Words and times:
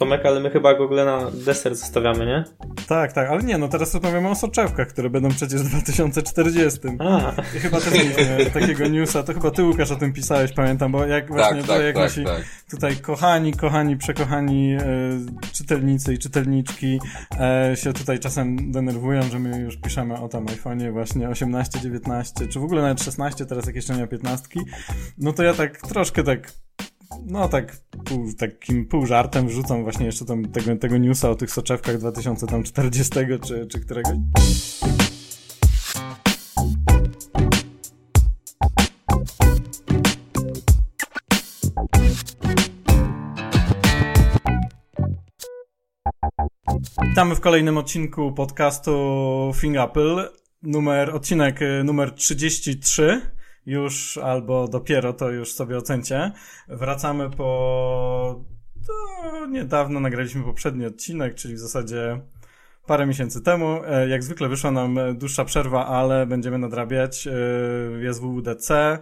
Tomek, 0.00 0.26
ale 0.26 0.40
my 0.40 0.50
chyba 0.50 0.74
Google 0.74 1.04
na 1.04 1.30
deser 1.30 1.74
zostawiamy, 1.74 2.26
nie? 2.26 2.44
Tak, 2.88 3.12
tak, 3.12 3.30
ale 3.30 3.42
nie, 3.42 3.58
no 3.58 3.68
teraz 3.68 3.94
rozmawiamy 3.94 4.28
o 4.28 4.34
soczewkach, 4.34 4.88
które 4.88 5.10
będą 5.10 5.28
przecież 5.28 5.62
w 5.62 5.68
2040. 5.68 6.78
A. 6.98 7.32
I 7.56 7.58
chyba 7.58 7.80
też 7.80 7.94
mieliśmy 7.94 8.46
takiego 8.60 8.88
newsa, 8.88 9.22
to 9.22 9.34
chyba 9.34 9.50
ty 9.50 9.64
Łukasz 9.64 9.90
o 9.90 9.96
tym 9.96 10.12
pisałeś, 10.12 10.52
pamiętam, 10.52 10.92
bo 10.92 11.06
jak 11.06 11.28
właśnie 11.28 11.58
tak, 11.58 11.66
tak, 11.66 11.82
jak 11.82 11.94
tak, 11.94 12.04
nasi 12.04 12.24
tak. 12.24 12.44
tutaj 12.70 12.96
kochani, 12.96 13.52
kochani, 13.52 13.96
przekochani 13.96 14.72
e, 14.72 14.80
czytelnicy 15.52 16.14
i 16.14 16.18
czytelniczki 16.18 17.00
e, 17.40 17.76
się 17.76 17.92
tutaj 17.92 18.18
czasem 18.18 18.72
denerwują, 18.72 19.22
że 19.22 19.38
my 19.38 19.60
już 19.60 19.76
piszemy 19.76 20.14
o 20.20 20.28
tam 20.28 20.46
iPhone'ie 20.46 20.92
właśnie 20.92 21.28
18, 21.28 21.80
19, 21.80 22.48
czy 22.48 22.60
w 22.60 22.64
ogóle 22.64 22.82
nawet 22.82 23.02
16, 23.02 23.46
teraz 23.46 23.66
jak 23.66 23.76
jeszcze 23.76 23.94
nie 23.94 24.00
ma 24.00 24.06
15, 24.06 24.48
no 25.18 25.32
to 25.32 25.42
ja 25.42 25.54
tak 25.54 25.78
troszkę 25.78 26.22
tak 26.22 26.52
no 27.26 27.48
tak 27.48 27.76
pół, 28.04 28.32
takim 28.32 28.86
pół 28.86 29.06
żartem 29.06 29.48
wrzucam 29.48 29.82
właśnie 29.82 30.06
jeszcze 30.06 30.24
tam 30.24 30.44
tego, 30.44 30.76
tego 30.76 30.98
newsa 30.98 31.30
o 31.30 31.34
tych 31.34 31.50
soczewkach 31.50 31.98
2040 31.98 33.12
czy, 33.46 33.66
czy 33.66 33.80
któregoś. 33.80 34.16
Witamy 47.02 47.34
w 47.34 47.40
kolejnym 47.40 47.78
odcinku 47.78 48.32
podcastu 48.32 49.52
Thing 49.60 49.76
Apple. 49.76 50.28
Numer, 50.62 51.14
odcinek 51.14 51.62
y, 51.62 51.84
numer 51.84 52.12
33 52.12 53.20
już 53.66 54.18
albo 54.18 54.68
dopiero 54.68 55.12
to 55.12 55.30
już 55.30 55.52
sobie 55.52 55.76
ocencie. 55.76 56.32
Wracamy 56.68 57.30
po 57.30 58.44
to 58.86 59.46
niedawno 59.46 60.00
nagraliśmy 60.00 60.42
poprzedni 60.42 60.86
odcinek, 60.86 61.34
czyli 61.34 61.54
w 61.54 61.58
zasadzie 61.58 62.20
parę 62.86 63.06
miesięcy 63.06 63.42
temu. 63.42 63.80
E, 63.86 64.08
Jak 64.08 64.22
zwykle 64.22 64.48
wyszła 64.48 64.70
nam 64.70 64.98
dłuższa 65.14 65.44
przerwa, 65.44 65.86
ale 65.86 66.26
będziemy 66.26 66.58
nadrabiać. 66.58 67.28
Jest 68.00 68.20
WWDC, 68.20 68.98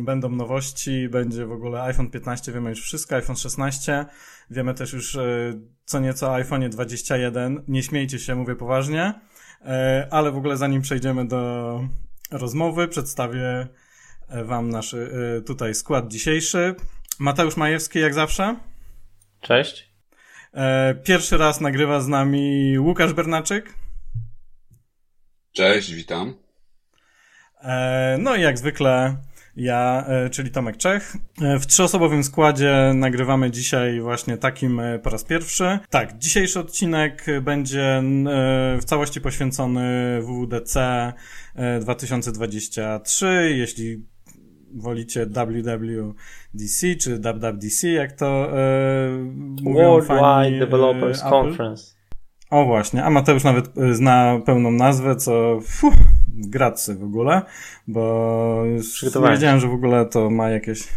będą 0.00 0.28
nowości, 0.28 1.08
będzie 1.08 1.46
w 1.46 1.52
ogóle 1.52 1.82
iPhone 1.82 2.10
15, 2.10 2.52
wiemy 2.52 2.70
już 2.70 2.82
wszystko, 2.82 3.16
iPhone 3.16 3.36
16, 3.36 4.06
wiemy 4.50 4.74
też 4.74 4.92
już 4.92 5.16
e, 5.16 5.52
co 5.84 6.00
nieco 6.00 6.30
o 6.30 6.34
iPhone 6.34 6.70
21. 6.70 7.62
Nie 7.68 7.82
śmiejcie 7.82 8.18
się, 8.18 8.34
mówię 8.34 8.56
poważnie, 8.56 9.14
E, 9.64 10.08
ale 10.10 10.32
w 10.32 10.36
ogóle 10.36 10.56
zanim 10.56 10.82
przejdziemy 10.82 11.28
do 11.28 11.80
rozmowy, 12.30 12.88
przedstawię 12.88 13.68
e, 14.28 14.44
wam 14.44 14.68
nasz 14.70 14.94
e, 14.94 15.08
tutaj 15.46 15.74
skład 15.74 16.08
dzisiejszy. 16.08 16.74
Mateusz 17.18 17.56
Majewski, 17.56 17.98
jak 17.98 18.14
zawsze. 18.14 18.56
Cześć. 19.40 19.90
E, 20.54 20.94
Pierwszy 20.94 21.36
raz 21.36 21.60
nagrywa 21.60 22.00
z 22.00 22.08
nami 22.08 22.78
Łukasz 22.78 23.12
Bernaczyk. 23.12 23.74
Cześć, 25.52 25.92
witam. 25.92 26.34
No 28.18 28.36
i 28.36 28.40
jak 28.42 28.58
zwykle 28.58 29.16
ja, 29.56 30.04
e, 30.08 30.30
czyli 30.30 30.50
Tomek 30.50 30.76
Czech. 30.76 31.16
E, 31.42 31.58
W 31.58 31.66
trzyosobowym 31.66 32.24
składzie 32.24 32.92
nagrywamy 32.94 33.50
dzisiaj 33.50 34.00
właśnie 34.00 34.36
takim 34.36 34.80
e, 34.80 34.98
po 34.98 35.10
raz 35.10 35.24
pierwszy. 35.24 35.78
Tak, 35.90 36.18
dzisiejszy 36.18 36.60
odcinek 36.60 37.26
będzie 37.42 38.02
w 38.80 38.84
całości 38.84 39.20
poświęcony 39.20 40.20
WWDC 40.22 40.80
e, 41.54 41.80
2023. 41.80 43.54
Jeśli 43.56 44.04
wolicie 44.74 45.26
WWDC 45.26 46.94
czy 47.00 47.18
WWDC, 47.18 47.88
jak 47.88 48.12
to 48.12 48.58
e, 48.58 49.10
mówią 49.62 50.00
fani, 50.02 50.20
Worldwide 50.20 50.56
e, 50.56 50.60
Developers 50.66 51.20
Apple. 51.20 51.30
Conference. 51.30 51.94
O 52.54 52.64
właśnie, 52.64 53.04
a 53.04 53.10
Mateusz 53.10 53.44
nawet 53.44 53.78
y, 53.78 53.94
zna 53.94 54.40
pełną 54.46 54.70
nazwę, 54.70 55.16
co 55.16 55.60
fuh, 55.66 55.94
gracy 56.28 56.94
w 56.94 57.04
ogóle, 57.04 57.42
bo 57.88 58.62
już 58.66 59.04
wiedziałem, 59.30 59.60
że 59.60 59.68
w 59.68 59.72
ogóle 59.72 60.06
to 60.06 60.30
ma 60.30 60.50
jakieś, 60.50 60.88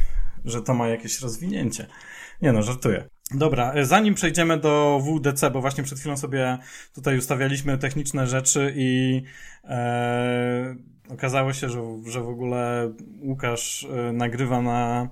że 0.46 0.62
to 0.62 0.74
ma 0.74 0.88
jakieś 0.88 1.22
rozwinięcie. 1.22 1.88
Nie 2.42 2.52
no, 2.52 2.62
żartuję. 2.62 3.08
Dobra, 3.32 3.76
y, 3.78 3.86
zanim 3.86 4.14
przejdziemy 4.14 4.58
do 4.58 5.02
WDC, 5.04 5.52
bo 5.52 5.62
właśnie 5.62 5.84
przed 5.84 6.00
chwilą 6.00 6.18
sobie 6.18 6.58
tutaj 6.96 7.18
ustawialiśmy 7.18 7.78
techniczne 7.78 8.28
rzeczy 8.28 8.74
i 8.76 9.22
e, 9.64 10.76
okazało 11.10 11.54
się, 11.54 11.70
że, 11.70 11.82
że 12.06 12.22
w 12.22 12.30
ogóle 12.30 12.94
Łukasz 13.22 13.84
e, 13.84 14.12
nagrywa 14.12 14.62
na, 14.62 15.10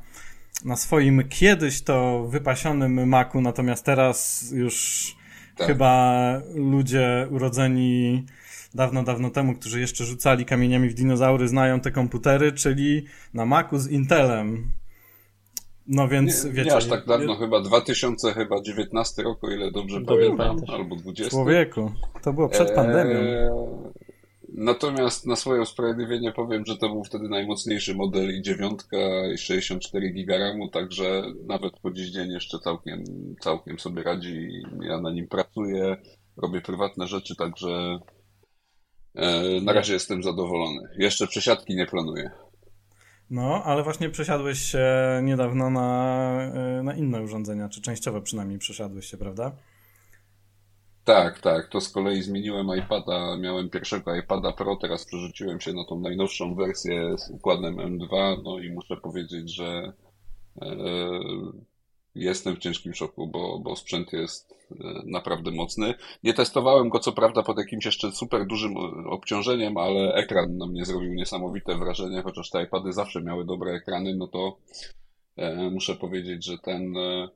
na 0.66 0.76
swoim 0.76 1.30
kiedyś 1.30 1.84
to 1.84 2.28
wypasionym 2.30 3.08
Macu, 3.08 3.42
natomiast 3.42 3.86
teraz 3.86 4.52
już 4.56 5.16
Tak. 5.58 5.68
Chyba 5.68 6.42
ludzie 6.56 7.28
urodzeni 7.32 8.26
dawno, 8.74 9.04
dawno 9.04 9.30
temu, 9.30 9.56
którzy 9.56 9.80
jeszcze 9.80 10.06
rzucali 10.06 10.46
kamieniami 10.46 10.90
w 10.90 10.94
dinozaury, 10.94 11.48
znają 11.48 11.80
te 11.80 11.92
komputery, 11.92 12.52
czyli 12.52 13.06
na 13.34 13.46
Macu 13.46 13.80
z 13.80 13.88
Intelem. 13.92 14.72
No 15.88 16.08
więc 16.08 16.44
Nie, 16.46 16.52
wiecie. 16.52 16.70
nie 16.70 16.76
aż 16.76 16.86
tak 16.86 17.06
dawno, 17.06 17.36
chyba 17.36 17.62
2000, 17.62 18.34
chyba 18.34 18.62
19 18.62 19.24
rok, 19.24 19.44
o 19.44 19.52
ile 19.52 19.72
dobrze 19.72 20.02
Dobrze 20.02 20.16
pamiętam, 20.16 20.48
pamiętasz. 20.48 20.76
albo 20.76 20.96
20. 20.96 21.30
Człowieku, 21.32 21.92
to 22.22 22.34
było 22.34 22.50
przed 22.50 22.70
Eee, 22.70 22.76
pandemią. 22.76 23.84
Natomiast 24.58 25.26
na 25.26 25.36
swoje 25.36 25.62
usprawiedliwienie 25.62 26.32
powiem, 26.32 26.66
że 26.66 26.78
to 26.78 26.90
był 26.90 27.04
wtedy 27.04 27.30
najmocniejszy 27.30 27.96
model 27.96 28.38
i 28.38 28.42
dziewiątka 28.42 28.98
i 29.34 29.38
64 29.38 30.10
giga 30.10 30.38
RAMu, 30.38 30.70
także 30.70 31.24
nawet 31.48 31.80
po 31.80 31.92
dziś 31.92 32.10
dzień 32.10 32.32
jeszcze 32.32 32.60
całkiem, 32.60 33.04
całkiem 33.42 33.80
sobie 33.80 34.04
radzi. 34.04 34.50
Ja 34.82 35.02
na 35.02 35.12
nim 35.12 35.28
pracuję, 35.28 35.98
robię 36.38 36.62
prywatne 36.62 37.08
rzeczy, 37.08 37.36
także 37.36 38.00
e, 39.16 39.62
na 39.62 39.74
razie 39.74 39.94
jestem 39.94 40.24
zadowolony. 40.24 40.82
Jeszcze 40.98 41.28
przesiadki 41.28 41.76
nie 41.76 41.86
planuję. 41.86 42.32
No, 43.30 43.64
ale 43.64 43.84
właśnie 43.84 44.10
przesiadłeś 44.10 44.60
się 44.60 44.88
niedawno 45.24 45.70
na, 45.70 46.52
y, 46.80 46.84
na 46.84 46.94
inne 46.94 47.22
urządzenia, 47.22 47.70
czy 47.70 47.82
częściowo 47.82 48.22
przynajmniej 48.22 48.60
przesiadłeś 48.60 49.06
się, 49.06 49.18
prawda? 49.18 49.52
Tak, 51.06 51.40
tak. 51.40 51.68
To 51.68 51.82
z 51.82 51.90
kolei 51.90 52.22
zmieniłem 52.22 52.68
iPada. 52.78 53.38
Miałem 53.38 53.70
pierwszego 53.70 54.16
iPada 54.16 54.52
Pro, 54.52 54.76
teraz 54.76 55.06
przerzuciłem 55.06 55.62
się 55.62 55.74
na 55.74 55.86
tą 55.86 56.00
najnowszą 56.00 56.56
wersję 56.56 57.18
z 57.18 57.30
układem 57.30 57.76
M2. 57.76 58.42
No 58.44 58.60
i 58.60 58.74
muszę 58.74 58.98
powiedzieć, 58.98 59.56
że 59.56 59.94
e, 60.62 60.76
jestem 62.16 62.56
w 62.56 62.60
ciężkim 62.60 62.94
szoku, 62.94 63.28
bo, 63.28 63.60
bo 63.60 63.76
sprzęt 63.76 64.14
jest 64.14 64.52
e, 64.72 64.76
naprawdę 65.06 65.52
mocny. 65.52 65.94
Nie 66.24 66.34
testowałem 66.34 66.90
go 66.90 67.00
co 67.00 67.12
prawda 67.12 67.44
pod 67.44 67.58
jakimś 67.58 67.86
jeszcze 67.86 68.12
super 68.12 68.48
dużym 68.48 68.78
obciążeniem, 69.10 69.78
ale 69.78 70.14
ekran 70.14 70.58
na 70.58 70.68
mnie 70.68 70.86
zrobił 70.86 71.14
niesamowite 71.14 71.78
wrażenie, 71.78 72.22
chociaż 72.22 72.50
te 72.50 72.64
iPady 72.64 72.94
zawsze 72.94 73.22
miały 73.22 73.46
dobre 73.46 73.72
ekrany, 73.72 74.16
no 74.16 74.28
to 74.28 74.58
e, 75.38 75.70
muszę 75.70 75.96
powiedzieć, 75.96 76.46
że 76.46 76.58
ten 76.58 76.98
e, 76.98 77.30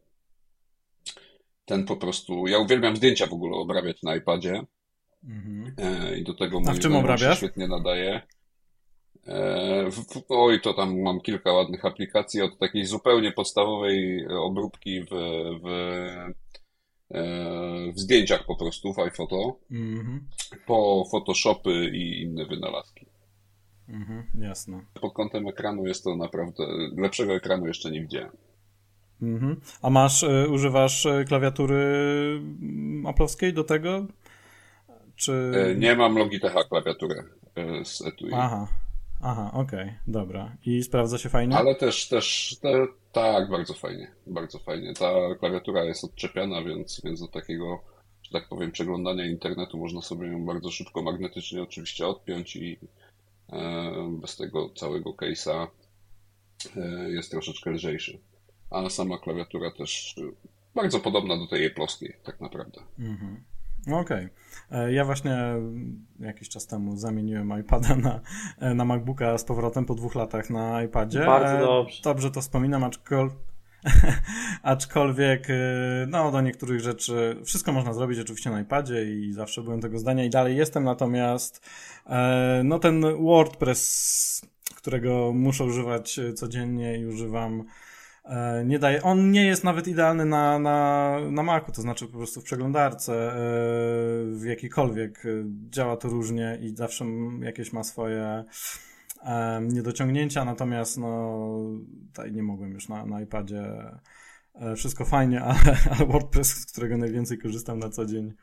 ten 1.70 1.86
po 1.86 1.96
prostu. 1.98 2.48
Ja 2.48 2.60
uwielbiam 2.60 2.96
zdjęcia 2.96 3.28
w 3.28 3.34
ogóle 3.34 3.58
obrabiać 3.58 4.04
na 4.04 4.16
iPadzie 4.16 4.62
Mhm. 5.24 5.76
e, 5.78 6.18
i 6.20 6.24
do 6.24 6.34
tego 6.34 6.58
A 6.58 6.62
w 6.62 6.66
mój 6.74 6.80
czym 6.80 6.96
obrabiasz? 6.96 7.38
świetnie 7.38 7.68
nadaje. 7.68 8.22
E, 9.28 9.90
w, 9.92 9.96
w, 9.96 10.24
oj, 10.30 10.62
to 10.62 10.74
tam 10.74 11.02
mam 11.02 11.22
kilka 11.22 11.54
ładnych 11.54 11.86
aplikacji, 11.86 12.42
od 12.42 12.60
takiej 12.60 12.86
zupełnie 12.86 13.32
podstawowej 13.32 14.28
obróbki 14.28 15.02
w, 15.04 15.10
w, 15.64 15.68
e, 17.12 17.92
w 17.92 18.00
zdjęciach 18.00 18.46
po 18.46 18.56
prostu 18.56 18.94
w 18.94 19.00
iPhoto, 19.00 19.60
Mhm. 19.72 20.28
po 20.66 21.06
Photoshopy 21.12 21.90
i 21.94 22.22
inne 22.22 22.46
wynalazki. 22.46 23.06
Mhm. 23.90 24.24
Jasne. 24.42 24.86
Pod 25.02 25.14
kątem 25.14 25.48
ekranu 25.48 25.86
jest 25.88 26.04
to 26.04 26.16
naprawdę, 26.16 26.64
lepszego 26.98 27.34
ekranu 27.36 27.68
jeszcze 27.68 27.92
nie 27.92 28.02
widziałem. 28.02 28.32
Mhm. 29.22 29.62
A 29.82 29.90
masz, 29.90 30.24
y, 30.24 30.50
używasz 30.50 31.06
y, 31.06 31.26
klawiatury 31.28 31.84
mm, 32.62 33.06
aplowskiej 33.06 33.54
do 33.54 33.64
tego? 33.64 34.06
Czy... 35.16 35.52
E, 35.56 35.76
nie 35.76 35.96
mam 35.96 36.18
Logitecha 36.18 36.64
klawiaturę 36.64 37.24
e, 37.56 37.86
z 37.86 38.02
etui. 38.02 38.30
Aha, 38.34 38.68
aha, 39.22 39.52
okej, 39.54 39.94
dobra. 40.08 40.56
I 40.66 40.84
sprawdza 40.84 41.18
się 41.18 41.30
fajnie? 41.30 41.58
Ale 41.58 41.76
też, 41.76 42.08
też, 42.08 42.58
te, 42.62 42.88
tak, 43.12 43.50
bardzo 43.50 43.74
fajnie, 43.74 44.12
bardzo 44.28 44.60
fajnie. 44.60 44.94
Ta 44.94 45.12
klawiatura 45.40 45.84
jest 45.84 46.04
odczepiana, 46.04 46.64
więc, 46.64 47.02
więc 47.04 47.20
do 47.20 47.28
takiego, 47.28 47.84
że 48.24 48.32
tak 48.32 48.50
powiem, 48.50 48.72
przeglądania 48.72 49.26
internetu 49.26 49.78
można 49.78 50.02
sobie 50.02 50.28
ją 50.28 50.46
bardzo 50.46 50.72
szybko 50.72 51.02
magnetycznie 51.02 51.64
oczywiście 51.64 52.08
odpiąć 52.08 52.56
i 52.56 52.80
e, 53.50 54.18
bez 54.22 54.38
tego 54.38 54.70
całego 54.70 55.14
case'a 55.14 55.68
e, 56.78 57.10
jest 57.10 57.32
troszeczkę 57.32 57.72
lżejszy. 57.72 58.20
A 58.70 58.90
sama 58.90 59.18
klawiatura 59.18 59.72
też 59.72 60.16
e, 60.18 60.22
bardzo 60.76 61.00
podobna 61.00 61.38
do 61.38 61.48
tej 61.48 61.72
plоskiej, 61.72 62.14
tak 62.24 62.42
naprawdę. 62.42 62.82
Mhm. 63.00 63.44
Okej. 63.92 64.28
E, 64.72 64.94
Ja 64.94 65.06
właśnie 65.06 65.34
mm, 65.36 66.06
jakiś 66.20 66.50
czas 66.50 66.68
temu 66.68 66.98
zamieniłem 66.98 67.60
iPada 67.60 67.96
na, 67.96 68.22
e, 68.60 68.74
na 68.74 68.86
MacBooka 68.86 69.38
z 69.38 69.44
powrotem 69.44 69.86
po 69.86 69.96
dwóch 69.96 70.16
latach 70.16 70.50
na 70.50 70.84
iPadzie. 70.84 71.20
Bardzo 71.20 71.58
E, 71.58 71.60
dobrze. 71.60 72.02
Dobrze 72.04 72.32
to 72.32 72.42
wspominam, 72.42 72.84
aczkolwiek, 72.84 73.38
Aczkolwiek, 74.64 75.50
y, 75.50 75.54
no, 76.08 76.32
do 76.32 76.42
niektórych 76.42 76.80
rzeczy 76.80 77.42
wszystko 77.46 77.72
można 77.72 77.94
zrobić 77.94 78.20
oczywiście 78.20 78.50
na 78.50 78.62
iPadzie 78.62 79.04
i 79.04 79.34
zawsze 79.34 79.62
byłem 79.62 79.82
tego 79.82 80.00
zdania 80.00 80.26
i 80.26 80.30
dalej 80.30 80.58
jestem, 80.58 80.84
natomiast 80.84 81.70
no 82.64 82.80
ten 82.80 83.02
WordPress, 83.26 84.42
którego 84.76 85.34
muszę 85.34 85.64
używać 85.64 86.20
codziennie 86.36 86.98
i 86.98 87.06
używam 87.06 87.64
nie 88.66 88.80
daje, 88.80 89.04
on 89.04 89.32
nie 89.32 89.46
jest 89.46 89.64
nawet 89.64 89.88
idealny 89.88 90.26
na, 90.26 90.60
na, 90.60 91.18
na 91.32 91.44
Macu, 91.44 91.72
to 91.72 91.82
znaczy 91.82 92.08
po 92.08 92.18
prostu 92.18 92.42
w 92.42 92.44
przeglądarce, 92.44 93.14
e, 93.14 93.36
w 94.26 94.44
jakiejkolwiek 94.46 95.24
działa 95.70 95.98
to 95.98 96.10
różnie 96.10 96.58
i 96.62 96.76
zawsze 96.76 97.06
jakieś 97.42 97.74
ma 97.74 97.84
swoje 97.84 98.44
niedociągnięcia, 99.62 100.46
natomiast 100.46 100.98
no 100.98 101.40
tutaj 102.08 102.32
nie 102.32 102.44
mogłem 102.44 102.72
już 102.72 102.90
na, 102.90 103.06
na 103.06 103.22
iPadzie 103.22 103.64
e, 104.56 104.76
wszystko 104.76 105.06
fajnie, 105.06 105.42
ale, 105.52 105.78
ale 105.92 106.06
WordPress, 106.06 106.48
z 106.48 106.72
którego 106.72 106.98
najwięcej 106.98 107.38
korzystam 107.38 107.80
na 107.80 107.90
co 107.90 108.06
dzień, 108.06 108.28
e, 108.28 108.34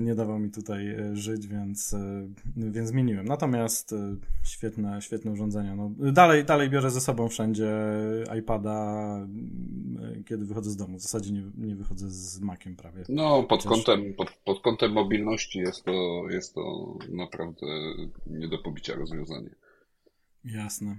nie 0.00 0.14
dawał 0.14 0.38
mi 0.38 0.50
tutaj 0.50 0.88
e, 0.88 1.16
żyć, 1.16 1.46
więc, 1.46 1.94
więc 2.56 2.88
zmieniłem. 2.88 3.28
Natomiast 3.28 3.94
świetne, 4.42 5.02
świetne 5.02 5.30
urządzenia. 5.30 5.76
No, 5.76 5.90
dalej, 6.12 6.44
dalej 6.44 6.70
biorę 6.70 6.90
ze 6.90 7.00
sobą 7.00 7.28
wszędzie 7.28 7.72
iPada, 8.38 9.26
kiedy 10.26 10.44
wychodzę 10.44 10.70
z 10.70 10.76
domu. 10.76 10.98
W 10.98 11.02
zasadzie 11.02 11.32
nie, 11.32 11.42
nie 11.58 11.76
wychodzę 11.76 12.10
z 12.10 12.40
Maciem 12.40 12.76
prawie. 12.76 13.04
No, 13.08 13.42
pod, 13.42 13.64
Chociaż... 13.64 13.84
kątem, 13.84 14.14
pod, 14.14 14.30
pod 14.44 14.60
kątem 14.60 14.92
mobilności 14.92 15.58
jest 15.58 15.84
to, 15.84 16.22
jest 16.30 16.54
to 16.54 16.94
naprawdę 17.08 17.66
nie 18.26 18.48
do 18.48 18.58
pobicia 18.58 18.94
rozwiązanie. 18.94 19.50
Jasne. 20.44 20.96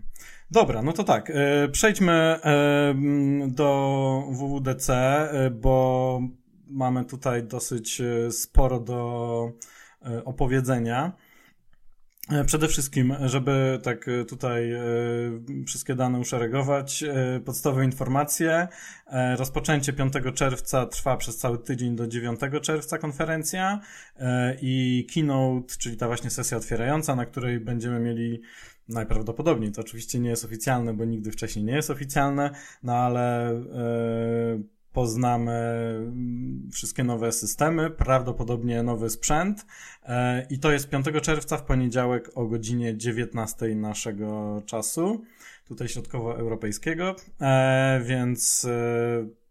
Dobra, 0.52 0.82
no 0.82 0.94
to 0.94 1.04
tak. 1.04 1.30
E, 1.30 1.70
przejdźmy 1.70 2.12
e, 2.14 2.96
do 3.48 4.24
WWDC, 4.32 4.94
e, 4.94 5.50
bo 5.50 6.22
mamy 6.72 7.06
tutaj 7.06 7.44
dosyć 7.44 8.02
sporo 8.30 8.80
do 8.80 9.52
opowiedzenia. 10.26 11.12
Przede 12.46 12.68
wszystkim, 12.68 13.16
żeby 13.26 13.80
tak 13.84 14.06
tutaj 14.28 14.72
wszystkie 15.68 15.96
dane 15.96 16.20
uszeregować, 16.20 17.04
podstawowe 17.46 17.86
informacje. 17.86 18.68
Rozpoczęcie 19.38 19.94
5 19.94 20.14
czerwca 20.34 20.86
trwa 20.86 21.18
przez 21.18 21.38
cały 21.38 21.58
tydzień 21.58 21.96
do 21.96 22.08
9 22.08 22.40
czerwca 22.62 22.98
konferencja 22.98 23.80
i 24.62 25.08
keynote, 25.14 25.76
czyli 25.80 25.98
ta 25.98 26.08
właśnie 26.08 26.30
sesja 26.30 26.58
otwierająca, 26.58 27.16
na 27.16 27.26
której 27.26 27.60
będziemy 27.60 28.00
mieli 28.00 28.42
Najprawdopodobniej 28.90 29.72
to 29.72 29.82
oczywiście 29.82 30.20
nie 30.20 30.30
jest 30.30 30.46
oficjalne, 30.46 30.94
bo 30.94 31.06
nigdy 31.06 31.32
wcześniej 31.32 31.66
nie 31.66 31.76
jest 31.76 31.90
oficjalne, 31.90 32.52
no 32.84 32.94
ale 32.94 33.54
poznamy 34.94 35.52
mm, 35.52 36.70
wszystkie 36.74 37.04
nowe 37.04 37.32
systemy, 37.32 37.90
prawdopodobnie 37.90 38.84
nowy 38.84 39.10
sprzęt. 39.10 39.66
Yy, 40.08 40.16
i 40.50 40.60
to 40.60 40.72
jest 40.72 40.90
5 40.90 41.06
czerwca 41.22 41.58
w 41.58 41.64
poniedziałek 41.64 42.32
o 42.36 42.46
godzinie 42.46 42.98
19 42.98 43.76
naszego 43.76 44.62
czasu, 44.66 45.22
tutaj 45.68 45.88
środkowoeuropejskiego, 45.88 47.16
yy, 47.40 47.48
więc 48.04 48.68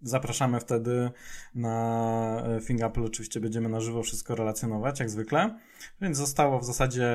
zapraszamy 0.03 0.61
wtedy 0.61 1.11
na 1.55 2.45
FingApple, 2.63 3.05
oczywiście 3.05 3.41
będziemy 3.41 3.69
na 3.69 3.81
żywo 3.81 4.03
wszystko 4.03 4.35
relacjonować, 4.35 5.01
jak 5.01 5.11
zwykle, 5.11 5.59
więc 6.01 6.17
zostało 6.17 6.59
w 6.59 6.65
zasadzie 6.65 7.09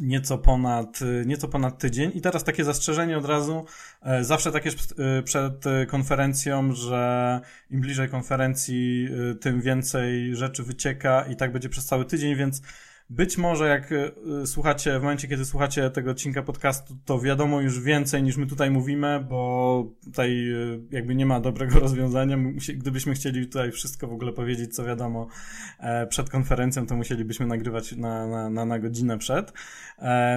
nieco 0.00 0.38
ponad, 0.38 1.00
nieco 1.26 1.48
ponad 1.48 1.78
tydzień. 1.78 2.10
I 2.14 2.20
teraz 2.20 2.44
takie 2.44 2.64
zastrzeżenie 2.64 3.18
od 3.18 3.24
razu. 3.24 3.64
E, 4.02 4.24
zawsze 4.24 4.52
tak 4.52 4.64
jest 4.64 4.94
e, 4.98 5.22
przed 5.22 5.64
konferencją, 5.88 6.72
że 6.72 7.40
im 7.70 7.80
bliżej 7.80 8.08
konferencji, 8.08 9.08
e, 9.30 9.34
tym 9.34 9.60
więcej 9.60 10.36
rzeczy 10.36 10.62
wycieka 10.62 11.24
i 11.30 11.36
tak 11.36 11.52
będzie 11.52 11.68
przez 11.68 11.86
cały 11.86 12.04
tydzień, 12.04 12.36
więc 12.36 12.62
być 13.10 13.38
może 13.38 13.68
jak 13.68 13.92
e, 13.92 14.46
słuchacie, 14.46 14.98
w 14.98 15.02
momencie 15.02 15.28
kiedy 15.28 15.44
słuchacie 15.44 15.90
tego 15.90 16.10
odcinka 16.10 16.42
podcastu, 16.42 16.96
to 17.04 17.20
wiadomo 17.20 17.60
już 17.60 17.80
więcej 17.80 18.22
niż 18.22 18.36
my 18.36 18.46
tutaj 18.46 18.70
mówimy, 18.70 19.26
bo 19.28 19.84
tutaj 20.04 20.50
e, 20.50 20.56
jakby 20.90 21.14
nie 21.14 21.26
ma 21.26 21.40
dobrego 21.40 21.80
rozwiązania. 21.86 22.38
Gdybyśmy 22.74 23.14
chcieli 23.14 23.46
tutaj 23.46 23.72
wszystko 23.72 24.08
w 24.08 24.12
ogóle 24.12 24.32
powiedzieć, 24.32 24.74
co 24.74 24.84
wiadomo 24.84 25.28
e, 25.80 26.06
przed 26.06 26.30
konferencją, 26.30 26.86
to 26.86 26.96
musielibyśmy 26.96 27.46
nagrywać 27.46 27.92
na, 27.92 28.26
na, 28.26 28.50
na, 28.50 28.64
na 28.64 28.78
godzinę 28.78 29.18
przed. 29.18 29.52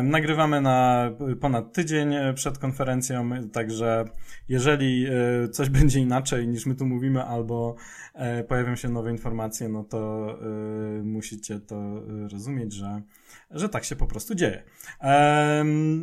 Nagrywamy 0.03 0.61
na 0.61 1.11
ponad 1.41 1.73
tydzień 1.73 2.13
przed 2.35 2.57
konferencją, 2.57 3.29
także 3.49 4.05
jeżeli 4.49 5.07
coś 5.51 5.69
będzie 5.79 5.99
inaczej 5.99 6.47
niż 6.47 6.65
my 6.65 6.75
tu 6.75 6.85
mówimy, 6.85 7.23
albo 7.23 7.75
pojawią 8.47 8.75
się 8.75 8.89
nowe 8.89 9.11
informacje, 9.11 9.69
no 9.69 9.83
to 9.83 10.35
musicie 11.03 11.59
to 11.59 12.03
rozumieć 12.31 12.58
zrozumieć, 12.59 12.73
że, 12.73 13.01
że 13.51 13.69
tak 13.69 13.83
się 13.83 13.95
po 13.95 14.07
prostu 14.07 14.35
dzieje. 14.35 14.63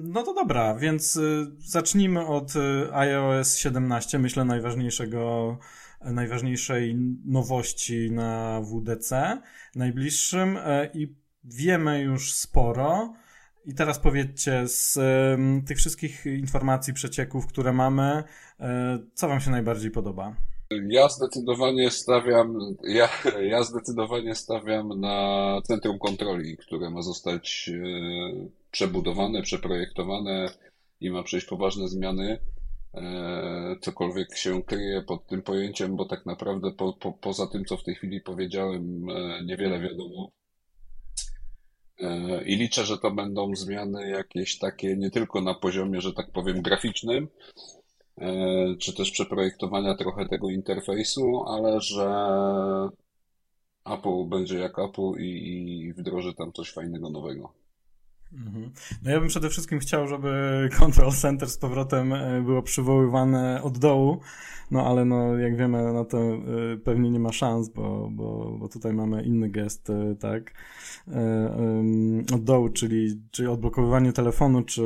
No 0.03 0.23
to 0.23 0.35
dobra, 0.35 0.75
więc 0.75 1.17
y, 1.17 1.47
zacznijmy 1.59 2.27
od 2.27 2.57
y, 2.57 2.95
iOS 2.95 3.57
17, 3.57 4.19
myślę 4.19 4.45
najważniejszego 4.45 5.59
najważniejszej 6.01 6.97
nowości 7.25 8.11
na 8.11 8.61
WDC 8.61 9.41
najbliższym 9.75 10.57
e, 10.57 10.91
i 10.95 11.17
wiemy 11.45 12.01
już 12.01 12.35
sporo. 12.35 13.15
I 13.65 13.75
teraz 13.75 13.99
powiedzcie, 13.99 14.69
z 14.69 14.99
tych 15.67 15.79
wszystkich 15.79 16.27
informacji, 16.27 16.95
przecieków, 16.95 17.47
które 17.47 17.73
mamy, 17.73 18.25
e, 18.61 18.99
co 19.15 19.29
Wam 19.29 19.41
się 19.41 19.51
najbardziej 19.51 19.91
podoba? 19.91 20.37
Ja 20.71 21.09
zdecydowanie 21.09 21.91
stawiam, 21.91 22.77
ja, 22.89 23.09
ja 23.41 23.63
zdecydowanie 23.63 24.35
stawiam 24.35 25.01
na 25.01 25.61
centrum 25.65 25.99
kontroli, 25.99 26.57
które 26.57 26.91
ma 26.91 27.03
zostać 27.03 27.71
e, 27.75 28.49
przebudowane, 28.71 29.43
przeprojektowane 29.43 30.51
i 31.01 31.11
ma 31.11 31.23
przejść 31.23 31.47
poważne 31.47 31.89
zmiany. 31.89 32.39
E, 32.95 33.77
cokolwiek 33.81 34.37
się 34.37 34.63
kryje 34.63 35.03
pod 35.03 35.27
tym 35.27 35.43
pojęciem, 35.43 35.97
bo 35.97 36.05
tak 36.05 36.27
naprawdę 36.27 36.73
po, 36.73 36.93
po, 36.93 37.13
poza 37.13 37.47
tym, 37.47 37.65
co 37.65 37.77
w 37.77 37.85
tej 37.85 37.95
chwili 37.95 38.21
powiedziałem, 38.21 39.09
e, 39.11 39.45
niewiele 39.45 39.81
wiadomo. 39.81 40.31
I 42.47 42.57
liczę, 42.57 42.85
że 42.85 42.99
to 42.99 43.11
będą 43.11 43.55
zmiany 43.55 44.09
jakieś 44.09 44.59
takie 44.59 44.97
nie 44.97 45.11
tylko 45.11 45.41
na 45.41 45.55
poziomie, 45.55 46.01
że 46.01 46.13
tak 46.13 46.31
powiem, 46.33 46.63
graficznym, 46.63 47.29
czy 48.79 48.95
też 48.95 49.11
przeprojektowania 49.11 49.95
trochę 49.95 50.29
tego 50.29 50.51
interfejsu, 50.51 51.45
ale 51.47 51.81
że 51.81 52.09
Apple 53.85 54.25
będzie 54.29 54.59
jak 54.59 54.79
Apple 54.79 55.13
i, 55.19 55.83
i 55.87 55.93
wdroży 55.93 56.35
tam 56.35 56.53
coś 56.53 56.73
fajnego 56.73 57.11
nowego. 57.11 57.66
Mhm. 58.33 58.71
No 59.03 59.11
ja 59.11 59.21
bym 59.21 59.29
przede 59.29 59.49
wszystkim 59.49 59.79
chciał, 59.79 60.09
żeby 60.09 60.31
Control 60.79 61.13
Center 61.13 61.51
z 61.51 61.59
powrotem 61.59 62.13
e, 62.13 62.43
było 62.43 62.63
przywoływane 62.63 63.63
od 63.63 63.79
dołu, 63.79 64.21
no 64.71 64.87
ale 64.87 65.05
no 65.05 65.39
jak 65.39 65.57
wiemy, 65.57 65.93
no 65.93 66.05
to 66.05 66.19
e, 66.19 66.77
pewnie 66.85 67.11
nie 67.11 67.21
ma 67.21 67.33
szans, 67.33 67.69
bo, 67.69 68.09
bo, 68.13 68.57
bo 68.59 68.69
tutaj 68.69 68.93
mamy 68.93 69.23
inny 69.23 69.49
gest, 69.49 69.93
tak, 70.21 70.55
od 72.35 72.45
dołu, 72.45 72.69
czyli, 72.69 73.21
czyli 73.31 73.49
odblokowywanie 73.49 74.13
telefonu, 74.13 74.63
czy 74.63 74.83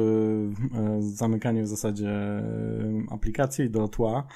zamykanie 1.00 1.62
w 1.62 1.68
zasadzie 1.68 2.11
aplikacji 3.11 3.70
do 3.70 3.88
tła. 3.88 4.26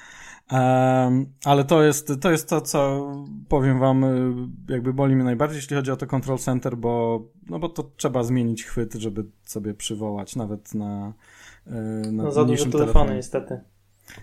Ale 1.45 1.65
to 1.65 1.83
jest, 1.83 2.13
to 2.21 2.31
jest 2.31 2.49
to, 2.49 2.61
co 2.61 3.07
powiem 3.49 3.79
wam, 3.79 4.05
y, 4.05 4.33
jakby 4.73 4.93
boli 4.93 5.15
mnie 5.15 5.25
najbardziej, 5.25 5.57
jeśli 5.57 5.77
chodzi 5.77 5.91
o 5.91 5.97
to 5.97 6.07
Control 6.07 6.39
Center, 6.39 6.77
bo, 6.77 7.25
no 7.51 7.59
bo 7.59 7.69
to 7.69 7.91
trzeba 7.97 8.23
zmienić 8.23 8.65
chwyt, 8.65 8.95
żeby 8.95 9.25
sobie 9.45 9.75
przywołać 9.75 10.37
nawet 10.37 10.75
na, 10.75 11.13
y, 11.67 11.71
na 12.13 12.23
no, 12.23 12.33
za 12.33 12.45
duże 12.45 12.65
telefony 12.65 12.85
telefonie. 12.85 13.15
niestety. 13.15 13.61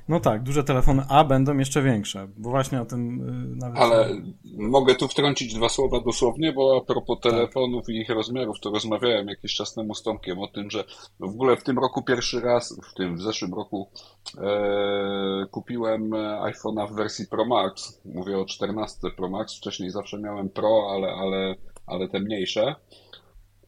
No 0.08 0.20
tak, 0.20 0.44
duże 0.44 0.64
telefony, 0.64 1.04
a 1.10 1.24
będą 1.24 1.58
jeszcze 1.58 1.82
większe, 1.82 2.28
bo 2.38 2.50
właśnie 2.50 2.82
o 2.82 2.86
tym 2.86 3.30
y, 3.54 3.56
nawet... 3.56 3.80
Ale 3.80 4.10
mogę 4.58 4.96
tu 4.96 5.08
wtrącić 5.08 5.54
dwa 5.54 5.70
słowa 5.70 6.00
dosłownie, 6.00 6.54
bo 6.54 6.78
a 6.78 6.86
propos 6.86 7.20
tak. 7.22 7.32
telefonów 7.32 7.90
i 7.90 7.98
ich 7.98 8.10
rozmiarów, 8.10 8.60
to 8.60 8.70
rozmawiałem 8.70 9.28
jakiś 9.28 9.56
czas 9.56 9.74
temu 9.74 9.96
z 9.96 10.04
Tomkiem 10.04 10.40
o 10.40 10.48
tym, 10.48 10.72
że 10.72 10.84
w 11.20 11.24
ogóle 11.24 11.56
w 11.56 11.64
tym 11.64 11.80
roku 11.80 12.04
pierwszy 12.04 12.42
raz, 12.42 12.80
w 12.92 12.94
tym 12.94 13.18
w 13.18 13.22
zeszłym 13.22 13.54
roku 13.54 13.90
e, 14.38 15.46
kupiłem 15.52 16.10
iPhone'a 16.42 16.92
w 16.92 16.96
wersji 16.96 17.28
Pro 17.28 17.46
Max, 17.46 18.02
mówię 18.06 18.38
o 18.38 18.46
14 18.46 18.98
Pro 19.18 19.30
Max, 19.30 19.58
wcześniej 19.58 19.90
zawsze 19.90 20.20
miałem 20.20 20.50
Pro, 20.50 20.88
ale, 20.92 21.08
ale, 21.08 21.56
ale 21.86 22.08
te 22.08 22.20
mniejsze. 22.20 22.76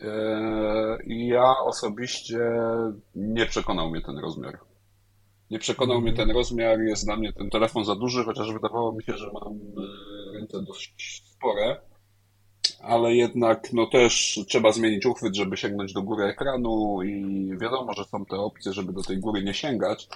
E, 0.01 0.97
I 1.05 1.27
ja 1.27 1.55
osobiście 1.63 2.39
nie 3.15 3.45
przekonał 3.45 3.89
mnie 3.89 4.01
ten 4.01 4.17
rozmiar. 4.17 4.59
Nie 5.53 5.59
przekonał 5.59 6.01
mnie 6.01 6.13
ten 6.13 6.31
rozmiar, 6.31 6.79
jest 6.79 7.05
dla 7.05 7.15
mnie 7.15 7.33
ten 7.33 7.49
telefon 7.49 7.85
za 7.85 7.95
duży, 7.95 8.23
chociaż 8.23 8.53
wydawało 8.53 8.91
mi 8.91 9.03
się, 9.03 9.17
że 9.17 9.31
mam 9.33 9.59
ręce 10.33 10.61
dość 10.61 11.23
spore, 11.31 11.81
ale 12.81 13.15
jednak 13.15 13.73
no 13.73 13.87
też 13.87 14.39
trzeba 14.47 14.71
zmienić 14.71 15.05
uchwyt, 15.05 15.35
żeby 15.35 15.57
sięgnąć 15.57 15.93
do 15.93 16.01
góry 16.01 16.23
ekranu 16.23 17.03
i 17.03 17.49
wiadomo, 17.61 17.93
że 17.93 18.05
są 18.05 18.25
te 18.25 18.35
opcje, 18.35 18.73
żeby 18.73 18.93
do 18.93 19.03
tej 19.03 19.17
góry 19.17 19.43
nie 19.43 19.53
sięgać. 19.53 20.07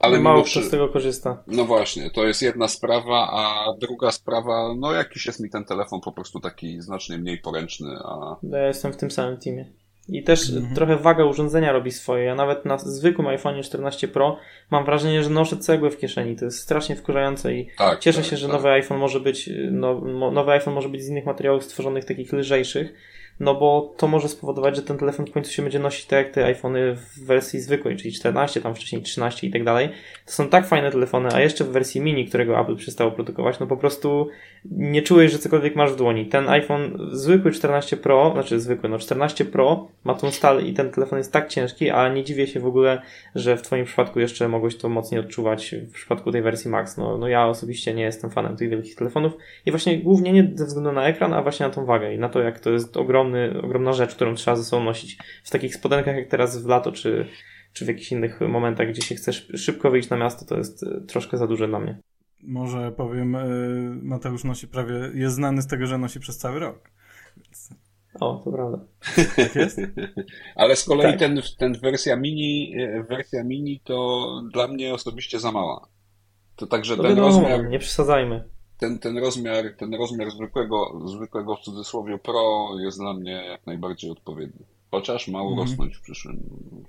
Ale 0.00 0.20
mało 0.20 0.42
kto 0.42 0.62
z 0.62 0.70
tego 0.70 0.88
korzysta. 0.88 1.42
No 1.46 1.64
właśnie, 1.64 2.10
to 2.10 2.24
jest 2.24 2.42
jedna 2.42 2.68
sprawa, 2.68 3.30
a 3.32 3.72
druga 3.80 4.10
sprawa, 4.10 4.74
no 4.78 4.92
jakiś 4.92 5.26
jest 5.26 5.40
mi 5.40 5.50
ten 5.50 5.64
telefon 5.64 6.00
po 6.00 6.12
prostu 6.12 6.40
taki 6.40 6.80
znacznie 6.80 7.18
mniej 7.18 7.38
poręczny, 7.38 7.96
a... 8.04 8.36
Ja 8.42 8.66
jestem 8.66 8.92
w 8.92 8.96
tym 8.96 9.10
samym 9.10 9.36
teamie. 9.38 9.72
I 10.10 10.22
też 10.22 10.50
mhm. 10.50 10.74
trochę 10.74 10.96
waga 10.96 11.24
urządzenia 11.24 11.72
robi 11.72 11.90
swoje. 11.90 12.24
Ja 12.24 12.34
nawet 12.34 12.64
na 12.64 12.78
zwykłym 12.78 13.26
iPhone 13.26 13.62
14 13.62 14.08
Pro 14.08 14.36
mam 14.70 14.84
wrażenie, 14.84 15.22
że 15.22 15.30
noszę 15.30 15.56
cegłę 15.56 15.90
w 15.90 15.98
kieszeni. 15.98 16.36
To 16.36 16.44
jest 16.44 16.58
strasznie 16.58 16.96
wkurzające 16.96 17.54
i 17.54 17.68
tak, 17.78 17.98
cieszę 17.98 18.20
tak, 18.20 18.30
się, 18.30 18.36
że 18.36 18.46
tak. 18.46 18.56
nowy 18.56 18.68
iPhone 18.68 18.98
może 18.98 19.20
być, 19.20 19.50
no, 19.70 20.00
nowy 20.32 20.52
iPhone 20.52 20.74
może 20.74 20.88
być 20.88 21.02
z 21.02 21.08
innych 21.08 21.26
materiałów 21.26 21.64
stworzonych 21.64 22.04
takich 22.04 22.32
lżejszych 22.32 22.94
no 23.40 23.54
bo 23.54 23.94
to 23.96 24.08
może 24.08 24.28
spowodować, 24.28 24.76
że 24.76 24.82
ten 24.82 24.98
telefon 24.98 25.26
w 25.26 25.30
końcu 25.30 25.52
się 25.52 25.62
będzie 25.62 25.78
nosić 25.78 26.06
tak 26.06 26.18
jak 26.18 26.34
te 26.34 26.44
iPhony 26.44 26.94
w 26.94 27.24
wersji 27.26 27.60
zwykłej, 27.60 27.96
czyli 27.96 28.12
14, 28.12 28.60
tam 28.60 28.74
wcześniej 28.74 29.02
13 29.02 29.46
i 29.46 29.50
tak 29.50 29.64
dalej. 29.64 29.88
To 30.26 30.32
są 30.32 30.48
tak 30.48 30.66
fajne 30.66 30.90
telefony, 30.90 31.28
a 31.32 31.40
jeszcze 31.40 31.64
w 31.64 31.68
wersji 31.68 32.00
mini, 32.00 32.26
którego 32.26 32.60
Apple 32.60 32.76
przestało 32.76 33.10
produkować, 33.10 33.60
no 33.60 33.66
po 33.66 33.76
prostu 33.76 34.28
nie 34.64 35.02
czułeś, 35.02 35.32
że 35.32 35.38
cokolwiek 35.38 35.76
masz 35.76 35.92
w 35.92 35.96
dłoni. 35.96 36.26
Ten 36.26 36.48
iPhone 36.48 36.98
zwykły 37.12 37.50
14 37.50 37.96
Pro, 37.96 38.30
znaczy 38.32 38.60
zwykły, 38.60 38.88
no 38.88 38.98
14 38.98 39.44
Pro 39.44 39.88
ma 40.04 40.14
tą 40.14 40.30
stal 40.30 40.64
i 40.64 40.74
ten 40.74 40.90
telefon 40.90 41.18
jest 41.18 41.32
tak 41.32 41.48
ciężki, 41.48 41.90
a 41.90 42.08
nie 42.08 42.24
dziwię 42.24 42.46
się 42.46 42.60
w 42.60 42.66
ogóle, 42.66 43.02
że 43.34 43.56
w 43.56 43.62
Twoim 43.62 43.84
przypadku 43.84 44.20
jeszcze 44.20 44.48
mogłeś 44.48 44.76
to 44.76 44.88
mocniej 44.88 45.20
odczuwać 45.20 45.74
w 45.88 45.92
przypadku 45.92 46.32
tej 46.32 46.42
wersji 46.42 46.70
Max. 46.70 46.96
No, 46.96 47.18
no 47.18 47.28
ja 47.28 47.46
osobiście 47.46 47.94
nie 47.94 48.02
jestem 48.02 48.30
fanem 48.30 48.56
tych 48.56 48.70
wielkich 48.70 48.94
telefonów 48.94 49.32
i 49.66 49.70
właśnie 49.70 49.98
głównie 49.98 50.32
nie 50.32 50.50
ze 50.54 50.66
względu 50.66 50.92
na 50.92 51.06
ekran, 51.06 51.32
a 51.32 51.42
właśnie 51.42 51.66
na 51.66 51.72
tą 51.72 51.84
wagę 51.84 52.14
i 52.14 52.18
na 52.18 52.28
to, 52.28 52.40
jak 52.40 52.60
to 52.60 52.70
jest 52.70 52.96
ogromny, 53.30 53.62
ogromna 53.62 53.92
rzecz, 53.92 54.14
którą 54.14 54.34
trzeba 54.34 54.56
ze 54.56 54.64
sobą 54.64 54.84
nosić 54.84 55.18
w 55.44 55.50
takich 55.50 55.74
spodenkach 55.74 56.16
jak 56.16 56.28
teraz 56.28 56.62
w 56.62 56.66
lato, 56.66 56.92
czy, 56.92 57.26
czy 57.72 57.84
w 57.84 57.88
jakichś 57.88 58.12
innych 58.12 58.40
momentach, 58.40 58.88
gdzie 58.88 59.02
się 59.02 59.14
chcesz 59.14 59.48
szybko 59.54 59.90
wyjść 59.90 60.10
na 60.10 60.16
miasto, 60.16 60.44
to 60.46 60.56
jest 60.58 60.82
e, 60.82 61.00
troszkę 61.00 61.38
za 61.38 61.46
duże 61.46 61.68
dla 61.68 61.78
mnie 61.78 62.00
może 62.42 62.92
powiem, 62.92 63.36
e, 63.36 63.46
Mateusz 64.02 64.44
nosi 64.44 64.68
prawie, 64.68 64.94
jest 65.14 65.34
znany 65.34 65.62
z 65.62 65.66
tego, 65.66 65.86
że 65.86 65.98
nosi 65.98 66.20
przez 66.20 66.38
cały 66.38 66.58
rok. 66.58 66.90
Więc... 67.36 67.70
O, 68.20 68.42
to 68.44 68.52
prawda. 68.52 68.78
Tak 69.36 69.54
jest? 69.54 69.80
Ale 70.56 70.76
z 70.76 70.84
kolei 70.84 71.10
tak. 71.10 71.18
ten, 71.18 71.42
ten 71.58 71.72
wersja 71.72 72.16
mini, 72.16 72.74
e, 72.78 73.02
wersja 73.02 73.44
mini 73.44 73.80
to 73.84 74.26
dla 74.52 74.68
mnie 74.68 74.94
osobiście 74.94 75.40
za 75.40 75.52
mała. 75.52 75.88
To 76.56 76.66
także 76.66 76.96
to 76.96 77.02
ten 77.02 77.10
wiadomo, 77.10 77.28
rozmiar. 77.28 77.68
Nie 77.68 77.78
przesadzajmy. 77.78 78.44
Ten, 78.80 78.98
ten 78.98 79.18
rozmiar, 79.18 79.64
ten 79.78 79.94
rozmiar 79.94 80.30
zwykłego, 80.30 81.00
zwykłego 81.04 81.56
w 81.56 81.60
cudzysłowie 81.60 82.18
Pro 82.18 82.68
jest 82.78 82.98
dla 82.98 83.14
mnie 83.14 83.32
jak 83.32 83.66
najbardziej 83.66 84.10
odpowiedni. 84.10 84.66
Chociaż 84.90 85.28
ma 85.28 85.40
mhm. 85.40 85.58
urosnąć 85.58 85.96
w 85.96 86.00
przyszłym, 86.00 86.40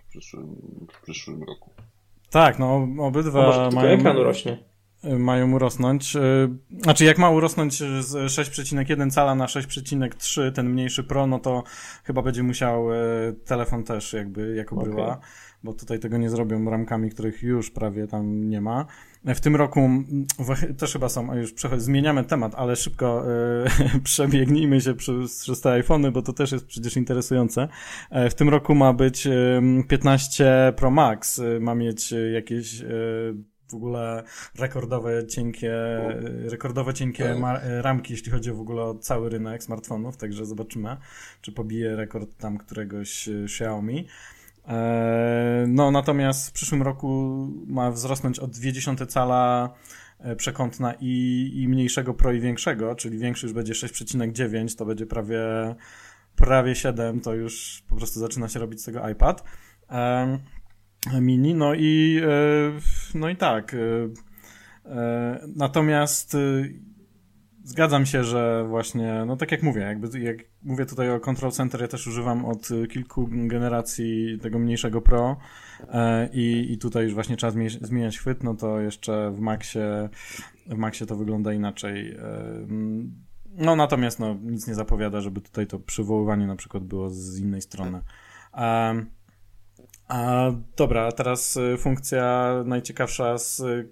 w 0.06 0.10
przyszłym, 0.10 0.56
w 0.94 1.02
przyszłym 1.02 1.44
roku. 1.44 1.70
Tak, 2.30 2.60
no 2.60 2.88
obydwa 3.00 3.42
może 3.42 3.70
mają... 3.76 3.90
ekran 3.90 4.18
rośnie 4.18 4.72
mają 5.04 5.52
urosnąć. 5.52 6.16
E, 6.16 6.22
znaczy, 6.80 7.06
jak 7.06 7.18
ma 7.18 7.30
urosnąć 7.30 7.74
z 8.00 8.14
6,1 8.14 9.12
cala 9.12 9.36
na 9.36 9.46
6,3 9.46 10.52
ten 10.52 10.70
mniejszy 10.70 11.04
Pro, 11.04 11.28
no 11.28 11.40
to 11.40 11.64
chyba 12.04 12.22
będzie 12.22 12.44
musiał 12.44 12.94
e, 12.94 12.98
telefon 13.46 13.84
też 13.84 14.14
jakby 14.14 14.56
jako 14.56 14.76
bryła, 14.76 15.08
okay. 15.08 15.22
Bo 15.64 15.74
tutaj 15.74 16.00
tego 16.00 16.18
nie 16.18 16.30
zrobią 16.30 16.70
ramkami, 16.70 17.10
których 17.10 17.44
już 17.44 17.72
prawie 17.72 18.08
tam 18.08 18.50
nie 18.50 18.62
ma. 18.62 18.86
W 19.26 19.40
tym 19.40 19.56
roku 19.56 19.90
też 20.78 20.94
chyba 20.94 21.10
są, 21.10 21.36
już 21.36 21.54
zmieniamy 21.78 22.24
temat, 22.24 22.56
ale 22.56 22.76
szybko 22.76 23.26
e, 23.32 24.00
przebiegnijmy 24.04 24.82
się 24.82 24.94
przez, 24.94 25.42
przez 25.44 25.62
te 25.62 25.72
iPhony, 25.72 26.12
bo 26.12 26.22
to 26.22 26.34
też 26.34 26.52
jest 26.52 26.66
przecież 26.66 26.98
interesujące. 26.98 27.68
E, 28.10 28.30
w 28.30 28.36
tym 28.36 28.50
roku 28.50 28.76
ma 28.76 28.94
być 28.94 29.28
e, 29.28 29.62
15 29.88 30.74
Pro 30.76 30.92
Max, 30.92 31.40
e, 31.40 31.60
ma 31.60 31.76
mieć 31.76 32.14
jakieś 32.34 32.82
w 33.72 33.76
ogóle 33.76 34.24
rekordowe 34.60 35.28
cienkie, 35.28 35.74
rekordowe 36.46 36.94
cienkie 36.94 37.36
tak. 37.42 37.62
ramki, 37.82 38.14
jeśli 38.14 38.32
chodzi 38.32 38.52
o 38.52 38.56
w 38.56 38.60
ogóle 38.60 38.84
o 38.84 38.96
cały 38.96 39.30
rynek 39.30 39.64
smartfonów, 39.64 40.18
także 40.18 40.46
zobaczymy, 40.46 40.98
czy 41.42 41.52
pobije 41.52 41.96
rekord 41.96 42.38
tam 42.38 42.58
któregoś 42.58 43.30
Xiaomi. 43.44 44.08
E, 44.68 45.66
no, 45.68 45.92
natomiast 45.92 46.50
w 46.50 46.52
przyszłym 46.52 46.82
roku 46.82 47.48
ma 47.68 47.92
wzrosnąć 47.92 48.40
o 48.40 48.48
0,2 48.48 49.08
cala 49.08 49.74
e, 50.20 50.36
przekątna 50.36 50.94
i, 51.00 51.52
i 51.56 51.68
mniejszego 51.68 52.14
Pro 52.14 52.34
i 52.34 52.40
większego, 52.40 52.96
czyli 52.96 53.18
większy 53.18 53.46
już 53.46 53.54
będzie 53.54 53.74
6,9, 53.74 54.78
to 54.78 54.86
będzie 54.86 55.06
prawie, 55.06 55.40
prawie 56.36 56.76
7, 56.76 57.22
to 57.22 57.34
już 57.34 57.84
po 57.90 57.96
prostu 57.96 58.20
zaczyna 58.20 58.50
się 58.50 58.60
robić 58.60 58.82
z 58.82 58.86
tego 58.86 59.10
iPad 59.10 59.44
mini. 61.22 61.56
No 61.56 61.74
i, 61.74 62.22
e, 62.24 62.80
no 63.14 63.30
i 63.30 63.36
tak. 63.36 63.74
E, 63.74 63.78
e, 64.86 65.48
natomiast 65.56 66.38
zgadzam 67.64 68.06
się, 68.06 68.24
że 68.24 68.66
właśnie, 68.70 69.24
no 69.28 69.38
tak 69.38 69.52
jak 69.52 69.64
mówię, 69.64 69.82
jakby 69.82 70.20
jak 70.20 70.38
mówię 70.64 70.86
tutaj 70.86 71.12
o 71.12 71.20
Control 71.20 71.52
Center, 71.52 71.82
ja 71.82 71.88
też 71.88 72.08
używam 72.08 72.46
od 72.46 72.70
kilku 72.90 73.30
generacji 73.32 74.40
tego 74.42 74.60
mniejszego 74.60 75.02
Pro 75.02 75.38
i, 76.34 76.68
i 76.72 76.78
tutaj 76.78 77.04
już 77.04 77.14
właśnie 77.14 77.38
trzeba 77.38 77.54
zmieniać 77.82 78.18
chwyt, 78.18 78.44
no 78.44 78.54
to 78.54 78.80
jeszcze 78.80 79.32
w 79.32 79.40
Maxie, 79.40 80.10
w 80.68 80.78
Maxie 80.78 81.06
to 81.06 81.16
wygląda 81.16 81.54
inaczej. 81.54 82.18
No 83.56 83.76
natomiast 83.76 84.20
no, 84.20 84.36
nic 84.44 84.68
nie 84.68 84.76
zapowiada, 84.76 85.22
żeby 85.22 85.42
tutaj 85.42 85.68
to 85.68 85.80
przywoływanie 85.80 86.48
na 86.48 86.56
przykład 86.56 86.84
było 86.84 87.10
z 87.10 87.40
innej 87.40 87.62
strony. 87.62 88.02
A 90.12 90.52
dobra, 90.78 91.12
teraz 91.12 91.58
y, 91.58 91.78
funkcja 91.78 92.54
najciekawsza, 92.66 93.38
z, 93.38 93.60
y, 93.60 93.90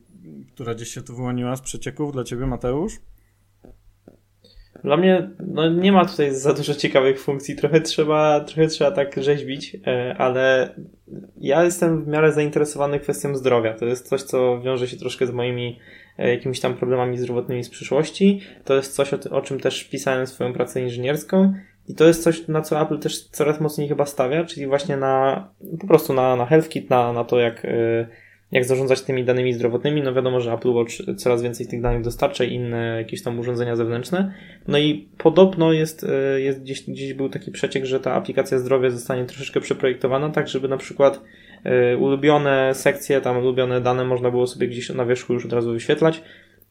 która 0.53 0.75
gdzieś 0.75 0.89
się 0.89 1.01
tu 1.01 1.15
wyłoniła 1.15 1.55
z 1.55 1.61
przecieków 1.61 2.11
dla 2.11 2.23
ciebie, 2.23 2.45
Mateusz? 2.45 2.99
Dla 4.83 4.97
mnie 4.97 5.29
no, 5.47 5.69
nie 5.69 5.91
ma 5.91 6.05
tutaj 6.05 6.35
za 6.35 6.53
dużo 6.53 6.75
ciekawych 6.75 7.21
funkcji, 7.21 7.55
trochę 7.55 7.81
trzeba, 7.81 8.39
trochę 8.39 8.67
trzeba 8.67 8.91
tak 8.91 9.23
rzeźbić, 9.23 9.77
e, 9.87 10.15
ale 10.17 10.75
ja 11.37 11.63
jestem 11.63 12.03
w 12.03 12.07
miarę 12.07 12.31
zainteresowany 12.31 12.99
kwestią 12.99 13.35
zdrowia. 13.35 13.73
To 13.73 13.85
jest 13.85 14.09
coś, 14.09 14.23
co 14.23 14.61
wiąże 14.61 14.87
się 14.87 14.97
troszkę 14.97 15.27
z 15.27 15.31
moimi 15.31 15.79
e, 16.17 16.29
jakimiś 16.29 16.59
tam 16.59 16.73
problemami 16.73 17.17
zdrowotnymi 17.17 17.63
z 17.63 17.69
przyszłości. 17.69 18.41
To 18.65 18.75
jest 18.75 18.95
coś, 18.95 19.13
o, 19.13 19.41
czym 19.41 19.59
też 19.59 19.83
pisałem 19.83 20.27
swoją 20.27 20.53
pracę 20.53 20.81
inżynierską 20.81 21.53
i 21.87 21.95
to 21.95 22.07
jest 22.07 22.23
coś, 22.23 22.47
na 22.47 22.61
co 22.61 22.81
Apple 22.81 22.99
też 22.99 23.27
coraz 23.27 23.61
mocniej 23.61 23.87
chyba 23.87 24.05
stawia, 24.05 24.45
czyli 24.45 24.67
właśnie 24.67 24.97
na 24.97 25.47
po 25.79 25.87
prostu 25.87 26.13
na, 26.13 26.35
na 26.35 26.45
HealthKit, 26.45 26.89
na, 26.89 27.13
na 27.13 27.23
to, 27.23 27.39
jak, 27.39 27.65
y, 27.65 28.07
jak 28.51 28.65
zarządzać 28.65 29.01
tymi 29.01 29.23
danymi 29.23 29.53
zdrowotnymi. 29.53 30.01
No 30.01 30.13
wiadomo, 30.13 30.39
że 30.39 30.53
Apple 30.53 30.69
Watch 30.69 30.93
coraz 31.17 31.43
więcej 31.43 31.67
tych 31.67 31.81
danych 31.81 32.01
dostarcza 32.01 32.43
i 32.43 32.53
inne 32.53 32.95
jakieś 32.97 33.23
tam 33.23 33.39
urządzenia 33.39 33.75
zewnętrzne. 33.75 34.33
No 34.67 34.77
i 34.77 35.07
podobno 35.17 35.73
jest, 35.73 36.03
y, 36.03 36.41
jest 36.41 36.61
gdzieś, 36.61 36.89
gdzieś 36.89 37.13
był 37.13 37.29
taki 37.29 37.51
przeciek, 37.51 37.85
że 37.85 37.99
ta 37.99 38.13
aplikacja 38.13 38.59
zdrowia 38.59 38.89
zostanie 38.89 39.25
troszeczkę 39.25 39.61
przeprojektowana, 39.61 40.29
tak 40.29 40.47
żeby 40.47 40.67
na 40.67 40.77
przykład 40.77 41.21
y, 41.93 41.97
ulubione 41.97 42.73
sekcje, 42.73 43.21
tam 43.21 43.37
ulubione 43.37 43.81
dane 43.81 44.05
można 44.05 44.31
było 44.31 44.47
sobie 44.47 44.67
gdzieś 44.67 44.89
na 44.89 45.05
wierzchu 45.05 45.33
już 45.33 45.45
od 45.45 45.53
razu 45.53 45.71
wyświetlać 45.71 46.21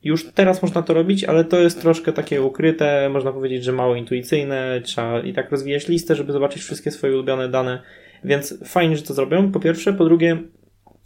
już 0.02 0.32
teraz 0.32 0.62
można 0.62 0.82
to 0.82 0.94
robić, 0.94 1.24
ale 1.24 1.44
to 1.44 1.60
jest 1.60 1.80
troszkę 1.80 2.12
takie 2.12 2.42
ukryte, 2.42 3.08
można 3.08 3.32
powiedzieć, 3.32 3.64
że 3.64 3.72
mało 3.72 3.94
intuicyjne. 3.96 4.80
Trzeba 4.84 5.20
i 5.20 5.32
tak 5.32 5.50
rozwijać 5.50 5.88
listę, 5.88 6.14
żeby 6.14 6.32
zobaczyć 6.32 6.62
wszystkie 6.62 6.90
swoje 6.90 7.12
ulubione 7.12 7.48
dane. 7.48 7.82
Więc 8.24 8.64
fajnie, 8.64 8.96
że 8.96 9.02
to 9.02 9.14
zrobią. 9.14 9.52
Po 9.52 9.60
pierwsze. 9.60 9.92
Po 9.92 10.04
drugie, 10.04 10.36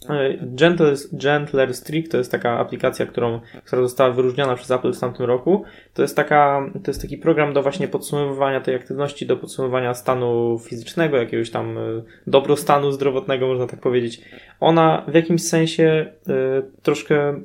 e, 0.09 0.37
Gentle, 0.41 0.93
Gentler 1.13 1.73
Streak 1.73 2.07
to 2.07 2.17
jest 2.17 2.31
taka 2.31 2.59
aplikacja, 2.59 3.05
którą, 3.05 3.39
która 3.65 3.81
została 3.81 4.11
wyróżniona 4.11 4.55
przez 4.55 4.71
Apple 4.71 4.93
w 4.93 4.99
tamtym 4.99 5.25
roku. 5.25 5.63
To 5.93 6.01
jest, 6.01 6.15
taka, 6.15 6.69
to 6.83 6.91
jest 6.91 7.01
taki 7.01 7.17
program 7.17 7.53
do 7.53 7.61
właśnie 7.61 7.87
podsumowywania 7.87 8.61
tej 8.61 8.75
aktywności, 8.75 9.25
do 9.25 9.37
podsumowywania 9.37 9.93
stanu 9.93 10.59
fizycznego, 10.59 11.17
jakiegoś 11.17 11.49
tam 11.49 11.77
e, 11.77 11.81
dobrostanu 12.27 12.91
zdrowotnego, 12.91 13.47
można 13.47 13.67
tak 13.67 13.79
powiedzieć. 13.79 14.21
Ona 14.59 15.05
w 15.07 15.13
jakimś 15.13 15.43
sensie 15.43 16.13
y, 16.29 16.81
troszkę 16.81 17.33
y, 17.33 17.43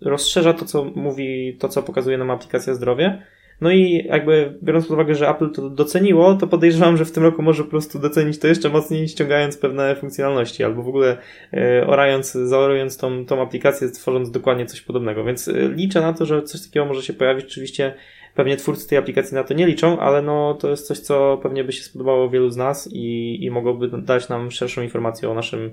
rozszerza 0.00 0.52
to, 0.52 0.64
co 0.64 0.84
mówi, 0.84 1.56
to, 1.60 1.68
co 1.68 1.82
pokazuje 1.82 2.18
nam 2.18 2.30
aplikacja 2.30 2.74
zdrowie. 2.74 3.22
No 3.60 3.70
i 3.70 4.04
jakby 4.08 4.58
biorąc 4.62 4.86
pod 4.86 4.94
uwagę, 4.94 5.14
że 5.14 5.28
Apple 5.28 5.50
to 5.50 5.70
doceniło, 5.70 6.34
to 6.34 6.46
podejrzewam, 6.46 6.96
że 6.96 7.04
w 7.04 7.12
tym 7.12 7.22
roku 7.22 7.42
może 7.42 7.64
po 7.64 7.70
prostu 7.70 7.98
docenić 7.98 8.38
to 8.38 8.46
jeszcze 8.46 8.68
mocniej, 8.68 9.08
ściągając 9.08 9.56
pewne 9.56 9.96
funkcjonalności, 9.96 10.64
albo 10.64 10.82
w 10.82 10.88
ogóle 10.88 11.16
e, 11.52 11.86
orając, 11.86 12.32
zaorując 12.32 12.96
tą, 12.96 13.26
tą 13.26 13.42
aplikację, 13.42 13.90
tworząc 13.90 14.30
dokładnie 14.30 14.66
coś 14.66 14.80
podobnego. 14.80 15.24
Więc 15.24 15.48
e, 15.48 15.52
liczę 15.68 16.00
na 16.00 16.12
to, 16.12 16.26
że 16.26 16.42
coś 16.42 16.62
takiego 16.62 16.86
może 16.86 17.02
się 17.02 17.12
pojawić. 17.12 17.44
Oczywiście 17.44 17.94
pewnie 18.34 18.56
twórcy 18.56 18.88
tej 18.88 18.98
aplikacji 18.98 19.34
na 19.34 19.44
to 19.44 19.54
nie 19.54 19.66
liczą, 19.66 19.98
ale 19.98 20.22
no 20.22 20.54
to 20.54 20.70
jest 20.70 20.86
coś, 20.86 20.98
co 20.98 21.40
pewnie 21.42 21.64
by 21.64 21.72
się 21.72 21.82
spodobało 21.82 22.30
wielu 22.30 22.50
z 22.50 22.56
nas 22.56 22.88
i, 22.92 23.38
i 23.44 23.50
mogłoby 23.50 23.88
dać 23.88 24.28
nam 24.28 24.50
szerszą 24.50 24.82
informację 24.82 25.30
o 25.30 25.34
naszym 25.34 25.72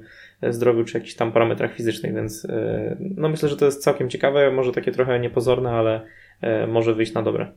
zdrowiu 0.49 0.83
czy 0.83 0.97
jakichś 0.97 1.15
tam 1.15 1.31
parametrach 1.31 1.73
fizycznych, 1.73 2.15
więc 2.15 2.45
e, 2.45 2.97
no 2.99 3.29
myślę, 3.29 3.49
że 3.49 3.57
to 3.57 3.65
jest 3.65 3.83
całkiem 3.83 4.09
ciekawe, 4.09 4.51
może 4.51 4.71
takie 4.71 4.91
trochę 4.91 5.19
niepozorne, 5.19 5.71
ale 5.71 6.01
e, 6.41 6.67
może 6.67 6.95
wyjść 6.95 7.13
na 7.13 7.21
dobre. 7.21 7.51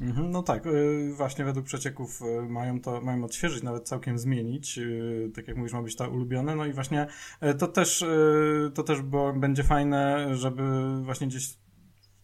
Mhm, 0.00 0.30
no 0.30 0.42
tak, 0.42 0.66
y, 0.66 1.12
właśnie 1.14 1.44
według 1.44 1.66
przecieków 1.66 2.22
y, 2.22 2.48
mają 2.48 2.80
to, 2.80 3.00
mają 3.00 3.24
odświeżyć, 3.24 3.62
nawet 3.62 3.88
całkiem 3.88 4.18
zmienić, 4.18 4.78
y, 4.78 5.30
tak 5.34 5.48
jak 5.48 5.56
mówisz, 5.56 5.72
ma 5.72 5.82
być 5.82 5.96
ta 5.96 6.08
ulubione, 6.08 6.56
no 6.56 6.66
i 6.66 6.72
właśnie 6.72 7.06
to 7.58 7.68
też, 7.68 8.04
to 8.74 8.82
też 8.82 9.02
bo 9.02 9.32
będzie 9.32 9.62
fajne, 9.62 10.28
żeby 10.36 10.62
właśnie 11.02 11.26
gdzieś 11.26 11.56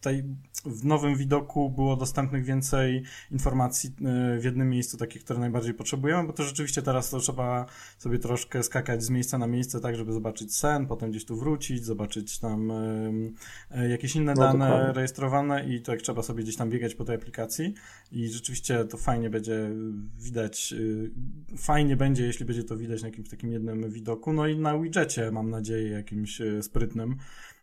tutaj 0.05 0.23
w 0.65 0.85
nowym 0.85 1.15
widoku 1.15 1.69
było 1.69 1.95
dostępnych 1.95 2.45
więcej 2.45 3.03
informacji 3.31 3.89
e, 3.89 4.39
w 4.39 4.43
jednym 4.43 4.69
miejscu, 4.69 4.97
takich, 4.97 5.23
które 5.23 5.39
najbardziej 5.39 5.73
potrzebujemy, 5.73 6.27
bo 6.27 6.33
to 6.33 6.43
rzeczywiście 6.43 6.81
teraz 6.81 7.09
to 7.09 7.19
trzeba 7.19 7.65
sobie 7.97 8.19
troszkę 8.19 8.63
skakać 8.63 9.03
z 9.03 9.09
miejsca 9.09 9.37
na 9.37 9.47
miejsce, 9.47 9.79
tak, 9.79 9.95
żeby 9.95 10.13
zobaczyć 10.13 10.55
sen, 10.55 10.87
potem 10.87 11.11
gdzieś 11.11 11.25
tu 11.25 11.37
wrócić, 11.37 11.85
zobaczyć 11.85 12.39
tam 12.39 12.71
e, 13.71 13.89
jakieś 13.89 14.15
inne 14.15 14.33
no, 14.33 14.41
dane 14.41 14.67
dokładnie. 14.67 14.93
rejestrowane 14.93 15.65
i 15.65 15.81
tak 15.81 16.01
trzeba 16.01 16.21
sobie 16.21 16.43
gdzieś 16.43 16.55
tam 16.55 16.69
biegać 16.69 16.95
po 16.95 17.05
tej 17.05 17.15
aplikacji. 17.15 17.73
I 18.11 18.27
rzeczywiście 18.29 18.85
to 18.85 18.97
fajnie 18.97 19.29
będzie 19.29 19.69
widać, 20.19 20.73
e, 21.53 21.57
fajnie 21.57 21.95
będzie, 21.95 22.25
jeśli 22.25 22.45
będzie 22.45 22.63
to 22.63 22.77
widać 22.77 23.01
na 23.01 23.07
jakimś 23.07 23.29
takim 23.29 23.51
jednym 23.51 23.89
widoku, 23.89 24.33
no 24.33 24.47
i 24.47 24.59
na 24.59 24.79
widgetie 24.79 25.31
mam 25.31 25.49
nadzieję 25.49 25.89
jakimś 25.89 26.41
sprytnym, 26.61 27.17
E, 27.19 27.54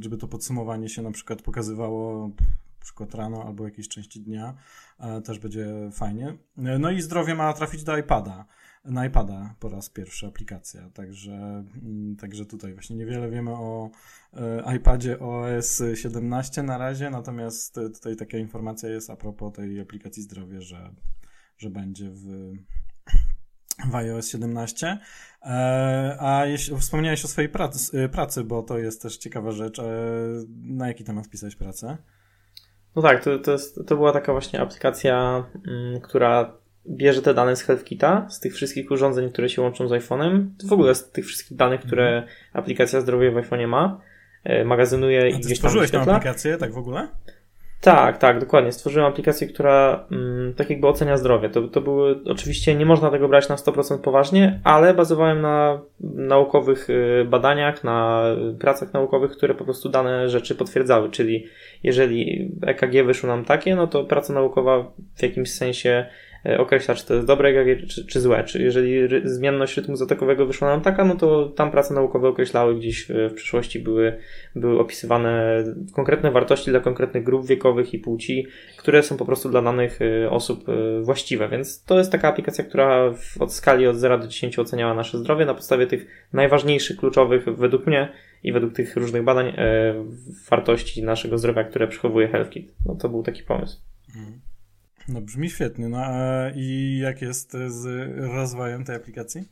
żeby 0.00 0.16
to 0.16 0.28
podsumowanie 0.28 0.88
się 0.88 1.02
na 1.02 1.10
przykład 1.10 1.42
pokazywało 1.42 2.30
przykład 2.86 3.14
rano 3.14 3.44
albo 3.44 3.64
jakiejś 3.64 3.88
części 3.88 4.20
dnia, 4.20 4.54
e, 4.98 5.20
też 5.20 5.38
będzie 5.38 5.66
fajnie. 5.92 6.36
E, 6.58 6.78
no 6.78 6.90
i 6.90 7.02
zdrowie 7.02 7.34
ma 7.34 7.52
trafić 7.52 7.84
do 7.84 7.98
iPada. 7.98 8.44
Na 8.84 9.06
iPada 9.06 9.54
po 9.60 9.68
raz 9.68 9.90
pierwszy 9.90 10.26
aplikacja, 10.26 10.90
także, 10.90 11.64
mm, 11.82 12.16
także 12.16 12.46
tutaj 12.46 12.74
właśnie 12.74 12.96
niewiele 12.96 13.30
wiemy 13.30 13.50
o 13.50 13.90
iPadzie 14.76 15.18
OS 15.18 15.82
17 15.94 16.62
na 16.62 16.78
razie, 16.78 17.10
natomiast 17.10 17.74
tutaj 17.74 18.16
taka 18.16 18.38
informacja 18.38 18.88
jest 18.88 19.10
a 19.10 19.16
propos 19.16 19.52
tej 19.52 19.80
aplikacji 19.80 20.22
zdrowie, 20.22 20.62
że, 20.62 20.90
że 21.58 21.70
będzie 21.70 22.10
w, 22.10 22.52
w 23.84 23.94
iOS 23.94 24.28
17. 24.30 24.98
E, 25.42 26.16
a 26.20 26.46
jeśli, 26.46 26.76
wspomniałeś 26.76 27.24
o 27.24 27.28
swojej 27.28 27.48
pracy, 27.48 28.04
e, 28.04 28.08
pracy, 28.08 28.44
bo 28.44 28.62
to 28.62 28.78
jest 28.78 29.02
też 29.02 29.16
ciekawa 29.16 29.52
rzecz. 29.52 29.78
E, 29.78 29.84
na 30.62 30.88
jaki 30.88 31.04
temat 31.04 31.28
pisałeś 31.28 31.56
pracę? 31.56 31.96
No 32.96 33.02
tak, 33.02 33.24
to, 33.24 33.38
to, 33.38 33.52
jest, 33.52 33.80
to 33.86 33.96
była 33.96 34.12
taka 34.12 34.32
właśnie 34.32 34.60
aplikacja, 34.60 35.44
m, 35.54 36.00
która 36.00 36.52
bierze 36.88 37.22
te 37.22 37.34
dane 37.34 37.56
z 37.56 37.62
HealthKita, 37.62 38.26
z 38.30 38.40
tych 38.40 38.54
wszystkich 38.54 38.90
urządzeń, 38.90 39.30
które 39.30 39.48
się 39.48 39.62
łączą 39.62 39.88
z 39.88 39.90
iPhone'em, 39.90 40.46
w 40.68 40.72
ogóle 40.72 40.94
z 40.94 41.10
tych 41.10 41.26
wszystkich 41.26 41.56
danych, 41.56 41.80
które 41.80 42.08
mhm. 42.08 42.32
aplikacja 42.52 43.00
zdrowie 43.00 43.30
w 43.30 43.34
iPhone'ie 43.34 43.66
ma, 43.66 44.00
magazynuje 44.64 45.22
A 45.22 45.26
i 45.26 45.32
gdzieś 45.32 45.42
tam 45.46 45.54
stworzyłeś 45.56 45.90
tę 45.90 46.00
aplikację, 46.00 46.56
tak 46.56 46.72
w 46.72 46.78
ogóle? 46.78 47.08
Tak, 47.80 48.18
tak, 48.18 48.40
dokładnie. 48.40 48.72
Stworzyłem 48.72 49.06
aplikację, 49.06 49.46
która 49.46 50.06
mm, 50.12 50.54
tak 50.54 50.70
jakby 50.70 50.86
ocenia 50.86 51.16
zdrowie. 51.16 51.48
To, 51.50 51.68
to 51.68 51.80
były, 51.80 52.20
oczywiście 52.24 52.74
nie 52.74 52.86
można 52.86 53.10
tego 53.10 53.28
brać 53.28 53.48
na 53.48 53.56
100% 53.56 53.98
poważnie, 53.98 54.60
ale 54.64 54.94
bazowałem 54.94 55.40
na 55.40 55.80
naukowych 56.00 56.90
y, 56.90 57.26
badaniach, 57.28 57.84
na 57.84 58.22
pracach 58.60 58.92
naukowych, 58.92 59.30
które 59.30 59.54
po 59.54 59.64
prostu 59.64 59.88
dane 59.88 60.28
rzeczy 60.28 60.54
potwierdzały. 60.54 61.10
Czyli 61.10 61.46
jeżeli 61.82 62.50
EKG 62.62 63.04
wyszło 63.06 63.28
nam 63.28 63.44
takie, 63.44 63.76
no 63.76 63.86
to 63.86 64.04
praca 64.04 64.32
naukowa 64.32 64.92
w 65.14 65.22
jakimś 65.22 65.52
sensie 65.52 66.06
określa, 66.58 66.94
czy 66.94 67.06
to 67.06 67.14
jest 67.14 67.26
dobre 67.26 67.48
EKG, 67.48 67.86
czy, 67.88 68.06
czy 68.06 68.20
złe. 68.20 68.44
Czy 68.44 68.62
jeżeli 68.62 69.08
zmienność 69.24 69.76
rytmu 69.76 69.96
zatokowego 69.96 70.46
wyszła 70.46 70.68
nam 70.68 70.80
taka, 70.80 71.04
no 71.04 71.14
to 71.16 71.48
tam 71.48 71.70
prace 71.70 71.94
naukowe 71.94 72.28
określały 72.28 72.74
gdzieś 72.74 73.06
w, 73.08 73.30
w 73.30 73.34
przyszłości, 73.34 73.80
były, 73.80 74.18
były 74.54 74.80
opisywane 74.80 75.64
konkretne 75.92 76.30
wartości 76.30 76.70
dla 76.70 76.80
konkretnych 76.80 77.24
grup 77.24 77.46
wiekowych 77.46 77.94
i 77.94 77.98
płci, 77.98 78.46
które 78.76 79.02
są 79.02 79.16
po 79.16 79.24
prostu 79.24 79.48
dla 79.48 79.62
danych 79.62 79.98
e, 80.02 80.30
osób 80.30 80.68
e, 80.68 81.00
właściwe. 81.00 81.48
Więc 81.48 81.84
to 81.84 81.98
jest 81.98 82.12
taka 82.12 82.28
aplikacja, 82.28 82.64
która 82.64 83.12
w, 83.12 83.42
od 83.42 83.52
skali 83.52 83.86
od 83.86 83.96
0 83.96 84.18
do 84.18 84.28
10 84.28 84.58
oceniała 84.58 84.94
nasze 84.94 85.18
zdrowie 85.18 85.44
na 85.44 85.54
podstawie 85.54 85.86
tych 85.86 86.28
najważniejszych, 86.32 86.96
kluczowych 86.96 87.44
według 87.44 87.86
mnie 87.86 88.12
i 88.42 88.52
według 88.52 88.72
tych 88.72 88.96
różnych 88.96 89.22
badań 89.22 89.52
wartości 90.50 91.02
naszego 91.02 91.38
zdrowia, 91.38 91.64
które 91.64 91.88
przechowuje 91.88 92.28
HealthKit. 92.28 92.72
No 92.86 92.94
to 92.94 93.08
był 93.08 93.22
taki 93.22 93.42
pomysł. 93.42 93.80
Mhm. 94.16 94.45
No 95.08 95.20
brzmi 95.20 95.50
świetnie. 95.50 95.88
No 95.88 95.98
a 95.98 96.50
i 96.54 96.98
jak 97.02 97.22
jest 97.22 97.52
z 97.52 97.86
rozwojem 98.34 98.84
tej 98.84 98.96
aplikacji? 98.96 99.48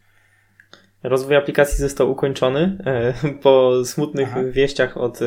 Rozwój 1.03 1.37
aplikacji 1.37 1.79
został 1.79 2.11
ukończony 2.11 2.79
e, 2.87 3.15
po 3.43 3.85
smutnych 3.85 4.29
Aha. 4.31 4.45
wieściach 4.51 4.97
od 4.97 5.23
e, 5.23 5.25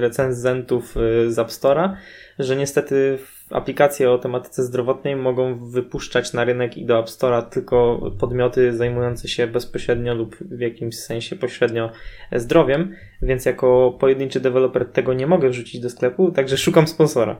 recenzentów 0.00 0.96
e, 0.96 1.30
z 1.30 1.38
App 1.38 1.48
Store'a, 1.48 1.96
że 2.38 2.56
niestety 2.56 3.18
aplikacje 3.50 4.10
o 4.10 4.18
tematyce 4.18 4.62
zdrowotnej 4.62 5.16
mogą 5.16 5.70
wypuszczać 5.70 6.32
na 6.32 6.44
rynek 6.44 6.76
i 6.76 6.86
do 6.86 7.00
App 7.00 7.06
Store'a 7.06 7.42
tylko 7.42 8.10
podmioty 8.20 8.76
zajmujące 8.76 9.28
się 9.28 9.46
bezpośrednio 9.46 10.14
lub 10.14 10.36
w 10.36 10.60
jakimś 10.60 10.98
sensie 10.98 11.36
pośrednio 11.36 11.90
zdrowiem, 12.32 12.94
więc 13.22 13.44
jako 13.44 13.96
pojedynczy 14.00 14.40
deweloper 14.40 14.86
tego 14.86 15.14
nie 15.14 15.26
mogę 15.26 15.48
wrzucić 15.48 15.80
do 15.80 15.90
sklepu, 15.90 16.30
także 16.30 16.56
szukam 16.56 16.86
sponsora. 16.86 17.36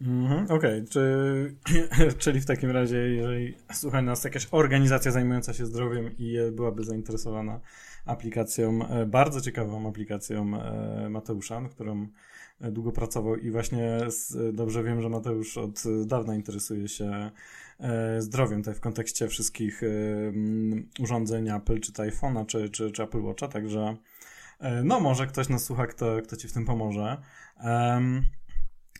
Mhm, 0.00 0.44
Okej, 0.50 0.84
okay. 0.90 2.12
czyli 2.18 2.40
w 2.40 2.46
takim 2.46 2.70
razie, 2.70 2.96
jeżeli 2.96 3.54
słucha 3.72 4.02
nas 4.02 4.24
jakaś 4.24 4.48
organizacja 4.50 5.12
zajmująca 5.12 5.54
się 5.54 5.66
zdrowiem 5.66 6.10
i 6.18 6.36
byłaby 6.52 6.84
zainteresowana 6.84 7.60
aplikacją, 8.06 8.88
e, 8.88 9.06
bardzo 9.06 9.40
ciekawą 9.40 9.88
aplikacją 9.88 10.60
e, 10.60 11.08
Mateusza, 11.08 11.68
którą 11.70 12.06
e, 12.60 12.70
długo 12.70 12.92
pracował 12.92 13.36
i 13.36 13.50
właśnie 13.50 13.98
dobrze 14.52 14.82
wiem, 14.82 15.02
że 15.02 15.08
Mateusz 15.08 15.58
od 15.58 15.82
dawna 16.06 16.34
interesuje 16.34 16.88
się 16.88 17.30
zdrowiem 18.18 18.60
tutaj 18.60 18.74
w 18.74 18.80
kontekście 18.80 19.28
wszystkich 19.28 19.80
urządzeń 21.00 21.48
Apple, 21.48 21.80
czy 21.80 21.92
to 21.92 22.02
iPhone'a, 22.02 22.46
czy, 22.46 22.68
czy, 22.68 22.90
czy 22.90 23.02
Apple 23.02 23.22
Watcha, 23.22 23.48
także 23.48 23.96
no 24.84 25.00
może 25.00 25.26
ktoś 25.26 25.48
nas 25.48 25.64
słucha, 25.64 25.86
kto, 25.86 26.16
kto 26.22 26.36
ci 26.36 26.48
w 26.48 26.52
tym 26.52 26.64
pomoże. 26.64 27.16
Um, 27.64 28.22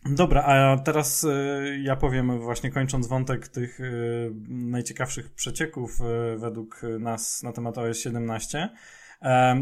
Dobra, 0.05 0.43
a 0.43 0.77
teraz 0.77 1.23
y, 1.23 1.79
ja 1.83 1.95
powiem 1.95 2.39
właśnie 2.39 2.71
kończąc 2.71 3.07
wątek 3.07 3.47
tych 3.47 3.79
y, 3.79 4.31
najciekawszych 4.47 5.31
przecieków 5.31 6.01
y, 6.01 6.37
według 6.37 6.81
nas 6.99 7.43
na 7.43 7.51
temat 7.51 7.77
OS 7.77 7.97
17. 7.97 8.69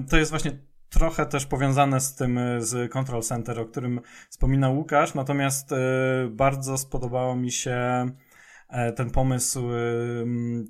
To 0.10 0.18
jest 0.18 0.32
właśnie 0.32 0.52
trochę 0.90 1.26
też 1.26 1.46
powiązane 1.46 2.00
z 2.02 2.16
tym, 2.16 2.40
z 2.60 2.92
Control 2.92 3.22
Center, 3.22 3.60
o 3.60 3.66
którym 3.66 4.02
wspominał 4.30 4.78
Łukasz, 4.78 5.14
natomiast 5.14 5.70
bardzo 6.30 6.78
spodobało 6.78 7.36
mi 7.36 7.52
się 7.52 8.06
e, 8.70 8.92
ten 8.92 9.12
pomysł 9.12 9.68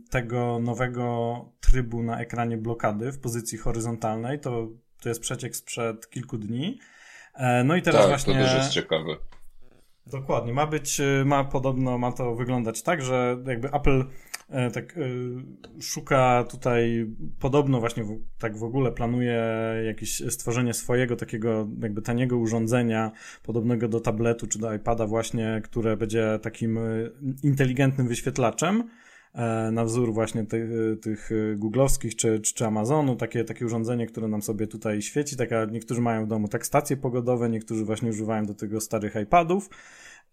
tego 0.10 0.60
nowego 0.60 1.36
trybu 1.60 2.04
na 2.04 2.19
ekranie 2.19 2.58
blokady 2.58 3.12
w 3.12 3.19
pozycji 3.19 3.58
horyzontalnej. 3.58 4.39
To, 4.39 4.67
to 5.01 5.10
jest 5.10 5.21
przeciek 5.21 5.56
sprzed 5.56 6.10
kilku 6.10 6.38
dni. 6.38 6.80
E, 7.34 7.63
no 7.63 7.75
i 7.75 7.82
teraz 7.82 8.01
tak, 8.01 8.10
właśnie. 8.10 8.34
To 8.34 8.39
też 8.39 8.54
jest 8.54 8.69
ciekawe. 8.69 9.15
Dokładnie, 10.07 10.53
ma 10.53 10.67
być, 10.67 10.99
y, 10.99 11.25
ma 11.25 11.43
podobno, 11.43 11.97
ma 11.97 12.11
to 12.11 12.35
wyglądać 12.35 12.81
tak, 12.83 13.01
że 13.01 13.37
jakby 13.47 13.71
Apple 13.71 14.03
e, 14.49 14.71
tak 14.71 14.97
e, 14.97 15.01
szuka 15.81 16.45
tutaj, 16.49 17.07
podobno 17.39 17.79
właśnie 17.79 18.03
w, 18.03 18.19
tak 18.37 18.57
w 18.57 18.63
ogóle 18.63 18.91
planuje 18.91 19.43
jakieś 19.85 20.23
stworzenie 20.29 20.73
swojego 20.73 21.15
takiego 21.15 21.67
jakby 21.81 22.01
taniego 22.01 22.37
urządzenia, 22.37 23.11
podobnego 23.43 23.87
do 23.87 23.99
tabletu 23.99 24.47
czy 24.47 24.59
do 24.59 24.73
iPada 24.73 25.07
właśnie, 25.07 25.61
które 25.63 25.97
będzie 25.97 26.39
takim 26.41 26.77
y, 26.77 27.11
inteligentnym 27.43 28.07
wyświetlaczem, 28.07 28.83
E, 28.83 29.04
na 29.71 29.86
wzór 29.86 30.13
właśnie 30.13 30.45
tych, 30.45 30.69
tych 31.02 31.30
googlowskich 31.56 32.15
czy, 32.15 32.39
czy 32.39 32.65
Amazonu, 32.65 33.15
takie, 33.15 33.43
takie 33.43 33.65
urządzenie, 33.65 34.08
które 34.08 34.28
nam 34.28 34.41
sobie 34.41 34.67
tutaj 34.67 35.02
świeci. 35.02 35.38
Taka, 35.38 35.65
niektórzy 35.65 36.02
mają 36.02 36.26
w 36.26 36.28
domu 36.28 36.48
tak 36.48 36.65
stacje 36.65 36.98
pogodowe, 36.98 37.50
niektórzy 37.50 37.86
właśnie 37.86 38.10
używają 38.10 38.45
do 38.45 38.54
tego 38.54 38.82
starych 38.82 39.15
iPadów. 39.15 39.69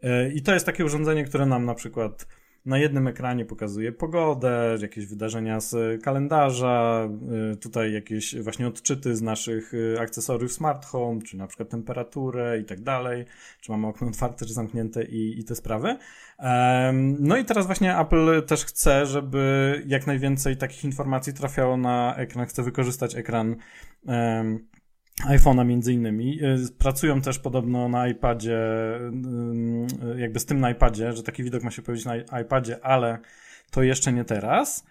E, 0.02 0.32
I 0.32 0.42
to 0.42 0.54
jest 0.54 0.66
takie 0.66 0.84
urządzenie, 0.84 1.24
które 1.24 1.46
nam 1.46 1.64
na 1.64 1.74
przykład 1.74 2.26
na 2.66 2.78
jednym 2.78 3.06
ekranie 3.06 3.44
pokazuje 3.44 3.92
pogodę, 3.92 4.76
jakieś 4.82 5.06
wydarzenia 5.06 5.60
z 5.60 6.02
kalendarza, 6.02 7.08
y, 7.52 7.56
tutaj 7.56 7.92
jakieś 7.92 8.40
właśnie 8.40 8.66
odczyty 8.66 9.16
z 9.16 9.22
naszych 9.22 9.74
y, 9.74 9.96
akcesoriów 10.00 10.52
smart 10.52 10.84
home, 10.84 11.22
czy 11.22 11.36
na 11.36 11.46
przykład 11.46 11.68
temperaturę 11.68 12.58
i 12.60 12.64
tak 12.64 12.80
dalej, 12.80 13.24
czy 13.60 13.72
mamy 13.72 13.86
okno 13.86 14.08
otwarte, 14.08 14.46
czy 14.46 14.54
zamknięte 14.54 15.04
i, 15.04 15.40
i 15.40 15.44
te 15.44 15.54
sprawy. 15.54 15.96
No 17.18 17.36
i 17.36 17.44
teraz 17.44 17.66
właśnie 17.66 17.98
Apple 17.98 18.42
też 18.46 18.64
chce, 18.64 19.06
żeby 19.06 19.82
jak 19.86 20.06
najwięcej 20.06 20.56
takich 20.56 20.84
informacji 20.84 21.32
trafiało 21.32 21.76
na 21.76 22.16
ekran, 22.16 22.46
chce 22.46 22.62
wykorzystać 22.62 23.14
ekran 23.14 23.56
iPhone'a 25.20 25.66
między 25.66 25.92
innymi. 25.92 26.44
Y, 26.44 26.78
pracują 26.78 27.20
też 27.20 27.38
podobno 27.38 27.88
na 27.88 28.08
iPadzie, 28.08 28.58
y, 30.16 30.20
jakby 30.20 30.40
z 30.40 30.46
tym 30.46 30.60
na 30.60 30.70
iPadzie, 30.70 31.12
że 31.12 31.22
taki 31.22 31.44
widok 31.44 31.62
ma 31.62 31.70
się 31.70 31.82
pojawić 31.82 32.04
na 32.04 32.40
iPadzie, 32.40 32.84
ale 32.84 33.18
to 33.70 33.82
jeszcze 33.82 34.12
nie 34.12 34.24
teraz. 34.24 34.84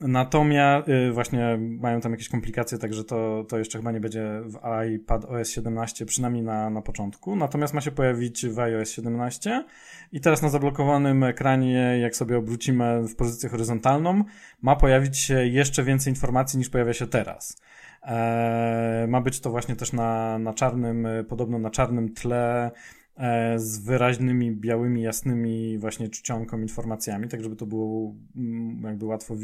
Natomiast 0.00 0.88
y, 0.88 1.12
właśnie 1.12 1.58
mają 1.60 2.00
tam 2.00 2.12
jakieś 2.12 2.28
komplikacje, 2.28 2.78
także 2.78 3.04
to, 3.04 3.44
to 3.48 3.58
jeszcze 3.58 3.78
chyba 3.78 3.92
nie 3.92 4.00
będzie 4.00 4.42
w 4.44 4.58
iPad 4.94 5.24
OS 5.24 5.50
17, 5.50 6.06
przynajmniej 6.06 6.42
na, 6.42 6.70
na 6.70 6.82
początku. 6.82 7.36
Natomiast 7.36 7.74
ma 7.74 7.80
się 7.80 7.90
pojawić 7.90 8.46
w 8.46 8.58
iOS 8.58 8.90
17 8.90 9.64
i 10.12 10.20
teraz 10.20 10.42
na 10.42 10.48
zablokowanym 10.48 11.24
ekranie, 11.24 11.98
jak 12.00 12.16
sobie 12.16 12.36
obrócimy 12.38 13.08
w 13.08 13.16
pozycję 13.16 13.48
horyzontalną, 13.48 14.24
ma 14.62 14.76
pojawić 14.76 15.18
się 15.18 15.46
jeszcze 15.46 15.84
więcej 15.84 16.12
informacji 16.12 16.58
niż 16.58 16.68
pojawia 16.68 16.92
się 16.92 17.06
teraz. 17.06 17.56
Eee, 18.02 19.08
ma 19.08 19.20
być 19.20 19.40
to 19.40 19.50
właśnie 19.50 19.76
też 19.76 19.92
na, 19.92 20.38
na 20.38 20.54
czarnym, 20.54 21.06
podobno 21.28 21.58
na 21.58 21.70
czarnym 21.70 22.14
tle 22.14 22.70
E, 23.18 23.58
z 23.58 23.78
wyraźnymi, 23.78 24.52
białymi, 24.52 25.02
jasnymi 25.02 25.78
właśnie 25.78 26.08
czcionką, 26.08 26.60
informacjami, 26.60 27.28
tak 27.28 27.42
żeby 27.42 27.56
to 27.56 27.66
było 27.66 28.14
mm, 28.36 28.82
jakby 28.82 29.06
łatwo 29.06 29.34
e, 29.34 29.38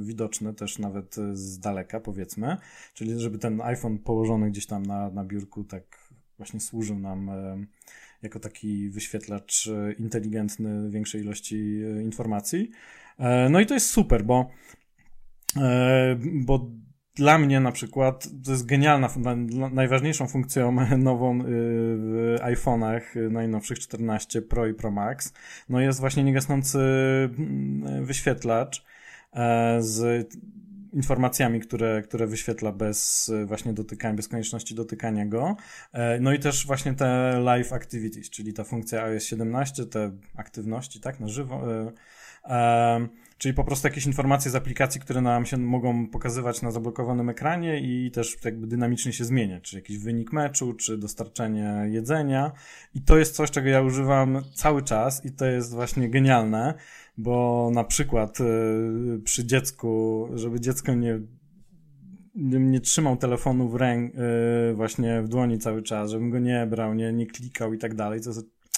widoczne 0.00 0.54
też 0.54 0.78
nawet 0.78 1.16
z 1.32 1.58
daleka, 1.58 2.00
powiedzmy. 2.00 2.56
Czyli 2.94 3.20
żeby 3.20 3.38
ten 3.38 3.60
iPhone 3.60 3.98
położony 3.98 4.50
gdzieś 4.50 4.66
tam 4.66 4.86
na, 4.86 5.10
na 5.10 5.24
biurku 5.24 5.64
tak 5.64 5.98
właśnie 6.36 6.60
służył 6.60 6.98
nam 6.98 7.28
e, 7.28 7.64
jako 8.22 8.40
taki 8.40 8.90
wyświetlacz 8.90 9.70
inteligentny 9.98 10.90
większej 10.90 11.20
ilości 11.20 11.80
informacji. 12.04 12.70
No 13.50 13.60
i 13.60 13.66
to 13.66 13.74
jest 13.74 13.90
super, 13.90 14.24
bo 14.24 14.50
bo 16.34 16.70
dla 17.18 17.38
mnie 17.38 17.60
na 17.60 17.72
przykład 17.72 18.28
to 18.44 18.50
jest 18.50 18.66
genialna, 18.66 19.08
najważniejszą 19.72 20.28
funkcją 20.28 20.76
nową 20.98 21.40
y, 21.40 21.44
w 21.46 22.36
iPhone'ach 22.42 23.16
y, 23.16 23.30
najnowszych 23.30 23.78
14 23.78 24.42
Pro 24.42 24.66
i 24.66 24.74
Pro 24.74 24.90
Max, 24.90 25.32
no 25.68 25.80
jest 25.80 26.00
właśnie 26.00 26.24
niegasnący 26.24 26.78
mm, 26.78 28.04
wyświetlacz 28.04 28.84
e, 29.32 29.82
z 29.82 30.28
informacjami, 30.92 31.60
które, 31.60 32.02
które 32.02 32.26
wyświetla 32.26 32.72
bez 32.72 33.30
właśnie 33.46 33.72
dotykania, 33.72 34.14
bez 34.14 34.28
konieczności 34.28 34.74
dotykania 34.74 35.26
go. 35.26 35.56
E, 35.92 36.20
no 36.20 36.32
i 36.32 36.38
też 36.38 36.66
właśnie 36.66 36.94
te 36.94 37.40
live 37.40 37.72
activities, 37.72 38.30
czyli 38.30 38.52
ta 38.52 38.64
funkcja 38.64 39.04
iOS 39.04 39.24
17, 39.24 39.86
te 39.86 40.10
aktywności, 40.36 41.00
tak, 41.00 41.20
na 41.20 41.28
żywo. 41.28 41.62
Czyli 43.38 43.54
po 43.54 43.64
prostu 43.64 43.86
jakieś 43.86 44.06
informacje 44.06 44.50
z 44.50 44.54
aplikacji, 44.54 45.00
które 45.00 45.20
nam 45.20 45.46
się 45.46 45.56
mogą 45.56 46.06
pokazywać 46.06 46.62
na 46.62 46.70
zablokowanym 46.70 47.28
ekranie 47.28 47.80
i 47.80 48.10
też 48.10 48.36
jakby 48.44 48.66
dynamicznie 48.66 49.12
się 49.12 49.24
zmieniać, 49.24 49.62
czy 49.62 49.76
jakiś 49.76 49.98
wynik 49.98 50.32
meczu, 50.32 50.74
czy 50.74 50.98
dostarczenie 50.98 51.84
jedzenia. 51.90 52.52
I 52.94 53.02
to 53.02 53.18
jest 53.18 53.34
coś, 53.34 53.50
czego 53.50 53.68
ja 53.68 53.82
używam 53.82 54.42
cały 54.54 54.82
czas 54.82 55.24
i 55.24 55.32
to 55.32 55.46
jest 55.46 55.74
właśnie 55.74 56.10
genialne, 56.10 56.74
bo 57.18 57.70
na 57.74 57.84
przykład 57.84 58.40
y, 58.40 59.20
przy 59.24 59.46
dziecku, 59.46 60.28
żeby 60.34 60.60
dziecko 60.60 60.94
nie 60.94 61.20
nie 62.40 62.80
trzymał 62.80 63.16
telefonu 63.16 63.68
w 63.68 63.74
ręk, 63.74 64.14
y, 64.14 64.74
właśnie 64.74 65.22
w 65.22 65.28
dłoni 65.28 65.58
cały 65.58 65.82
czas, 65.82 66.10
żebym 66.10 66.30
go 66.30 66.38
nie 66.38 66.66
brał, 66.66 66.94
nie, 66.94 67.12
nie 67.12 67.26
klikał 67.26 67.74
i 67.74 67.78
tak 67.78 67.94
dalej, 67.94 68.20
to 68.20 68.30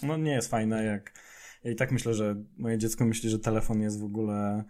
no, 0.03 0.17
nie 0.17 0.33
jest 0.33 0.51
fajne, 0.51 0.85
jak 0.85 1.13
ja 1.65 1.71
i 1.71 1.77
tak 1.77 1.93
myślę, 1.93 2.15
że 2.15 2.37
moje 2.59 2.79
dziecko 2.79 3.05
myśli, 3.05 3.31
że 3.31 3.39
telefon 3.39 3.81
jest 3.81 4.01
w 4.01 4.05
ogóle 4.05 4.65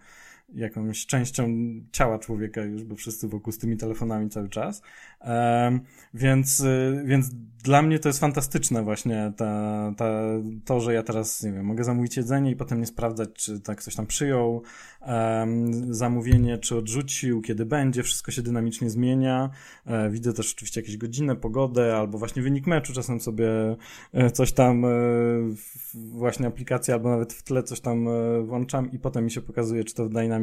jakąś 0.53 1.05
częścią 1.05 1.47
ciała 1.91 2.19
człowieka 2.19 2.61
już, 2.61 2.83
bo 2.83 2.95
wszyscy 2.95 3.27
wokół 3.27 3.53
z 3.53 3.57
tymi 3.57 3.77
telefonami 3.77 4.29
cały 4.29 4.49
czas. 4.49 4.81
Um, 5.25 5.79
więc, 6.13 6.59
y, 6.59 7.03
więc 7.05 7.29
dla 7.63 7.81
mnie 7.81 7.99
to 7.99 8.09
jest 8.09 8.19
fantastyczne 8.19 8.83
właśnie 8.83 9.33
ta, 9.37 9.93
ta, 9.97 10.21
to, 10.65 10.79
że 10.79 10.93
ja 10.93 11.03
teraz, 11.03 11.43
nie 11.43 11.51
wiem, 11.51 11.65
mogę 11.65 11.83
zamówić 11.83 12.17
jedzenie 12.17 12.51
i 12.51 12.55
potem 12.55 12.79
nie 12.79 12.85
sprawdzać, 12.85 13.29
czy 13.33 13.59
tak 13.59 13.77
ktoś 13.77 13.95
tam 13.95 14.07
przyjął 14.07 14.63
um, 15.01 15.93
zamówienie, 15.93 16.57
czy 16.57 16.77
odrzucił, 16.77 17.41
kiedy 17.41 17.65
będzie, 17.65 18.03
wszystko 18.03 18.31
się 18.31 18.41
dynamicznie 18.41 18.89
zmienia. 18.89 19.49
E, 19.85 20.09
widzę 20.09 20.33
też 20.33 20.53
oczywiście 20.53 20.81
jakieś 20.81 20.97
godzinę, 20.97 21.35
pogodę, 21.35 21.97
albo 21.97 22.17
właśnie 22.17 22.41
wynik 22.41 22.67
meczu, 22.67 22.93
czasem 22.93 23.19
sobie 23.19 23.49
e, 24.13 24.31
coś 24.31 24.51
tam 24.51 24.85
e, 24.85 24.89
właśnie 25.93 26.47
aplikacja, 26.47 26.93
albo 26.93 27.09
nawet 27.09 27.33
w 27.33 27.43
tle 27.43 27.63
coś 27.63 27.79
tam 27.79 28.07
e, 28.07 28.41
włączam 28.41 28.91
i 28.91 28.99
potem 28.99 29.23
mi 29.23 29.31
się 29.31 29.41
pokazuje, 29.41 29.83
czy 29.83 29.95
to 29.95 30.05
w 30.05 30.09
Dynamic 30.09 30.40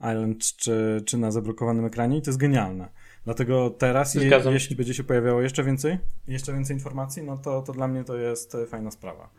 Island, 0.00 0.56
czy, 0.56 1.02
czy 1.06 1.18
na 1.18 1.30
zablokowanym 1.30 1.84
ekranie 1.84 2.18
i 2.18 2.22
to 2.22 2.30
jest 2.30 2.40
genialne. 2.40 2.88
Dlatego 3.24 3.70
teraz, 3.70 4.14
je, 4.14 4.42
jeśli 4.50 4.76
będzie 4.76 4.94
się 4.94 5.04
pojawiało 5.04 5.42
jeszcze 5.42 5.64
więcej, 5.64 5.98
jeszcze 6.28 6.52
więcej 6.52 6.76
informacji, 6.76 7.22
no 7.22 7.38
to, 7.38 7.62
to 7.62 7.72
dla 7.72 7.88
mnie 7.88 8.04
to 8.04 8.16
jest 8.16 8.54
e, 8.54 8.66
fajna 8.66 8.90
sprawa. 8.90 9.30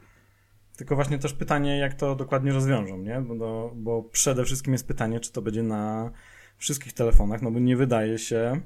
Tylko 0.77 0.95
właśnie 0.95 1.19
też 1.19 1.33
pytanie, 1.33 1.77
jak 1.77 1.93
to 1.93 2.15
dokładnie 2.15 2.51
rozwiążą, 2.51 2.97
nie? 2.97 3.21
Bo, 3.21 3.71
bo 3.75 4.03
przede 4.03 4.45
wszystkim 4.45 4.73
jest 4.73 4.88
pytanie, 4.88 5.19
czy 5.19 5.31
to 5.31 5.41
będzie 5.41 5.63
na 5.63 6.11
wszystkich 6.57 6.93
telefonach, 6.93 7.41
no 7.41 7.51
bo 7.51 7.59
nie 7.59 7.77
wydaje 7.77 8.19
się, 8.19 8.61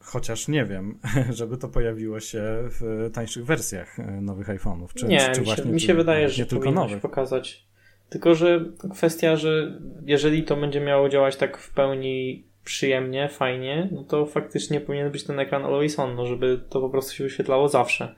chociaż 0.00 0.48
nie 0.48 0.64
wiem, 0.64 0.98
żeby 1.30 1.56
to 1.56 1.68
pojawiło 1.68 2.20
się 2.20 2.42
w 2.62 3.10
tańszych 3.12 3.44
wersjach 3.44 4.00
e, 4.00 4.20
nowych 4.20 4.48
iPhone'ów. 4.48 4.88
Czy, 4.94 5.06
nie, 5.06 5.32
czy 5.32 5.40
mi 5.40 5.46
się, 5.46 5.64
mi 5.64 5.80
się 5.80 5.94
wydaje, 5.94 6.28
że 6.28 6.46
tylko 6.46 6.70
nowych. 6.70 7.00
pokazać. 7.00 7.67
Tylko, 8.08 8.34
że 8.34 8.64
kwestia, 8.92 9.36
że 9.36 9.80
jeżeli 10.04 10.42
to 10.42 10.56
będzie 10.56 10.80
miało 10.80 11.08
działać 11.08 11.36
tak 11.36 11.58
w 11.58 11.74
pełni 11.74 12.46
przyjemnie, 12.64 13.28
fajnie, 13.28 13.88
no 13.92 14.04
to 14.04 14.26
faktycznie 14.26 14.80
powinien 14.80 15.10
być 15.10 15.24
ten 15.24 15.40
ekran 15.40 15.64
always 15.64 15.98
on, 15.98 16.14
no 16.14 16.26
żeby 16.26 16.64
to 16.68 16.80
po 16.80 16.90
prostu 16.90 17.12
się 17.12 17.24
wyświetlało 17.24 17.68
zawsze. 17.68 18.14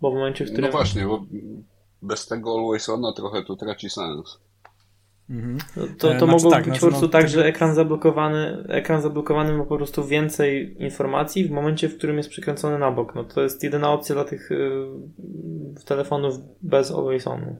Bo 0.00 0.10
w 0.10 0.14
momencie, 0.14 0.44
w 0.44 0.48
którym... 0.48 0.70
No 0.70 0.76
właśnie, 0.76 1.06
bo 1.06 1.24
bez 2.02 2.26
tego 2.26 2.58
always 2.58 2.88
ona 2.88 3.12
trochę 3.12 3.44
to 3.44 3.56
traci 3.56 3.90
sens. 3.90 4.40
Mhm. 5.30 5.58
No 5.76 5.82
to, 5.82 5.92
to 5.98 6.08
e, 6.08 6.18
znaczy, 6.18 6.32
mogło 6.32 6.50
tak, 6.50 6.64
być 6.64 6.66
znaczy, 6.66 6.80
po 6.80 6.86
prostu 6.86 7.06
no, 7.06 7.12
tak, 7.12 7.28
że 7.28 7.46
ekran 7.46 7.74
zablokowany, 7.74 8.64
ekran 8.68 9.02
zablokowany 9.02 9.52
ma 9.52 9.64
po 9.64 9.76
prostu 9.76 10.04
więcej 10.04 10.76
informacji 10.82 11.48
w 11.48 11.50
momencie, 11.50 11.88
w 11.88 11.98
którym 11.98 12.16
jest 12.16 12.28
przykręcony 12.28 12.78
na 12.78 12.90
bok. 12.90 13.14
No 13.14 13.24
to 13.24 13.42
jest 13.42 13.62
jedyna 13.62 13.92
opcja 13.92 14.14
dla 14.14 14.24
tych 14.24 14.50
y, 14.52 14.86
telefonów 15.84 16.34
bez 16.62 16.90
always 16.90 17.26
onu. 17.26 17.56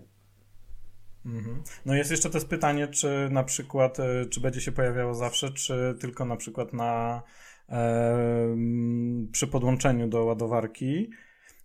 Mhm. 1.27 1.63
No 1.87 1.95
jest 1.95 2.11
jeszcze 2.11 2.31
też 2.31 2.45
pytanie, 2.45 2.89
czy 2.89 3.29
na 3.31 3.45
przykład, 3.45 4.01
e, 4.01 4.27
czy 4.27 4.41
będzie 4.41 4.61
się 4.61 4.73
pojawiało 4.73 5.15
zawsze, 5.15 5.53
czy 5.53 5.95
tylko 6.01 6.25
na 6.25 6.37
przykład 6.37 6.73
na 6.73 7.23
e, 7.69 8.57
przy 9.33 9.47
podłączeniu 9.47 10.09
do 10.09 10.25
ładowarki, 10.25 11.11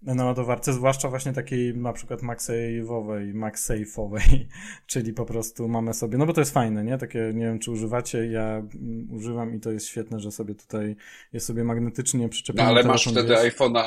na 0.02 0.26
ładowarce, 0.26 0.74
zwłaszcza 0.74 1.10
właśnie 1.10 1.34
takiej 1.34 1.78
na 1.78 1.94
przykład 1.94 2.22
MagSafe'owej, 2.22 3.34
MagSafe'owej, 3.34 4.46
czyli 4.88 5.14
po 5.14 5.26
prostu 5.26 5.68
mamy 5.68 5.94
sobie, 5.94 6.18
no 6.18 6.26
bo 6.26 6.34
to 6.34 6.42
jest 6.42 6.54
fajne, 6.54 6.84
nie? 6.84 6.98
Takie, 6.98 7.32
nie 7.34 7.46
wiem, 7.46 7.60
czy 7.60 7.72
używacie, 7.72 8.28
ja 8.28 8.44
mm, 8.44 9.08
używam 9.12 9.56
i 9.56 9.60
to 9.60 9.72
jest 9.72 9.88
świetne, 9.88 10.20
że 10.20 10.32
sobie 10.32 10.56
tutaj 10.56 10.96
jest 11.34 11.46
sobie 11.46 11.64
magnetycznie 11.64 12.30
przyczepiony. 12.30 12.70
No 12.70 12.76
ale 12.76 12.84
masz 12.84 13.08
wtedy 13.08 13.34
iPhone'a 13.34 13.84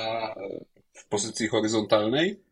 w 0.93 1.07
pozycji 1.07 1.49
horyzontalnej? 1.49 2.52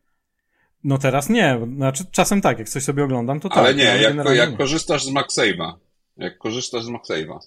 No 0.83 0.97
teraz 0.97 1.29
nie, 1.29 1.59
znaczy 1.75 2.05
czasem 2.11 2.41
tak, 2.41 2.59
jak 2.59 2.69
coś 2.69 2.83
sobie 2.83 3.03
oglądam, 3.03 3.39
to 3.39 3.49
tak. 3.49 3.57
Ale 3.57 3.75
nie, 3.75 3.91
ale 3.91 4.35
jak, 4.35 4.49
jak 4.49 4.57
korzystasz 4.57 5.05
z 5.05 5.09
MagSave'a, 5.09 5.73
jak 6.17 6.37
korzystasz 6.37 6.83
z 6.83 6.89
MagSave'a. 6.89 7.39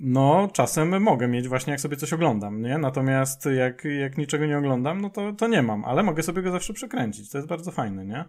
No, 0.00 0.48
czasem 0.52 1.02
mogę 1.02 1.28
mieć 1.28 1.48
właśnie 1.48 1.70
jak 1.70 1.80
sobie 1.80 1.96
coś 1.96 2.12
oglądam, 2.12 2.62
nie? 2.62 2.78
Natomiast 2.78 3.46
jak, 3.56 3.84
jak 4.00 4.18
niczego 4.18 4.46
nie 4.46 4.58
oglądam, 4.58 5.00
no 5.00 5.10
to, 5.10 5.32
to 5.32 5.48
nie 5.48 5.62
mam, 5.62 5.84
ale 5.84 6.02
mogę 6.02 6.22
sobie 6.22 6.42
go 6.42 6.50
zawsze 6.50 6.72
przekręcić. 6.72 7.30
To 7.30 7.38
jest 7.38 7.48
bardzo 7.48 7.72
fajne, 7.72 8.06
nie? 8.06 8.24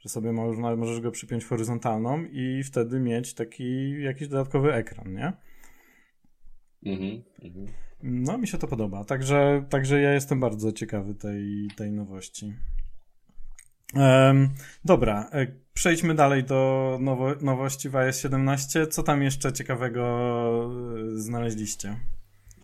Że 0.00 0.08
sobie 0.08 0.32
możesz, 0.32 0.58
możesz 0.76 1.00
go 1.00 1.10
przypiąć 1.10 1.44
horyzontalną 1.44 2.24
i 2.24 2.62
wtedy 2.64 3.00
mieć 3.00 3.34
taki 3.34 4.02
jakiś 4.02 4.28
dodatkowy 4.28 4.74
ekran, 4.74 5.14
nie? 5.14 5.32
Mhm, 6.86 7.22
mhm. 7.42 7.66
No, 8.02 8.38
mi 8.38 8.48
się 8.48 8.58
to 8.58 8.68
podoba. 8.68 9.04
Także, 9.04 9.64
także 9.70 10.00
ja 10.00 10.12
jestem 10.12 10.40
bardzo 10.40 10.72
ciekawy 10.72 11.14
tej, 11.14 11.68
tej 11.76 11.92
nowości. 11.92 12.54
Um, 13.94 14.48
dobra, 14.84 15.30
e, 15.32 15.46
przejdźmy 15.74 16.14
dalej 16.14 16.44
do 16.44 16.98
nowo, 17.00 17.34
nowości 17.40 17.88
w 17.88 17.96
iOS 17.96 18.22
17. 18.22 18.86
Co 18.86 19.02
tam 19.02 19.22
jeszcze 19.22 19.52
ciekawego 19.52 20.04
e, 21.14 21.20
znaleźliście? 21.20 21.96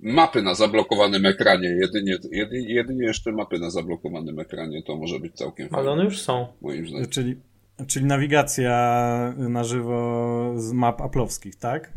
Mapy 0.01 0.43
na 0.43 0.55
zablokowanym 0.55 1.27
ekranie. 1.27 1.69
Jedynie, 1.69 2.19
jedynie, 2.33 2.75
jedynie 2.75 3.05
jeszcze 3.05 3.33
mapy 3.33 3.59
na 3.59 3.71
zablokowanym 3.71 4.39
ekranie 4.39 4.83
to 4.83 4.97
może 4.97 5.21
być 5.21 5.35
całkiem 5.35 5.69
fajne. 5.69 5.83
Ale 5.83 5.91
one 5.91 6.05
już 6.05 6.21
są. 6.21 6.47
Moim 6.61 6.89
zdaniem. 6.89 7.09
Czyli, 7.09 7.37
czyli 7.87 8.07
nawigacja 8.07 9.35
na 9.37 9.65
żywo 9.65 10.53
z 10.57 10.73
map 10.73 11.01
aplowskich, 11.01 11.57
tak? 11.57 11.93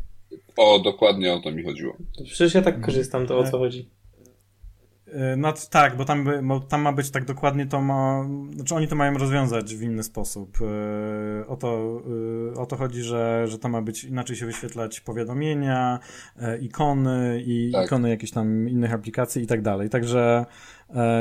O, 0.57 0.79
dokładnie 0.79 1.33
o 1.33 1.39
to 1.39 1.51
mi 1.51 1.63
chodziło. 1.63 1.97
Przecież 2.25 2.53
ja 2.53 2.61
tak 2.61 2.81
korzystam, 2.81 3.27
to 3.27 3.37
o 3.37 3.43
co 3.43 3.57
chodzi. 3.57 3.89
E, 5.13 5.35
no 5.35 5.53
tak, 5.69 5.97
bo 5.97 6.05
tam, 6.05 6.47
bo 6.47 6.59
tam 6.59 6.81
ma 6.81 6.91
być 6.91 7.11
tak 7.11 7.25
dokładnie 7.25 7.65
to 7.65 7.81
ma. 7.81 8.29
Znaczy 8.55 8.75
oni 8.75 8.87
to 8.87 8.95
mają 8.95 9.17
rozwiązać 9.17 9.75
w 9.75 9.81
inny 9.81 10.03
sposób. 10.03 10.57
E, 10.61 11.47
o 11.47 11.55
to, 11.55 12.01
e, 12.53 12.59
o 12.59 12.65
to 12.65 12.75
chodzi, 12.75 13.01
że, 13.03 13.47
że 13.47 13.59
to 13.59 13.69
ma 13.69 13.81
być 13.81 14.03
inaczej 14.03 14.35
się 14.35 14.45
wyświetlać 14.45 14.99
powiadomienia, 14.99 15.99
ikony 16.61 17.43
i 17.45 17.71
tak. 17.71 17.85
ikony 17.85 18.09
jakichś 18.09 18.31
tam 18.31 18.69
innych 18.69 18.93
aplikacji 18.93 19.43
i 19.43 19.47
tak 19.47 19.61
dalej. 19.61 19.89
Także, 19.89 20.45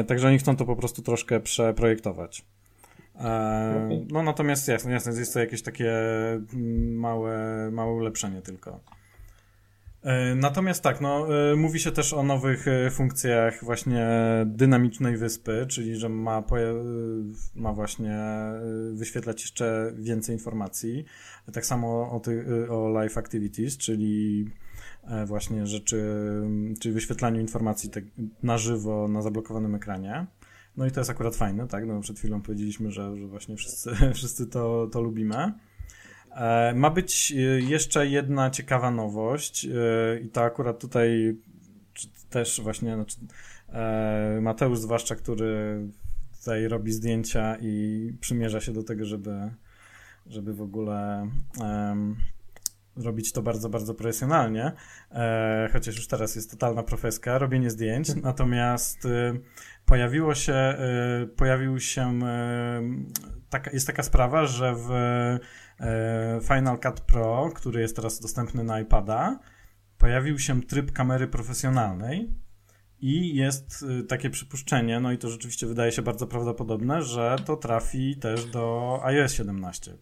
także 0.07 0.29
oni 0.29 0.39
chcą 0.39 0.57
to 0.57 0.65
po 0.65 0.77
prostu 0.77 1.03
troszkę 1.03 1.41
przeprojektować. 1.41 2.45
Okay. 3.15 4.07
No 4.11 4.23
natomiast 4.23 4.69
jasne, 4.69 4.93
jasne, 4.93 5.13
jest 5.19 5.35
to 5.35 5.41
jakieś 5.41 5.63
takie 5.63 5.93
mm, 6.55 6.95
małe, 6.95 7.69
małe 7.73 7.93
ulepszenie 7.93 8.43
tylko. 8.43 8.81
E, 10.07 10.35
natomiast 10.35 10.83
tak, 10.83 11.01
no, 11.01 11.27
e, 11.53 11.57
mówi 11.57 11.81
się 11.81 11.93
też 11.93 12.13
o 12.13 12.23
nowych 12.23 12.69
e, 12.69 12.91
funkcjach 12.91 13.65
właśnie 13.65 14.07
dynamicznej 14.47 15.17
wyspy, 15.17 15.67
czyli 15.69 15.97
że 15.97 16.09
ma, 16.09 16.43
ma 17.55 17.73
właśnie 17.73 18.19
wyświetlać 18.93 19.43
jeszcze 19.43 19.93
więcej 19.99 20.35
informacji. 20.35 21.05
Tak 21.53 21.67
samo 21.67 22.11
o, 22.11 22.21
ty, 22.21 22.45
o 22.71 22.89
live 22.89 23.19
activities, 23.19 23.77
czyli 23.79 24.45
właśnie 25.27 25.67
rzeczy, 25.67 26.03
czyli 26.81 26.95
wyświetlaniu 26.95 27.41
informacji 27.41 27.91
tak 27.91 28.05
na 28.43 28.59
żywo 28.59 29.09
na 29.09 29.23
zablokowanym 29.23 29.75
ekranie. 29.75 30.27
No 30.77 30.87
i 30.87 30.91
to 30.91 31.01
jest 31.01 31.11
akurat 31.11 31.37
fajne, 31.37 31.69
tak? 31.69 31.87
No 31.87 32.01
przed 32.01 32.19
chwilą 32.19 32.43
powiedzieliśmy, 32.43 32.91
że, 32.91 33.17
że 33.17 33.27
właśnie 33.27 33.57
wszyscy, 33.57 33.91
wszyscy 34.15 34.47
to, 34.47 34.89
to 34.93 35.01
lubimy. 35.01 35.53
E, 36.37 36.75
ma 36.75 36.91
być 36.91 37.33
e, 37.33 37.37
jeszcze 37.61 38.07
jedna 38.07 38.51
ciekawa 38.51 38.91
nowość 38.91 39.65
e, 39.65 40.21
i 40.21 40.29
to 40.29 40.43
akurat 40.43 40.79
tutaj 40.79 41.37
też 42.31 42.61
właśnie 42.61 42.95
znaczy, 42.95 43.17
Mateusz 44.41 44.79
zwłaszcza, 44.79 45.15
który 45.15 45.81
tutaj 46.39 46.69
robi 46.69 46.93
zdjęcia 46.93 47.57
i 47.61 48.13
przymierza 48.21 48.61
się 48.61 48.73
do 48.73 48.83
tego, 48.83 49.05
żeby, 49.05 49.51
żeby 50.27 50.55
w 50.55 50.63
ogóle 50.63 51.29
um, 51.61 52.17
robić 52.97 53.33
to 53.33 53.43
bardzo, 53.43 53.69
bardzo 53.69 53.95
profesjonalnie, 53.95 54.73
chociaż 55.73 55.97
już 55.97 56.09
teraz 56.09 56.37
jest 56.37 56.51
totalna 56.51 56.83
profeska, 56.83 57.39
robienie 57.39 57.71
zdjęć, 57.71 58.15
natomiast 58.23 59.09
pojawiło 59.87 60.35
się, 60.35 60.77
pojawił 61.37 61.81
się, 61.81 62.21
taka, 63.51 63.71
jest 63.71 63.87
taka 63.87 64.03
sprawa, 64.03 64.47
że 64.47 64.75
w 64.77 64.89
Final 66.43 66.79
Cut 66.79 67.01
Pro, 67.01 67.51
który 67.55 67.81
jest 67.81 67.97
teraz 67.97 68.21
dostępny 68.21 68.65
na 68.65 68.81
iPada, 68.81 69.39
pojawił 69.99 70.39
się 70.39 70.63
tryb 70.63 70.93
kamery 70.93 71.29
profesjonalnej 71.29 72.31
i 73.01 73.35
jest 73.35 73.85
e, 74.01 74.03
takie 74.03 74.31
przypuszczenie, 74.31 75.01
no 75.01 75.13
i 75.13 75.19
to 75.19 75.31
rzeczywiście 75.31 75.67
wydaje 75.67 75.93
się 75.93 76.03
bardzo 76.03 76.27
prawdopodobne, 76.27 77.03
że 77.03 77.37
to 77.45 77.57
trafi 77.57 78.17
też 78.17 78.45
do 78.45 78.99
iOS 79.03 79.33
17. 79.33 79.97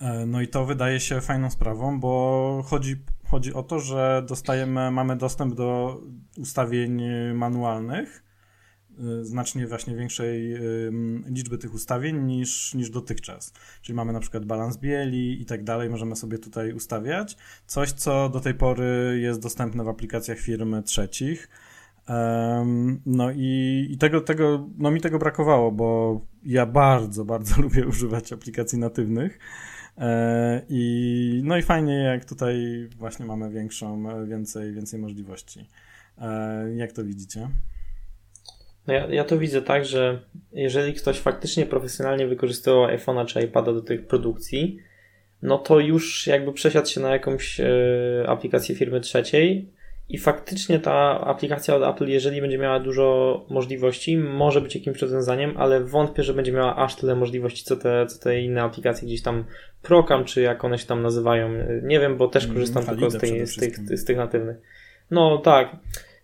E, 0.00 0.26
no 0.26 0.40
i 0.40 0.48
to 0.48 0.64
wydaje 0.64 1.00
się 1.00 1.20
fajną 1.20 1.50
sprawą, 1.50 2.00
bo 2.00 2.62
chodzi, 2.66 2.96
chodzi 3.28 3.54
o 3.54 3.62
to, 3.62 3.80
że 3.80 4.22
dostajemy, 4.28 4.90
mamy 4.90 5.16
dostęp 5.16 5.54
do 5.54 6.00
ustawień 6.36 7.02
manualnych, 7.34 8.22
Y, 8.22 8.25
znacznie 9.22 9.66
właśnie 9.66 9.96
większej 9.96 10.56
liczby 11.26 11.58
tych 11.58 11.74
ustawień 11.74 12.22
niż, 12.22 12.74
niż 12.74 12.90
dotychczas. 12.90 13.52
Czyli 13.82 13.96
mamy 13.96 14.12
na 14.12 14.20
przykład 14.20 14.44
balans 14.44 14.76
bieli 14.76 15.42
i 15.42 15.44
tak 15.44 15.64
dalej, 15.64 15.90
możemy 15.90 16.16
sobie 16.16 16.38
tutaj 16.38 16.72
ustawiać. 16.72 17.36
Coś, 17.66 17.92
co 17.92 18.28
do 18.28 18.40
tej 18.40 18.54
pory 18.54 19.18
jest 19.22 19.42
dostępne 19.42 19.84
w 19.84 19.88
aplikacjach 19.88 20.38
firm 20.38 20.82
trzecich. 20.82 21.48
No 23.06 23.30
i, 23.36 23.86
i, 23.90 23.98
tego, 23.98 24.20
tego, 24.20 24.68
no 24.78 24.90
mi 24.90 25.00
tego 25.00 25.18
brakowało, 25.18 25.72
bo 25.72 26.20
ja 26.44 26.66
bardzo, 26.66 27.24
bardzo 27.24 27.60
lubię 27.62 27.86
używać 27.86 28.32
aplikacji 28.32 28.78
natywnych. 28.78 29.38
E, 29.98 30.62
I, 30.68 31.40
no 31.44 31.56
i 31.56 31.62
fajnie, 31.62 31.94
jak 31.94 32.24
tutaj 32.24 32.56
właśnie 32.96 33.26
mamy 33.26 33.50
większą, 33.50 34.04
więcej, 34.26 34.72
więcej 34.72 35.00
możliwości. 35.00 35.68
E, 36.18 36.74
jak 36.76 36.92
to 36.92 37.04
widzicie? 37.04 37.48
No 38.86 38.94
ja, 38.94 39.06
ja 39.06 39.24
to 39.24 39.38
widzę 39.38 39.62
tak, 39.62 39.84
że 39.84 40.20
jeżeli 40.52 40.94
ktoś 40.94 41.18
faktycznie 41.18 41.66
profesjonalnie 41.66 42.26
wykorzystywał 42.26 42.86
iPhone'a 42.86 43.26
czy 43.26 43.40
iPada 43.40 43.72
do 43.72 43.80
tych 43.80 44.06
produkcji, 44.06 44.78
no 45.42 45.58
to 45.58 45.80
już 45.80 46.26
jakby 46.26 46.52
przesiadł 46.52 46.88
się 46.88 47.00
na 47.00 47.12
jakąś 47.12 47.60
e, 47.60 47.66
aplikację 48.26 48.74
firmy 48.74 49.00
trzeciej 49.00 49.68
i 50.08 50.18
faktycznie 50.18 50.78
ta 50.78 51.20
aplikacja 51.20 51.76
od 51.76 51.94
Apple, 51.94 52.08
jeżeli 52.08 52.40
będzie 52.40 52.58
miała 52.58 52.80
dużo 52.80 53.46
możliwości, 53.50 54.16
może 54.16 54.60
być 54.60 54.74
jakimś 54.74 54.98
rozwiązaniem, 54.98 55.54
ale 55.56 55.84
wątpię, 55.84 56.22
że 56.22 56.34
będzie 56.34 56.52
miała 56.52 56.76
aż 56.76 56.96
tyle 56.96 57.14
możliwości, 57.14 57.64
co 57.64 57.76
te, 57.76 58.06
co 58.06 58.18
te 58.18 58.40
inne 58.40 58.62
aplikacje 58.62 59.08
gdzieś 59.08 59.22
tam 59.22 59.44
Procam, 59.86 60.24
czy 60.24 60.40
jak 60.40 60.64
one 60.64 60.78
się 60.78 60.86
tam 60.86 61.02
nazywają. 61.02 61.50
Nie 61.82 62.00
wiem, 62.00 62.16
bo 62.16 62.28
też 62.28 62.44
mm, 62.44 62.54
korzystam 62.54 62.82
mm, 62.82 62.94
tylko 62.94 63.10
z, 63.10 63.18
tej, 63.18 63.46
z, 63.46 63.56
tych, 63.56 63.98
z 63.98 64.04
tych 64.04 64.16
natywnych. 64.16 64.56
No 65.10 65.38
tak. 65.38 65.76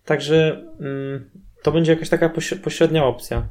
Także 0.05 0.65
mm, 0.81 1.31
to 1.63 1.73
będzie 1.73 1.93
jakaś 1.93 2.09
taka 2.09 2.33
pośrednia 2.65 3.05
opcja. 3.05 3.49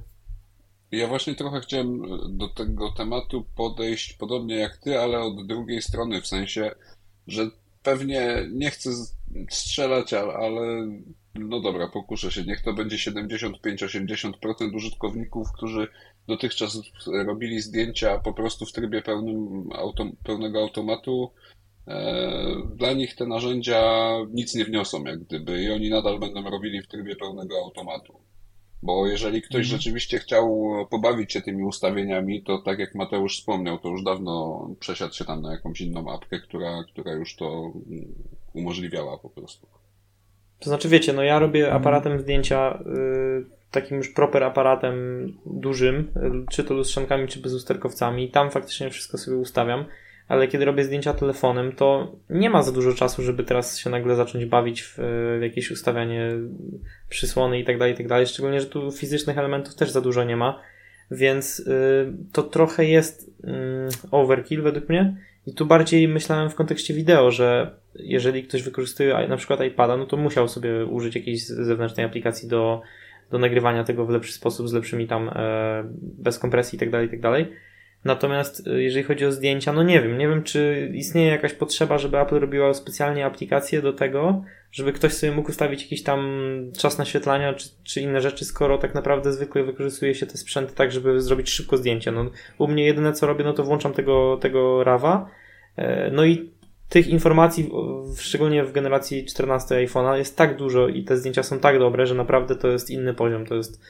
Ja 0.92 1.08
właśnie 1.08 1.36
trochę 1.36 1.62
chciałem 1.62 2.02
do 2.38 2.48
tego 2.48 2.92
tematu 2.92 3.46
podejść 3.56 4.14
podobnie 4.14 4.56
jak 4.56 4.78
ty, 4.78 5.00
ale 5.00 5.20
od 5.20 5.48
drugiej 5.48 5.82
strony, 5.82 6.22
w 6.22 6.28
sensie, 6.28 6.72
że 7.28 7.50
pewnie 7.84 8.46
nie 8.52 8.72
chcę 8.72 8.90
strzelać, 9.50 10.14
ale 10.14 10.88
no 11.36 11.62
dobra, 11.62 11.88
pokuszę 11.88 12.32
się. 12.32 12.44
Niech 12.44 12.62
to 12.62 12.74
będzie 12.74 12.98
75-80% 13.12 14.76
użytkowników, 14.76 15.52
którzy 15.52 15.88
dotychczas 16.28 16.82
robili 17.26 17.62
zdjęcia 17.62 18.20
po 18.20 18.34
prostu 18.34 18.66
w 18.66 18.72
trybie 18.72 19.02
pełnym 19.02 19.70
pełnego 20.24 20.60
automatu. 20.60 21.32
E, 21.88 22.56
dla 22.76 22.94
nich 22.94 23.16
te 23.16 23.26
narzędzia 23.26 24.12
nic 24.34 24.56
nie 24.56 24.66
wniosą, 24.66 25.04
jak 25.04 25.20
gdyby, 25.20 25.64
i 25.64 25.72
oni 25.72 25.90
nadal 25.90 26.20
będą 26.20 26.50
robili 26.50 26.82
w 26.82 26.88
trybie 26.88 27.16
pełnego 27.16 27.56
automatu. 27.58 28.20
Bo 28.84 29.08
jeżeli 29.08 29.42
ktoś 29.42 29.62
mhm. 29.66 29.78
rzeczywiście 29.78 30.20
chciał 30.20 30.72
pobawić 30.90 31.34
się 31.34 31.42
tymi 31.42 31.64
ustawieniami, 31.64 32.44
to 32.44 32.58
tak 32.58 32.80
jak 32.80 32.96
Mateusz 32.96 33.38
wspomniał, 33.38 33.80
to 33.80 33.90
już 33.90 34.04
dawno 34.04 34.68
przesiadł 34.80 35.14
się 35.14 35.26
tam 35.26 35.42
na 35.42 35.52
jakąś 35.52 35.82
inną 35.82 36.14
apkę, 36.14 36.40
która, 36.40 36.84
która 36.92 37.14
już 37.14 37.36
to 37.36 37.74
umożliwiała 38.54 39.18
po 39.18 39.30
prostu. 39.30 39.68
To 40.60 40.70
znaczy, 40.70 40.90
wiecie, 40.90 41.14
no 41.14 41.24
ja 41.24 41.40
robię 41.40 41.64
mhm. 41.64 41.82
aparatem 41.82 42.20
zdjęcia, 42.20 42.84
y, 42.86 43.46
takim 43.72 43.98
już 43.98 44.10
proper 44.10 44.44
aparatem 44.44 44.96
dużym, 45.46 46.12
czy 46.52 46.64
to 46.64 46.74
lustrzankami, 46.74 47.28
czy 47.28 47.40
bezusterkowcami. 47.40 48.32
Tam 48.32 48.52
faktycznie 48.52 48.90
wszystko 48.90 49.18
sobie 49.18 49.38
ustawiam 49.38 49.86
ale 50.32 50.48
kiedy 50.48 50.66
robię 50.66 50.84
zdjęcia 50.84 51.14
telefonem, 51.14 51.72
to 51.72 52.16
nie 52.30 52.50
ma 52.50 52.64
za 52.64 52.72
dużo 52.72 52.94
czasu, 52.94 53.24
żeby 53.24 53.44
teraz 53.44 53.78
się 53.78 53.90
nagle 53.90 54.16
zacząć 54.16 54.46
bawić 54.46 54.82
w, 54.82 54.96
w 55.40 55.42
jakieś 55.42 55.72
ustawianie 55.72 56.32
przysłony 57.10 57.60
i 57.60 57.66
tak 57.66 57.78
dalej, 57.78 57.94
i 57.94 57.98
tak 57.98 58.08
dalej. 58.08 58.28
Szczególnie, 58.28 58.62
że 58.62 58.66
tu 58.66 58.92
fizycznych 58.92 59.38
elementów 59.38 59.76
też 59.76 59.92
za 59.92 60.02
dużo 60.02 60.24
nie 60.24 60.38
ma, 60.38 60.60
więc 61.12 61.60
y, 61.60 62.14
to 62.32 62.44
trochę 62.44 62.86
jest 62.86 63.28
y, 63.28 63.48
overkill 64.12 64.62
według 64.62 64.90
mnie. 64.90 65.18
I 65.48 65.54
tu 65.54 65.66
bardziej 65.66 66.08
myślałem 66.08 66.50
w 66.50 66.56
kontekście 66.56 66.94
wideo, 66.94 67.32
że 67.32 67.76
jeżeli 67.96 68.44
ktoś 68.44 68.64
wykorzystuje 68.64 69.28
na 69.28 69.38
przykład 69.38 69.62
iPada, 69.62 69.98
no 69.98 70.06
to 70.06 70.18
musiał 70.18 70.48
sobie 70.48 70.86
użyć 70.86 71.16
jakiejś 71.16 71.46
zewnętrznej 71.46 72.06
aplikacji 72.06 72.50
do, 72.50 72.82
do 73.32 73.40
nagrywania 73.40 73.84
tego 73.84 74.06
w 74.06 74.10
lepszy 74.10 74.34
sposób, 74.34 74.70
z 74.70 74.74
lepszymi 74.74 75.08
tam, 75.08 75.30
e, 75.30 75.84
bez 76.02 76.40
kompresji 76.40 76.76
i 76.76 76.80
tak 76.80 76.90
Natomiast 78.06 78.68
y, 78.68 78.84
jeżeli 78.84 79.04
chodzi 79.04 79.26
o 79.26 79.32
zdjęcia, 79.32 79.74
no 79.74 79.84
nie 79.84 80.02
wiem, 80.02 80.18
nie 80.18 80.28
wiem, 80.28 80.44
czy 80.44 80.92
istnieje 80.94 81.32
jakaś 81.32 81.54
potrzeba, 81.54 81.98
żeby 81.98 82.20
Apple 82.20 82.40
robiła 82.40 82.74
specjalnie 82.74 83.26
aplikację 83.26 83.82
do 83.82 83.94
tego, 83.94 84.44
żeby 84.72 84.94
ktoś 84.94 85.14
sobie 85.14 85.34
mógł 85.34 85.50
ustawić 85.50 85.82
jakiś 85.82 86.04
tam 86.04 86.42
czas 86.78 86.98
naświetlania 86.98 87.54
czy, 87.54 87.70
czy 87.84 88.02
inne 88.02 88.22
rzeczy, 88.22 88.46
skoro 88.46 88.78
tak 88.78 88.96
naprawdę 88.96 89.34
zwykle 89.34 89.64
wykorzystuje 89.64 90.16
się 90.16 90.26
te 90.26 90.38
sprzęty 90.38 90.76
tak, 90.76 90.92
żeby 90.92 91.22
zrobić 91.22 91.50
szybko 91.50 91.78
zdjęcie. 91.78 92.12
No, 92.12 92.32
u 92.58 92.68
mnie 92.68 92.86
jedyne 92.86 93.14
co 93.14 93.28
robię, 93.28 93.44
no 93.44 93.54
to 93.54 93.64
włączam 93.64 93.94
tego, 93.94 94.38
tego 94.42 94.84
RAWa, 94.84 95.30
e, 95.78 96.12
no 96.12 96.26
i 96.26 96.52
tych 96.92 97.08
informacji, 97.08 97.72
szczególnie 98.18 98.64
w 98.64 98.72
generacji 98.72 99.26
14 99.26 99.76
iPhone'a, 99.76 100.18
jest 100.18 100.38
tak 100.38 100.58
dużo 100.58 100.88
i 100.88 101.04
te 101.04 101.18
zdjęcia 101.18 101.44
są 101.44 101.60
tak 101.60 101.80
dobre, 101.80 102.06
że 102.06 102.16
naprawdę 102.16 102.56
to 102.56 102.68
jest 102.68 102.90
inny 102.90 103.14
poziom. 103.14 103.46
To 103.46 103.56
jest, 103.56 103.82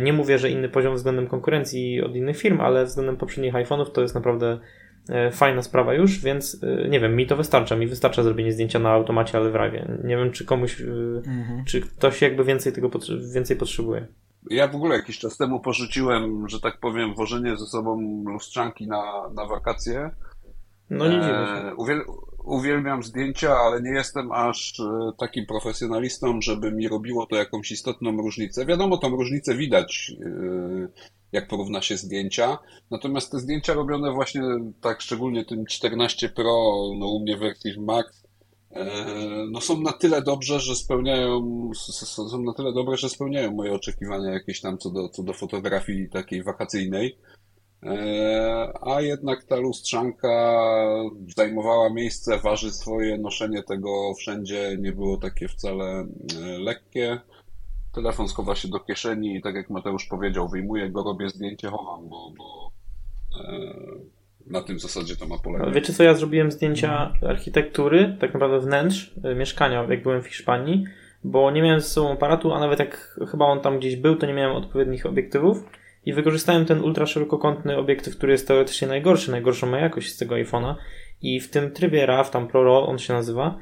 nie 0.00 0.12
mówię, 0.12 0.38
że 0.38 0.50
inny 0.50 0.68
poziom 0.68 0.94
względem 0.94 1.26
konkurencji 1.26 2.02
od 2.02 2.16
innych 2.16 2.36
firm, 2.36 2.60
ale 2.60 2.84
względem 2.84 3.16
poprzednich 3.16 3.54
iPhone'ów 3.54 3.90
to 3.92 4.02
jest 4.02 4.14
naprawdę 4.14 4.58
e, 5.08 5.30
fajna 5.30 5.62
sprawa 5.62 5.94
już, 5.94 6.18
więc 6.20 6.62
e, 6.62 6.88
nie 6.88 7.00
wiem, 7.00 7.16
mi 7.16 7.26
to 7.26 7.36
wystarcza. 7.36 7.76
Mi 7.76 7.86
wystarcza 7.86 8.22
zrobienie 8.22 8.52
zdjęcia 8.52 8.78
na 8.78 8.90
automacie, 8.90 9.38
ale 9.38 9.50
w 9.50 9.54
rawie. 9.54 9.98
Nie 10.04 10.16
wiem, 10.16 10.32
czy 10.32 10.44
komuś, 10.44 10.80
mhm. 10.80 11.64
czy 11.64 11.80
ktoś 11.80 12.22
jakby 12.22 12.44
więcej 12.44 12.72
tego 12.72 12.90
więcej 13.32 13.56
potrzebuje. 13.56 14.06
Ja 14.50 14.68
w 14.68 14.76
ogóle 14.76 14.96
jakiś 14.96 15.18
czas 15.18 15.36
temu 15.36 15.60
porzuciłem, 15.60 16.48
że 16.48 16.60
tak 16.60 16.80
powiem, 16.80 17.14
wożenie 17.14 17.56
ze 17.56 17.66
sobą 17.66 18.22
lustrzanki 18.26 18.86
na, 18.86 19.02
na 19.34 19.46
wakacje. 19.46 20.10
No 20.90 21.08
nie 21.08 21.20
dziwię 21.20 21.46
się. 21.46 21.74
Uwiel 21.76 22.00
uwielbiam 22.46 23.02
zdjęcia, 23.02 23.56
ale 23.56 23.82
nie 23.82 23.90
jestem 23.90 24.32
aż 24.32 24.80
e, 24.80 25.12
takim 25.18 25.46
profesjonalistą, 25.46 26.40
żeby 26.40 26.72
mi 26.72 26.88
robiło 26.88 27.26
to 27.26 27.36
jakąś 27.36 27.70
istotną 27.70 28.16
różnicę. 28.16 28.66
Wiadomo, 28.66 28.98
tą 28.98 29.10
różnicę 29.10 29.54
widać, 29.54 30.12
e, 30.20 30.88
jak 31.32 31.48
porówna 31.48 31.82
się 31.82 31.96
zdjęcia. 31.96 32.58
Natomiast 32.90 33.32
te 33.32 33.38
zdjęcia 33.38 33.74
robione 33.74 34.12
właśnie 34.12 34.42
tak, 34.80 35.00
szczególnie 35.00 35.44
tym 35.44 35.66
14 35.66 36.28
Pro, 36.28 36.74
no 36.98 37.06
u 37.06 37.20
mnie 37.20 37.36
wersji 37.36 37.80
Max, 37.80 38.26
no 39.50 39.60
są 39.60 39.80
na 39.80 39.92
tyle 39.92 40.22
dobrze, 40.22 40.60
że 40.60 40.76
spełniają, 40.76 41.70
są 41.74 42.42
na 42.42 42.52
tyle 42.52 42.72
dobre, 42.72 42.96
że 42.96 43.08
spełniają 43.08 43.52
moje 43.52 43.72
oczekiwania 43.72 44.32
jakieś 44.32 44.60
tam 44.60 44.78
co 44.78 44.90
do, 44.90 45.08
co 45.08 45.22
do 45.22 45.32
fotografii 45.32 46.08
takiej 46.08 46.42
wakacyjnej. 46.42 47.18
E, 47.82 48.72
a 48.82 49.00
jednak 49.00 49.44
ta 49.44 49.56
lustrzanka 49.56 50.62
zajmowała 51.36 51.90
miejsce, 51.90 52.38
waży 52.38 52.70
swoje, 52.70 53.18
noszenie 53.18 53.62
tego 53.62 54.14
wszędzie 54.14 54.76
nie 54.78 54.92
było 54.92 55.16
takie 55.16 55.48
wcale 55.48 55.84
e, 55.84 56.06
lekkie. 56.58 57.20
Telefon 57.94 58.28
schowa 58.28 58.54
się 58.54 58.68
do 58.68 58.80
kieszeni 58.80 59.36
i 59.36 59.42
tak 59.42 59.54
jak 59.54 59.70
Mateusz 59.70 60.06
powiedział, 60.06 60.48
wyjmuję 60.48 60.90
go, 60.90 61.02
robię 61.02 61.28
zdjęcie, 61.28 61.68
chowam, 61.68 62.08
bo, 62.08 62.32
bo 62.38 62.70
e, 63.40 63.74
na 64.46 64.62
tym 64.62 64.78
zasadzie 64.78 65.16
to 65.16 65.26
ma 65.26 65.38
polegać. 65.38 65.74
Wiecie 65.74 65.92
co, 65.92 66.02
ja 66.02 66.14
zrobiłem 66.14 66.50
zdjęcia 66.50 67.12
architektury, 67.28 68.16
tak 68.20 68.34
naprawdę 68.34 68.60
wnętrz 68.60 69.14
mieszkania, 69.36 69.86
jak 69.90 70.02
byłem 70.02 70.22
w 70.22 70.26
Hiszpanii, 70.26 70.84
bo 71.24 71.50
nie 71.50 71.62
miałem 71.62 71.80
ze 71.80 71.88
sobą 71.88 72.12
aparatu, 72.12 72.52
a 72.52 72.60
nawet 72.60 72.78
jak 72.78 73.18
chyba 73.30 73.44
on 73.44 73.60
tam 73.60 73.78
gdzieś 73.78 73.96
był, 73.96 74.16
to 74.16 74.26
nie 74.26 74.34
miałem 74.34 74.56
odpowiednich 74.56 75.06
obiektywów 75.06 75.64
i 76.06 76.12
wykorzystałem 76.12 76.64
ten 76.64 76.80
ultra 76.80 77.06
szerokokątny 77.06 77.76
obiektyw, 77.76 78.16
który 78.16 78.32
jest 78.32 78.48
teoretycznie 78.48 78.88
najgorszy, 78.88 79.30
najgorszą 79.30 79.66
ma 79.66 79.78
jakość 79.78 80.12
z 80.12 80.16
tego 80.16 80.34
iPhone'a 80.34 80.74
i 81.22 81.40
w 81.40 81.50
tym 81.50 81.70
trybie 81.70 82.06
RAW, 82.06 82.30
tam 82.30 82.48
Pro 82.48 82.64
RAW 82.64 82.88
on 82.88 82.98
się 82.98 83.12
nazywa, 83.12 83.58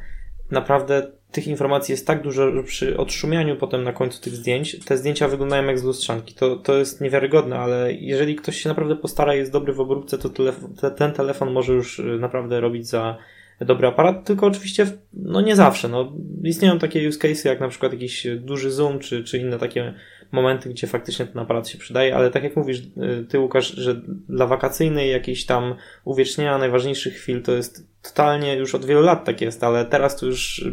naprawdę 0.50 1.12
tych 1.32 1.46
informacji 1.46 1.92
jest 1.92 2.06
tak 2.06 2.22
dużo, 2.22 2.52
że 2.52 2.62
przy 2.62 2.96
odszumianiu 2.96 3.56
potem 3.56 3.84
na 3.84 3.92
końcu 3.92 4.20
tych 4.20 4.34
zdjęć, 4.34 4.84
te 4.84 4.96
zdjęcia 4.96 5.28
wyglądają 5.28 5.66
jak 5.66 5.78
z 5.78 5.84
lustrzanki. 5.84 6.34
To, 6.34 6.56
to 6.56 6.76
jest 6.76 7.00
niewiarygodne, 7.00 7.58
ale 7.58 7.92
jeżeli 7.92 8.36
ktoś 8.36 8.56
się 8.56 8.68
naprawdę 8.68 8.96
postara 8.96 9.34
i 9.34 9.38
jest 9.38 9.52
dobry 9.52 9.72
w 9.72 9.80
obróbce, 9.80 10.18
to 10.18 10.28
telefon, 10.28 10.74
te, 10.74 10.90
ten 10.90 11.12
telefon 11.12 11.52
może 11.52 11.72
już 11.72 11.98
y, 11.98 12.02
naprawdę 12.02 12.60
robić 12.60 12.86
za 12.86 13.18
dobry 13.60 13.86
aparat, 13.86 14.26
tylko 14.26 14.46
oczywiście 14.46 14.86
no 15.12 15.40
nie 15.40 15.56
zawsze. 15.56 15.88
No, 15.88 16.12
istnieją 16.42 16.78
takie 16.78 17.08
use 17.08 17.18
cases 17.18 17.44
jak 17.44 17.60
na 17.60 17.68
przykład 17.68 17.92
jakiś 17.92 18.26
duży 18.36 18.70
zoom, 18.70 18.98
czy, 18.98 19.24
czy 19.24 19.38
inne 19.38 19.58
takie 19.58 19.94
momenty, 20.34 20.68
gdzie 20.68 20.86
faktycznie 20.86 21.26
ten 21.26 21.38
aparat 21.38 21.68
się 21.68 21.78
przydaje, 21.78 22.16
ale 22.16 22.30
tak 22.30 22.44
jak 22.44 22.56
mówisz, 22.56 22.78
y, 22.78 23.26
ty 23.28 23.38
Łukasz, 23.38 23.68
że 23.68 24.02
dla 24.28 24.46
wakacyjnej 24.46 25.10
jakiejś 25.10 25.46
tam 25.46 25.74
uwiecznienia 26.04 26.58
najważniejszych 26.58 27.14
chwil 27.14 27.42
to 27.42 27.52
jest 27.52 27.86
totalnie 28.02 28.56
już 28.56 28.74
od 28.74 28.84
wielu 28.84 29.00
lat 29.00 29.24
tak 29.24 29.40
jest, 29.40 29.64
ale 29.64 29.84
teraz 29.84 30.16
to 30.16 30.26
już 30.26 30.64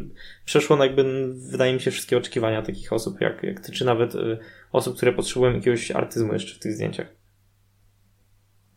przeszło 0.45 0.76
na 0.76 0.86
jakby, 0.86 1.34
wydaje 1.34 1.74
mi 1.74 1.80
się, 1.80 1.91
wszystkie 1.91 2.17
oczekiwania 2.17 2.62
takich 2.62 2.93
osób 2.93 3.21
jak, 3.21 3.43
jak 3.43 3.60
ty, 3.60 3.71
czy 3.71 3.86
nawet 3.86 4.15
y, 4.15 4.38
osób, 4.71 4.97
które 4.97 5.13
potrzebują 5.13 5.54
jakiegoś 5.54 5.91
artyzmu 5.91 6.34
jeszcze 6.34 6.56
w 6.56 6.60
tych 6.60 6.74
zdjęciach. 6.74 7.21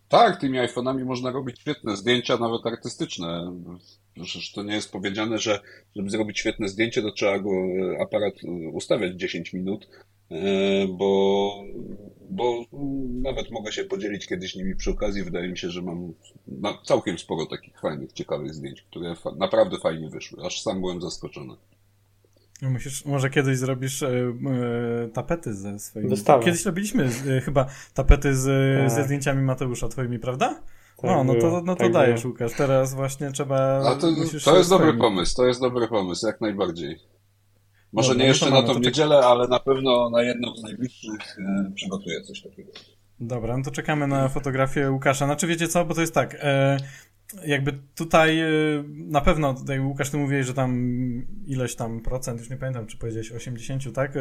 Tak, 0.09 0.41
tymi 0.41 0.59
iPhone'ami 0.59 1.05
można 1.05 1.31
robić 1.31 1.61
świetne 1.61 1.97
zdjęcia, 1.97 2.37
nawet 2.37 2.67
artystyczne. 2.67 3.53
Przecież 4.15 4.53
to 4.53 4.63
nie 4.63 4.75
jest 4.75 4.93
powiedziane, 4.93 5.39
że 5.39 5.61
żeby 5.97 6.11
zrobić 6.11 6.39
świetne 6.39 6.69
zdjęcie, 6.69 7.03
to 7.03 7.13
trzeba 7.13 7.39
go 7.39 7.51
y, 7.51 8.03
aparat 8.03 8.35
ustawiać 8.73 9.13
10 9.13 9.53
minut, 9.53 9.89
bo, 10.89 11.51
bo 12.31 12.65
nawet 13.23 13.51
mogę 13.51 13.73
się 13.73 13.85
podzielić 13.85 14.27
kiedyś 14.27 14.55
nimi 14.55 14.77
przy 14.77 14.91
okazji. 14.91 15.25
Wydaje 15.25 15.49
mi 15.49 15.59
się, 15.59 15.71
że 15.71 15.83
mam 15.83 16.13
całkiem 16.85 17.19
sporo 17.19 17.47
takich 17.47 17.81
fajnych, 17.81 18.13
ciekawych 18.13 18.55
zdjęć, 18.55 18.83
które 18.83 19.15
naprawdę 19.37 19.79
fajnie 19.79 20.09
wyszły. 20.09 20.45
Aż 20.45 20.63
sam 20.63 20.81
byłem 20.81 21.01
zaskoczony. 21.01 21.55
No 22.63 22.71
musisz, 22.71 23.05
może 23.05 23.31
kiedyś 23.31 23.59
zrobisz 23.59 24.03
e, 24.03 24.09
e, 24.09 25.09
tapety 25.09 25.55
ze 25.55 25.79
swoimi. 25.79 26.17
Kiedyś 26.45 26.65
robiliśmy 26.65 27.09
e, 27.29 27.41
chyba 27.41 27.67
tapety 27.95 28.37
z, 28.37 28.47
tak. 28.79 28.91
ze 28.91 29.05
zdjęciami 29.05 29.43
Mateusza 29.43 29.89
twoimi, 29.89 30.19
prawda? 30.19 30.61
Tak 30.97 31.11
no, 31.11 31.25
no 31.25 31.35
to, 31.35 31.63
no 31.65 31.75
to 31.75 31.83
tak 31.83 31.93
dajesz, 31.93 32.23
było. 32.23 32.33
Łukasz. 32.33 32.53
Teraz 32.53 32.95
właśnie 32.95 33.33
trzeba. 33.33 33.57
A 33.91 33.95
to, 33.95 34.09
to 34.45 34.57
jest 34.57 34.71
dobry 34.71 34.95
pomysł, 34.95 35.37
to 35.37 35.47
jest 35.47 35.61
dobry 35.61 35.89
pomysł, 35.89 36.27
jak 36.27 36.41
najbardziej. 36.41 37.01
Może 37.95 38.09
no, 38.09 38.15
nie 38.15 38.25
no 38.25 38.29
jeszcze 38.29 38.51
na 38.51 38.63
tą 38.63 38.79
niedzielę, 38.79 39.19
ale 39.19 39.49
na 39.49 39.61
pewno 39.61 40.11
na 40.11 40.23
jedną 40.23 40.57
z 40.57 40.63
najbliższych 40.63 41.39
e, 41.39 41.73
przygotuję 41.75 42.23
coś 42.23 42.43
takiego. 42.43 42.73
Dobra, 43.21 43.57
no 43.57 43.65
to 43.65 43.71
czekamy 43.71 44.07
na 44.07 44.29
fotografię 44.29 44.91
Łukasza. 44.91 45.27
Znaczy 45.27 45.47
wiecie 45.47 45.69
co, 45.69 45.85
bo 45.85 45.95
to 45.95 46.01
jest 46.01 46.15
tak, 46.15 46.37
e, 46.41 46.77
jakby 47.47 47.73
tutaj 47.97 48.41
e, 48.41 48.49
na 48.89 49.21
pewno, 49.21 49.55
tutaj 49.55 49.81
Łukasz, 49.81 50.11
ty 50.11 50.17
mówiłeś, 50.17 50.47
że 50.47 50.55
tam 50.55 50.73
ileś 51.47 51.77
tam 51.77 52.01
procent, 52.01 52.41
już 52.41 52.51
nie 52.51 52.57
pamiętam, 52.57 52.87
czy 52.87 52.99
powiedziałeś 52.99 53.33
80, 53.33 53.95
tak? 53.95 54.17
E, 54.17 54.21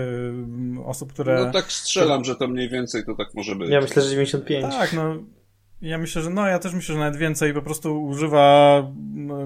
osób, 0.85 1.13
które... 1.13 1.45
No 1.45 1.51
tak 1.51 1.71
strzelam, 1.71 2.23
że 2.23 2.35
to 2.35 2.47
mniej 2.47 2.69
więcej 2.69 3.05
to 3.05 3.15
tak 3.15 3.33
może 3.33 3.55
być. 3.55 3.69
Ja 3.69 3.81
myślę, 3.81 4.01
że 4.01 4.09
95. 4.09 4.75
Tak, 4.75 4.93
no 4.93 5.15
ja 5.83 5.97
myślę, 5.97 6.21
że 6.21 6.29
no, 6.29 6.47
ja 6.47 6.59
też 6.59 6.73
myślę, 6.73 6.93
że 6.93 6.99
nawet 6.99 7.15
więcej 7.15 7.53
po 7.53 7.61
prostu 7.61 8.05
używa 8.05 8.83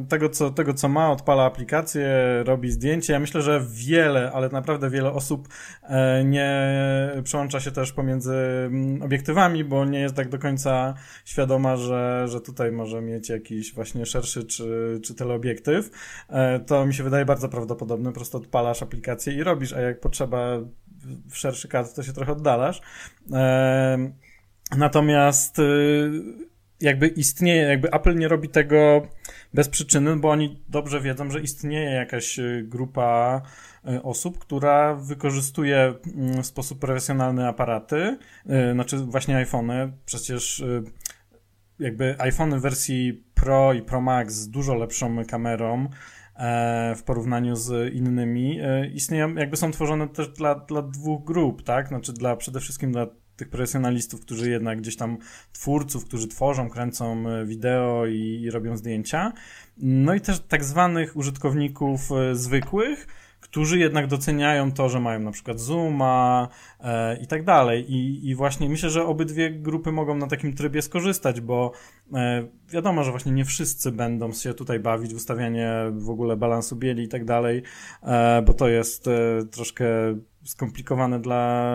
tego, 0.10 0.30
co, 0.30 0.50
tego, 0.50 0.74
co 0.74 0.90
ma, 0.90 1.12
odpala 1.12 1.46
aplikację, 1.46 2.08
robi 2.44 2.72
zdjęcie. 2.72 3.14
Ja 3.14 3.20
myślę, 3.20 3.42
że 3.42 3.66
wiele, 3.72 4.32
ale 4.32 4.50
naprawdę 4.50 4.90
wiele 4.90 5.12
osób 5.12 5.48
e, 5.84 6.24
nie 6.24 6.72
przełącza 7.24 7.60
się 7.60 7.72
też 7.72 7.92
pomiędzy 7.92 8.36
obiektywami, 9.02 9.64
bo 9.64 9.86
nie 9.86 10.00
jest 10.00 10.16
tak 10.16 10.30
do 10.30 10.40
końca 10.40 10.94
świadoma, 11.26 11.78
że, 11.78 12.26
że 12.28 12.42
tutaj 12.42 12.72
może 12.72 13.02
mieć 13.02 13.30
jakiś 13.30 13.74
właśnie 13.74 14.06
szerszy 14.06 14.44
czy, 14.44 15.00
czy 15.04 15.16
teleobiektyw. 15.16 15.90
E, 16.30 16.60
to 16.60 16.86
mi 16.86 16.94
się 16.94 17.04
wydaje 17.04 17.26
bardzo 17.26 17.50
prawdopodobne. 17.50 18.10
Po 18.10 18.16
prostu 18.16 18.38
odpalasz 18.38 18.84
aplikację 18.84 19.34
i 19.34 19.44
robisz, 19.44 19.74
a 19.74 19.82
jak 19.82 20.00
potrzeba 20.00 20.58
w 21.30 21.38
szerszy 21.38 21.68
kadr, 21.68 21.94
to 21.94 22.04
się 22.04 22.14
trochę 22.14 22.32
oddalasz. 22.32 22.82
E, 23.34 24.27
Natomiast 24.76 25.60
y, 25.60 26.12
jakby 26.82 27.08
istnieje, 27.08 27.62
jakby 27.62 27.92
Apple 27.92 28.16
nie 28.16 28.28
robi 28.28 28.50
tego 28.50 29.08
bez 29.54 29.70
przyczyny, 29.70 30.16
bo 30.16 30.30
oni 30.30 30.64
dobrze 30.70 31.02
wiedzą, 31.02 31.32
że 31.32 31.42
istnieje 31.42 31.92
jakaś 31.92 32.40
y, 32.40 32.66
grupa 32.68 33.42
y, 33.90 34.04
osób, 34.04 34.40
która 34.40 34.96
wykorzystuje 34.96 35.94
mm, 36.16 36.44
w 36.44 36.46
sposób 36.46 36.80
profesjonalny 36.80 37.48
aparaty, 37.48 38.18
znaczy 38.74 38.98
właśnie 38.98 39.38
iPhony. 39.38 39.92
Przecież 40.06 40.64
jakby 41.80 42.16
iPhony 42.20 42.60
w 42.60 42.62
wersji 42.62 43.24
Pro 43.34 43.74
i 43.74 43.82
Pro 43.82 44.02
Max 44.02 44.34
z 44.34 44.50
dużo 44.50 44.76
lepszą 44.76 45.26
kamerą 45.26 45.90
e, 46.36 46.96
w 46.96 47.04
porównaniu 47.04 47.56
z 47.56 47.94
innymi 47.94 48.60
istnieją, 48.94 49.36
jakby 49.36 49.58
są 49.58 49.72
tworzone 49.72 50.08
też 50.08 50.30
dla, 50.30 50.56
dla 50.56 50.82
dwóch 50.82 51.24
grup, 51.24 51.64
tak? 51.64 51.88
Znaczy 51.88 52.14
dla 52.14 52.36
przede 52.36 52.60
wszystkim 52.60 52.92
dla 52.92 53.08
tych 53.38 53.50
profesjonalistów, 53.50 54.22
którzy 54.22 54.50
jednak 54.50 54.78
gdzieś 54.78 54.96
tam 54.96 55.18
twórców, 55.54 56.06
którzy 56.06 56.28
tworzą, 56.28 56.70
kręcą 56.70 57.30
e, 57.30 57.46
wideo 57.46 58.06
i, 58.06 58.42
i 58.42 58.52
robią 58.52 58.78
zdjęcia. 58.78 59.34
No 59.78 60.14
i 60.14 60.22
też 60.22 60.40
tak 60.40 60.64
zwanych 60.64 61.16
użytkowników 61.16 62.12
e, 62.12 62.36
zwykłych, 62.36 63.08
którzy 63.40 63.80
jednak 63.80 64.08
doceniają 64.08 64.72
to, 64.72 64.90
że 64.90 65.00
mają 65.00 65.20
na 65.20 65.32
przykład 65.32 65.60
Zooma 65.60 66.48
e, 66.80 67.18
i 67.18 67.28
tak 67.28 67.44
dalej. 67.44 67.92
I, 67.92 68.30
I 68.30 68.36
właśnie 68.36 68.70
myślę, 68.70 68.90
że 68.90 69.06
obydwie 69.06 69.52
grupy 69.52 69.92
mogą 69.92 70.16
na 70.16 70.28
takim 70.28 70.54
trybie 70.54 70.82
skorzystać, 70.82 71.42
bo 71.42 71.72
e, 72.14 72.48
wiadomo, 72.70 73.04
że 73.04 73.12
właśnie 73.12 73.32
nie 73.32 73.46
wszyscy 73.46 73.92
będą 73.92 74.34
się 74.34 74.54
tutaj 74.54 74.80
bawić 74.80 75.14
w 75.14 75.18
ustawianie 75.18 75.74
w 75.92 76.10
ogóle 76.10 76.38
balansu 76.38 76.76
bieli 76.76 77.04
i 77.04 77.08
tak 77.08 77.26
dalej, 77.26 77.64
e, 78.04 78.42
bo 78.42 78.54
to 78.54 78.68
jest 78.68 79.08
e, 79.08 79.46
troszkę 79.52 79.86
skomplikowane 80.44 81.20
dla 81.20 81.74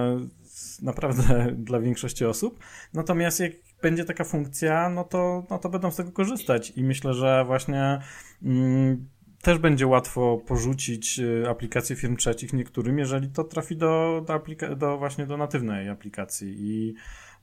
naprawdę 0.80 1.46
dla 1.68 1.80
większości 1.80 2.24
osób. 2.24 2.58
Natomiast 2.94 3.40
jak 3.40 3.52
będzie 3.82 4.04
taka 4.04 4.24
funkcja, 4.24 4.90
no 4.90 5.04
to, 5.04 5.46
no 5.50 5.58
to 5.58 5.68
będą 5.68 5.90
z 5.90 5.96
tego 5.96 6.12
korzystać 6.12 6.72
i 6.76 6.84
myślę, 6.84 7.14
że 7.14 7.44
właśnie 7.46 7.98
mm, 8.42 9.08
też 9.42 9.58
będzie 9.58 9.86
łatwo 9.86 10.38
porzucić 10.46 11.18
y, 11.18 11.48
aplikacje 11.48 11.96
firm 11.96 12.16
trzecich 12.16 12.52
niektórym, 12.52 12.98
jeżeli 12.98 13.28
to 13.28 13.44
trafi 13.44 13.76
do, 13.76 14.22
do, 14.26 14.34
aplika- 14.34 14.76
do 14.76 14.98
właśnie 14.98 15.26
do 15.26 15.36
natywnej 15.36 15.88
aplikacji 15.88 16.54
i 16.58 16.94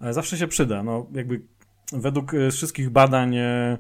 e, 0.02 0.14
zawsze 0.14 0.38
się 0.38 0.48
przyda. 0.48 0.84
No 0.84 1.08
jakby 1.14 1.42
według 1.94 2.34
y, 2.34 2.52
wszystkich 2.52 2.90
badań 2.90 3.38
y, 3.38 3.78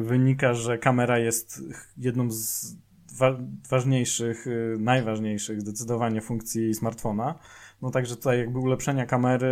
wynika, 0.00 0.54
że 0.54 0.78
kamera 0.78 1.18
jest 1.18 1.62
jedną 1.96 2.30
z 2.30 2.76
wa- 3.18 3.38
ważniejszych, 3.70 4.46
najważniejszych 4.78 5.60
zdecydowanie 5.60 6.20
funkcji 6.20 6.74
smartfona. 6.74 7.34
No 7.82 7.90
także 7.90 8.16
tutaj 8.16 8.38
jakby 8.38 8.58
ulepszenia 8.58 9.06
kamery 9.06 9.48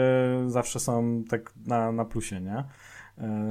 zawsze 0.46 0.80
są 0.80 1.24
tak 1.30 1.52
na, 1.66 1.92
na 1.92 2.04
plusie, 2.04 2.40
nie? 2.40 2.64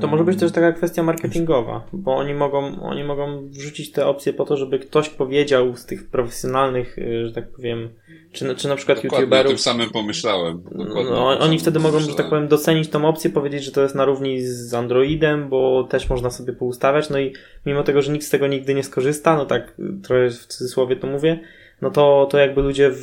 To 0.01 0.07
może 0.07 0.23
być 0.23 0.39
też 0.39 0.51
taka 0.51 0.71
kwestia 0.71 1.03
marketingowa, 1.03 1.87
bo 1.93 2.15
oni 2.15 2.33
mogą, 2.33 2.81
oni 2.81 3.03
mogą 3.03 3.47
wrzucić 3.49 3.91
te 3.91 4.05
opcje 4.05 4.33
po 4.33 4.45
to, 4.45 4.57
żeby 4.57 4.79
ktoś 4.79 5.09
powiedział 5.09 5.75
z 5.75 5.85
tych 5.85 6.09
profesjonalnych, 6.09 6.97
y, 6.97 7.27
że 7.27 7.33
tak 7.33 7.51
powiem, 7.51 7.89
czy, 8.31 8.55
czy 8.55 8.67
na 8.67 8.75
przykład 8.75 8.97
Dokładnie, 8.97 9.19
youtuberów. 9.19 9.45
o 9.45 9.49
tym 9.49 9.57
samym 9.57 9.89
pomyślałem. 9.89 10.63
no, 11.09 11.39
oni 11.39 11.59
wtedy 11.59 11.79
mogą, 11.79 11.99
że 11.99 12.15
tak 12.15 12.29
powiem, 12.29 12.47
docenić 12.47 12.89
tą 12.89 13.05
opcję, 13.05 13.29
powiedzieć, 13.29 13.63
że 13.63 13.71
to 13.71 13.81
jest 13.81 13.95
na 13.95 14.05
równi 14.05 14.41
z 14.41 14.73
Androidem, 14.73 15.49
bo 15.49 15.83
też 15.83 16.09
można 16.09 16.29
sobie 16.29 16.53
poustawiać, 16.53 17.09
no 17.09 17.19
i 17.19 17.33
mimo 17.65 17.83
tego, 17.83 18.01
że 18.01 18.11
nikt 18.11 18.25
z 18.25 18.29
tego 18.29 18.47
nigdy 18.47 18.73
nie 18.73 18.83
skorzysta, 18.83 19.37
no 19.37 19.45
tak 19.45 19.77
trochę 20.03 20.29
w 20.29 20.45
cudzysłowie 20.45 20.95
to 20.95 21.07
mówię, 21.07 21.39
no 21.85 21.91
to, 21.91 22.27
to 22.31 22.37
jakby 22.37 22.61
ludzie 22.61 22.89
w, 22.89 22.99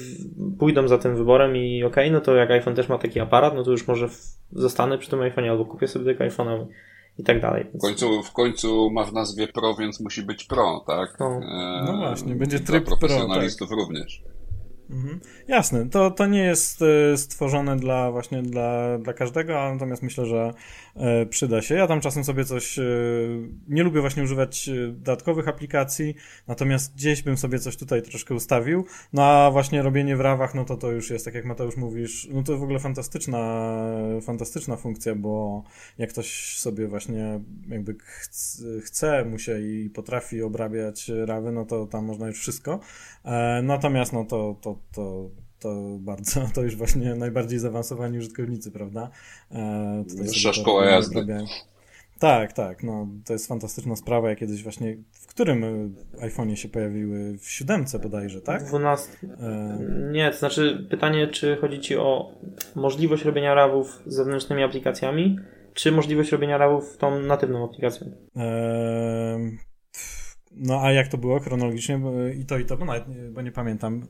pójdą 0.58 0.88
za 0.88 0.98
tym 0.98 1.16
wyborem 1.16 1.56
i 1.56 1.84
okej, 1.84 2.04
okay, 2.04 2.10
no 2.10 2.20
to 2.20 2.34
jak 2.34 2.50
iPhone 2.50 2.74
też 2.74 2.88
ma 2.88 2.98
taki 2.98 3.20
aparat, 3.20 3.54
no 3.54 3.62
to 3.62 3.70
już 3.70 3.86
może 3.86 4.08
w, 4.08 4.18
zostanę 4.52 4.98
przy 4.98 5.10
tym 5.10 5.20
iPhone'ie 5.20 5.50
albo 5.50 5.64
kupię 5.64 5.88
sobie 5.88 6.04
tego 6.04 6.24
iPhone'a 6.24 6.66
i 7.18 7.22
tak 7.24 7.40
dalej. 7.40 7.66
W 7.74 7.78
końcu, 7.78 8.22
w 8.22 8.32
końcu 8.32 8.90
ma 8.90 9.04
w 9.04 9.12
nazwie 9.12 9.48
Pro, 9.48 9.74
więc 9.74 10.00
musi 10.00 10.22
być 10.22 10.44
Pro, 10.44 10.84
tak? 10.86 11.16
No, 11.20 11.40
no 11.86 11.96
właśnie, 11.96 12.34
będzie 12.34 12.60
tryb 12.60 12.84
Pro. 12.84 12.96
profesjonalistów 12.96 13.68
tak. 13.68 13.78
również. 13.78 14.22
Mhm. 14.90 15.20
Jasne, 15.48 15.88
to, 15.88 16.10
to 16.10 16.26
nie 16.26 16.42
jest 16.42 16.82
e, 16.82 17.16
stworzone 17.16 17.76
dla 17.76 18.10
właśnie 18.10 18.42
dla, 18.42 18.98
dla 18.98 19.12
każdego, 19.12 19.52
natomiast 19.72 20.02
myślę, 20.02 20.26
że 20.26 20.52
e, 20.91 20.91
przyda 21.30 21.62
się. 21.62 21.74
Ja 21.74 21.86
tam 21.86 22.00
czasem 22.00 22.24
sobie 22.24 22.44
coś, 22.44 22.78
e, 22.78 22.82
nie 23.68 23.82
lubię 23.82 24.00
właśnie 24.00 24.22
używać 24.22 24.70
dodatkowych 24.92 25.48
aplikacji, 25.48 26.14
natomiast 26.46 26.94
gdzieś 26.94 27.22
bym 27.22 27.36
sobie 27.36 27.58
coś 27.58 27.76
tutaj 27.76 28.02
troszkę 28.02 28.34
ustawił. 28.34 28.84
No 29.12 29.24
a 29.24 29.50
właśnie 29.50 29.82
robienie 29.82 30.16
w 30.16 30.20
rawach, 30.20 30.54
no 30.54 30.64
to 30.64 30.76
to 30.76 30.90
już 30.90 31.10
jest, 31.10 31.24
tak 31.24 31.34
jak 31.34 31.44
Mateusz 31.44 31.76
mówisz, 31.76 32.28
no 32.32 32.42
to 32.42 32.58
w 32.58 32.62
ogóle 32.62 32.78
fantastyczna, 32.78 33.72
fantastyczna 34.22 34.76
funkcja, 34.76 35.14
bo 35.14 35.64
jak 35.98 36.10
ktoś 36.10 36.58
sobie 36.58 36.88
właśnie 36.88 37.40
jakby 37.68 37.96
chce, 38.82 39.24
mu 39.24 39.38
się 39.38 39.60
i 39.60 39.90
potrafi 39.90 40.42
obrabiać 40.42 41.10
rawy, 41.24 41.52
no 41.52 41.64
to 41.64 41.86
tam 41.86 42.04
można 42.04 42.26
już 42.26 42.38
wszystko. 42.38 42.80
Natomiast 43.62 44.12
no 44.12 44.24
to, 44.24 44.56
to 44.60 44.78
to, 44.92 45.30
to 45.62 45.98
bardzo, 46.00 46.48
to 46.54 46.62
już 46.62 46.76
właśnie 46.76 47.14
najbardziej 47.14 47.58
zaawansowani 47.58 48.18
użytkownicy, 48.18 48.70
prawda? 48.70 49.10
E, 49.50 50.04
Wyższa 50.16 50.52
szkoła 50.52 50.84
jazdy. 50.84 51.26
Tak, 52.22 52.52
tak, 52.52 52.82
no 52.82 53.08
to 53.24 53.32
jest 53.32 53.46
fantastyczna 53.46 53.96
sprawa, 53.96 54.28
ja 54.28 54.36
kiedyś 54.36 54.62
właśnie, 54.62 54.96
w 55.12 55.26
którym 55.26 55.64
iPhone'ie 56.12 56.54
się 56.54 56.68
pojawiły? 56.68 57.38
W 57.38 57.50
siódemce 57.50 57.98
bodajże, 57.98 58.40
tak? 58.40 58.64
12. 58.64 59.12
E... 59.40 59.78
Nie, 60.12 60.30
to 60.30 60.36
znaczy 60.36 60.86
pytanie, 60.90 61.28
czy 61.28 61.56
chodzi 61.56 61.80
Ci 61.80 61.96
o 61.96 62.32
możliwość 62.74 63.24
robienia 63.24 63.54
rawów 63.54 64.02
z 64.06 64.14
zewnętrznymi 64.14 64.62
aplikacjami, 64.62 65.38
czy 65.74 65.92
możliwość 65.92 66.32
robienia 66.32 66.58
rawów 66.58 66.96
tą 66.96 67.20
natywną 67.20 67.64
aplikacją? 67.64 68.12
E... 68.36 69.40
No 70.56 70.80
a 70.82 70.92
jak 70.92 71.08
to 71.08 71.18
było 71.18 71.40
chronologicznie? 71.40 72.00
I 72.40 72.46
to, 72.46 72.58
i 72.58 72.64
to, 72.64 72.76
bo, 72.76 72.84
nawet, 72.84 73.32
bo 73.32 73.42
nie 73.42 73.52
pamiętam. 73.52 74.06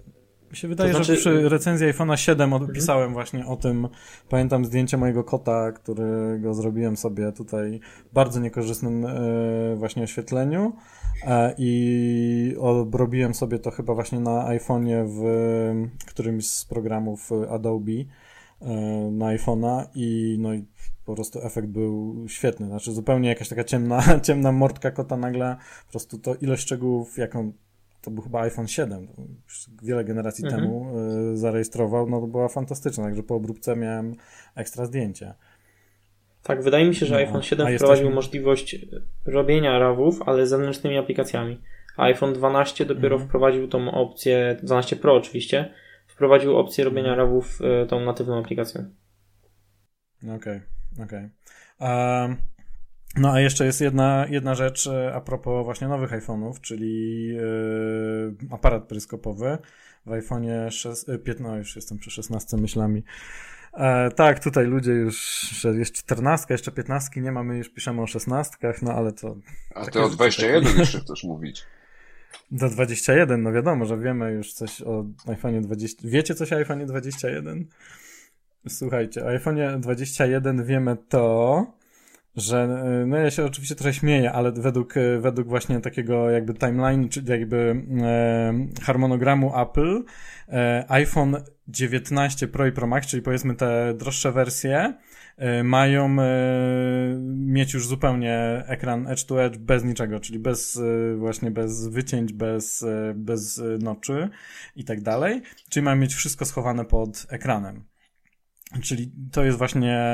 Mi 0.52 0.56
się 0.56 0.68
wydaje, 0.68 0.92
to 0.92 0.96
znaczy... 0.96 1.14
że 1.14 1.20
przy 1.20 1.48
recenzji 1.48 1.86
iPhone'a 1.86 2.16
7 2.16 2.52
odpisałem 2.52 3.08
mhm. 3.08 3.12
właśnie 3.12 3.46
o 3.46 3.56
tym. 3.56 3.88
Pamiętam 4.28 4.64
zdjęcie 4.64 4.96
mojego 4.96 5.24
kota, 5.24 5.72
którego 5.72 6.54
zrobiłem 6.54 6.96
sobie 6.96 7.32
tutaj 7.32 7.80
w 8.10 8.14
bardzo 8.14 8.40
niekorzystnym 8.40 9.06
e, 9.06 9.76
właśnie 9.76 10.02
oświetleniu 10.02 10.72
e, 11.26 11.54
i 11.58 12.56
obrobiłem 12.58 13.34
sobie 13.34 13.58
to 13.58 13.70
chyba 13.70 13.94
właśnie 13.94 14.20
na 14.20 14.48
iPhone'ie 14.48 15.04
w 15.06 15.24
którymś 16.06 16.46
z 16.46 16.64
programów 16.64 17.30
Adobe 17.50 17.92
e, 17.92 18.66
na 19.10 19.26
iPhone'a 19.26 19.84
i 19.94 20.36
no 20.40 20.54
i 20.54 20.64
po 21.04 21.14
prostu 21.14 21.46
efekt 21.46 21.68
był 21.68 22.24
świetny. 22.28 22.66
Znaczy 22.66 22.92
zupełnie 22.92 23.28
jakaś 23.28 23.48
taka 23.48 23.64
ciemna, 23.64 24.02
ciemna 24.26 24.52
mordka 24.52 24.90
kota 24.90 25.16
nagle, 25.16 25.56
po 25.86 25.90
prostu 25.90 26.18
to 26.18 26.34
ilość 26.34 26.62
szczegółów, 26.62 27.18
jaką 27.18 27.52
to 28.02 28.10
był 28.10 28.22
chyba 28.22 28.40
iPhone 28.40 28.68
7, 28.68 29.08
wiele 29.82 30.04
generacji 30.04 30.44
mhm. 30.44 30.62
temu 30.62 30.98
y, 31.32 31.36
zarejestrował, 31.36 32.10
no 32.10 32.20
to 32.20 32.26
była 32.26 32.48
fantastyczna, 32.48 33.04
także 33.04 33.22
po 33.22 33.34
obróbce 33.34 33.76
miałem 33.76 34.14
ekstra 34.54 34.86
zdjęcie. 34.86 35.34
Tak, 36.42 36.62
wydaje 36.62 36.84
mi 36.84 36.94
się, 36.94 37.06
że 37.06 37.14
no, 37.14 37.20
iPhone 37.20 37.42
7 37.42 37.66
wprowadził 37.66 37.88
jesteśmy... 37.88 38.14
możliwość 38.14 38.76
robienia 39.24 39.78
RAWów, 39.78 40.22
ale 40.26 40.46
z 40.46 40.50
zewnętrznymi 40.50 40.98
aplikacjami. 40.98 41.60
iPhone 41.96 42.32
12 42.32 42.86
dopiero 42.86 43.14
mhm. 43.14 43.28
wprowadził 43.28 43.68
tą 43.68 43.90
opcję, 43.90 44.56
12 44.62 44.96
Pro 44.96 45.14
oczywiście, 45.14 45.74
wprowadził 46.06 46.56
opcję 46.56 46.84
robienia 46.84 47.10
mhm. 47.10 47.18
RAWów 47.18 47.60
y, 47.84 47.86
tą 47.86 48.00
natywną 48.00 48.38
aplikacją. 48.38 48.90
Okej, 50.22 50.36
okay, 50.36 50.62
okej. 51.04 51.28
Okay. 51.78 52.22
Um, 52.22 52.36
no 53.16 53.32
a 53.32 53.40
jeszcze 53.40 53.66
jest 53.66 53.80
jedna, 53.80 54.26
jedna 54.28 54.54
rzecz 54.54 54.86
e, 54.86 55.14
a 55.14 55.20
propos 55.20 55.64
właśnie 55.64 55.88
nowych 55.88 56.10
iPhone'ów, 56.10 56.60
czyli 56.60 57.26
yy, 57.26 58.36
aparat 58.50 58.84
peryskopowy 58.84 59.58
w 60.06 60.10
iPhone'ie 60.10 60.70
15, 61.24 61.42
no 61.42 61.56
już 61.56 61.76
jestem 61.76 61.98
przy 61.98 62.10
16 62.10 62.56
myślami. 62.56 63.02
E, 63.72 64.10
tak, 64.10 64.44
tutaj 64.44 64.66
ludzie 64.66 64.92
już, 64.92 65.40
że 65.40 65.68
jest 65.68 65.92
14, 65.92 66.46
jeszcze 66.50 66.72
15 66.72 67.20
nie 67.20 67.32
mamy, 67.32 67.58
już 67.58 67.68
piszemy 67.68 68.02
o 68.02 68.06
16, 68.06 68.56
no 68.82 68.92
ale 68.92 69.12
to... 69.12 69.36
A 69.74 69.84
ty 69.84 70.00
o 70.00 70.08
21 70.08 70.64
takie... 70.64 70.78
jeszcze 70.78 71.00
chcesz 71.00 71.24
mówić. 71.24 71.64
Do 72.50 72.68
21, 72.68 73.42
no 73.42 73.52
wiadomo, 73.52 73.84
że 73.84 73.98
wiemy 73.98 74.32
już 74.32 74.52
coś 74.52 74.82
o 74.82 75.04
iPhone'ie 75.26 75.60
20. 75.60 76.08
Wiecie 76.08 76.34
coś 76.34 76.52
o 76.52 76.56
iPhone'ie 76.56 76.86
21? 76.86 77.66
Słuchajcie, 78.68 79.24
o 79.24 79.28
iPhone'ie 79.28 79.80
21 79.80 80.64
wiemy 80.64 80.96
to, 81.08 81.66
że 82.36 82.84
no 83.06 83.16
ja 83.16 83.30
się 83.30 83.44
oczywiście 83.44 83.74
trochę 83.74 83.94
śmieję, 83.94 84.32
ale 84.32 84.52
według, 84.52 84.94
według 85.20 85.48
właśnie 85.48 85.80
takiego 85.80 86.30
jakby 86.30 86.54
timeline, 86.54 87.08
czy 87.08 87.22
jakby 87.26 87.84
e, 88.02 88.82
harmonogramu 88.82 89.60
Apple, 89.60 90.04
e, 90.48 90.84
iPhone 90.88 91.36
19 91.68 92.48
Pro 92.48 92.66
i 92.66 92.72
Pro 92.72 92.86
Max, 92.86 93.06
czyli 93.06 93.22
powiedzmy 93.22 93.54
te 93.54 93.94
droższe 93.94 94.32
wersje, 94.32 94.94
e, 95.36 95.64
mają 95.64 96.16
mieć 97.36 97.74
już 97.74 97.86
zupełnie 97.86 98.64
ekran 98.66 99.06
edge 99.06 99.24
to 99.24 99.44
edge 99.44 99.56
bez 99.56 99.84
niczego, 99.84 100.20
czyli 100.20 100.38
bez 100.38 100.80
właśnie 101.16 101.50
bez 101.50 101.88
wycięć, 101.88 102.32
bez, 102.32 102.86
bez 103.14 103.62
noczy 103.78 104.28
i 104.76 104.84
tak 104.84 105.00
dalej, 105.00 105.42
czyli 105.70 105.84
mają 105.84 105.96
mieć 105.96 106.14
wszystko 106.14 106.44
schowane 106.44 106.84
pod 106.84 107.26
ekranem. 107.30 107.91
Czyli 108.82 109.12
to 109.32 109.44
jest 109.44 109.58
właśnie, 109.58 110.06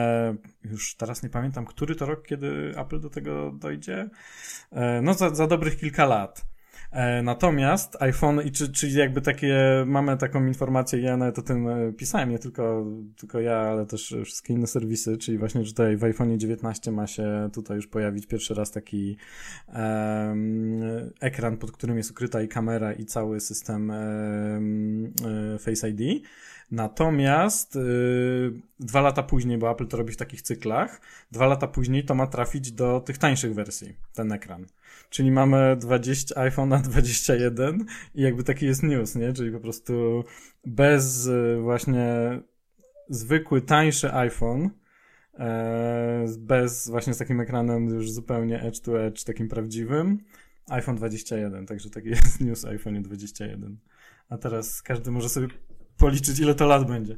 już 0.65 0.95
teraz 0.95 1.23
nie 1.23 1.29
pamiętam, 1.29 1.65
który 1.65 1.95
to 1.95 2.07
rok, 2.07 2.27
kiedy 2.27 2.75
Apple 2.77 3.01
do 3.01 3.11
tego 3.11 3.53
dojdzie. 3.53 4.11
E, 4.73 5.03
no, 5.03 5.15
za, 5.15 5.35
za 5.35 5.47
dobrych 5.47 5.77
kilka 5.77 6.07
lat. 6.07 6.47
E, 6.91 7.23
natomiast 7.23 8.03
iPhone, 8.03 8.43
i 8.43 8.51
czy, 8.51 8.73
czy 8.73 8.89
jakby 8.89 9.21
takie, 9.21 9.85
mamy 9.87 10.17
taką 10.17 10.47
informację, 10.47 11.01
ja 11.01 11.17
nawet 11.17 11.39
o 11.39 11.43
tym 11.43 11.69
e, 11.69 11.93
pisałem, 11.93 12.31
nie 12.31 12.39
tylko, 12.39 12.87
tylko 13.17 13.41
ja, 13.41 13.57
ale 13.57 13.87
też 13.87 14.15
wszystkie 14.25 14.55
inne 14.55 14.67
serwisy, 14.67 15.17
czyli 15.17 15.39
właśnie, 15.39 15.65
tutaj 15.65 15.97
w 15.97 16.05
iPhone 16.05 16.39
19 16.39 16.93
ma 16.93 17.07
się 17.07 17.51
tutaj 17.53 17.77
już 17.77 17.87
pojawić 17.87 18.27
pierwszy 18.27 18.55
raz 18.55 18.71
taki 18.71 19.17
um, 19.69 20.81
ekran, 21.21 21.57
pod 21.57 21.73
którym 21.73 21.97
jest 21.97 22.11
ukryta 22.11 22.43
i 22.43 22.49
kamera 22.49 22.93
i 22.93 23.05
cały 23.05 23.41
system 23.41 23.91
um, 23.91 25.13
Face 25.59 25.89
ID. 25.89 26.23
Natomiast 26.71 27.75
yy, 27.75 28.61
dwa 28.81 29.01
lata 29.01 29.23
później, 29.23 29.59
bo 29.59 29.71
Apple 29.71 29.87
to 29.87 29.97
robi 29.97 30.13
w 30.13 30.17
takich 30.17 30.43
cyklach, 30.43 31.01
dwa 31.31 31.47
lata 31.47 31.67
później 31.67 32.05
to 32.05 32.15
ma 32.15 32.27
trafić 32.27 32.73
do 32.73 33.01
tych 33.01 33.19
tańszych 33.19 33.55
wersji, 33.55 33.97
ten 34.15 34.33
ekran. 34.33 34.67
Czyli 35.11 35.31
mamy 35.31 35.77
20, 35.77 36.35
iPhone'a 36.35 36.81
21 36.81 37.87
i 38.15 38.23
jakby 38.23 38.45
taki 38.45 38.67
jest 38.67 38.83
news, 38.83 39.15
nie? 39.15 39.33
Czyli 39.33 39.53
po 39.53 39.61
prostu 39.61 40.25
bez 40.65 41.27
yy, 41.27 41.61
właśnie 41.61 42.41
zwykły, 43.09 43.63
tańszy 43.63 44.13
iPhone, 44.13 44.71
e, 45.39 46.27
bez 46.39 46.89
właśnie 46.91 47.15
z 47.15 47.19
takim 47.19 47.41
ekranem 47.41 47.89
już 47.89 48.11
zupełnie 48.11 48.63
edge 48.63 48.81
to 48.81 49.03
edge, 49.03 49.25
takim 49.25 49.49
prawdziwym, 49.49 50.19
iPhone 50.69 50.97
21, 50.97 51.67
także 51.67 51.91
taki 51.91 52.09
jest 52.09 52.41
news 52.41 52.65
iPhone 52.65 53.03
21. 53.03 53.79
A 54.29 54.39
teraz 54.39 54.83
każdy 54.83 55.11
może 55.11 55.29
sobie 55.29 55.49
policzyć, 55.99 56.41
ile 56.41 56.55
to 56.55 56.67
lat 56.67 56.89
będzie. 56.89 57.17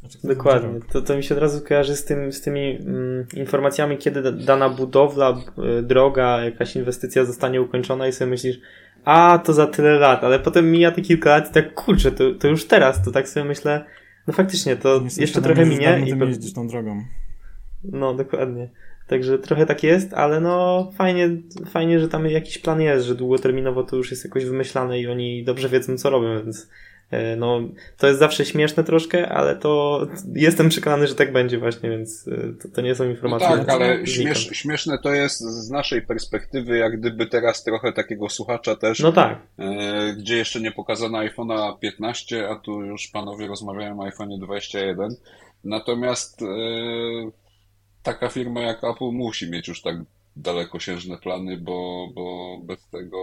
Znaczy, 0.00 0.18
Dokładnie. 0.24 0.80
To, 0.92 1.02
to 1.02 1.16
mi 1.16 1.24
się 1.24 1.34
od 1.34 1.40
razu 1.40 1.60
kojarzy 1.60 1.96
z, 1.96 2.04
tym, 2.04 2.32
z 2.32 2.40
tymi 2.40 2.76
mm, 2.76 3.26
informacjami, 3.34 3.98
kiedy 3.98 4.32
dana 4.32 4.68
budowla, 4.68 5.40
y, 5.78 5.82
droga, 5.82 6.44
jakaś 6.44 6.76
inwestycja 6.76 7.24
zostanie 7.24 7.62
ukończona 7.62 8.08
i 8.08 8.12
sobie 8.12 8.30
myślisz, 8.30 8.60
a 9.04 9.38
to 9.44 9.52
za 9.52 9.66
tyle 9.66 9.98
lat, 9.98 10.24
ale 10.24 10.40
potem 10.40 10.70
mija 10.70 10.90
te 10.90 11.02
kilka 11.02 11.30
lat 11.30 11.50
i 11.50 11.54
tak 11.54 11.74
kurczę, 11.74 12.12
to, 12.12 12.34
to 12.34 12.48
już 12.48 12.66
teraz, 12.66 13.04
to 13.04 13.10
tak 13.10 13.28
sobie 13.28 13.46
myślę, 13.46 13.84
no 14.26 14.34
faktycznie, 14.34 14.76
to 14.76 15.02
jeszcze 15.16 15.42
trochę 15.42 15.66
minie. 15.66 16.02
I 16.06 16.18
jeździsz 16.28 16.52
tą 16.52 16.68
drogą. 16.68 17.04
No, 17.84 18.14
dokładnie. 18.14 18.68
Także 19.06 19.38
trochę 19.38 19.66
tak 19.66 19.82
jest, 19.82 20.14
ale 20.14 20.40
no 20.40 20.90
fajnie, 20.96 21.30
fajnie, 21.66 22.00
że 22.00 22.08
tam 22.08 22.26
jakiś 22.26 22.58
plan 22.58 22.80
jest, 22.80 23.06
że 23.06 23.14
długoterminowo 23.14 23.82
to 23.82 23.96
już 23.96 24.10
jest 24.10 24.24
jakoś 24.24 24.44
wymyślane 24.44 25.00
i 25.00 25.06
oni 25.06 25.44
dobrze 25.44 25.68
wiedzą, 25.68 25.96
co 25.96 26.10
robią, 26.10 26.42
więc 26.44 26.68
no, 27.36 27.60
to 27.98 28.06
jest 28.06 28.18
zawsze 28.18 28.44
śmieszne 28.44 28.84
troszkę, 28.84 29.28
ale 29.28 29.56
to 29.56 30.00
jestem 30.34 30.68
przekonany, 30.68 31.06
że 31.06 31.14
tak 31.14 31.32
będzie 31.32 31.58
właśnie, 31.58 31.90
więc 31.90 32.28
e, 32.28 32.52
to, 32.62 32.68
to 32.68 32.80
nie 32.80 32.94
są 32.94 33.10
informacje. 33.10 33.48
No 33.48 33.56
tak, 33.56 33.68
ale 33.68 34.06
śmiesz, 34.06 34.50
śmieszne 34.52 34.98
to 34.98 35.12
jest 35.12 35.40
z 35.40 35.70
naszej 35.70 36.02
perspektywy, 36.02 36.76
jak 36.76 37.00
gdyby 37.00 37.26
teraz 37.26 37.64
trochę 37.64 37.92
takiego 37.92 38.28
słuchacza 38.28 38.76
też. 38.76 39.00
No 39.00 39.12
tak. 39.12 39.38
E, 39.58 40.14
gdzie 40.18 40.36
jeszcze 40.36 40.60
nie 40.60 40.72
pokazano 40.72 41.18
iPhone'a 41.18 41.78
15, 41.78 42.48
a 42.48 42.56
tu 42.56 42.82
już 42.82 43.08
panowie 43.08 43.46
rozmawiają 43.46 44.00
o 44.00 44.08
iPhone'ie 44.08 44.38
21. 44.40 45.10
Natomiast 45.64 46.42
e, 46.42 46.46
taka 48.02 48.28
firma 48.28 48.60
jak 48.60 48.84
Apple 48.84 49.12
musi 49.12 49.50
mieć 49.50 49.68
już 49.68 49.82
tak 49.82 49.96
dalekosiężne 50.36 51.18
plany, 51.18 51.56
bo, 51.56 52.08
bo 52.14 52.58
bez 52.62 52.88
tego. 52.88 53.18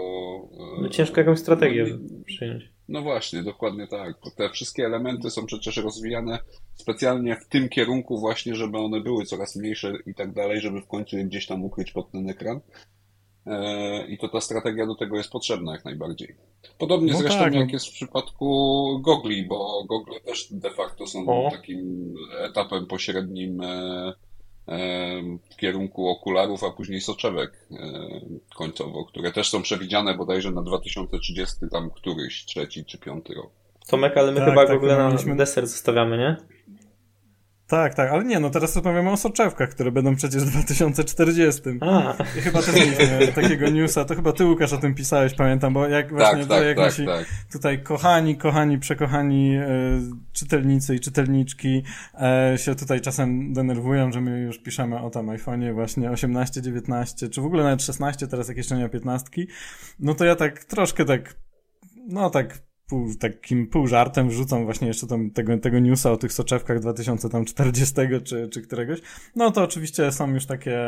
E, 0.77 0.81
no 0.81 0.89
ciężko 0.89 1.21
jakąś 1.21 1.39
strategię 1.39 1.85
no, 1.85 2.23
przyjąć 2.25 2.74
No 2.87 3.01
właśnie, 3.01 3.43
dokładnie 3.43 3.87
tak. 3.87 4.13
Te 4.35 4.49
wszystkie 4.49 4.85
elementy 4.85 5.29
są 5.31 5.45
przecież 5.45 5.77
rozwijane 5.77 6.39
specjalnie 6.75 7.35
w 7.35 7.47
tym 7.47 7.69
kierunku 7.69 8.19
właśnie, 8.19 8.55
żeby 8.55 8.77
one 8.77 9.01
były 9.01 9.25
coraz 9.25 9.55
mniejsze 9.55 9.93
i 10.05 10.15
tak 10.15 10.33
dalej, 10.33 10.61
żeby 10.61 10.81
w 10.81 10.87
końcu 10.87 11.17
je 11.17 11.25
gdzieś 11.25 11.47
tam 11.47 11.63
ukryć 11.63 11.91
pod 11.91 12.11
ten 12.11 12.29
ekran. 12.29 12.59
E, 13.45 14.07
I 14.07 14.17
to 14.17 14.29
ta 14.29 14.41
strategia 14.41 14.85
do 14.85 14.95
tego 14.95 15.17
jest 15.17 15.31
potrzebna 15.31 15.71
jak 15.71 15.85
najbardziej. 15.85 16.35
Podobnie 16.77 17.11
no 17.11 17.17
zresztą 17.17 17.39
tak. 17.39 17.53
jak 17.53 17.67
no. 17.67 17.73
jest 17.73 17.87
w 17.87 17.93
przypadku 17.93 18.99
gogli, 19.01 19.45
bo 19.45 19.83
gogle 19.83 20.19
też 20.19 20.47
de 20.51 20.69
facto 20.69 21.07
są 21.07 21.27
o. 21.27 21.51
takim 21.51 22.13
etapem 22.39 22.87
pośrednim 22.87 23.61
e, 23.61 24.13
w 25.51 25.55
kierunku 25.57 26.07
okularów, 26.07 26.63
a 26.63 26.71
później 26.71 27.01
soczewek 27.01 27.67
końcowo, 28.55 29.05
które 29.05 29.31
też 29.31 29.49
są 29.49 29.61
przewidziane 29.61 30.17
bodajże 30.17 30.51
na 30.51 30.61
2030 30.61 31.55
tam 31.71 31.89
któryś, 31.89 32.45
trzeci 32.45 32.85
czy 32.85 32.97
piąty 32.97 33.33
rok. 33.33 33.51
Tomek, 33.87 34.17
ale 34.17 34.31
my 34.31 34.37
tak, 34.37 34.49
chyba 34.49 34.65
tak, 34.65 34.73
w 34.73 34.77
ogóle 34.77 34.97
na 34.97 35.07
mieliśmy... 35.07 35.35
deser 35.35 35.67
zostawiamy, 35.67 36.17
nie? 36.17 36.54
Tak, 37.67 37.93
tak, 37.93 38.11
ale 38.11 38.25
nie, 38.25 38.39
no 38.39 38.49
teraz 38.49 38.75
rozmawiamy 38.75 39.11
o 39.11 39.17
soczewkach, 39.17 39.69
które 39.69 39.91
będą 39.91 40.15
przecież 40.15 40.43
w 40.43 40.51
2040. 40.51 41.61
A. 41.81 42.15
I 42.37 42.41
chyba 42.41 42.61
też 42.61 42.75
mieliśmy 42.75 43.27
takiego 43.41 43.69
newsa, 43.69 44.05
to 44.05 44.15
chyba 44.15 44.33
ty 44.33 44.45
Łukasz 44.45 44.73
o 44.73 44.77
tym 44.77 44.95
pisałeś, 44.95 45.33
pamiętam, 45.33 45.73
bo 45.73 45.87
jak 45.87 46.05
tak, 46.05 46.15
właśnie 46.15 46.45
tak, 46.45 46.65
jak 46.65 46.77
tak, 46.77 46.85
nasi 46.85 47.05
tak. 47.05 47.25
tutaj 47.51 47.83
kochani, 47.83 48.37
kochani, 48.37 48.79
przekochani 48.79 49.55
e, 49.55 49.67
czytelnicy 50.33 50.95
i 50.95 50.99
czytelniczki 50.99 51.83
e, 52.21 52.57
się 52.57 52.75
tutaj 52.75 53.01
czasem 53.01 53.53
denerwują, 53.53 54.11
że 54.11 54.21
my 54.21 54.39
już 54.39 54.59
piszemy 54.59 54.99
o 54.99 55.09
tam 55.09 55.27
iPhone'ie 55.27 55.73
właśnie 55.73 56.11
18, 56.11 56.61
19, 56.61 57.29
czy 57.29 57.41
w 57.41 57.45
ogóle 57.45 57.63
nawet 57.63 57.83
16, 57.83 58.27
teraz 58.27 58.47
jak 58.47 58.57
jeszcze 58.57 58.77
nie 58.77 58.89
15, 58.89 59.29
no 59.99 60.13
to 60.13 60.25
ja 60.25 60.35
tak 60.35 60.63
troszkę 60.63 61.05
tak, 61.05 61.35
no 62.07 62.29
tak 62.29 62.59
pół, 62.87 63.15
takim 63.15 63.67
pół 63.67 63.87
żartem 63.87 64.29
wrzucam 64.29 64.65
właśnie 64.65 64.87
jeszcze 64.87 65.07
tam 65.07 65.31
tego, 65.31 65.57
tego 65.57 65.79
newsa 65.79 66.11
o 66.11 66.17
tych 66.17 66.33
soczewkach 66.33 66.79
2040 66.79 67.95
czy, 68.23 68.49
czy 68.49 68.61
któregoś. 68.61 68.99
No 69.35 69.51
to 69.51 69.63
oczywiście 69.63 70.11
są 70.11 70.33
już 70.33 70.45
takie 70.45 70.79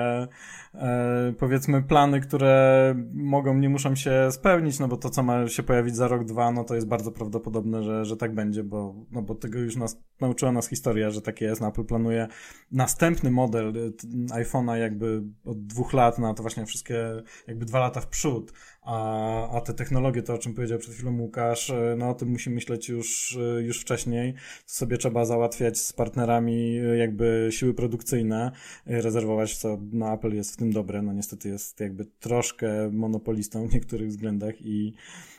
powiedzmy 1.37 1.83
plany, 1.83 2.21
które 2.21 2.95
mogą, 3.13 3.57
nie 3.57 3.69
muszą 3.69 3.95
się 3.95 4.27
spełnić, 4.31 4.79
no 4.79 4.87
bo 4.87 4.97
to 4.97 5.09
co 5.09 5.23
ma 5.23 5.47
się 5.47 5.63
pojawić 5.63 5.95
za 5.95 6.07
rok, 6.07 6.23
dwa, 6.25 6.51
no 6.51 6.63
to 6.63 6.75
jest 6.75 6.87
bardzo 6.87 7.11
prawdopodobne, 7.11 7.83
że, 7.83 8.05
że 8.05 8.17
tak 8.17 8.33
będzie, 8.33 8.63
bo, 8.63 8.95
no 9.11 9.21
bo 9.21 9.35
tego 9.35 9.59
już 9.59 9.75
nas, 9.75 9.97
nauczyła 10.21 10.51
nas 10.51 10.69
historia, 10.69 11.11
że 11.11 11.21
tak 11.21 11.41
jest. 11.41 11.61
Apple 11.61 11.83
planuje 11.83 12.27
następny 12.71 13.31
model 13.31 13.67
e, 13.67 14.43
iPhone'a 14.43 14.75
jakby 14.75 15.23
od 15.45 15.65
dwóch 15.65 15.93
lat 15.93 16.19
na 16.19 16.33
to 16.33 16.43
właśnie 16.43 16.65
wszystkie 16.65 17.23
jakby 17.47 17.65
dwa 17.65 17.79
lata 17.79 18.01
w 18.01 18.07
przód, 18.07 18.53
a, 18.87 19.57
a 19.57 19.61
te 19.61 19.73
technologie, 19.73 20.23
to 20.23 20.33
o 20.33 20.37
czym 20.37 20.53
powiedział 20.53 20.79
przed 20.79 20.93
chwilą 20.93 21.17
Łukasz, 21.19 21.69
e, 21.69 21.95
no 21.97 22.09
o 22.09 22.13
tym 22.13 22.29
musi 22.29 22.49
myśleć 22.49 22.89
już, 22.89 23.37
e, 23.37 23.61
już 23.61 23.81
wcześniej. 23.81 24.33
Sobie 24.65 24.97
trzeba 24.97 25.25
załatwiać 25.25 25.77
z 25.79 25.93
partnerami 25.93 26.79
e, 26.79 26.97
jakby 26.97 27.47
siły 27.51 27.73
produkcyjne, 27.73 28.51
rezerwować, 28.85 29.57
co 29.57 29.77
na 29.91 30.13
Apple 30.13 30.35
jest 30.35 30.53
w 30.53 30.57
tym 30.57 30.66
dobre. 30.71 31.01
No 31.01 31.13
niestety 31.13 31.49
jest 31.49 31.79
jakby 31.79 32.05
troszkę 32.05 32.91
monopolistą 32.91 33.67
w 33.67 33.73
niektórych 33.73 34.09
względach 34.09 34.61
i 34.61 34.93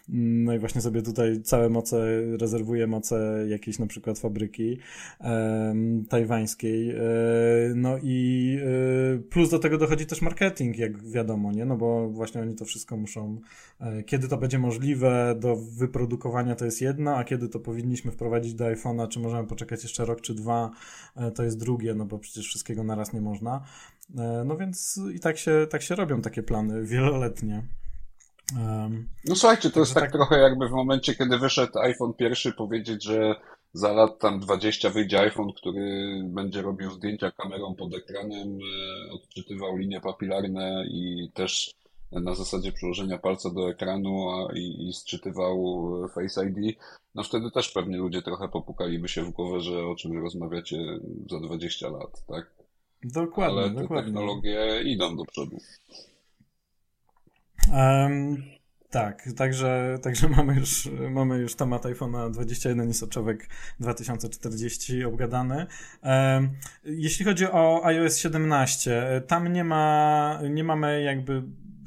no 0.09 0.55
i 0.55 0.59
właśnie 0.59 0.81
sobie 0.81 1.03
tutaj 1.03 1.43
całe 1.43 1.69
moce, 1.69 2.07
rezerwuję 2.41 2.87
moce 2.87 3.47
jakiejś 3.49 3.79
na 3.79 3.87
przykład 3.87 4.19
fabryki 4.19 4.79
um, 5.21 6.05
tajwańskiej. 6.09 6.91
E, 6.91 7.01
no 7.75 7.99
i 8.03 8.59
e, 9.15 9.19
plus 9.19 9.51
do 9.51 9.59
tego 9.59 9.79
dochodzi 9.79 10.07
też 10.07 10.23
marketing, 10.23 10.79
jak 10.79 11.03
wiadomo, 11.03 11.53
nie? 11.53 11.65
No 11.65 11.77
bo 11.77 12.09
właśnie 12.09 12.41
oni 12.41 12.55
to 12.55 12.65
wszystko 12.65 12.97
muszą, 12.97 13.41
e, 13.81 14.03
kiedy 14.03 14.29
to 14.29 14.37
będzie 14.37 14.59
możliwe 14.59 15.37
do 15.41 15.57
wyprodukowania 15.57 16.55
to 16.55 16.65
jest 16.65 16.81
jedno, 16.81 17.17
a 17.17 17.25
kiedy 17.25 17.49
to 17.49 17.61
powinniśmy 17.61 18.13
wprowadzić 18.13 18.55
do 18.55 18.65
iPhone'a, 18.65 19.09
czy 19.09 19.21
możemy 19.21 19.49
poczekać 19.49 19.83
jeszcze 19.83 20.05
rok 20.05 20.21
czy 20.21 20.35
dwa, 20.35 20.71
to 21.35 21.43
jest 21.43 21.59
drugie, 21.59 21.95
no 21.95 22.05
bo 22.05 22.19
przecież 22.19 22.47
wszystkiego 22.47 22.85
naraz 22.85 23.13
nie 23.13 23.21
można. 23.21 23.65
No 24.45 24.57
więc 24.57 25.01
i 25.15 25.21
tak 25.21 25.39
się, 25.39 25.67
tak 25.71 25.83
się 25.83 25.95
robią 25.95 26.23
takie 26.23 26.43
plany 26.43 26.85
wieloletnie. 26.85 27.63
Um, 28.57 29.09
no 29.25 29.37
słuchajcie, 29.37 29.71
to 29.71 29.81
jest 29.81 29.95
tak, 29.95 30.03
tak, 30.03 30.13
trochę 30.13 30.39
jakby 30.39 30.69
w 30.69 30.73
momencie, 30.73 31.15
kiedy 31.15 31.39
wyszedł 31.39 31.79
iPhone 31.79 32.15
pierwszy 32.15 32.53
powiedzieć, 32.53 33.05
że 33.05 33.35
za 33.73 33.93
lat 33.93 34.19
tam 34.19 34.41
20 34.41 34.91
wyjdzie 34.91 35.21
iPhone, 35.21 35.53
który 35.53 36.21
będzie 36.25 36.63
robił 36.63 36.91
zdjęcia 36.91 37.31
kamerą 37.31 37.75
pod 37.75 37.95
ekranem, 37.95 38.59
e, 39.09 39.13
odczytywał 39.13 39.77
linie 39.77 40.01
papilarne 40.01 40.85
i 40.89 41.31
też 41.35 41.75
na 42.13 42.35
zasadzie 42.35 42.73
przyłożenia 42.73 43.19
palca 43.19 43.51
do 43.51 43.71
ekranu 43.71 44.31
a, 44.31 44.53
i, 44.55 44.89
i 44.89 44.93
sczytywał 44.93 45.87
Face 46.15 46.47
ID, 46.47 46.79
no 47.15 47.23
wtedy 47.23 47.51
też 47.51 47.69
pewnie 47.69 47.97
ludzie 47.97 48.23
trochę 48.23 48.49
popukaliby 48.49 49.09
się 49.09 49.23
w 49.23 49.31
głowę, 49.31 49.61
że 49.61 49.87
o 49.87 49.95
czym 49.97 50.23
rozmawiacie 50.23 50.77
za 51.31 51.41
20 51.41 51.89
lat, 51.89 52.27
tak? 52.27 52.58
Dokładnie, 53.05 53.59
Ale 53.59 53.71
te 53.71 53.83
dokładnie. 53.83 54.05
technologie 54.05 54.83
idą 54.85 55.17
do 55.17 55.25
przodu. 55.25 55.59
Um, 57.73 58.43
tak, 58.91 59.29
także, 59.37 59.99
także 60.03 60.29
mamy 60.37 60.55
już, 60.55 60.89
mamy 61.11 61.39
już 61.39 61.55
temat 61.55 61.85
iPhone'a 61.85 62.31
21 62.31 62.91
i 62.91 62.95
soczewek 62.95 63.49
2040 63.81 65.05
obgadany. 65.05 65.67
Um, 66.03 66.51
jeśli 66.85 67.25
chodzi 67.25 67.47
o 67.47 67.85
iOS 67.85 68.19
17, 68.19 69.23
tam 69.27 69.53
nie 69.53 69.65
ma, 69.65 70.41
nie 70.51 70.65
mamy 70.65 71.03
jakby 71.03 71.43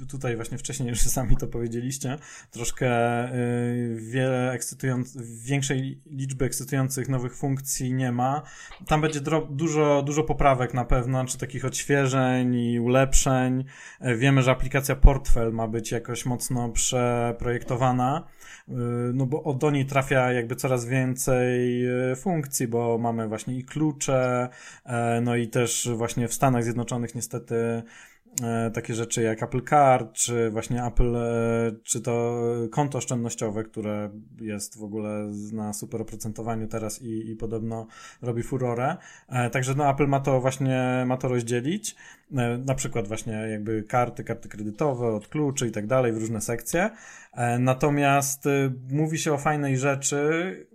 tutaj 0.06 0.36
właśnie 0.36 0.58
wcześniej 0.58 0.90
już 0.90 1.00
sami 1.00 1.38
to 1.38 1.48
powiedzieliście, 1.48 2.18
troszkę 2.52 2.90
y, 3.34 3.96
wiele 3.96 4.52
ekscytujących, 4.52 5.22
większej 5.44 6.02
liczby 6.06 6.46
ekscytujących 6.46 7.10
nowych 7.10 7.36
funkcji 7.36 7.94
nie 7.94 8.12
ma. 8.12 8.42
Tam 8.88 9.02
będzie 9.02 9.22
dużo, 9.50 10.02
dużo 10.02 10.24
poprawek 10.24 10.74
na 10.74 10.86
pewno, 10.86 11.26
czy 11.26 11.38
takich 11.38 11.66
odświeżeń 11.66 12.56
i 12.56 12.80
ulepszeń. 12.80 13.66
E, 14.00 14.16
wiemy, 14.16 14.42
że 14.42 14.52
aplikacja 14.52 14.96
Portfel 14.96 15.54
ma 15.54 15.68
być 15.68 15.92
jakoś 15.92 16.26
mocno 16.26 16.70
przeprojektowana, 16.70 18.28
y, 18.70 18.74
no 19.14 19.26
bo 19.26 19.54
do 19.54 19.72
niej 19.72 19.86
trafia 19.86 20.32
jakby 20.32 20.56
coraz 20.56 20.86
więcej 20.86 21.86
y, 22.12 22.16
funkcji, 22.16 22.68
bo 22.68 22.98
mamy 22.98 23.28
właśnie 23.28 23.58
i 23.58 23.64
klucze, 23.64 24.50
e, 24.86 25.22
no 25.22 25.36
i 25.36 25.48
też 25.48 25.90
właśnie 25.96 26.28
w 26.28 26.34
Stanach 26.34 26.64
Zjednoczonych 26.64 27.16
niestety 27.16 27.84
takie 28.74 28.96
rzeczy 28.96 29.22
jak 29.22 29.44
Apple 29.44 29.62
Card, 29.62 30.14
czy 30.14 30.50
właśnie 30.50 30.86
Apple, 30.86 31.16
e, 31.16 31.72
czy 31.84 32.02
to 32.02 32.44
konto 32.72 32.98
oszczędnościowe, 32.98 33.64
które 33.64 34.10
jest 34.42 34.80
w 34.80 34.84
ogóle 34.84 35.32
na 35.54 35.74
super 35.74 36.02
oprocentowaniu 36.02 36.68
teraz 36.68 37.02
i, 37.02 37.32
i 37.32 37.36
podobno 37.36 37.88
robi 38.22 38.44
furorę. 38.44 38.98
E, 39.30 39.50
także 39.50 39.76
no 39.76 39.90
Apple 39.90 40.08
ma 40.08 40.20
to 40.20 40.42
właśnie, 40.42 41.04
ma 41.08 41.18
to 41.18 41.28
rozdzielić. 41.28 41.96
Na 42.66 42.76
przykład 42.76 43.08
właśnie 43.08 43.34
jakby 43.34 43.84
karty, 43.84 44.24
karty 44.24 44.50
kredytowe, 44.50 45.08
od 45.08 45.28
kluczy 45.28 45.68
i 45.68 45.72
tak 45.72 45.88
dalej 45.88 46.14
w 46.14 46.18
różne 46.18 46.42
sekcje. 46.42 46.90
Natomiast 47.60 48.44
mówi 48.90 49.18
się 49.18 49.34
o 49.34 49.38
fajnej 49.38 49.78
rzeczy, 49.78 50.68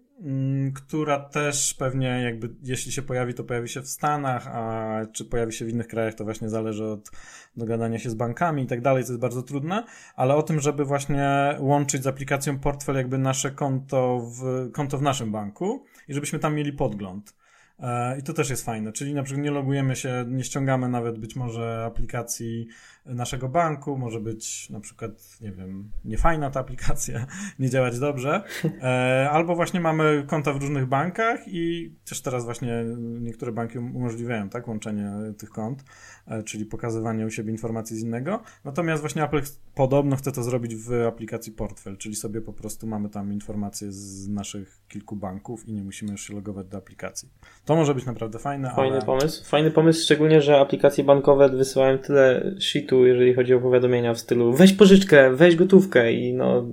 która 0.75 1.19
też 1.19 1.75
pewnie 1.75 2.07
jakby, 2.07 2.51
jeśli 2.63 2.93
się 2.93 3.03
pojawi, 3.03 3.35
to 3.35 3.45
pojawi 3.45 3.69
się 3.69 3.83
w 3.83 3.89
Stanach, 3.89 4.49
a 4.49 5.01
czy 5.13 5.25
pojawi 5.25 5.53
się 5.53 5.65
w 5.65 5.69
innych 5.69 5.89
krajach, 5.89 6.15
to 6.15 6.25
właśnie 6.25 6.49
zależy 6.49 6.85
od 6.85 7.11
dogadania 7.57 7.99
się 7.99 8.11
z 8.11 8.15
bankami 8.15 8.63
i 8.63 8.67
tak 8.67 8.81
dalej, 8.81 9.05
co 9.05 9.13
jest 9.13 9.21
bardzo 9.21 9.43
trudne, 9.43 9.85
ale 10.17 10.35
o 10.35 10.43
tym, 10.43 10.61
żeby 10.61 10.85
właśnie 10.85 11.57
łączyć 11.59 12.03
z 12.03 12.07
aplikacją 12.07 12.59
portfel 12.59 12.97
jakby 12.97 13.19
nasze 13.19 13.51
konto 13.51 14.21
w, 14.21 14.71
konto 14.73 14.99
w 14.99 15.03
naszym 15.03 15.33
banku 15.33 15.85
i 16.09 16.15
żebyśmy 16.15 16.39
tam 16.39 16.55
mieli 16.55 16.73
podgląd. 16.73 17.35
E, 17.79 18.19
I 18.19 18.23
to 18.23 18.33
też 18.33 18.51
jest 18.51 18.65
fajne, 18.65 18.93
czyli 18.93 19.15
na 19.15 19.23
przykład 19.23 19.45
nie 19.45 19.51
logujemy 19.51 19.97
się, 19.97 20.25
nie 20.29 20.45
ściągamy 20.45 20.89
nawet 20.89 21.19
być 21.19 21.37
może 21.37 21.85
aplikacji 21.87 22.69
naszego 23.07 23.49
banku, 23.49 23.99
może 23.99 24.21
być 24.21 24.71
na 24.71 24.81
przykład, 24.81 25.41
nie 25.41 25.53
wiem, 25.53 25.91
niefajna 26.05 26.51
ta 26.51 26.61
aplikacja, 26.61 27.27
nie 27.59 27.71
działać 27.71 27.99
dobrze, 27.99 28.43
e, 28.83 29.29
albo 29.31 29.55
właśnie 29.55 29.81
mamy 29.81 30.25
konta 30.27 30.53
w 30.53 30.57
różnych 30.57 30.87
bankach 30.87 31.41
i 31.47 31.95
też 32.09 32.21
teraz 32.23 32.45
właśnie 32.45 32.85
niektóre 33.21 33.53
banki 33.53 33.79
umożliwiają 33.79 34.49
tak 34.49 34.69
łączenie 34.69 35.11
tych 35.39 35.51
kont, 35.51 35.85
e, 36.27 36.43
czyli 36.43 36.67
pokazywanie 36.67 37.27
u 37.27 37.31
siebie 37.31 37.53
informacji 37.53 37.97
z 37.97 38.03
innego, 38.03 38.43
natomiast 38.65 39.03
właśnie 39.03 39.25
Apple 39.25 39.43
podobno 39.75 40.17
chce 40.17 40.33
to 40.33 40.43
zrobić 40.43 40.77
w 40.77 40.93
aplikacji 40.93 41.53
Portfel, 41.53 41.97
czyli 41.97 42.17
sobie 42.17 42.41
po 42.41 42.53
prostu 42.53 42.87
mamy 42.87 43.09
tam 43.09 43.33
informacje 43.33 43.93
z 43.93 44.29
naszych 44.29 44.81
kilku 44.89 45.17
banków 45.17 45.69
i 45.69 45.73
nie 45.73 45.83
musimy 45.83 46.13
już 46.13 46.27
się 46.27 46.35
logować 46.35 46.67
do 46.67 46.79
aplikacji. 46.79 47.29
To 47.65 47.77
może 47.77 47.95
być 47.95 48.07
naprawdę 48.07 48.39
fajne, 48.39 48.73
Fajny 48.77 48.97
ale... 48.97 49.07
pomysł, 49.07 49.45
fajny 49.45 49.71
pomysł, 49.71 50.05
szczególnie, 50.05 50.41
że 50.41 50.61
aplikacje 50.61 51.05
bankowe 51.05 51.49
wysyłają 51.49 51.99
tyle 51.99 52.55
shitu 52.61 52.96
jeżeli 53.05 53.35
chodzi 53.35 53.55
o 53.55 53.61
powiadomienia 53.61 54.15
w 54.15 54.19
stylu 54.19 54.53
weź 54.53 54.73
pożyczkę, 54.73 55.37
weź 55.37 55.57
gotówkę 55.57 56.13
i 56.13 56.35
no 56.35 56.67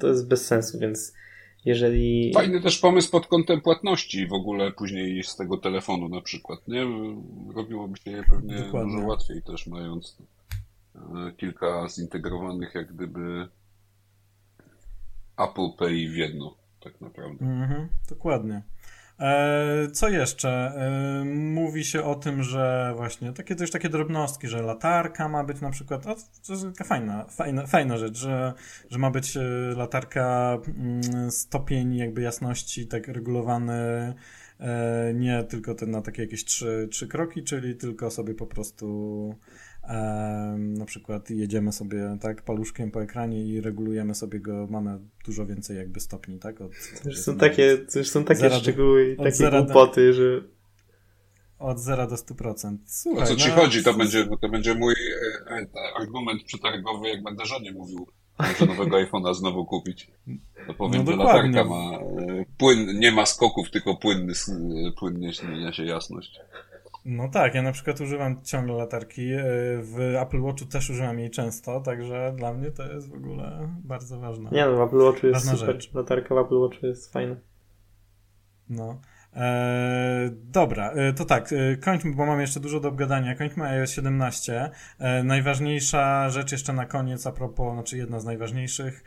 to 0.00 0.08
jest 0.08 0.28
bez 0.28 0.46
sensu, 0.46 0.78
więc 0.78 1.14
jeżeli... 1.64 2.32
Fajny 2.34 2.60
też 2.60 2.78
pomysł 2.78 3.10
pod 3.10 3.26
kątem 3.26 3.60
płatności 3.60 4.26
w 4.26 4.32
ogóle 4.32 4.72
później 4.72 5.24
z 5.24 5.36
tego 5.36 5.56
telefonu 5.56 6.08
na 6.08 6.20
przykład, 6.20 6.68
nie? 6.68 6.86
Robiłoby 7.54 7.98
się 7.98 8.10
je 8.10 8.22
pewnie 8.22 8.54
Dokładnie. 8.56 8.92
dużo 8.92 9.06
łatwiej 9.06 9.42
też 9.42 9.66
mając 9.66 10.18
e, 10.94 11.00
kilka 11.36 11.88
zintegrowanych 11.88 12.74
jak 12.74 12.94
gdyby 12.94 13.48
Apple 15.36 15.76
Pay 15.78 16.08
w 16.08 16.16
jedno, 16.16 16.54
tak 16.80 17.00
naprawdę. 17.00 17.44
Mhm, 17.44 17.88
dokładnie. 18.08 18.62
E, 19.20 19.88
co 19.92 20.08
jeszcze? 20.08 20.48
E, 20.50 21.24
mówi 21.24 21.84
się 21.84 22.04
o 22.04 22.14
tym, 22.14 22.42
że 22.42 22.92
właśnie 22.96 23.32
takie 23.32 23.54
też 23.54 23.70
takie 23.70 23.88
drobnostki, 23.88 24.48
że 24.48 24.62
latarka 24.62 25.28
ma 25.28 25.44
być 25.44 25.60
na 25.60 25.70
przykład, 25.70 26.06
o, 26.06 26.14
to 26.46 26.52
jest 26.52 26.64
taka 26.64 26.84
fajna, 26.84 27.24
fajna, 27.24 27.66
fajna 27.66 27.98
rzecz, 27.98 28.18
że, 28.18 28.52
że 28.90 28.98
ma 28.98 29.10
być 29.10 29.36
e, 29.36 29.40
latarka 29.76 30.58
mm, 30.68 31.30
stopień 31.30 31.96
jakby 31.96 32.22
jasności 32.22 32.86
tak 32.86 33.08
regulowany 33.08 34.14
nie 35.14 35.44
tylko 35.44 35.74
ten 35.74 35.90
na 35.90 36.02
takie 36.02 36.22
jakieś 36.22 36.44
trzy, 36.44 36.88
trzy 36.90 37.08
kroki, 37.08 37.42
czyli 37.42 37.76
tylko 37.76 38.10
sobie 38.10 38.34
po 38.34 38.46
prostu 38.46 39.34
na 40.56 40.84
przykład 40.84 41.30
jedziemy 41.30 41.72
sobie 41.72 42.18
tak 42.20 42.42
paluszkiem 42.42 42.90
po 42.90 43.02
ekranie 43.02 43.46
i 43.46 43.60
regulujemy 43.60 44.14
sobie 44.14 44.40
go, 44.40 44.66
mamy 44.70 44.98
dużo 45.24 45.46
więcej 45.46 45.76
jakby 45.76 46.00
stopni, 46.00 46.38
tak? 46.38 46.60
Od, 46.60 46.72
to 47.02 47.08
już 47.08 47.18
są 47.18 47.36
takie, 47.36 47.78
to 47.78 47.98
już 47.98 48.08
są 48.08 48.24
takie 48.24 48.50
szczegóły 48.50 49.12
i 49.12 49.16
takie 49.16 49.50
głupoty, 49.50 50.12
że 50.12 50.42
od 51.58 51.78
0 51.78 52.06
do 52.06 52.16
100%. 52.16 52.76
Słuchaj, 52.86 53.24
o 53.24 53.26
co 53.26 53.36
ci 53.36 53.48
no, 53.48 53.54
chodzi? 53.54 53.84
To 53.84 53.94
będzie, 53.94 54.26
to 54.40 54.48
będzie 54.48 54.74
mój 54.74 54.94
e, 55.50 55.56
e, 55.56 55.66
argument 56.00 56.42
przetargowy, 56.42 57.08
jak 57.08 57.22
będę 57.22 57.46
żonie 57.46 57.72
mówił, 57.72 58.06
że 58.58 58.66
nowego 58.66 58.96
iPhone'a 59.04 59.34
znowu 59.34 59.64
kupić. 59.64 60.10
To 60.66 60.74
powiem, 60.74 61.04
no 61.04 61.12
że 61.12 61.16
latarka 61.16 61.64
ma 61.64 61.98
e, 61.98 62.44
płyn, 62.58 62.98
nie 62.98 63.12
ma 63.12 63.26
skoków, 63.26 63.70
tylko 63.70 63.96
płynny, 63.96 64.32
płynnie 64.98 65.32
zmienia 65.32 65.72
się 65.72 65.84
jasność. 65.84 66.40
No 67.08 67.28
tak, 67.28 67.54
ja 67.54 67.62
na 67.62 67.72
przykład 67.72 68.00
używam 68.00 68.42
ciągle 68.42 68.74
latarki. 68.74 69.32
E, 69.32 69.42
w 69.82 69.98
Apple 70.20 70.40
Watchu 70.40 70.66
też 70.66 70.90
używam 70.90 71.18
jej 71.18 71.30
często, 71.30 71.80
także 71.80 72.34
dla 72.36 72.54
mnie 72.54 72.70
to 72.70 72.92
jest 72.92 73.10
w 73.10 73.14
ogóle 73.14 73.68
bardzo 73.84 74.20
ważne. 74.20 74.50
Nie 74.50 74.66
no, 74.66 74.76
w 74.76 74.80
Apple 74.80 74.98
Watchu 74.98 75.26
jest 75.26 75.50
super. 75.50 75.58
Rzecz. 75.58 75.94
Latarka 75.94 76.34
w 76.34 76.38
Apple 76.38 76.58
Watchu 76.60 76.86
jest 76.86 77.12
fajna. 77.12 77.36
No. 78.68 79.00
Eee, 79.36 80.30
dobra, 80.32 80.90
e, 80.90 81.12
to 81.12 81.24
tak, 81.24 81.52
e, 81.52 81.76
kończmy, 81.76 82.14
bo 82.14 82.26
mam 82.26 82.40
jeszcze 82.40 82.60
dużo 82.60 82.80
do 82.80 82.88
obgadania. 82.88 83.34
Kończmy 83.34 83.64
iOS 83.64 83.90
17. 83.90 84.70
E, 84.98 85.22
najważniejsza 85.22 86.28
rzecz 86.28 86.52
jeszcze 86.52 86.72
na 86.72 86.86
koniec, 86.86 87.26
a 87.26 87.32
propos, 87.32 87.74
znaczy 87.74 87.96
jedna 87.96 88.20
z 88.20 88.24
najważniejszych, 88.24 89.04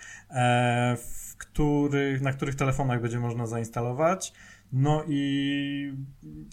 w 0.97 1.38
których, 1.38 2.22
na 2.22 2.34
których 2.34 2.56
telefonach 2.56 3.02
będzie 3.02 3.20
można 3.20 3.45
zainstalować. 3.45 4.34
No 4.74 5.04
i 5.08 5.94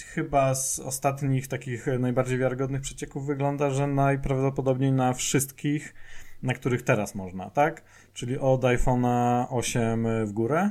chyba 0.04 0.54
z 0.54 0.78
ostatnich 0.78 1.48
takich 1.48 1.86
najbardziej 1.98 2.38
wiarygodnych 2.38 2.80
przecieków 2.80 3.26
wygląda, 3.26 3.70
że 3.70 3.86
najprawdopodobniej 3.86 4.92
na 4.92 5.12
wszystkich, 5.12 5.94
na 6.42 6.54
których 6.54 6.82
teraz 6.82 7.14
można, 7.14 7.50
tak? 7.50 7.84
Czyli 8.12 8.38
od 8.38 8.60
iPhone'a 8.60 9.46
8 9.50 10.26
w 10.26 10.32
górę. 10.32 10.70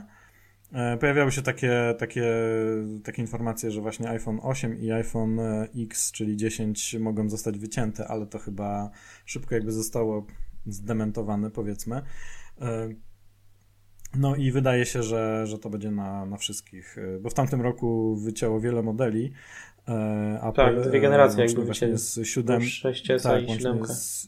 E, 0.74 0.98
pojawiały 0.98 1.32
się 1.32 1.41
takie, 1.41 1.96
takie, 2.00 2.34
takie 3.04 3.22
informacje, 3.22 3.72
że 3.72 3.82
właśnie 3.82 4.10
iPhone 4.10 4.39
8 4.43 4.80
i 4.80 4.91
iPhone 4.91 5.39
X, 5.76 6.12
czyli 6.12 6.38
10 6.38 6.96
mogą 7.00 7.30
zostać 7.30 7.58
wycięte, 7.58 8.08
ale 8.08 8.26
to 8.26 8.39
chyba 8.39 8.89
szybko 9.26 9.56
jakby 9.56 9.72
zostało 9.72 10.26
zdementowane, 10.66 11.52
powiedzmy. 11.52 12.02
E, 14.16 14.20
no 14.20 14.36
i 14.36 14.51
wydaje 14.51 14.86
się, 14.86 15.03
że, 15.03 15.47
że 15.47 15.59
to 15.59 15.70
będzie 15.70 15.91
na, 15.91 16.26
na 16.26 16.38
wszystkich, 16.38 16.97
y, 16.97 17.20
bo 17.22 17.30
w 17.30 17.34
tamtym 17.34 17.61
roku 17.61 18.16
wycięło 18.16 18.59
wiele 18.59 18.84
modeli. 18.84 19.32
E, 19.88 20.39
Apple, 20.43 20.55
tak, 20.55 20.89
dwie 20.89 21.01
generacje 21.01 21.45
jakby 21.45 21.66
właśnie 21.66 21.97
z 21.97 22.28
7, 22.28 22.61
6 22.61 23.07
tak, 23.24 23.43
i 23.43 23.53
7. 23.53 23.86
Z, 23.86 24.28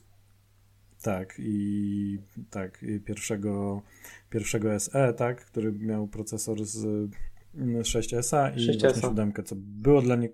tak, 1.02 1.36
i 1.40 2.20
tak, 2.50 2.84
i 2.84 3.00
pierwszego, 3.00 3.82
pierwszego 4.30 4.80
SE, 4.80 5.14
tak, 5.14 5.46
który 5.46 5.72
miał 5.72 6.08
procesor 6.08 6.66
z 6.66 7.10
6S 7.56 8.58
i 8.58 8.70
6S. 8.70 8.84
właśnie 8.84 9.02
7, 9.02 9.34
co 9.46 9.56
było 9.58 10.02
dla, 10.02 10.16
nie, 10.16 10.30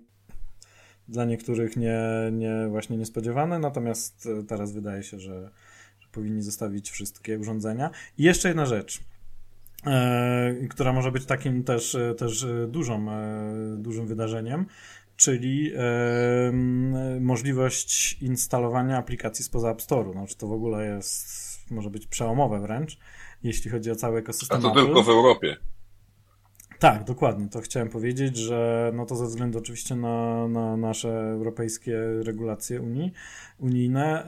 dla 1.08 1.24
niektórych 1.24 1.76
nie, 1.76 2.00
nie, 2.32 2.66
właśnie 2.68 2.96
niespodziewane, 2.96 3.58
natomiast 3.58 4.28
teraz 4.48 4.72
wydaje 4.72 5.02
się, 5.02 5.18
że, 5.18 5.50
że 6.00 6.08
powinni 6.12 6.42
zostawić 6.42 6.90
wszystkie 6.90 7.38
urządzenia. 7.38 7.90
I 8.18 8.22
jeszcze 8.22 8.48
jedna 8.48 8.66
rzecz. 8.66 9.00
E, 9.86 10.54
która 10.70 10.92
może 10.92 11.12
być 11.12 11.26
takim 11.26 11.64
też, 11.64 11.94
e, 11.94 12.14
też 12.14 12.44
e, 12.44 12.66
dużą, 12.66 13.06
dużym 13.76 14.06
wydarzeniem, 14.06 14.66
czyli 15.16 15.72
możliwość 17.20 18.22
instalowania 18.22 18.98
aplikacji 18.98 19.44
spoza 19.44 19.70
App 19.70 19.80
Store'u. 19.80 20.14
No, 20.14 20.26
czy 20.26 20.36
to 20.36 20.46
w 20.46 20.52
ogóle 20.52 20.86
jest, 20.86 21.70
może 21.70 21.90
być 21.90 22.06
przełomowe 22.06 22.60
wręcz, 22.60 22.98
jeśli 23.42 23.70
chodzi 23.70 23.90
o 23.90 23.96
cały 23.96 24.18
ekosystem 24.18 24.58
A 24.58 24.62
to 24.62 24.68
Apple. 24.68 24.84
tylko 24.84 25.02
w 25.02 25.08
Europie. 25.08 25.56
Tak, 26.84 27.04
dokładnie. 27.04 27.48
To 27.48 27.60
chciałem 27.60 27.88
powiedzieć, 27.88 28.36
że 28.36 28.90
no 28.94 29.06
to 29.06 29.16
ze 29.16 29.26
względu 29.26 29.58
oczywiście 29.58 29.96
na, 29.96 30.48
na 30.48 30.76
nasze 30.76 31.08
europejskie 31.08 31.98
regulacje 32.22 32.80
Unii, 32.80 33.12
unijne. 33.58 34.26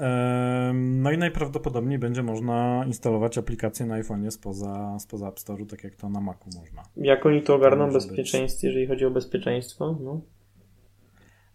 No 0.75 1.13
i 1.13 1.19
najprawdopodobniej 1.19 1.99
będzie 1.99 2.23
można 2.23 2.85
instalować 2.87 3.39
aplikacje 3.39 3.87
na 3.87 4.03
iPhone'ie 4.03 4.31
spoza, 4.31 4.99
spoza 4.99 5.29
App 5.29 5.39
Store'u, 5.39 5.67
tak 5.67 5.85
jak 5.85 5.95
to 5.95 6.09
na 6.09 6.21
Macu 6.21 6.45
można. 6.61 6.83
Jak 6.97 7.27
oni 7.27 7.43
to 7.43 7.55
ogarną 7.55 7.93
bezpieczeństwo, 7.93 8.67
jeżeli 8.67 8.87
chodzi 8.87 9.05
o 9.05 9.11
bezpieczeństwo? 9.11 9.99
No, 10.01 10.21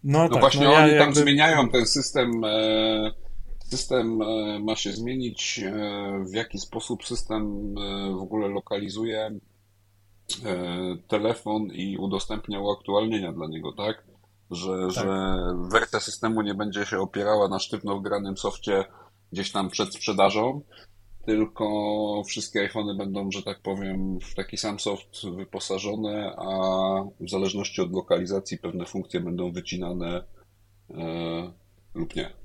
no, 0.04 0.18
no 0.18 0.28
tak, 0.28 0.40
właśnie 0.40 0.64
no, 0.64 0.72
oni 0.72 0.92
ja 0.92 0.98
tam 0.98 1.06
jakby... 1.06 1.20
zmieniają 1.20 1.68
ten 1.68 1.86
system. 1.86 2.44
E, 2.44 3.10
system 3.64 4.22
e, 4.22 4.58
ma 4.58 4.76
się 4.76 4.92
zmienić, 4.92 5.60
e, 5.64 6.24
w 6.30 6.34
jaki 6.34 6.58
sposób 6.58 7.04
system 7.04 7.74
w 8.18 8.22
ogóle 8.22 8.48
lokalizuje 8.48 9.30
telefon 11.08 11.62
i 11.62 11.96
udostępnia 11.98 12.60
uaktualnienia 12.60 13.32
dla 13.32 13.46
niego, 13.46 13.72
tak? 13.72 14.04
że, 14.54 14.88
tak. 14.94 15.04
że 15.04 15.36
wersja 15.70 16.00
systemu 16.00 16.42
nie 16.42 16.54
będzie 16.54 16.86
się 16.86 16.98
opierała 16.98 17.48
na 17.48 17.58
sztywno 17.58 17.98
wgranym 17.98 18.36
softie 18.36 18.84
gdzieś 19.32 19.52
tam 19.52 19.70
przed 19.70 19.94
sprzedażą, 19.94 20.60
tylko 21.26 21.64
wszystkie 22.26 22.60
iPhony 22.60 22.94
będą, 22.94 23.30
że 23.30 23.42
tak 23.42 23.62
powiem, 23.62 24.18
w 24.20 24.34
taki 24.34 24.56
sam 24.56 24.80
soft 24.80 25.26
wyposażone, 25.36 26.34
a 26.38 26.48
w 27.20 27.30
zależności 27.30 27.82
od 27.82 27.92
lokalizacji 27.92 28.58
pewne 28.58 28.86
funkcje 28.86 29.20
będą 29.20 29.52
wycinane 29.52 30.24
e, 30.90 31.52
lub 31.94 32.16
nie. 32.16 32.41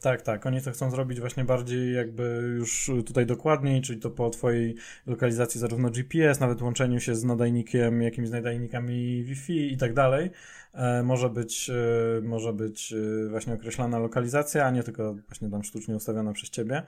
Tak, 0.00 0.22
tak. 0.22 0.46
Oni 0.46 0.62
to 0.62 0.70
chcą 0.70 0.90
zrobić 0.90 1.20
właśnie 1.20 1.44
bardziej 1.44 1.94
jakby 1.94 2.54
już 2.58 2.90
tutaj 3.06 3.26
dokładniej, 3.26 3.82
czyli 3.82 4.00
to 4.00 4.10
po 4.10 4.30
twojej 4.30 4.74
lokalizacji 5.06 5.60
zarówno 5.60 5.90
GPS, 5.90 6.40
nawet 6.40 6.62
łączeniu 6.62 7.00
się 7.00 7.14
z 7.14 7.24
nadajnikiem, 7.24 8.02
jakimiś 8.02 8.30
nadajnikami 8.30 9.24
Wi-Fi 9.24 9.72
i 9.72 9.76
tak 9.76 9.94
dalej. 9.94 10.30
E, 10.72 11.02
może 11.02 11.30
być, 11.30 11.70
e, 11.70 12.20
może 12.22 12.52
być 12.52 12.92
e, 12.92 13.28
właśnie 13.28 13.54
określana 13.54 13.98
lokalizacja, 13.98 14.66
a 14.66 14.70
nie 14.70 14.82
tylko 14.82 15.14
właśnie 15.14 15.50
tam 15.50 15.64
sztucznie 15.64 15.96
ustawiona 15.96 16.32
przez 16.32 16.50
ciebie. 16.50 16.82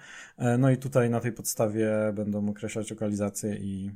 No 0.59 0.71
i 0.71 0.77
tutaj 0.77 1.11
na 1.11 1.21
tej 1.21 1.33
podstawie 1.33 1.91
będą 2.15 2.49
określać 2.49 2.91
lokalizację 2.91 3.57
i 3.57 3.91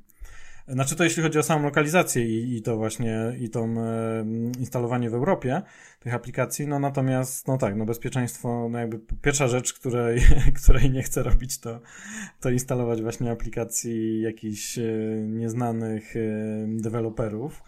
znaczy 0.69 0.97
to 0.97 1.05
jeśli 1.05 1.23
chodzi 1.23 1.39
o 1.39 1.43
samą 1.43 1.65
lokalizację 1.65 2.25
i, 2.25 2.57
i 2.57 2.63
to 2.63 2.77
właśnie, 2.77 3.33
i 3.41 3.51
to 3.51 3.65
e, 3.65 4.25
instalowanie 4.59 5.11
w 5.11 5.15
Europie 5.15 5.63
tych 6.01 6.15
aplikacji, 6.15 6.67
no 6.67 6.79
natomiast, 6.79 7.49
no 7.49 7.59
tak, 7.59 7.77
no 7.77 7.85
bezpieczeństwo, 7.85 8.69
no 8.71 8.79
jakby 8.79 8.99
pierwsza 9.23 9.49
rzecz, 9.49 9.73
której, 9.73 10.21
której 10.63 10.91
nie 10.91 11.03
chcę 11.03 11.23
robić, 11.23 11.59
to, 11.59 11.81
to 12.41 12.51
instalować 12.51 13.03
właśnie 13.03 13.31
aplikacji 13.31 14.21
jakichś 14.21 14.79
e, 14.79 14.83
nieznanych 15.27 16.17
e, 16.17 16.21
deweloperów. 16.67 17.63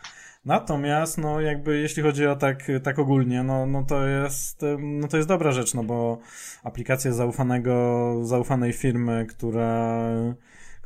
Natomiast, 0.44 1.18
no 1.18 1.40
jakby 1.40 1.78
jeśli 1.78 2.03
chodzi 2.03 2.26
o 2.26 2.36
tak, 2.36 2.64
tak 2.82 2.99
ogólnie, 2.99 3.42
no, 3.42 3.66
no 3.66 3.82
to 3.82 4.07
jest, 4.07 4.64
no 4.78 5.09
to 5.09 5.16
jest 5.16 5.28
dobra 5.28 5.53
rzecz, 5.53 5.74
no 5.74 5.84
bo 5.84 6.18
aplikacja 6.62 7.12
zaufanego, 7.12 8.14
zaufanej 8.22 8.72
firmy, 8.72 9.26
która 9.28 10.11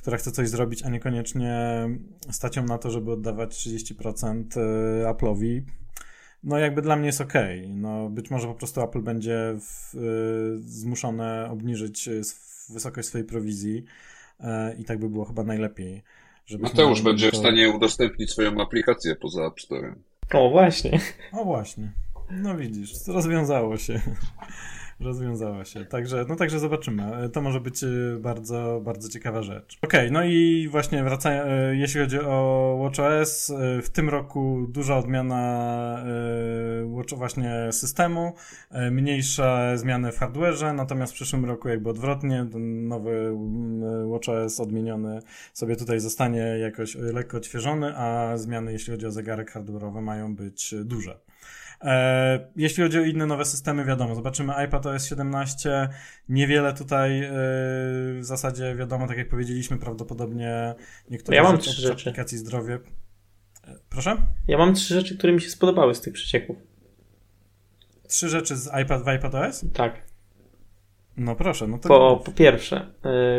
która 0.03 0.17
chce 0.17 0.33
coś 0.33 0.49
zrobić, 0.49 0.83
a 0.83 0.89
niekoniecznie 0.89 1.89
stać 2.31 2.57
ją 2.57 2.65
na 2.65 2.79
to, 2.79 2.91
żeby 2.91 3.13
oddawać 3.13 3.51
30% 3.51 4.45
y, 4.57 5.05
Apple'owi, 5.07 5.63
no 6.45 6.59
jakby 6.59 6.83
dla 6.83 6.97
mnie 6.97 7.07
jest 7.07 7.21
ok. 7.21 7.33
No 7.69 8.11
być 8.11 8.31
może 8.31 8.49
po 8.49 8.55
prostu 8.55 8.83
Apple 8.83 9.03
będzie 9.03 9.57
w, 9.61 9.95
y, 9.95 10.63
zmuszone 10.63 11.49
obniżyć 11.51 12.09
wysokość 12.71 13.09
swojej 13.09 13.27
prowizji 13.27 13.85
y, 14.41 14.45
i 14.79 14.85
tak 14.85 14.99
by 14.99 15.09
było 15.09 15.25
chyba 15.25 15.43
najlepiej. 15.43 16.03
Mateusz 16.59 17.03
będzie 17.03 17.31
to... 17.31 17.37
w 17.37 17.41
stanie 17.41 17.71
udostępnić 17.71 18.31
swoją 18.31 18.61
aplikację 18.61 19.17
poza 19.17 19.47
App 19.47 19.61
Store. 19.61 19.95
O 20.33 20.51
właśnie. 20.51 21.01
O 21.33 21.45
właśnie. 21.45 21.93
No 22.31 22.57
widzisz, 22.57 22.93
rozwiązało 23.07 23.77
się. 23.77 24.01
Rozwiązała 25.01 25.65
się. 25.65 25.85
Także, 25.85 26.25
no 26.29 26.37
także 26.37 26.59
zobaczymy. 26.59 27.29
To 27.33 27.41
może 27.41 27.61
być 27.61 27.83
y, 27.83 28.19
bardzo, 28.21 28.81
bardzo 28.85 29.09
ciekawa 29.09 29.43
rzecz. 29.43 29.79
Okej, 29.83 30.01
okay, 30.01 30.11
no 30.11 30.25
i 30.25 30.69
właśnie 30.71 31.05
wracając, 31.05 31.51
y, 31.75 31.77
jeśli 31.77 32.01
chodzi 32.01 32.21
o 32.21 32.79
WatchOS, 32.83 33.53
w 33.83 33.89
tym 33.89 34.09
roku 34.09 34.67
duża 34.69 34.97
odmiana 34.97 35.83
Watch 36.85 37.15
właśnie 37.15 37.73
systemu, 37.73 38.33
mniejsze 38.91 39.73
zmiany 39.77 40.13
w 40.13 40.19
hardwareze, 40.19 40.73
natomiast 40.73 41.13
w 41.13 41.15
przyszłym 41.15 41.45
roku 41.45 41.69
jakby 41.69 41.91
odwrotnie, 41.91 42.47
ten 42.53 42.89
nowy 42.89 43.37
WatchOS 44.11 44.61
odmieniony 44.61 45.21
sobie 45.53 45.77
tutaj 45.77 46.01
zostanie 46.01 46.39
jakoś 46.39 46.95
lekko 46.95 47.37
odświeżony, 47.37 47.97
a 47.97 48.37
zmiany 48.37 48.73
jeśli 48.73 48.93
chodzi 48.93 49.07
o 49.07 49.11
zegarek 49.11 49.53
hardware'owy 49.53 50.03
mają 50.03 50.37
być 50.37 50.75
duże. 50.85 51.19
E, 51.83 52.51
jeśli 52.57 52.83
chodzi 52.83 52.99
o 52.99 53.03
inne 53.03 53.27
nowe 53.27 53.45
systemy, 53.45 53.85
wiadomo, 53.85 54.15
zobaczymy 54.15 54.53
iPad 54.67 54.87
OS 54.87 55.07
17. 55.09 55.89
Niewiele 56.29 56.75
tutaj 56.75 57.23
e, 57.25 57.31
w 57.31 58.21
zasadzie 58.21 58.75
wiadomo, 58.75 59.09
tak 59.09 59.19
jak 59.19 59.29
powiedzieliśmy, 59.29 59.79
prawdopodobnie 59.79 60.75
niektóre 61.11 61.37
ja 61.37 61.43
mam 61.43 61.57
rzeczy, 61.57 61.71
trzy 61.71 61.83
rzeczy. 61.83 62.11
aplikacji 62.11 62.39
zdrowie. 62.39 62.79
E, 63.65 63.79
proszę? 63.91 64.17
Ja 64.49 64.59
mam 64.59 64.75
trzy 64.75 64.95
rzeczy, 64.95 65.19
które 65.19 65.33
mi 65.33 65.41
się 65.41 65.51
spodobały 65.51 65.95
z 65.95 66.01
tych 66.01 66.13
przecieków. 66.13 66.57
Trzy 68.09 68.29
rzeczy 68.29 68.57
z 68.57 68.71
iPad 68.83 69.05
w 69.05 69.15
iPad 69.19 69.35
OS? 69.35 69.65
Tak. 69.73 70.03
No 71.17 71.37
proszę, 71.37 71.67
no 71.67 71.79
to. 71.79 71.89
Po, 71.89 72.23
po 72.25 72.33
pierwsze, 72.33 72.87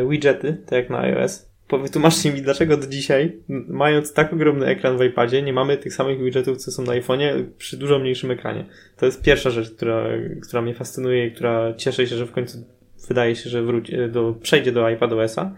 widgety, 0.08 0.62
tak 0.66 0.72
jak 0.72 0.90
na 0.90 0.98
iOS. 0.98 1.53
Wytłumaczcie 1.70 2.32
mi, 2.32 2.42
dlaczego 2.42 2.76
do 2.76 2.86
dzisiaj, 2.86 3.36
mając 3.68 4.12
tak 4.12 4.32
ogromny 4.32 4.66
ekran 4.66 4.98
w 4.98 5.02
iPadzie, 5.02 5.42
nie 5.42 5.52
mamy 5.52 5.76
tych 5.76 5.94
samych 5.94 6.22
widgetów, 6.24 6.58
co 6.58 6.70
są 6.70 6.82
na 6.82 6.92
iPhone'ie, 6.92 7.44
przy 7.58 7.76
dużo 7.76 7.98
mniejszym 7.98 8.30
ekranie. 8.30 8.64
To 8.96 9.06
jest 9.06 9.22
pierwsza 9.22 9.50
rzecz, 9.50 9.70
która, 9.70 10.08
która 10.42 10.62
mnie 10.62 10.74
fascynuje 10.74 11.26
i 11.26 11.32
która 11.32 11.74
cieszy 11.74 12.06
się, 12.06 12.16
że 12.16 12.26
w 12.26 12.32
końcu 12.32 12.58
wydaje 13.08 13.36
się, 13.36 13.50
że 13.50 13.62
wróci, 13.62 13.92
do, 14.10 14.34
przejdzie 14.42 14.72
do 14.72 14.88
iPadOS-a. 14.88 15.54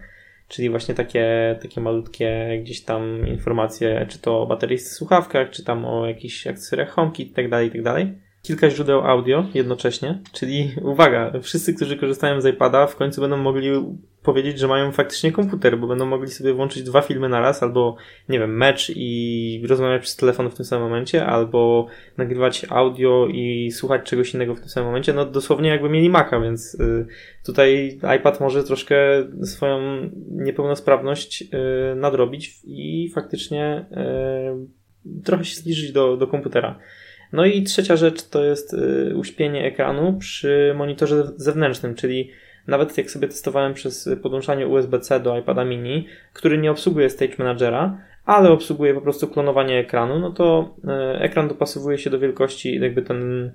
Czyli 0.48 0.70
właśnie 0.70 0.94
takie, 0.94 1.57
takie 1.62 1.80
malutkie 1.80 2.61
gdzieś 2.62 2.84
tam 2.84 3.26
informacje, 3.28 4.07
czy 4.09 4.18
to 4.18 4.42
o 4.42 4.46
baterii 4.46 4.78
w 4.78 4.82
słuchawkach, 4.82 5.50
czy 5.50 5.64
tam 5.64 5.84
o 5.84 6.07
jakichś 6.07 6.46
akcesoriach 6.46 6.90
HomeKit, 6.90 7.34
tak 7.34 7.50
dalej, 7.50 7.70
tak 7.70 7.82
kilka 8.47 8.70
źródeł 8.70 9.01
audio 9.01 9.44
jednocześnie, 9.55 10.18
czyli 10.32 10.70
uwaga, 10.82 11.32
wszyscy, 11.42 11.74
którzy 11.74 11.97
korzystają 11.97 12.40
z 12.40 12.47
iPada 12.47 12.86
w 12.86 12.97
końcu 12.97 13.20
będą 13.20 13.36
mogli 13.36 13.70
powiedzieć, 14.22 14.59
że 14.59 14.68
mają 14.68 14.92
faktycznie 14.92 15.32
komputer, 15.32 15.78
bo 15.78 15.86
będą 15.86 16.07
mogli 16.07 16.30
sobie 16.30 16.55
włączyć 16.55 16.82
dwa 16.82 17.03
filmy 17.03 17.28
na 17.28 17.40
raz, 17.40 17.62
albo 17.62 17.97
nie 18.28 18.38
wiem, 18.38 18.57
mecz 18.57 18.92
i 18.97 19.62
rozmawiać 19.68 20.03
przez 20.03 20.16
telefon 20.16 20.51
w 20.51 20.55
tym 20.55 20.64
samym 20.64 20.88
momencie, 20.88 21.26
albo 21.26 21.86
nagrywać 22.16 22.66
audio 22.70 23.28
i 23.32 23.70
słuchać 23.70 24.03
czegoś 24.03 24.34
innego 24.34 24.55
w 24.55 24.61
tym 24.61 24.68
samym 24.68 24.86
momencie, 24.86 25.12
no 25.12 25.24
dosłownie 25.24 25.68
jakby 25.68 25.88
mieli 25.88 26.11
Maca, 26.11 26.40
więc 26.40 26.74
y, 26.74 27.07
tutaj 27.47 27.99
iPad 28.16 28.40
może 28.40 28.64
troszkę 28.64 28.97
swoją 29.42 29.80
niepełnosprawność 30.30 31.42
y, 31.42 31.47
nadrobić 31.97 32.61
i 32.64 33.11
faktycznie 33.14 33.86
y, 35.12 35.22
trochę 35.24 35.44
się 35.44 35.57
zbliżyć 35.57 35.92
do, 35.92 36.16
do 36.16 36.26
komputera. 36.26 36.78
No 37.37 37.45
i 37.45 37.62
trzecia 37.62 37.97
rzecz 37.97 38.28
to 38.28 38.45
jest 38.45 38.74
y, 38.74 39.16
uśpienie 39.16 39.64
ekranu 39.64 40.18
przy 40.18 40.74
monitorze 40.76 41.24
zewnętrznym, 41.37 41.95
czyli 41.95 42.30
nawet 42.66 42.99
jak 42.99 43.11
sobie 43.11 43.28
testowałem 43.28 43.74
przez 43.74 44.09
podłączanie 44.22 44.66
USB-C 44.66 45.20
do 45.20 45.39
iPada 45.39 45.64
mini, 45.64 46.07
który 46.32 46.59
nie 46.59 46.70
obsługuje 46.70 47.11
Stage 47.11 47.34
Managera, 47.39 47.99
ale 48.24 48.51
obsługuje 48.51 48.95
po 48.95 49.01
prostu 49.01 49.28
klonowanie 49.28 49.78
ekranu, 49.78 50.18
no 50.18 50.30
to 50.30 50.74
y, 50.84 51.18
ekran 51.18 51.49
dopasowuje 51.49 51.99
się 51.99 52.11
do 52.11 52.18
wielkości, 52.18 52.80
jakby 52.80 53.03
ten 53.03 53.45
y, 53.45 53.53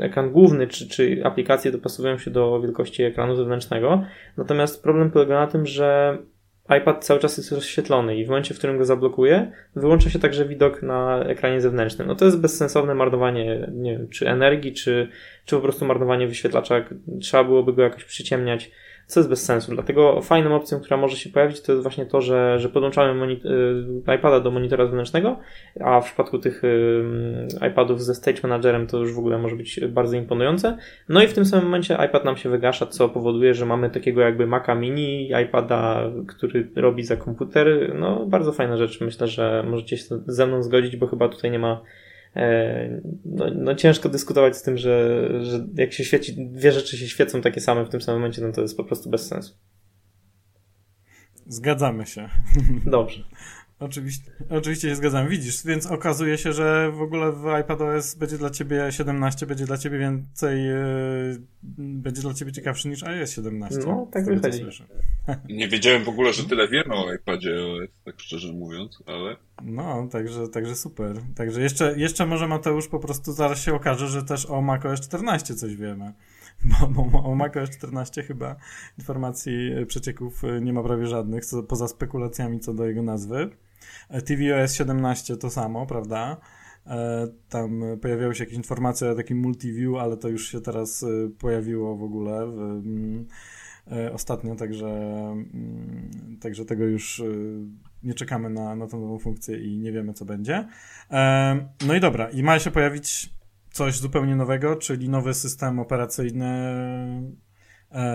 ekran 0.00 0.30
główny, 0.30 0.66
czy, 0.66 0.88
czy 0.88 1.20
aplikacje 1.24 1.72
dopasowują 1.72 2.18
się 2.18 2.30
do 2.30 2.60
wielkości 2.60 3.02
ekranu 3.02 3.36
zewnętrznego. 3.36 4.02
Natomiast 4.36 4.82
problem 4.82 5.10
polega 5.10 5.40
na 5.40 5.46
tym, 5.46 5.66
że 5.66 6.18
iPad 6.78 7.04
cały 7.04 7.20
czas 7.20 7.36
jest 7.36 7.52
rozświetlony 7.52 8.16
i 8.16 8.24
w 8.24 8.28
momencie, 8.28 8.54
w 8.54 8.58
którym 8.58 8.78
go 8.78 8.84
zablokuję, 8.84 9.52
wyłącza 9.76 10.10
się 10.10 10.18
także 10.18 10.44
widok 10.44 10.82
na 10.82 11.24
ekranie 11.24 11.60
zewnętrznym. 11.60 12.08
No 12.08 12.14
to 12.14 12.24
jest 12.24 12.40
bezsensowne 12.40 12.94
marnowanie, 12.94 13.70
nie 13.72 13.92
wiem, 13.92 14.08
czy 14.08 14.28
energii, 14.28 14.72
czy, 14.72 15.08
czy 15.44 15.56
po 15.56 15.62
prostu 15.62 15.84
marnowanie 15.84 16.28
wyświetlacza. 16.28 16.84
Trzeba 17.20 17.44
byłoby 17.44 17.72
go 17.72 17.82
jakoś 17.82 18.04
przyciemniać 18.04 18.70
co 19.06 19.20
jest 19.20 19.30
bez 19.30 19.44
sensu. 19.44 19.72
Dlatego 19.72 20.22
fajną 20.22 20.56
opcją, 20.56 20.80
która 20.80 20.96
może 20.96 21.16
się 21.16 21.30
pojawić, 21.30 21.60
to 21.60 21.72
jest 21.72 21.82
właśnie 21.82 22.06
to, 22.06 22.20
że, 22.20 22.58
że 22.58 22.68
podłączamy 22.68 23.32
y, 23.32 24.14
iPada 24.16 24.40
do 24.40 24.50
monitora 24.50 24.86
zewnętrznego, 24.86 25.38
a 25.80 26.00
w 26.00 26.04
przypadku 26.04 26.38
tych 26.38 26.64
y, 26.64 27.04
iPadów 27.68 28.02
ze 28.02 28.14
Stage 28.14 28.38
Managerem 28.42 28.86
to 28.86 28.98
już 28.98 29.14
w 29.14 29.18
ogóle 29.18 29.38
może 29.38 29.56
być 29.56 29.80
bardzo 29.80 30.16
imponujące. 30.16 30.76
No 31.08 31.22
i 31.22 31.28
w 31.28 31.34
tym 31.34 31.44
samym 31.44 31.64
momencie 31.64 31.98
iPad 32.06 32.24
nam 32.24 32.36
się 32.36 32.48
wygasza, 32.48 32.86
co 32.86 33.08
powoduje, 33.08 33.54
że 33.54 33.66
mamy 33.66 33.90
takiego 33.90 34.20
jakby 34.20 34.46
Maca 34.46 34.74
Mini, 34.74 35.30
iPada, 35.44 36.02
który 36.28 36.68
robi 36.76 37.02
za 37.02 37.16
komputer. 37.16 37.94
No, 37.94 38.26
bardzo 38.26 38.52
fajna 38.52 38.76
rzecz. 38.76 39.00
Myślę, 39.00 39.26
że 39.26 39.64
możecie 39.66 39.96
się 39.96 40.04
ze 40.26 40.46
mną 40.46 40.62
zgodzić, 40.62 40.96
bo 40.96 41.06
chyba 41.06 41.28
tutaj 41.28 41.50
nie 41.50 41.58
ma 41.58 41.80
no, 43.24 43.46
no, 43.54 43.74
ciężko 43.74 44.08
dyskutować 44.08 44.56
z 44.56 44.62
tym, 44.62 44.78
że, 44.78 45.28
że 45.44 45.66
jak 45.74 45.92
się 45.92 46.04
świeci, 46.04 46.48
dwie 46.48 46.72
rzeczy 46.72 46.98
się 46.98 47.08
świecą 47.08 47.40
takie 47.40 47.60
same 47.60 47.84
w 47.84 47.88
tym 47.88 48.00
samym 48.00 48.20
momencie, 48.20 48.42
no 48.42 48.52
to 48.52 48.62
jest 48.62 48.76
po 48.76 48.84
prostu 48.84 49.10
bez 49.10 49.26
sensu. 49.26 49.54
Zgadzamy 51.46 52.06
się. 52.06 52.28
Dobrze. 52.86 53.24
Oczywiście, 53.80 54.30
oczywiście 54.50 54.88
się 54.88 54.96
zgadzam. 54.96 55.28
Widzisz, 55.28 55.66
więc 55.66 55.86
okazuje 55.86 56.38
się, 56.38 56.52
że 56.52 56.92
w 56.92 57.02
ogóle 57.02 57.32
w 57.32 57.46
iPadOS 57.60 58.14
będzie 58.14 58.38
dla 58.38 58.50
ciebie 58.50 58.92
17, 58.92 59.46
będzie 59.46 59.66
dla 59.66 59.78
ciebie 59.78 59.98
więcej, 59.98 60.64
yy, 60.64 61.40
będzie 61.78 62.22
dla 62.22 62.34
ciebie 62.34 62.52
ciekawszy 62.52 62.88
niż 62.88 63.02
iOS 63.02 63.30
17. 63.30 63.78
No, 63.86 64.08
tak 64.12 64.24
wychodzi. 64.24 64.64
Nie 65.48 65.68
wiedziałem 65.68 66.04
w 66.04 66.08
ogóle, 66.08 66.32
że 66.32 66.44
tyle 66.44 66.68
wiemy 66.68 66.94
o 66.94 67.14
iPadzie 67.14 67.56
OS, 67.64 67.90
tak 68.04 68.20
szczerze 68.20 68.52
mówiąc, 68.52 69.02
ale... 69.06 69.36
No, 69.62 70.08
także, 70.12 70.48
także 70.48 70.76
super. 70.76 71.16
Także 71.34 71.62
jeszcze, 71.62 71.98
jeszcze 71.98 72.26
może 72.26 72.48
Mateusz 72.48 72.88
po 72.88 72.98
prostu 72.98 73.32
zaraz 73.32 73.62
się 73.62 73.74
okaże, 73.74 74.08
że 74.08 74.22
też 74.22 74.46
o 74.46 74.62
macOS 74.62 75.00
14 75.00 75.54
coś 75.54 75.76
wiemy. 75.76 76.12
Bo, 76.90 77.02
bo 77.04 77.24
o 77.24 77.34
macOS 77.34 77.70
14 77.70 78.22
chyba 78.22 78.56
informacji 78.98 79.70
przecieków 79.86 80.42
nie 80.60 80.72
ma 80.72 80.82
prawie 80.82 81.06
żadnych, 81.06 81.44
co, 81.44 81.62
poza 81.62 81.88
spekulacjami 81.88 82.60
co 82.60 82.74
do 82.74 82.86
jego 82.86 83.02
nazwy. 83.02 83.50
E, 84.08 84.22
tvOS 84.22 84.74
17 84.74 85.36
to 85.36 85.50
samo, 85.50 85.86
prawda? 85.86 86.36
E, 86.86 87.26
tam 87.48 87.82
pojawiały 88.02 88.34
się 88.34 88.44
jakieś 88.44 88.56
informacje 88.56 89.10
o 89.10 89.14
takim 89.14 89.38
multiview, 89.38 89.94
ale 89.94 90.16
to 90.16 90.28
już 90.28 90.48
się 90.52 90.60
teraz 90.60 91.02
e, 91.02 91.06
pojawiło 91.38 91.96
w 91.96 92.02
ogóle 92.02 92.46
w, 92.46 92.60
mm, 92.60 93.26
ostatnio, 94.12 94.56
także, 94.56 94.86
mm, 94.86 96.38
także 96.40 96.64
tego 96.64 96.84
już 96.84 97.22
nie 98.02 98.14
czekamy 98.14 98.50
na, 98.50 98.76
na 98.76 98.86
tą 98.86 99.00
nową 99.00 99.18
funkcję 99.18 99.58
i 99.58 99.78
nie 99.78 99.92
wiemy, 99.92 100.12
co 100.12 100.24
będzie. 100.24 100.68
No 101.86 101.94
i 101.94 102.00
dobra, 102.00 102.30
i 102.30 102.42
ma 102.42 102.58
się 102.58 102.70
pojawić 102.70 103.30
coś 103.70 103.98
zupełnie 103.98 104.36
nowego, 104.36 104.76
czyli 104.76 105.08
nowy 105.08 105.34
system 105.34 105.78
operacyjny, 105.78 106.72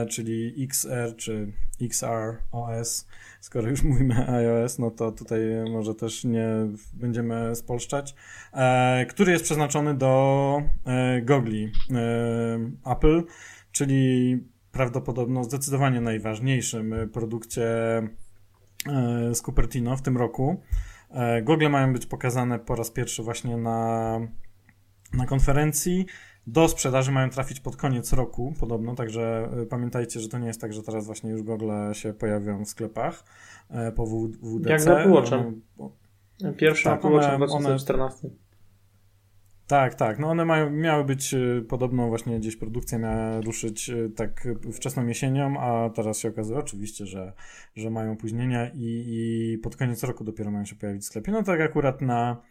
czyli 0.09 0.63
XR 0.63 1.15
czy 1.17 1.51
XR 1.81 2.37
OS 2.51 3.07
skoro 3.39 3.69
już 3.69 3.83
mówimy 3.91 4.27
iOS, 4.29 4.79
no 4.79 4.91
to 4.91 5.11
tutaj 5.11 5.39
może 5.71 5.95
też 5.95 6.23
nie 6.23 6.47
będziemy 6.93 7.55
spolszczać, 7.55 8.15
e, 8.53 9.05
który 9.05 9.31
jest 9.31 9.43
przeznaczony 9.43 9.93
do 9.93 10.63
e, 10.85 11.21
gogli 11.21 11.71
e, 11.91 12.91
Apple, 12.91 13.23
czyli 13.71 14.37
prawdopodobno 14.71 15.43
zdecydowanie 15.43 16.01
najważniejszym 16.01 16.93
produkcie 17.13 17.63
e, 17.67 19.35
z 19.35 19.41
Cupertino 19.41 19.97
w 19.97 20.01
tym 20.01 20.17
roku. 20.17 20.61
E, 21.09 21.41
gogle 21.41 21.69
mają 21.69 21.93
być 21.93 22.05
pokazane 22.05 22.59
po 22.59 22.75
raz 22.75 22.91
pierwszy 22.91 23.23
właśnie 23.23 23.57
na, 23.57 24.19
na 25.13 25.25
konferencji. 25.25 26.05
Do 26.47 26.67
sprzedaży 26.67 27.11
mają 27.11 27.29
trafić 27.29 27.59
pod 27.59 27.75
koniec 27.75 28.13
roku, 28.13 28.53
podobno, 28.59 28.95
także 28.95 29.49
e, 29.61 29.65
pamiętajcie, 29.65 30.19
że 30.19 30.29
to 30.29 30.39
nie 30.39 30.47
jest 30.47 30.61
tak, 30.61 30.73
że 30.73 30.83
teraz 30.83 31.05
właśnie 31.05 31.29
już 31.29 31.43
gogle 31.43 31.89
się 31.93 32.13
pojawią 32.13 32.65
w 32.65 32.67
sklepach 32.67 33.23
e, 33.69 33.91
po 33.91 34.05
WDC. 34.05 34.69
Jak 34.69 34.81
za 34.81 34.99
Apple 34.99 35.11
Pierwszy 36.57 36.83
tak, 36.83 36.99
Apple 36.99 37.13
Watch 37.13 37.33
w 37.33 37.37
2014. 37.37 38.29
Tak, 39.67 39.95
tak. 39.95 40.19
No 40.19 40.29
one 40.29 40.45
mają, 40.45 40.69
miały 40.69 41.03
być 41.03 41.33
e, 41.33 41.61
podobno 41.69 42.07
właśnie 42.07 42.39
gdzieś 42.39 42.55
produkcja 42.55 42.97
miała 42.97 43.41
ruszyć 43.41 43.91
tak 44.15 44.47
wczesną 44.73 45.07
jesienią, 45.07 45.59
a 45.59 45.89
teraz 45.89 46.19
się 46.19 46.29
okazuje 46.29 46.59
oczywiście, 46.59 47.05
że, 47.05 47.33
że 47.75 47.89
mają 47.89 48.11
opóźnienia 48.11 48.69
i, 48.73 49.05
i 49.07 49.57
pod 49.57 49.75
koniec 49.75 50.03
roku 50.03 50.23
dopiero 50.23 50.51
mają 50.51 50.65
się 50.65 50.75
pojawić 50.75 51.01
w 51.01 51.05
sklepie. 51.05 51.31
No 51.31 51.43
tak 51.43 51.61
akurat 51.61 52.01
na 52.01 52.41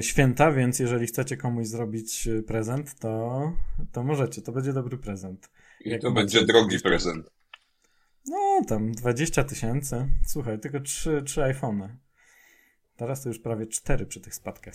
święta, 0.00 0.52
więc 0.52 0.78
jeżeli 0.78 1.06
chcecie 1.06 1.36
komuś 1.36 1.66
zrobić 1.66 2.28
e, 2.28 2.42
prezent, 2.42 2.98
to, 2.98 3.42
to 3.92 4.02
możecie. 4.02 4.42
To 4.42 4.52
będzie 4.52 4.72
dobry 4.72 4.98
prezent. 4.98 5.50
I 5.80 5.90
Jak 5.90 6.00
to 6.00 6.10
będzie 6.10 6.46
drogi 6.46 6.80
prezent. 6.80 7.30
No, 8.26 8.60
tam 8.68 8.92
20 8.92 9.44
tysięcy. 9.44 10.08
Słuchaj, 10.26 10.58
tylko 10.58 10.80
3, 10.80 11.22
3 11.22 11.42
iPhony. 11.42 11.96
Teraz 12.96 13.22
to 13.22 13.28
już 13.28 13.38
prawie 13.38 13.66
4 13.66 14.06
przy 14.06 14.20
tych 14.20 14.34
spadkach 14.34 14.74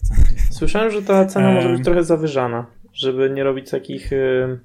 Słyszałem, 0.52 0.92
że 0.92 1.02
ta 1.02 1.26
cena 1.26 1.52
może 1.52 1.70
być 1.70 1.84
trochę 1.84 2.04
zawyżana, 2.04 2.66
żeby 2.94 3.30
nie 3.30 3.44
robić 3.44 3.70
takich 3.70 4.12
yy, 4.12 4.60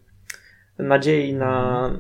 nadziei 0.79 1.35
na, 1.35 1.91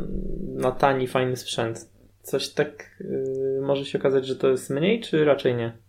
na 0.54 0.70
tani, 0.70 1.06
fajny 1.06 1.36
sprzęt. 1.36 1.90
Coś 2.22 2.48
tak 2.48 2.96
yy, 3.00 3.60
może 3.62 3.84
się 3.84 3.98
okazać, 3.98 4.26
że 4.26 4.36
to 4.36 4.48
jest 4.48 4.70
mniej, 4.70 5.00
czy 5.00 5.24
raczej 5.24 5.54
nie? 5.54 5.85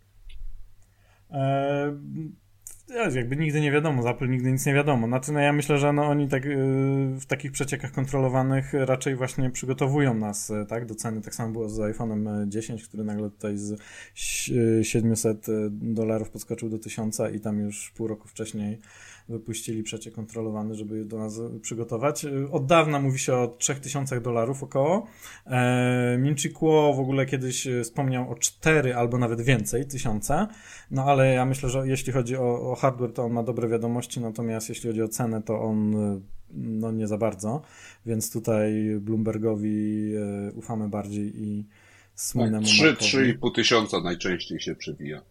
Eee, 1.32 3.16
jakby 3.16 3.36
nigdy 3.36 3.62
nie 3.62 3.72
wiadomo, 3.72 4.04
z 4.04 4.06
Apple 4.06 4.30
nigdy 4.30 4.52
nic 4.52 4.66
nie 4.66 4.74
wiadomo. 4.74 5.08
Znaczy, 5.08 5.32
no 5.32 5.40
ja 5.40 5.54
myślę, 5.54 5.78
że 5.78 5.94
no 5.94 6.06
oni 6.06 6.28
tak, 6.28 6.46
yy, 6.46 6.56
w 7.20 7.26
takich 7.28 7.52
przeciekach 7.52 7.92
kontrolowanych 7.92 8.74
raczej 8.74 9.16
właśnie 9.16 9.50
przygotowują 9.50 10.14
nas 10.14 10.50
yy, 10.50 10.66
tak, 10.66 10.86
do 10.86 10.96
ceny. 10.96 11.22
Tak 11.22 11.36
samo 11.36 11.52
było 11.52 11.70
z 11.70 11.80
iPhone'em 11.80 12.48
10, 12.48 12.88
który 12.88 13.04
nagle 13.04 13.30
tutaj 13.30 13.58
z 13.58 13.82
700 14.84 15.48
dolarów 15.72 16.30
podskoczył 16.30 16.70
do 16.70 16.80
1000 16.80 17.22
i 17.36 17.40
tam 17.40 17.60
już 17.60 17.92
pół 17.96 18.08
roku 18.08 18.28
wcześniej 18.28 18.80
wypuścili 19.30 19.84
przeciek 19.84 20.14
kontrolowany, 20.14 20.76
żeby 20.76 21.06
do 21.06 21.18
nas 21.18 21.40
przygotować. 21.62 22.26
Od 22.52 22.66
dawna 22.66 23.00
mówi 23.00 23.20
się 23.20 23.36
o 23.36 23.48
3000 23.48 24.22
dolarów 24.22 24.64
około. 24.64 25.08
E, 25.46 26.18
Minchi 26.20 26.50
Kuo 26.50 26.94
w 26.94 27.00
ogóle 27.00 27.26
kiedyś 27.26 27.68
wspomniał 27.84 28.32
o 28.32 28.36
4 28.36 28.96
albo 28.96 29.18
nawet 29.18 29.42
więcej 29.42 29.88
tysiące, 29.88 30.48
no 30.92 31.04
ale 31.04 31.34
ja 31.34 31.46
myślę, 31.46 31.70
że 31.70 31.88
jeśli 31.88 32.14
chodzi 32.14 32.36
o, 32.36 32.72
o 32.72 32.76
hardware, 32.76 33.14
to 33.14 33.24
on 33.24 33.34
ma 33.34 33.44
dobre 33.44 33.68
wiadomości, 33.68 34.20
natomiast 34.20 34.70
jeśli 34.70 34.90
chodzi 34.90 35.02
o 35.02 35.08
cenę, 35.08 35.42
to 35.42 35.62
on 35.62 35.96
no 36.52 36.92
nie 36.92 37.08
za 37.08 37.18
bardzo, 37.18 37.62
więc 38.06 38.32
tutaj 38.32 38.96
Bloombergowi 39.00 40.14
e, 40.16 40.52
ufamy 40.52 40.90
bardziej 40.90 41.44
i 41.44 41.66
słynemu 42.16 42.66
tak, 42.66 43.00
3,5 43.00 43.56
tysiąca 43.56 44.02
najczęściej 44.02 44.60
się 44.60 44.76
przewija. 44.76 45.22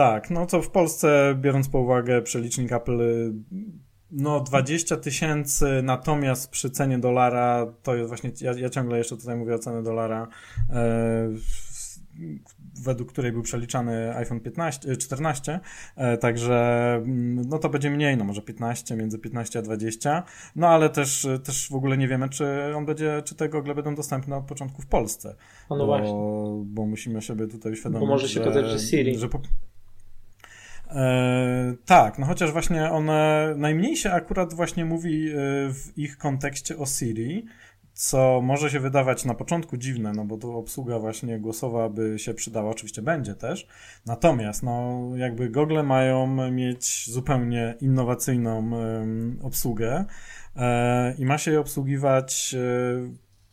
Tak, 0.00 0.30
no 0.30 0.46
co 0.46 0.62
w 0.62 0.70
Polsce, 0.70 1.34
biorąc 1.40 1.68
po 1.68 1.78
uwagę 1.78 2.22
przelicznik 2.22 2.72
Apple, 2.72 3.00
no 4.10 4.40
20 4.40 4.96
tysięcy, 4.96 5.80
natomiast 5.82 6.50
przy 6.50 6.70
cenie 6.70 6.98
dolara, 6.98 7.66
to 7.82 7.94
jest 7.94 8.08
właśnie, 8.08 8.30
ja, 8.40 8.52
ja 8.52 8.70
ciągle 8.70 8.98
jeszcze 8.98 9.16
tutaj 9.16 9.36
mówię 9.36 9.54
o 9.54 9.58
cenie 9.58 9.82
dolara, 9.82 10.28
e, 10.70 11.28
według 12.84 13.12
której 13.12 13.32
był 13.32 13.42
przeliczany 13.42 14.16
iPhone 14.16 14.40
15, 14.40 14.96
14, 14.96 15.60
e, 15.96 16.16
także 16.16 16.94
mm, 16.94 17.48
no 17.48 17.58
to 17.58 17.68
będzie 17.68 17.90
mniej, 17.90 18.16
no 18.16 18.24
może 18.24 18.42
15, 18.42 18.96
między 18.96 19.18
15 19.18 19.58
a 19.58 19.62
20, 19.62 20.22
no 20.56 20.68
ale 20.68 20.88
też, 20.88 21.26
też 21.44 21.68
w 21.68 21.74
ogóle 21.74 21.98
nie 21.98 22.08
wiemy, 22.08 22.28
czy 22.28 22.46
on 22.76 22.86
będzie, 22.86 23.22
czy 23.24 23.34
te 23.34 23.48
gogle 23.48 23.74
będą 23.74 23.94
dostępne 23.94 24.36
od 24.36 24.44
początku 24.44 24.82
w 24.82 24.86
Polsce. 24.86 25.36
No, 25.70 25.76
no 25.76 25.86
bo, 25.86 25.86
właśnie. 25.86 26.14
Bo 26.64 26.86
musimy 26.86 27.22
sobie 27.22 27.46
tutaj 27.46 27.72
uświadomić, 27.72 28.08
Bo 28.08 28.14
może 28.14 28.28
się 28.28 28.40
okazać, 28.40 28.66
że 28.66 28.78
Siri. 28.78 29.18
Że 29.18 29.28
po, 29.28 29.40
E, 30.94 31.74
tak, 31.84 32.18
no 32.18 32.26
chociaż 32.26 32.52
właśnie 32.52 32.90
one, 32.90 33.54
najmniej 33.56 33.96
się 33.96 34.12
akurat 34.12 34.54
właśnie 34.54 34.84
mówi 34.84 35.28
e, 35.28 35.34
w 35.72 35.92
ich 35.96 36.18
kontekście 36.18 36.78
o 36.78 36.86
Siri, 36.86 37.46
co 37.92 38.40
może 38.42 38.70
się 38.70 38.80
wydawać 38.80 39.24
na 39.24 39.34
początku 39.34 39.76
dziwne, 39.76 40.12
no 40.12 40.24
bo 40.24 40.36
to 40.36 40.54
obsługa 40.54 40.98
właśnie 40.98 41.38
głosowa 41.38 41.88
by 41.88 42.18
się 42.18 42.34
przydała, 42.34 42.70
oczywiście 42.70 43.02
będzie 43.02 43.34
też, 43.34 43.66
natomiast 44.06 44.62
no 44.62 45.02
jakby 45.16 45.48
Google 45.48 45.82
mają 45.84 46.50
mieć 46.50 47.10
zupełnie 47.10 47.74
innowacyjną 47.80 48.70
obsługę 49.42 50.04
e, 50.56 51.14
i 51.18 51.26
ma 51.26 51.38
się 51.38 51.50
je 51.50 51.60
obsługiwać 51.60 52.56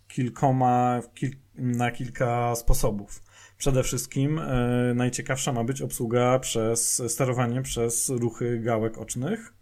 kilkoma, 0.07 1.01
kil, 1.15 1.31
na 1.55 1.91
kilka 1.91 2.55
sposobów. 2.55 3.26
Przede 3.57 3.83
wszystkim 3.83 4.39
e, 4.39 4.93
najciekawsza 4.95 5.53
ma 5.53 5.63
być 5.63 5.81
obsługa 5.81 6.39
przez 6.39 7.03
sterowanie 7.07 7.61
przez 7.61 8.09
ruchy 8.09 8.59
gałek 8.59 8.97
ocznych. 8.97 9.53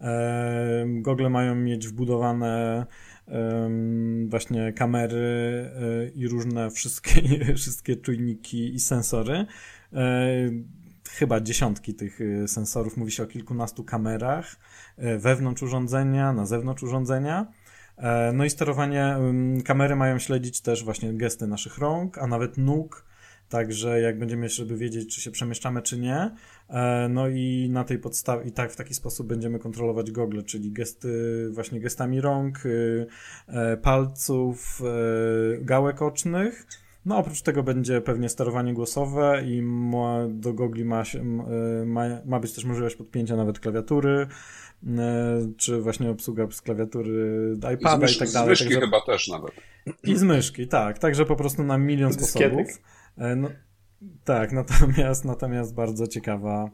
E, 0.00 0.86
Google 0.86 1.28
mają 1.30 1.54
mieć 1.54 1.88
wbudowane 1.88 2.86
właśnie 4.28 4.72
kamery 4.72 5.70
e, 5.74 6.08
i 6.08 6.28
różne 6.28 6.70
wszystkie, 6.70 7.22
wszystkie 7.54 7.96
czujniki 7.96 8.74
i 8.74 8.80
sensory. 8.80 9.46
E, 9.92 10.26
chyba 11.10 11.40
dziesiątki 11.40 11.94
tych 11.94 12.18
sensorów. 12.46 12.96
Mówi 12.96 13.12
się 13.12 13.22
o 13.22 13.26
kilkunastu 13.26 13.84
kamerach 13.84 14.56
wewnątrz 15.18 15.62
urządzenia, 15.62 16.32
na 16.32 16.46
zewnątrz 16.46 16.82
urządzenia. 16.82 17.46
No 18.32 18.44
i 18.44 18.50
sterowanie, 18.50 19.16
kamery 19.64 19.96
mają 19.96 20.18
śledzić 20.18 20.60
też 20.60 20.84
właśnie 20.84 21.14
gesty 21.14 21.46
naszych 21.46 21.78
rąk, 21.78 22.18
a 22.18 22.26
nawet 22.26 22.58
nóg, 22.58 23.04
Także 23.50 24.00
jak 24.00 24.18
będziemy 24.18 24.42
jeszcze, 24.42 24.62
żeby 24.62 24.76
wiedzieć, 24.76 25.14
czy 25.14 25.20
się 25.20 25.30
przemieszczamy, 25.30 25.82
czy 25.82 25.98
nie. 25.98 26.30
E, 26.68 27.08
no 27.10 27.28
i 27.28 27.68
na 27.70 27.84
tej 27.84 27.98
podstawie, 27.98 28.48
i 28.48 28.52
tak 28.52 28.72
w 28.72 28.76
taki 28.76 28.94
sposób 28.94 29.26
będziemy 29.26 29.58
kontrolować 29.58 30.10
gogle, 30.10 30.42
czyli 30.42 30.72
gesty, 30.72 31.48
właśnie 31.50 31.80
gestami 31.80 32.20
rąk, 32.20 32.66
y, 32.66 33.06
e, 33.48 33.76
palców, 33.76 34.82
e, 34.82 35.64
gałek 35.64 36.02
ocznych. 36.02 36.66
No 37.06 37.16
oprócz 37.16 37.42
tego 37.42 37.62
będzie 37.62 38.00
pewnie 38.00 38.28
sterowanie 38.28 38.74
głosowe 38.74 39.42
i 39.46 39.62
ma, 39.62 40.26
do 40.28 40.52
gogli 40.52 40.84
ma, 40.84 41.02
ma, 41.86 42.04
ma 42.24 42.40
być 42.40 42.52
też 42.52 42.64
możliwość 42.64 42.96
podpięcia 42.96 43.36
nawet 43.36 43.60
klawiatury, 43.60 44.26
czy 45.56 45.80
właśnie 45.80 46.10
obsługa 46.10 46.46
z 46.50 46.62
klawiatury 46.62 47.52
iPada 47.74 48.06
i, 48.06 48.12
i 48.12 48.18
tak 48.18 48.30
dalej. 48.30 48.56
Z 48.56 48.60
myszki 48.60 48.64
także... 48.64 48.80
chyba 48.80 49.00
też 49.00 49.28
nawet. 49.28 49.52
I 50.04 50.16
z 50.16 50.22
myszki, 50.22 50.68
tak. 50.68 50.98
Także 50.98 51.24
po 51.24 51.36
prostu 51.36 51.62
na 51.62 51.78
milion 51.78 52.12
sposobów. 52.12 52.68
No, 53.16 53.48
tak, 54.24 54.52
natomiast, 54.62 55.24
natomiast 55.24 55.74
bardzo 55.74 56.06
ciekawa. 56.06 56.70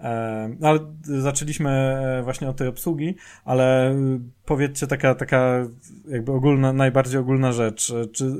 E, 0.00 0.56
ale 0.62 0.78
zaczęliśmy 1.02 1.70
e, 1.70 2.22
właśnie 2.22 2.48
od 2.48 2.56
tej 2.56 2.68
obsługi, 2.68 3.14
ale 3.44 3.96
powiedzcie 4.44 4.86
taka, 4.86 5.14
taka 5.14 5.66
jakby 6.08 6.32
ogólna, 6.32 6.72
najbardziej 6.72 7.20
ogólna 7.20 7.52
rzecz. 7.52 7.92
Czy 8.12 8.30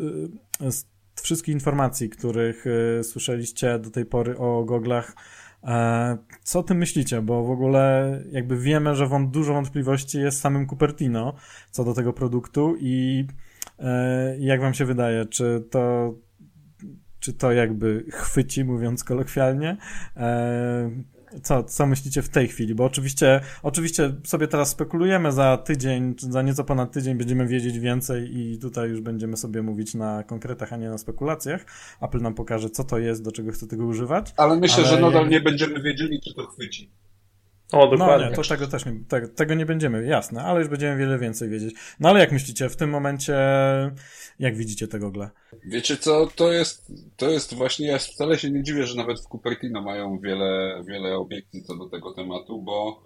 z 0.70 0.86
wszystkich 1.22 1.54
informacji, 1.54 2.08
których 2.08 2.64
słyszeliście 3.02 3.78
do 3.78 3.90
tej 3.90 4.06
pory 4.06 4.38
o 4.38 4.64
goglach, 4.64 5.16
co 6.42 6.58
o 6.58 6.62
tym 6.62 6.78
myślicie? 6.78 7.22
Bo 7.22 7.44
w 7.44 7.50
ogóle 7.50 8.18
jakby 8.32 8.56
wiemy, 8.58 8.96
że 8.96 9.06
wam 9.06 9.30
dużo 9.30 9.54
wątpliwości 9.54 10.18
jest 10.18 10.40
samym 10.40 10.66
Cupertino 10.66 11.34
co 11.70 11.84
do 11.84 11.94
tego 11.94 12.12
produktu 12.12 12.76
i 12.80 13.26
jak 14.38 14.60
wam 14.60 14.74
się 14.74 14.84
wydaje, 14.84 15.24
czy 15.26 15.64
to 15.70 16.14
czy 17.20 17.32
to 17.32 17.52
jakby 17.52 18.04
chwyci, 18.10 18.64
mówiąc 18.64 19.04
kolokwialnie. 19.04 19.76
E, 20.16 20.90
co, 21.42 21.64
co 21.64 21.86
myślicie 21.86 22.22
w 22.22 22.28
tej 22.28 22.48
chwili? 22.48 22.74
Bo 22.74 22.84
oczywiście, 22.84 23.40
oczywiście 23.62 24.14
sobie 24.24 24.48
teraz 24.48 24.70
spekulujemy 24.70 25.32
za 25.32 25.56
tydzień, 25.56 26.14
czy 26.14 26.32
za 26.32 26.42
nieco 26.42 26.64
ponad 26.64 26.92
tydzień 26.92 27.18
będziemy 27.18 27.46
wiedzieć 27.46 27.78
więcej 27.78 28.38
i 28.38 28.58
tutaj 28.58 28.88
już 28.88 29.00
będziemy 29.00 29.36
sobie 29.36 29.62
mówić 29.62 29.94
na 29.94 30.22
konkretach, 30.22 30.72
a 30.72 30.76
nie 30.76 30.88
na 30.88 30.98
spekulacjach. 30.98 31.66
Apple 32.00 32.20
nam 32.20 32.34
pokaże, 32.34 32.70
co 32.70 32.84
to 32.84 32.98
jest, 32.98 33.24
do 33.24 33.32
czego 33.32 33.52
chce 33.52 33.66
tego 33.66 33.84
używać. 33.84 34.34
Ale 34.36 34.56
myślę, 34.56 34.84
ale... 34.84 34.96
że 34.96 35.00
nadal 35.00 35.28
nie 35.28 35.40
będziemy 35.40 35.82
wiedzieli, 35.82 36.20
czy 36.20 36.34
to 36.34 36.46
chwyci. 36.46 36.90
O, 37.72 37.88
dokładnie. 37.88 38.24
No 38.24 38.30
nie, 38.30 38.36
to 38.36 38.42
tego 38.42 38.66
też 38.66 38.86
nie, 38.86 39.04
tego, 39.08 39.28
tego 39.28 39.54
nie 39.54 39.66
będziemy, 39.66 40.06
jasne, 40.06 40.42
ale 40.42 40.60
już 40.60 40.68
będziemy 40.68 40.96
wiele 40.96 41.18
więcej 41.18 41.48
wiedzieć. 41.48 41.74
No 42.00 42.08
ale 42.08 42.20
jak 42.20 42.32
myślicie, 42.32 42.68
w 42.68 42.76
tym 42.76 42.90
momencie, 42.90 43.36
jak 44.38 44.56
widzicie 44.56 44.88
te 44.88 44.98
gogle? 44.98 45.30
Wiecie 45.64 45.96
co, 45.96 46.26
to 46.36 46.52
jest, 46.52 46.92
to 47.16 47.30
jest 47.30 47.54
właśnie, 47.54 47.86
ja 47.86 47.98
wcale 47.98 48.38
się 48.38 48.50
nie 48.50 48.62
dziwię, 48.62 48.86
że 48.86 48.96
nawet 48.96 49.20
w 49.20 49.28
Cupertino 49.28 49.82
mają 49.82 50.18
wiele, 50.18 50.82
wiele 50.86 51.16
obiekcji 51.16 51.62
co 51.62 51.76
do 51.76 51.88
tego 51.88 52.14
tematu, 52.14 52.62
bo 52.62 53.02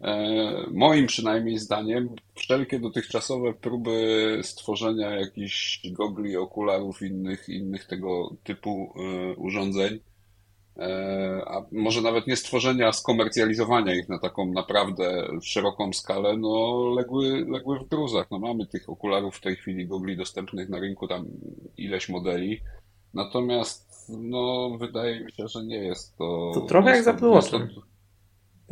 e, 0.00 0.66
moim 0.70 1.06
przynajmniej 1.06 1.58
zdaniem 1.58 2.08
wszelkie 2.34 2.80
dotychczasowe 2.80 3.54
próby 3.54 4.38
stworzenia 4.42 5.10
jakichś 5.10 5.80
gogli, 5.90 6.36
okularów, 6.36 7.02
innych, 7.02 7.48
innych 7.48 7.86
tego 7.86 8.36
typu 8.44 8.94
e, 8.96 9.34
urządzeń, 9.36 10.00
a 11.46 11.62
może 11.72 12.02
nawet 12.02 12.26
nie 12.26 12.36
stworzenia, 12.36 12.88
a 12.88 12.92
skomercjalizowania 12.92 13.94
ich 13.94 14.08
na 14.08 14.18
taką 14.18 14.52
naprawdę 14.52 15.28
szeroką 15.42 15.92
skalę, 15.92 16.36
no 16.36 16.84
legły, 16.96 17.46
legły 17.48 17.78
w 17.78 17.88
gruzach. 17.88 18.30
No 18.30 18.38
mamy 18.38 18.66
tych 18.66 18.88
okularów 18.88 19.36
w 19.36 19.40
tej 19.40 19.56
chwili 19.56 19.86
gogli 19.86 20.16
dostępnych 20.16 20.68
na 20.68 20.78
rynku, 20.78 21.08
tam 21.08 21.26
ileś 21.76 22.08
modeli, 22.08 22.60
natomiast 23.14 24.06
no 24.08 24.70
wydaje 24.78 25.24
mi 25.24 25.32
się, 25.32 25.48
że 25.48 25.64
nie 25.64 25.78
jest 25.78 26.16
to... 26.16 26.50
To 26.54 26.60
trochę 26.60 26.90
jak 26.90 27.04
z 27.04 27.08
Apple 27.08 27.28
Watchem. 27.28 27.68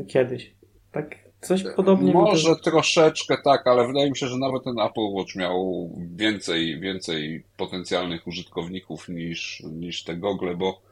Kiedyś. 0.09 0.55
Tak 0.93 1.25
coś 1.41 1.65
podobnie. 1.77 2.13
Może 2.13 2.57
troszeczkę 2.57 3.37
tak, 3.45 3.67
ale 3.67 3.87
wydaje 3.87 4.11
mi 4.11 4.17
się, 4.17 4.27
że 4.27 4.39
nawet 4.39 4.65
ten 4.65 4.79
Apple 4.79 5.13
Watch 5.13 5.37
miał 5.37 5.91
więcej, 6.15 6.81
więcej 6.81 7.45
potencjalnych 7.57 8.27
użytkowników 8.27 9.09
niż, 9.09 9.63
niż 9.73 10.05
te 10.05 10.17
gogle, 10.17 10.57
bo 10.57 10.83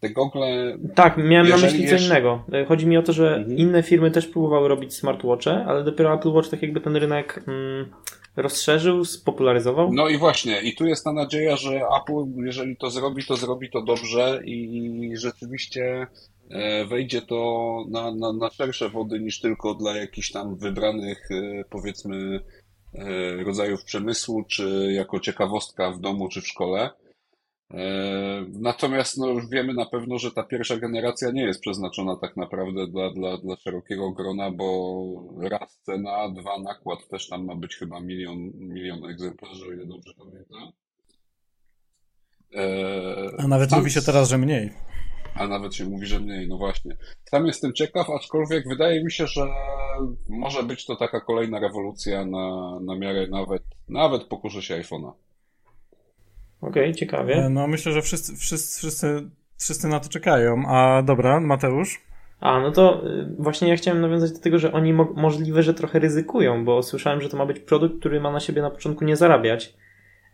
te 0.00 0.10
gogle... 0.10 0.78
Tak, 0.94 1.16
miałem 1.16 1.48
na 1.48 1.56
myśli 1.56 1.88
co 1.88 1.96
innego. 1.96 2.44
Chodzi 2.68 2.86
mi 2.86 2.96
o 2.96 3.02
to, 3.02 3.12
że 3.12 3.36
mhm. 3.36 3.56
inne 3.56 3.82
firmy 3.82 4.10
też 4.10 4.26
próbowały 4.26 4.68
robić 4.68 4.94
smartwatche, 4.94 5.64
ale 5.66 5.84
dopiero 5.84 6.14
Apple 6.14 6.32
Watch 6.32 6.48
tak 6.48 6.62
jakby 6.62 6.80
ten 6.80 6.96
rynek 6.96 7.44
mm, 7.48 7.90
rozszerzył, 8.36 9.04
spopularyzował. 9.04 9.92
No 9.92 10.08
i 10.08 10.18
właśnie, 10.18 10.60
i 10.60 10.74
tu 10.74 10.86
jest 10.86 11.04
ta 11.04 11.12
nadzieja, 11.12 11.56
że 11.56 11.70
Apple, 11.70 12.44
jeżeli 12.44 12.76
to 12.76 12.90
zrobi, 12.90 13.24
to 13.24 13.36
zrobi 13.36 13.70
to 13.70 13.82
dobrze 13.82 14.40
i 14.44 15.12
rzeczywiście 15.14 16.06
e, 16.50 16.84
wejdzie 16.84 17.22
to 17.22 17.76
na, 17.90 18.14
na, 18.14 18.32
na 18.32 18.50
szersze 18.50 18.88
wody 18.88 19.20
niż 19.20 19.40
tylko 19.40 19.74
dla 19.74 19.96
jakichś 19.96 20.32
tam 20.32 20.56
wybranych, 20.56 21.28
e, 21.30 21.64
powiedzmy, 21.70 22.40
rodzajów 23.44 23.84
przemysłu, 23.84 24.44
czy 24.44 24.92
jako 24.92 25.20
ciekawostka 25.20 25.90
w 25.90 26.00
domu, 26.00 26.28
czy 26.28 26.40
w 26.40 26.48
szkole. 26.48 26.90
Natomiast 28.48 29.18
no, 29.18 29.26
już 29.26 29.48
wiemy 29.48 29.74
na 29.74 29.86
pewno, 29.86 30.18
że 30.18 30.30
ta 30.30 30.42
pierwsza 30.42 30.76
generacja 30.76 31.30
nie 31.30 31.42
jest 31.42 31.60
przeznaczona 31.60 32.16
tak 32.16 32.36
naprawdę 32.36 32.86
dla, 32.86 33.12
dla, 33.12 33.38
dla 33.38 33.56
szerokiego 33.56 34.12
grona, 34.12 34.50
bo 34.50 35.04
raz 35.40 35.78
cena, 35.82 36.28
dwa 36.28 36.58
nakład 36.58 37.08
też 37.08 37.28
tam 37.28 37.44
ma 37.44 37.56
być 37.56 37.76
chyba 37.76 38.00
milion, 38.00 38.38
milion 38.54 39.04
egzemplarzy, 39.04 39.66
o 39.66 39.72
ile 39.72 39.86
dobrze 39.86 40.12
pamiętam. 40.18 40.72
A 43.38 43.48
nawet 43.48 43.72
mówi 43.72 43.90
się 43.90 44.02
teraz, 44.02 44.28
że 44.28 44.38
mniej. 44.38 44.70
A 45.34 45.46
nawet 45.46 45.74
się 45.74 45.84
mówi, 45.84 46.06
że 46.06 46.20
mniej, 46.20 46.48
no 46.48 46.58
właśnie. 46.58 46.96
Sam 47.24 47.46
jestem 47.46 47.72
ciekaw, 47.72 48.10
aczkolwiek 48.10 48.68
wydaje 48.68 49.04
mi 49.04 49.12
się, 49.12 49.26
że 49.26 49.46
może 50.28 50.62
być 50.62 50.86
to 50.86 50.96
taka 50.96 51.20
kolejna 51.20 51.60
rewolucja 51.60 52.24
na, 52.24 52.78
na 52.80 52.96
miarę 52.96 53.26
nawet, 53.30 53.62
nawet 53.88 54.24
pokuszy 54.24 54.62
się 54.62 54.74
iPhone'a. 54.74 55.12
Okej, 56.60 56.82
okay, 56.82 56.94
ciekawie. 56.94 57.34
E, 57.34 57.48
no 57.48 57.66
myślę, 57.66 57.92
że 57.92 58.02
wszyscy, 58.02 58.36
wszyscy, 58.36 58.78
wszyscy, 58.78 59.30
wszyscy 59.56 59.88
na 59.88 60.00
to 60.00 60.08
czekają. 60.08 60.62
A 60.68 61.02
dobra, 61.02 61.40
Mateusz? 61.40 62.00
A, 62.40 62.60
no 62.60 62.70
to 62.70 63.06
y, 63.06 63.26
właśnie 63.38 63.68
ja 63.68 63.76
chciałem 63.76 64.00
nawiązać 64.00 64.32
do 64.32 64.38
tego, 64.38 64.58
że 64.58 64.72
oni 64.72 64.92
mo 64.92 65.12
możliwe, 65.16 65.62
że 65.62 65.74
trochę 65.74 65.98
ryzykują, 65.98 66.64
bo 66.64 66.82
słyszałem, 66.82 67.20
że 67.20 67.28
to 67.28 67.36
ma 67.36 67.46
być 67.46 67.60
produkt, 67.60 67.98
który 68.00 68.20
ma 68.20 68.30
na 68.30 68.40
siebie 68.40 68.62
na 68.62 68.70
początku 68.70 69.04
nie 69.04 69.16
zarabiać. 69.16 69.74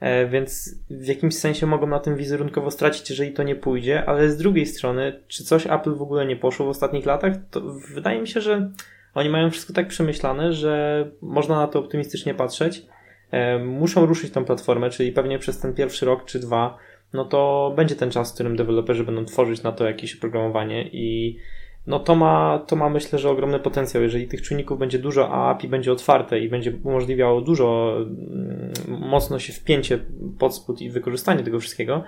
E, 0.01 0.27
więc 0.27 0.74
w 0.91 1.07
jakimś 1.07 1.35
sensie 1.35 1.66
mogą 1.66 1.87
na 1.87 2.01
tym 2.01 2.16
wizerunkowo 2.16 2.70
stracić, 2.70 3.11
jeżeli 3.11 3.33
to 3.33 3.43
nie 3.43 3.57
pójdzie, 3.57 4.05
ale 4.05 4.31
z 4.31 4.37
drugiej 4.37 4.66
strony, 4.66 5.22
czy 5.29 5.45
coś 5.45 5.66
Apple 5.66 5.95
w 5.95 6.03
ogóle 6.03 6.27
nie 6.27 6.37
poszło 6.37 6.66
w 6.66 6.68
ostatnich 6.68 7.07
latach, 7.07 7.33
to 7.51 7.61
wydaje 7.95 8.20
mi 8.20 8.29
się, 8.29 8.41
że 8.41 8.70
oni 9.14 9.29
mają 9.29 9.51
wszystko 9.51 9.72
tak 9.72 9.89
przemyślane, 9.89 10.53
że 10.53 11.05
można 11.22 11.57
na 11.57 11.66
to 11.66 11.79
optymistycznie 11.79 12.35
patrzeć. 12.35 12.87
E, 13.31 13.59
muszą 13.59 14.07
ruszyć 14.07 14.33
tą 14.33 14.45
platformę, 14.45 14.91
czyli 14.91 15.12
pewnie 15.12 15.39
przez 15.39 15.61
ten 15.61 15.74
pierwszy 15.74 16.07
rok 16.07 16.24
czy 16.24 16.39
dwa, 16.39 16.79
no 17.12 17.24
to 17.24 17.72
będzie 17.77 17.97
ten 17.97 18.11
czas, 18.11 18.31
w 18.31 18.35
którym 18.35 18.57
deweloperzy 18.57 19.05
będą 19.05 19.24
tworzyć 19.24 19.62
na 19.62 19.72
to 19.72 19.87
jakieś 19.87 20.16
oprogramowanie 20.16 20.89
i 20.93 21.39
no 21.87 21.99
to 21.99 22.14
ma, 22.14 22.64
to 22.66 22.77
ma 22.77 22.91
myślę, 22.91 23.18
że 23.18 23.31
ogromny 23.31 23.59
potencjał. 23.59 24.03
Jeżeli 24.03 24.29
tych 24.29 24.43
czynników 24.43 24.79
będzie 24.79 24.99
dużo, 24.99 25.29
a 25.29 25.51
API 25.51 25.68
będzie 25.68 25.93
otwarte 25.93 26.41
i 26.41 26.49
będzie 26.49 26.72
umożliwiało 26.85 27.41
dużo, 27.41 27.97
mm, 27.99 28.72
mocno 28.89 29.39
się 29.39 29.53
wpięcie 29.53 29.99
pod 30.39 30.55
spód 30.55 30.81
i 30.81 30.91
wykorzystanie 30.91 31.45
tego 31.45 31.61
wszystkiego, 31.61 32.05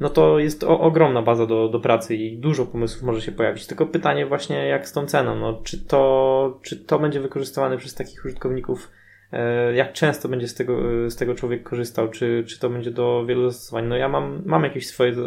no 0.00 0.08
to 0.08 0.38
jest 0.38 0.64
ogromna 0.64 1.22
baza 1.22 1.46
do, 1.46 1.68
do 1.68 1.80
pracy 1.80 2.16
i 2.16 2.38
dużo 2.38 2.66
pomysłów 2.66 3.02
może 3.02 3.20
się 3.20 3.32
pojawić. 3.32 3.66
Tylko 3.66 3.86
pytanie 3.86 4.26
właśnie 4.26 4.56
jak 4.56 4.88
z 4.88 4.92
tą 4.92 5.06
ceną, 5.06 5.36
no, 5.36 5.60
czy, 5.64 5.84
to, 5.84 6.58
czy 6.62 6.76
to 6.76 6.98
będzie 6.98 7.20
wykorzystywane 7.20 7.78
przez 7.78 7.94
takich 7.94 8.24
użytkowników, 8.24 8.90
jak 9.74 9.92
często 9.92 10.28
będzie 10.28 10.48
z 10.48 10.54
tego, 10.54 10.80
z 11.10 11.16
tego 11.16 11.34
człowiek 11.34 11.62
korzystał, 11.62 12.08
czy, 12.08 12.44
czy 12.46 12.58
to 12.58 12.70
będzie 12.70 12.90
do 12.90 13.26
wielu 13.26 13.50
zastosowań. 13.50 13.86
No 13.86 13.96
ja 13.96 14.08
mam, 14.08 14.42
mam 14.46 14.64
jakieś 14.64 14.86
swoje 14.86 15.12
e, 15.12 15.20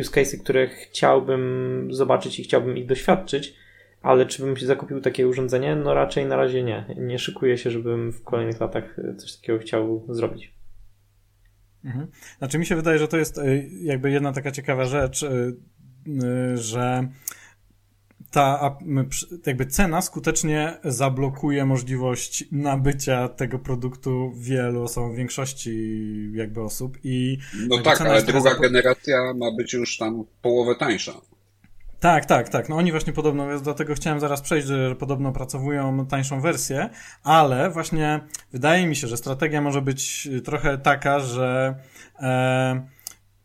use 0.00 0.10
cases, 0.10 0.42
które 0.42 0.66
chciałbym 0.66 1.88
zobaczyć 1.90 2.40
i 2.40 2.44
chciałbym 2.44 2.76
ich 2.76 2.86
doświadczyć, 2.86 3.54
ale 4.02 4.26
czy 4.26 4.42
bym 4.42 4.56
się 4.56 4.66
zakupił 4.66 5.00
takie 5.00 5.28
urządzenie? 5.28 5.76
No 5.76 5.94
raczej 5.94 6.26
na 6.26 6.36
razie 6.36 6.62
nie. 6.62 6.94
Nie 6.96 7.18
szykuję 7.18 7.58
się, 7.58 7.70
żebym 7.70 8.12
w 8.12 8.24
kolejnych 8.24 8.60
latach 8.60 8.96
coś 9.16 9.36
takiego 9.36 9.58
chciał 9.58 10.06
zrobić. 10.08 10.54
Mhm. 11.84 12.06
Znaczy 12.38 12.58
mi 12.58 12.66
się 12.66 12.76
wydaje, 12.76 12.98
że 12.98 13.08
to 13.08 13.16
jest 13.16 13.40
jakby 13.82 14.10
jedna 14.10 14.32
taka 14.32 14.50
ciekawa 14.50 14.84
rzecz, 14.84 15.26
że 16.54 17.08
ta 18.30 18.76
jakby 19.46 19.66
cena 19.66 20.02
skutecznie 20.02 20.78
zablokuje 20.84 21.64
możliwość 21.64 22.44
nabycia 22.52 23.28
tego 23.28 23.58
produktu 23.58 24.32
wielu 24.36 24.82
osobom, 24.82 25.14
większości 25.14 26.00
jakby 26.34 26.62
osób 26.62 26.98
i... 27.04 27.38
No 27.68 27.78
tak, 27.82 28.00
ale 28.00 28.22
druga 28.22 28.54
generacja 28.54 29.34
ma 29.34 29.50
być 29.52 29.72
już 29.72 29.98
tam 29.98 30.24
połowę 30.42 30.74
tańsza. 30.74 31.12
Tak, 32.00 32.24
tak, 32.24 32.48
tak. 32.48 32.68
No 32.68 32.76
oni 32.76 32.90
właśnie 32.90 33.12
podobno, 33.12 33.48
więc 33.48 33.62
dlatego 33.62 33.94
chciałem 33.94 34.20
zaraz 34.20 34.40
przejść, 34.40 34.66
że 34.66 34.96
podobno 34.96 35.32
pracowują 35.32 36.06
tańszą 36.06 36.40
wersję, 36.40 36.90
ale 37.22 37.70
właśnie 37.70 38.20
wydaje 38.52 38.86
mi 38.86 38.96
się, 38.96 39.06
że 39.06 39.16
strategia 39.16 39.60
może 39.60 39.82
być 39.82 40.28
trochę 40.44 40.78
taka, 40.78 41.20
że 41.20 41.74
e, 42.20 42.95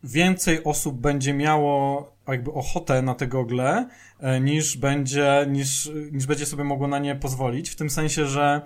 więcej 0.03 0.63
osób 0.63 1.01
będzie 1.01 1.33
miało 1.33 2.11
jakby 2.27 2.51
ochotę 2.51 3.01
na 3.01 3.15
te 3.15 3.27
gogle, 3.27 3.87
e, 4.19 4.39
niż 4.39 4.77
będzie, 4.77 5.45
niż, 5.49 5.91
niż 6.11 6.25
będzie 6.25 6.45
sobie 6.45 6.63
mogło 6.63 6.87
na 6.87 6.99
nie 6.99 7.15
pozwolić, 7.15 7.69
w 7.69 7.75
tym 7.75 7.89
sensie, 7.89 8.25
że 8.25 8.61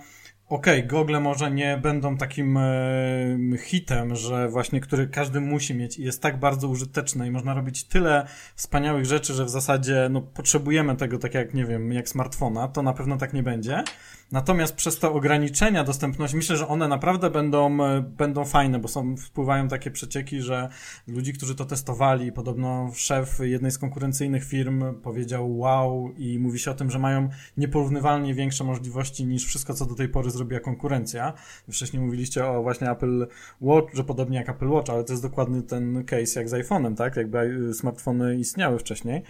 okej, 0.50 0.80
okay, 0.80 0.88
gogle 0.88 1.20
może 1.20 1.52
nie 1.52 1.78
będą 1.78 2.18
takim 2.18 2.58
e, 2.58 3.58
hitem, 3.58 4.16
że 4.16 4.50
właśnie, 4.50 4.82
który 4.82 5.08
każdy 5.08 5.42
musi 5.42 5.76
mieć 5.76 6.00
i 6.00 6.04
jest 6.04 6.22
tak 6.22 6.40
bardzo 6.40 6.68
użyteczne 6.68 7.28
i 7.28 7.32
można 7.32 7.54
robić 7.54 7.84
tyle 7.84 8.28
wspaniałych 8.56 9.06
rzeczy, 9.06 9.34
że 9.34 9.46
w 9.46 9.50
zasadzie 9.50 10.08
no, 10.12 10.22
potrzebujemy 10.22 10.96
tego 10.96 11.18
tak 11.18 11.34
jak, 11.34 11.54
nie 11.54 11.66
wiem, 11.66 11.94
jak 11.94 12.10
smartfona, 12.10 12.68
to 12.68 12.82
na 12.82 12.94
pewno 12.94 13.18
tak 13.18 13.34
nie 13.34 13.44
będzie. 13.44 13.84
Natomiast 14.32 14.76
przez 14.76 15.00
te 15.00 15.10
ograniczenia 15.10 15.84
dostępności, 15.84 16.38
myślę, 16.38 16.58
że 16.58 16.68
one 16.68 16.88
naprawdę 16.88 17.30
będą, 17.30 17.86
e, 17.86 18.02
będą 18.02 18.46
fajne, 18.46 18.80
bo 18.80 18.88
są, 18.88 19.18
wpływają 19.18 19.68
takie 19.68 19.92
przecieki, 19.92 20.42
że 20.42 20.70
ludzi, 21.08 21.34
którzy 21.34 21.56
to 21.56 21.66
testowali, 21.66 22.32
podobno 22.32 22.92
szef 22.96 23.40
jednej 23.40 23.72
z 23.72 23.78
konkurencyjnych 23.78 24.46
firm 24.46 24.84
powiedział 25.02 25.58
wow 25.58 26.12
i 26.18 26.40
mówi 26.40 26.60
się 26.60 26.72
o 26.72 26.74
tym, 26.74 26.92
że 26.92 27.00
mają 27.00 27.30
nieporównywalnie 27.58 28.34
większe 28.34 28.64
możliwości 28.64 29.26
niż 29.26 29.46
wszystko, 29.46 29.74
co 29.74 29.86
do 29.86 29.96
tej 29.96 30.10
pory 30.10 30.32
zrobiła 30.32 30.60
konkurencja. 30.60 31.34
Wcześniej 31.72 32.02
mówiliście 32.02 32.46
o 32.46 32.64
właśnie 32.64 32.92
Apple 32.92 33.28
Watch, 33.62 33.94
że 33.94 34.04
podobnie 34.04 34.38
jak 34.38 34.50
Apple 34.50 34.70
Watch, 34.70 34.90
ale 34.90 35.04
to 35.04 35.14
jest 35.14 35.24
dokładnie 35.24 35.62
ten 35.62 36.04
case 36.06 36.40
jak 36.40 36.50
z 36.50 36.54
iPhone'em, 36.54 36.96
tak? 36.96 37.16
Jakby 37.16 37.68
e, 37.70 37.74
smartfony 37.74 38.38
istniały 38.38 38.80
wcześniej. 38.80 39.24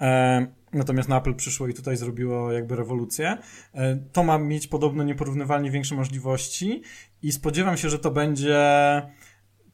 E, 0.00 0.46
natomiast 0.72 1.08
na 1.08 1.18
Apple 1.18 1.34
przyszło 1.34 1.68
i 1.68 1.74
tutaj 1.74 1.96
zrobiło 1.96 2.52
jakby 2.52 2.76
rewolucję. 2.76 3.38
E, 3.74 3.96
to 4.12 4.22
ma 4.22 4.38
mieć 4.38 4.66
podobno 4.66 5.04
nieporównywalnie 5.04 5.70
większe 5.70 5.94
możliwości 5.94 6.82
i 7.22 7.32
spodziewam 7.32 7.76
się, 7.76 7.90
że 7.90 7.98
to 7.98 8.10
będzie 8.10 8.62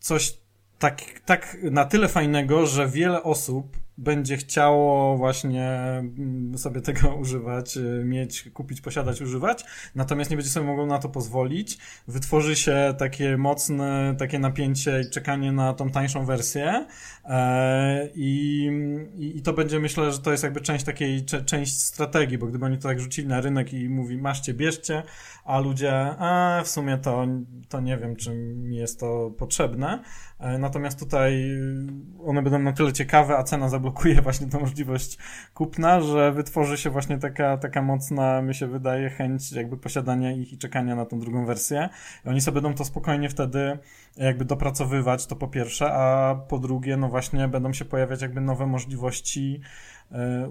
coś 0.01 0.39
tak, 0.79 1.21
tak 1.25 1.57
na 1.63 1.85
tyle 1.85 2.09
fajnego, 2.09 2.67
że 2.67 2.89
wiele 2.89 3.23
osób 3.23 3.82
będzie 3.99 4.37
chciało 4.37 5.17
właśnie 5.17 5.69
mm, 5.69 6.59
sobie 6.59 6.81
tego 6.81 7.15
używać, 7.23 7.77
y, 7.77 8.03
mieć, 8.05 8.51
kupić, 8.55 8.81
posiadać, 8.81 9.21
używać, 9.21 9.65
natomiast 9.95 10.31
nie 10.31 10.37
będzie 10.37 10.51
sobie 10.51 10.67
mogło 10.67 10.87
na 10.87 10.99
to 10.99 11.09
pozwolić. 11.09 11.79
Wytworzy 12.09 12.57
się 12.57 12.95
takie 12.99 13.37
mocne, 13.37 14.15
takie 14.19 14.39
napięcie 14.39 15.01
i 15.01 15.11
czekanie 15.11 15.53
na 15.53 15.75
tą 15.75 15.91
tańszą 15.91 16.25
wersję 16.25 16.87
e, 17.25 18.09
i, 18.15 18.71
i, 19.19 19.43
to 19.43 19.53
będzie, 19.53 19.81
myślę, 19.81 20.13
że 20.13 20.19
to 20.19 20.31
jest 20.31 20.45
jakby 20.45 20.61
część 20.61 20.85
takiej, 20.85 21.25
część 21.25 21.81
strategii, 21.81 22.39
bo 22.39 22.47
gdyby 22.47 22.65
oni 22.65 22.79
to 22.79 22.89
tak 22.89 23.01
rzucili 23.01 23.29
na 23.29 23.41
rynek 23.41 23.73
i 23.73 23.89
mówi, 23.89 24.19
maszcie, 24.19 24.55
bierzcie, 24.55 25.03
a 25.45 25.61
ludzie, 25.61 25.93
a 26.19 26.63
w 26.65 26.69
sumie 26.69 26.99
to, 26.99 27.27
to 27.69 27.81
nie 27.81 27.99
wiem, 27.99 28.17
czy 28.17 28.35
mi 28.35 28.77
jest 28.77 29.01
to 29.01 29.31
potrzebne, 29.39 30.03
natomiast 30.59 30.99
tutaj 30.99 31.59
one 32.27 32.43
będą 32.43 32.59
na 32.59 32.73
tyle 32.73 32.93
ciekawe, 32.93 33.37
a 33.39 33.43
cena 33.43 33.69
zablokuje 33.69 33.93
blokuje 33.93 34.23
właśnie 34.23 34.47
tę 34.47 34.59
możliwość 34.59 35.19
kupna, 35.55 36.01
że 36.01 36.33
wytworzy 36.33 36.77
się 36.77 36.91
właśnie 36.91 37.19
taka, 37.19 37.57
taka 37.57 37.83
mocna, 37.83 38.43
mi 38.43 38.55
się 38.55 38.67
wydaje, 38.67 39.11
chęć 39.11 39.53
jakby 39.53 39.77
posiadania 39.77 40.33
ich 40.33 40.53
i 40.53 40.59
czekania 40.59 40.97
na 40.97 41.07
tą 41.07 41.21
drugą 41.21 41.47
wersję. 41.47 41.89
I 42.27 42.29
oni 42.29 42.41
sobie 42.41 42.55
będą 42.61 42.75
to 42.75 42.85
spokojnie 42.85 43.29
wtedy 43.29 43.79
jakby 44.17 44.45
dopracowywać, 44.45 45.27
to 45.27 45.37
po 45.37 45.49
pierwsze, 45.49 45.93
a 45.93 46.35
po 46.49 46.59
drugie, 46.59 46.97
no 46.97 47.09
właśnie 47.09 47.49
będą 47.49 47.73
się 47.73 47.85
pojawiać 47.85 48.23
jakby 48.23 48.41
nowe 48.41 48.67
możliwości 48.67 49.61
E, 50.02 50.02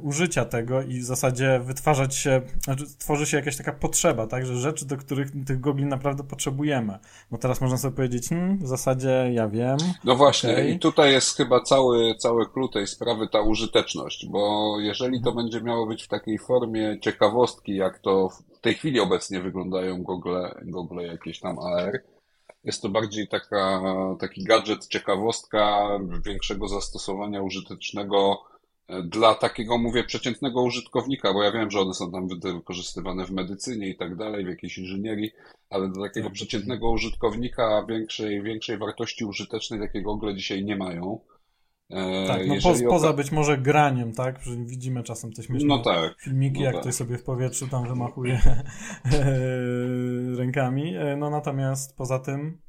użycia 0.02 0.46
tego 0.46 0.82
i 0.82 1.00
w 1.00 1.04
zasadzie 1.04 1.60
wytwarzać 1.64 2.16
się, 2.16 2.42
znaczy 2.64 2.86
tworzy 3.00 3.26
się 3.26 3.38
jakaś 3.38 3.58
taka 3.58 3.74
potrzeba, 3.74 4.28
tak, 4.28 4.46
że 4.46 4.58
rzeczy, 4.58 4.86
do 4.86 4.98
których 4.98 5.32
tych 5.46 5.60
gogli 5.60 5.86
naprawdę 5.86 6.24
potrzebujemy. 6.24 7.00
Bo 7.32 7.38
teraz 7.38 7.62
można 7.62 7.78
sobie 7.78 7.96
powiedzieć, 7.96 8.30
hmm, 8.30 8.58
w 8.58 8.68
zasadzie 8.68 9.30
ja 9.34 9.48
wiem. 9.48 9.78
No 10.04 10.16
właśnie, 10.16 10.52
okay. 10.52 10.70
i 10.70 10.80
tutaj 10.80 11.12
jest 11.12 11.38
chyba 11.38 11.62
cały, 11.62 12.16
cały 12.16 12.50
klucz 12.50 12.74
tej 12.74 12.88
sprawy 12.88 13.28
ta 13.28 13.42
użyteczność, 13.42 14.26
bo 14.30 14.76
jeżeli 14.80 15.22
to 15.22 15.32
będzie 15.32 15.62
miało 15.62 15.88
być 15.88 16.04
w 16.04 16.08
takiej 16.08 16.40
formie 16.40 17.00
ciekawostki, 17.02 17.76
jak 17.76 18.00
to 18.00 18.30
w 18.30 18.60
tej 18.62 18.74
chwili 18.74 19.00
obecnie 19.00 19.42
wyglądają 19.42 20.04
gogle, 20.04 20.56
gogle 20.66 21.04
jakieś 21.04 21.40
tam 21.40 21.60
AR, 21.60 22.04
jest 22.64 22.82
to 22.82 22.90
bardziej 22.90 23.28
taka, 23.28 23.82
taki 24.20 24.44
gadżet, 24.44 24.88
ciekawostka 24.88 25.90
większego 26.26 26.68
zastosowania 26.68 27.42
użytecznego 27.42 28.51
dla 29.04 29.36
takiego, 29.36 29.78
mówię, 29.78 30.04
przeciętnego 30.04 30.64
użytkownika, 30.64 31.34
bo 31.34 31.44
ja 31.44 31.52
wiem, 31.52 31.72
że 31.72 31.80
one 31.80 31.94
są 31.94 32.12
tam 32.12 32.28
wykorzystywane 32.28 33.26
w 33.26 33.32
medycynie 33.32 33.90
i 33.90 33.96
tak 33.96 34.16
dalej, 34.16 34.46
w 34.46 34.50
jakiejś 34.50 34.78
inżynierii, 34.78 35.32
ale 35.70 35.90
dla 35.90 36.08
takiego 36.08 36.28
tak. 36.28 36.34
przeciętnego 36.34 36.92
użytkownika 36.92 37.86
większej, 37.90 38.44
większej 38.44 38.78
wartości 38.78 39.26
użytecznej 39.26 39.80
takiego 39.80 40.12
ogóle 40.12 40.36
dzisiaj 40.36 40.64
nie 40.64 40.76
mają. 40.76 41.20
E, 41.90 42.28
tak, 42.28 42.48
no 42.48 42.56
po, 42.64 42.90
poza 42.90 43.14
być 43.14 43.32
może 43.32 43.58
graniem, 43.58 44.14
tak? 44.14 44.40
Widzimy 44.66 45.04
czasem 45.04 45.34
te 45.34 45.44
śmieszne 45.44 45.68
no 45.68 45.80
tak, 45.84 46.22
filmiki, 46.22 46.60
no 46.60 46.66
jak 46.66 46.74
tak. 46.74 46.82
ktoś 46.82 46.96
sobie 46.96 47.18
w 47.18 47.24
powietrzu 47.24 47.68
tam 47.68 47.88
wymachuje 47.88 48.42
rękami. 50.38 50.94
No 51.18 51.30
natomiast 51.30 51.98
poza 51.98 52.20
tym 52.20 52.62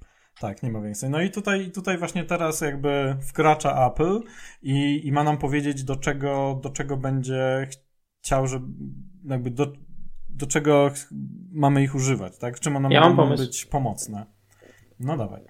tak, 0.42 0.62
nie 0.62 0.70
ma 0.70 0.80
więcej. 0.80 1.10
No 1.10 1.20
i 1.20 1.30
tutaj, 1.30 1.70
tutaj 1.70 1.98
właśnie 1.98 2.24
teraz 2.24 2.60
jakby 2.60 3.16
wkracza 3.20 3.86
Apple 3.86 4.20
i, 4.62 5.06
i 5.06 5.12
ma 5.12 5.24
nam 5.24 5.38
powiedzieć, 5.38 5.84
do 5.84 5.96
czego, 5.96 6.60
do 6.62 6.70
czego 6.70 6.96
będzie 6.96 7.66
chciał, 8.20 8.46
żeby 8.46 8.66
jakby 9.24 9.50
do, 9.50 9.72
do 10.28 10.46
czego 10.46 10.90
mamy 11.52 11.82
ich 11.82 11.94
używać, 11.94 12.38
tak? 12.38 12.60
Czym 12.60 12.76
one 12.76 12.94
ja 12.94 13.08
mogą 13.08 13.36
być 13.36 13.66
pomocne. 13.66 14.26
No 15.00 15.16
dawaj. 15.16 15.42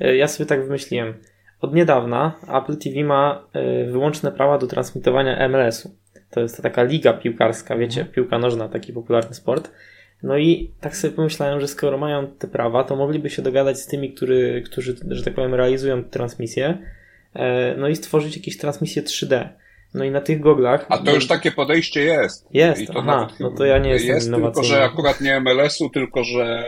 E, 0.00 0.16
ja 0.16 0.28
sobie 0.28 0.46
tak 0.46 0.64
wymyśliłem. 0.64 1.14
Od 1.60 1.74
niedawna 1.74 2.32
Apple 2.48 2.76
TV 2.76 3.04
ma 3.04 3.48
e, 3.52 3.84
wyłączne 3.84 4.32
prawa 4.32 4.58
do 4.58 4.66
transmitowania 4.66 5.48
MLS-u. 5.48 5.90
To 6.30 6.40
jest 6.40 6.62
taka 6.62 6.82
liga 6.82 7.12
piłkarska, 7.12 7.76
wiecie, 7.76 8.00
mhm. 8.00 8.14
piłka 8.14 8.38
nożna, 8.38 8.68
taki 8.68 8.92
popularny 8.92 9.34
sport. 9.34 9.70
No 10.22 10.38
i 10.38 10.70
tak 10.80 10.96
sobie 10.96 11.14
pomyślałem, 11.14 11.60
że 11.60 11.68
skoro 11.68 11.98
mają 11.98 12.26
te 12.26 12.48
prawa, 12.48 12.84
to 12.84 12.96
mogliby 12.96 13.30
się 13.30 13.42
dogadać 13.42 13.78
z 13.78 13.86
tymi, 13.86 14.14
który, 14.14 14.62
którzy, 14.66 14.96
że 15.10 15.24
tak 15.24 15.34
powiem, 15.34 15.54
realizują 15.54 16.04
transmisję, 16.04 16.78
e, 17.34 17.74
no 17.76 17.88
i 17.88 17.96
stworzyć 17.96 18.36
jakieś 18.36 18.58
transmisje 18.58 19.02
3D. 19.02 19.48
No 19.94 20.04
i 20.04 20.10
na 20.10 20.20
tych 20.20 20.40
goglach. 20.40 20.86
A 20.88 20.98
to 20.98 21.14
już 21.14 21.26
takie 21.26 21.52
podejście 21.52 22.02
jest. 22.02 22.46
Jest, 22.52 22.82
I 22.82 22.86
to 22.86 22.92
aha, 22.96 23.28
no 23.40 23.50
to 23.50 23.64
ja 23.64 23.78
nie 23.78 23.90
jestem 23.90 24.14
jest, 24.14 24.30
Tylko, 24.30 24.64
że 24.64 24.84
akurat 24.84 25.20
nie 25.20 25.40
MLS-u, 25.40 25.90
tylko 25.90 26.24
że 26.24 26.64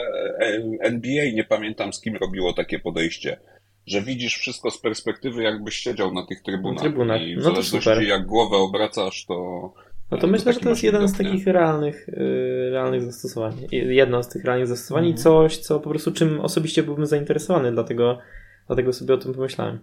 NBA, 0.81 1.25
nie 1.35 1.45
pamiętam 1.45 1.93
z 1.93 2.01
kim 2.01 2.17
robiło 2.17 2.53
takie 2.53 2.79
podejście. 2.79 3.41
Że 3.87 4.03
widzisz 4.03 4.37
wszystko 4.37 4.71
z 4.71 4.81
perspektywy, 4.81 5.43
jakbyś 5.43 5.77
siedział 5.77 6.13
na 6.13 6.27
tych 6.27 6.43
trybunach. 6.43 6.83
trybunach. 6.83 7.23
I 7.23 7.35
w 7.35 7.39
no 7.39 7.43
zależności 7.43 8.09
jak 8.09 8.27
głowę 8.27 8.57
obracasz, 8.57 9.25
to. 9.27 9.73
No 10.11 10.19
to 10.19 10.27
myślę, 10.27 10.53
że 10.53 10.61
to 10.61 10.69
jest 10.69 10.83
jeden 10.83 11.09
z 11.09 11.19
takich 11.19 11.47
realnych, 11.47 12.09
yy, 12.09 12.71
realnych 12.71 13.03
zastosowań. 13.03 13.67
Jedno 13.73 14.23
z 14.23 14.29
tych 14.29 14.45
realnych 14.45 14.69
zastosowań 14.69 15.05
i 15.05 15.11
mhm. 15.11 15.23
coś, 15.23 15.59
co 15.59 15.81
po 15.81 15.91
prostu 15.91 16.13
czym 16.13 16.41
osobiście 16.41 16.83
byłbym 16.83 17.07
zainteresowany, 17.07 17.73
dlatego, 17.73 18.19
dlatego 18.67 18.93
sobie 18.93 19.15
o 19.15 19.19
tym 19.19 19.35
pomyślałem. 19.35 19.79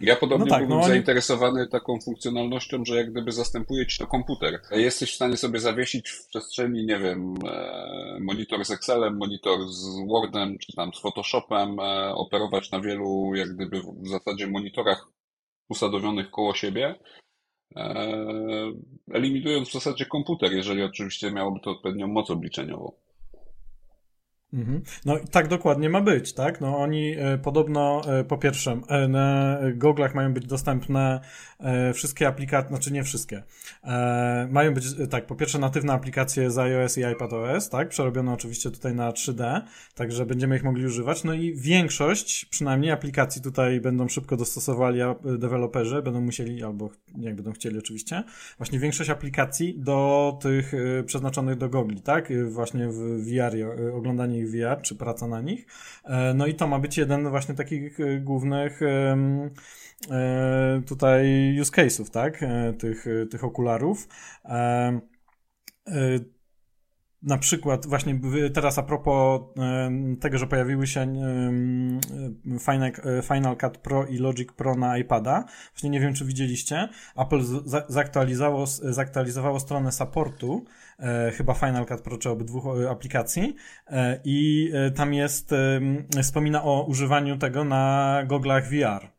Ja 0.00 0.16
podobnie 0.16 0.44
no 0.44 0.50
tak, 0.50 0.58
byłbym 0.58 0.78
no 0.78 0.82
oni... 0.84 0.92
zainteresowany 0.92 1.68
taką 1.68 2.00
funkcjonalnością, 2.00 2.84
że 2.84 2.96
jak 2.96 3.10
gdyby 3.10 3.32
zastępuje 3.32 3.86
ci 3.86 3.98
to 3.98 4.06
komputer. 4.06 4.60
Jesteś 4.70 5.12
w 5.12 5.14
stanie 5.14 5.36
sobie 5.36 5.60
zawiesić 5.60 6.08
w 6.10 6.26
przestrzeni, 6.26 6.86
nie 6.86 6.98
wiem, 6.98 7.34
e, 7.50 8.18
monitor 8.20 8.64
z 8.64 8.70
Excelem, 8.70 9.16
monitor 9.16 9.58
z 9.68 10.08
Wordem, 10.08 10.58
czy 10.58 10.72
tam 10.76 10.94
z 10.94 11.00
Photoshopem, 11.00 11.80
e, 11.80 12.14
operować 12.14 12.70
na 12.70 12.80
wielu, 12.80 13.34
jak 13.34 13.48
gdyby 13.48 13.80
w 13.80 14.08
zasadzie 14.08 14.46
monitorach 14.46 15.08
usadowionych 15.68 16.30
koło 16.30 16.54
siebie, 16.54 16.94
eliminując 19.12 19.68
w 19.68 19.72
zasadzie 19.72 20.06
komputer, 20.06 20.52
jeżeli 20.52 20.82
oczywiście 20.82 21.30
miałoby 21.30 21.60
to 21.60 21.70
odpowiednią 21.70 22.06
moc 22.06 22.30
obliczeniową. 22.30 22.92
Mhm. 24.52 24.82
No 25.04 25.16
tak 25.30 25.48
dokładnie 25.48 25.90
ma 25.90 26.00
być, 26.00 26.32
tak? 26.32 26.60
No 26.60 26.78
oni 26.78 27.14
e, 27.18 27.38
podobno 27.38 28.02
e, 28.06 28.24
po 28.24 28.38
pierwsze 28.38 28.80
e, 28.88 29.08
na 29.08 29.58
goglach 29.74 30.14
mają 30.14 30.34
być 30.34 30.46
dostępne 30.46 31.20
wszystkie 31.94 32.28
aplikacje, 32.28 32.68
znaczy 32.68 32.92
nie 32.92 33.04
wszystkie. 33.04 33.42
Mają 34.50 34.74
być 34.74 34.84
tak, 35.10 35.26
po 35.26 35.34
pierwsze 35.34 35.58
natywne 35.58 35.92
aplikacje 35.92 36.50
z 36.50 36.58
iOS 36.58 36.98
i 36.98 37.04
iPadOS, 37.04 37.68
tak? 37.68 37.88
Przerobione 37.88 38.32
oczywiście 38.32 38.70
tutaj 38.70 38.94
na 38.94 39.10
3D, 39.10 39.60
także 39.94 40.26
będziemy 40.26 40.56
ich 40.56 40.64
mogli 40.64 40.86
używać. 40.86 41.24
No 41.24 41.34
i 41.34 41.54
większość 41.54 42.44
przynajmniej 42.44 42.90
aplikacji 42.90 43.42
tutaj 43.42 43.80
będą 43.80 44.08
szybko 44.08 44.36
dostosowali 44.36 45.00
deweloperzy, 45.38 46.02
będą 46.02 46.20
musieli 46.20 46.64
albo 46.64 46.90
jak 47.18 47.34
będą 47.34 47.52
chcieli 47.52 47.78
oczywiście. 47.78 48.24
Właśnie 48.58 48.78
większość 48.78 49.10
aplikacji 49.10 49.78
do 49.78 50.38
tych 50.42 50.72
przeznaczonych 51.06 51.58
do 51.58 51.68
gogli, 51.68 52.00
tak? 52.00 52.32
Właśnie 52.50 52.88
w 52.88 53.24
VR 53.24 53.56
oglądanie 53.94 54.37
ich 54.38 54.50
VR, 54.50 54.82
czy 54.82 54.94
praca 54.96 55.26
na 55.26 55.40
nich. 55.40 55.66
E, 56.04 56.34
no 56.34 56.46
i 56.46 56.54
to 56.54 56.66
ma 56.66 56.78
być 56.78 56.98
jeden 56.98 57.30
właśnie 57.30 57.54
takich 57.54 58.00
e, 58.00 58.20
głównych 58.20 58.82
e, 58.82 59.16
tutaj 60.86 61.56
use 61.60 61.72
case'ów, 61.72 62.10
tak? 62.10 62.44
Tych, 62.78 63.04
tych 63.30 63.44
okularów. 63.44 64.08
Na 67.22 67.38
przykład 67.38 67.86
właśnie 67.86 68.20
teraz 68.54 68.78
a 68.78 68.82
propos 68.82 69.40
tego, 70.20 70.38
że 70.38 70.46
pojawiły 70.46 70.86
się 70.86 71.00
Final, 72.60 72.92
Final 73.22 73.56
Cut 73.56 73.78
Pro 73.78 74.06
i 74.06 74.18
Logic 74.18 74.52
Pro 74.52 74.74
na 74.74 74.98
iPada. 74.98 75.44
Właśnie 75.72 75.90
nie 75.90 76.00
wiem, 76.00 76.14
czy 76.14 76.24
widzieliście. 76.24 76.88
Apple 77.16 77.40
zaktualizowało, 77.88 78.66
zaktualizowało 78.66 79.60
stronę 79.60 79.92
supportu 79.92 80.64
chyba 81.36 81.54
Final 81.54 81.86
Cut 81.86 82.00
Pro 82.00 82.18
czy 82.18 82.30
obydwu 82.30 82.82
e, 82.82 82.90
aplikacji 82.90 83.54
e, 83.86 84.20
i 84.24 84.70
e, 84.74 84.90
tam 84.90 85.14
jest, 85.14 85.52
e, 85.52 86.22
wspomina 86.22 86.64
o 86.64 86.84
używaniu 86.84 87.38
tego 87.38 87.64
na 87.64 88.22
goglach 88.26 88.68
VR. 88.68 89.17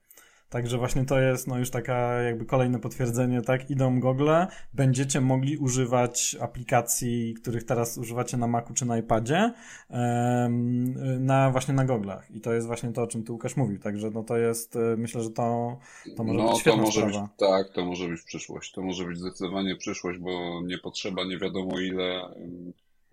Także 0.49 0.77
właśnie 0.77 1.05
to 1.05 1.19
jest 1.19 1.47
no 1.47 1.57
już 1.57 1.69
taka 1.69 2.21
jakby 2.21 2.45
kolejne 2.45 2.79
potwierdzenie, 2.79 3.41
tak? 3.41 3.69
Idą 3.69 3.99
gogle, 3.99 4.47
będziecie 4.73 5.21
mogli 5.21 5.57
używać 5.57 6.37
aplikacji, 6.41 7.33
których 7.33 7.63
teraz 7.63 7.97
używacie 7.97 8.37
na 8.37 8.47
Macu 8.47 8.73
czy 8.73 8.85
na 8.85 8.97
iPadzie, 8.97 9.53
na 11.19 11.51
właśnie 11.51 11.73
na 11.73 11.85
goglach. 11.85 12.31
I 12.31 12.41
to 12.41 12.53
jest 12.53 12.67
właśnie 12.67 12.91
to, 12.91 13.01
o 13.01 13.07
czym 13.07 13.23
tu 13.23 13.33
Łukasz 13.33 13.57
mówił. 13.57 13.79
Także 13.79 14.09
no 14.09 14.23
to 14.23 14.37
jest, 14.37 14.75
e, 14.75 14.79
myślę, 14.97 15.23
że 15.23 15.29
to, 15.29 15.77
to 16.17 16.23
może 16.23 16.39
no, 16.39 16.49
być 16.49 16.59
świetna 16.59 16.79
to 16.79 16.85
może 16.85 17.01
sprawa. 17.01 17.21
Być, 17.21 17.31
tak, 17.37 17.69
to 17.73 17.85
może 17.85 18.07
być 18.07 18.21
przyszłość. 18.21 18.71
To 18.71 18.81
może 18.81 19.05
być 19.05 19.17
zdecydowanie 19.17 19.75
przyszłość, 19.75 20.19
bo 20.19 20.61
nie 20.65 20.77
potrzeba 20.77 21.23
nie 21.23 21.37
wiadomo 21.37 21.79
ile, 21.79 22.21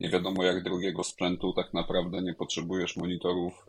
nie 0.00 0.08
wiadomo 0.08 0.44
jak 0.44 0.62
drugiego 0.62 1.04
sprzętu, 1.04 1.52
tak 1.52 1.74
naprawdę 1.74 2.22
nie 2.22 2.34
potrzebujesz 2.34 2.96
monitorów. 2.96 3.66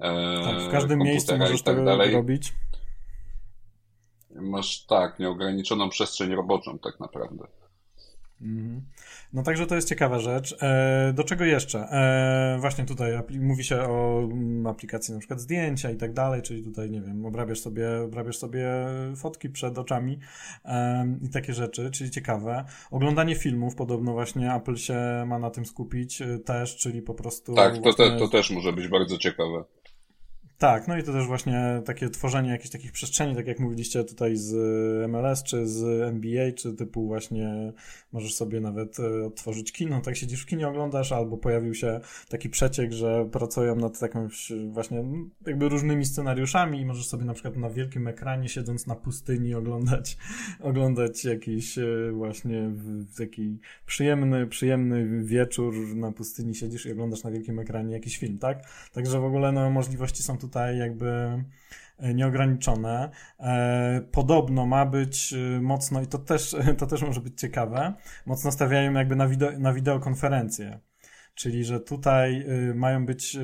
E, 0.00 0.42
tak, 0.44 0.62
w 0.62 0.70
każdym 0.70 0.98
miejscu 0.98 1.38
możesz 1.38 1.62
tak 1.62 1.76
to 1.76 1.84
dalej. 1.84 2.12
robić. 2.12 2.52
Masz 4.34 4.86
tak, 4.86 5.18
nieograniczoną 5.18 5.88
przestrzeń 5.88 6.34
roboczą 6.34 6.78
tak 6.78 7.00
naprawdę. 7.00 7.46
Mhm. 8.40 8.82
No 9.32 9.42
także 9.42 9.66
to 9.66 9.74
jest 9.74 9.88
ciekawa 9.88 10.18
rzecz. 10.18 10.56
E, 10.62 11.12
do 11.14 11.24
czego 11.24 11.44
jeszcze? 11.44 11.78
E, 11.78 12.56
właśnie 12.60 12.84
tutaj 12.84 13.12
mówi 13.40 13.64
się 13.64 13.80
o 13.80 14.20
mm, 14.22 14.66
aplikacji 14.66 15.14
na 15.14 15.20
przykład 15.20 15.40
zdjęcia 15.40 15.90
i 15.90 15.96
tak 15.96 16.12
dalej, 16.12 16.42
czyli 16.42 16.62
tutaj, 16.62 16.90
nie 16.90 17.00
wiem, 17.00 17.26
obrabiasz 17.26 17.60
sobie, 17.60 18.00
obrabiasz 18.00 18.36
sobie 18.36 18.68
fotki 19.16 19.50
przed 19.50 19.78
oczami 19.78 20.18
e, 20.64 21.06
i 21.22 21.28
takie 21.28 21.54
rzeczy, 21.54 21.90
czyli 21.90 22.10
ciekawe. 22.10 22.64
Oglądanie 22.90 23.34
filmów, 23.34 23.74
podobno 23.74 24.12
właśnie 24.12 24.54
Apple 24.54 24.76
się 24.76 25.24
ma 25.26 25.38
na 25.38 25.50
tym 25.50 25.66
skupić 25.66 26.22
też, 26.44 26.76
czyli 26.76 27.02
po 27.02 27.14
prostu... 27.14 27.54
Tak, 27.54 27.78
to, 27.82 27.94
te, 27.94 28.18
to 28.18 28.28
też 28.28 28.50
może 28.50 28.72
być 28.72 28.88
bardzo 28.88 29.18
ciekawe. 29.18 29.64
Tak, 30.60 30.88
no 30.88 30.98
i 30.98 31.02
to 31.02 31.12
też 31.12 31.26
właśnie 31.26 31.82
takie 31.84 32.10
tworzenie 32.10 32.50
jakichś 32.50 32.70
takich 32.70 32.92
przestrzeni, 32.92 33.36
tak 33.36 33.46
jak 33.46 33.60
mówiliście 33.60 34.04
tutaj 34.04 34.36
z 34.36 34.54
MLS, 35.10 35.42
czy 35.42 35.66
z 35.66 36.02
NBA, 36.02 36.52
czy 36.52 36.72
typu 36.72 37.06
właśnie 37.06 37.72
możesz 38.12 38.34
sobie 38.34 38.60
nawet 38.60 39.00
e, 39.00 39.26
otworzyć 39.26 39.72
kino, 39.72 40.00
tak 40.00 40.16
siedzisz 40.16 40.42
w 40.42 40.46
kinie, 40.46 40.68
oglądasz, 40.68 41.12
albo 41.12 41.36
pojawił 41.36 41.74
się 41.74 42.00
taki 42.28 42.50
przeciek, 42.50 42.92
że 42.92 43.28
pracują 43.32 43.76
nad 43.76 44.02
jakąś 44.02 44.52
właśnie 44.68 45.04
jakby 45.46 45.68
różnymi 45.68 46.04
scenariuszami 46.04 46.80
i 46.80 46.86
możesz 46.86 47.06
sobie 47.06 47.24
na 47.24 47.34
przykład 47.34 47.56
na 47.56 47.70
wielkim 47.70 48.08
ekranie 48.08 48.48
siedząc 48.48 48.86
na 48.86 48.94
pustyni 48.94 49.54
oglądać, 49.54 50.16
oglądać 50.60 51.24
jakiś 51.24 51.78
e, 51.78 52.12
właśnie 52.12 52.70
taki 53.18 53.58
przyjemny, 53.86 54.46
przyjemny 54.46 55.24
wieczór 55.24 55.74
na 55.96 56.12
pustyni 56.12 56.54
siedzisz 56.54 56.86
i 56.86 56.92
oglądasz 56.92 57.22
na 57.22 57.30
wielkim 57.30 57.58
ekranie 57.58 57.94
jakiś 57.94 58.18
film, 58.18 58.38
tak? 58.38 58.62
Także 58.92 59.20
w 59.20 59.24
ogóle 59.24 59.52
no, 59.52 59.70
możliwości 59.70 60.22
są 60.22 60.38
tutaj 60.38 60.49
jakby 60.58 61.44
e, 61.98 62.14
nieograniczone. 62.14 63.10
E, 63.40 64.00
podobno 64.12 64.66
ma 64.66 64.86
być 64.86 65.32
e, 65.32 65.60
mocno, 65.60 66.02
i 66.02 66.06
to 66.06 66.18
też, 66.18 66.56
to 66.78 66.86
też 66.86 67.02
może 67.02 67.20
być 67.20 67.40
ciekawe, 67.40 67.94
mocno 68.26 68.52
stawiają 68.52 68.92
jakby 68.92 69.16
na, 69.16 69.28
wideo, 69.28 69.58
na 69.58 69.72
wideokonferencje. 69.72 70.80
Czyli, 71.34 71.64
że 71.64 71.80
tutaj 71.80 72.46
mają 72.74 73.06
być 73.06 73.38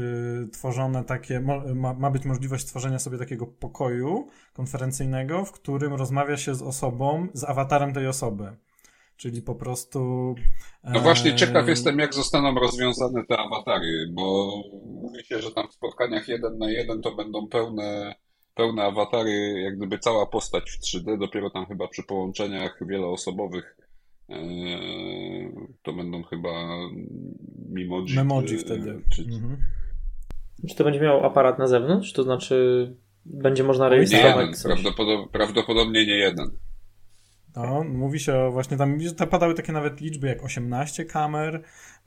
tworzone 0.52 1.04
takie, 1.04 1.40
ma, 1.40 1.94
ma 1.94 2.10
być 2.10 2.24
możliwość 2.24 2.64
stworzenia 2.64 2.98
sobie 2.98 3.18
takiego 3.18 3.46
pokoju 3.46 4.28
konferencyjnego, 4.52 5.44
w 5.44 5.52
którym 5.52 5.94
rozmawia 5.94 6.36
się 6.36 6.54
z 6.54 6.62
osobą, 6.62 7.28
z 7.34 7.44
awatarem 7.44 7.92
tej 7.92 8.06
osoby. 8.06 8.56
Czyli 9.16 9.42
po 9.42 9.54
prostu. 9.54 10.34
No 10.84 11.00
właśnie, 11.00 11.34
ciekaw 11.34 11.68
jestem, 11.68 11.98
jak 11.98 12.14
zostaną 12.14 12.54
rozwiązane 12.54 13.24
te 13.28 13.38
awatary, 13.38 14.08
bo 14.12 14.52
mówi 14.84 15.24
się, 15.24 15.42
że 15.42 15.50
tam 15.50 15.68
w 15.68 15.72
spotkaniach 15.72 16.28
jeden 16.28 16.58
na 16.58 16.70
jeden 16.70 17.02
to 17.02 17.14
będą 17.14 17.48
pełne, 17.48 18.14
pełne 18.54 18.82
awatary, 18.82 19.60
jak 19.62 19.76
gdyby 19.76 19.98
cała 19.98 20.26
postać 20.26 20.70
w 20.70 20.80
3D, 20.80 21.18
dopiero 21.18 21.50
tam 21.50 21.66
chyba 21.66 21.88
przy 21.88 22.02
połączeniach 22.02 22.78
wieloosobowych 22.88 23.76
e, 24.30 24.36
to 25.82 25.92
będą 25.92 26.22
chyba 26.22 26.50
mimoji. 27.68 28.14
Memoji 28.14 28.48
czy, 28.48 28.58
wtedy. 28.58 29.02
Czy, 29.10 29.22
mhm. 29.22 29.56
czy 30.68 30.74
to 30.74 30.84
będzie 30.84 31.00
miał 31.00 31.26
aparat 31.26 31.58
na 31.58 31.66
zewnątrz? 31.66 32.12
To 32.12 32.22
znaczy 32.22 32.96
będzie 33.24 33.64
można 33.64 33.88
rejestrować? 33.88 34.34
Nie 34.36 34.40
jeden, 34.40 34.54
prawdopodob 34.62 35.30
prawdopodobnie 35.30 36.06
nie 36.06 36.16
jeden. 36.16 36.65
No, 37.56 37.84
mówi 37.84 38.20
się 38.20 38.34
o 38.34 38.52
właśnie 38.52 38.76
tam, 38.76 38.98
padały 39.30 39.54
takie 39.54 39.72
nawet 39.72 40.00
liczby 40.00 40.26
jak 40.26 40.44
18 40.44 41.04
kamer, 41.04 41.62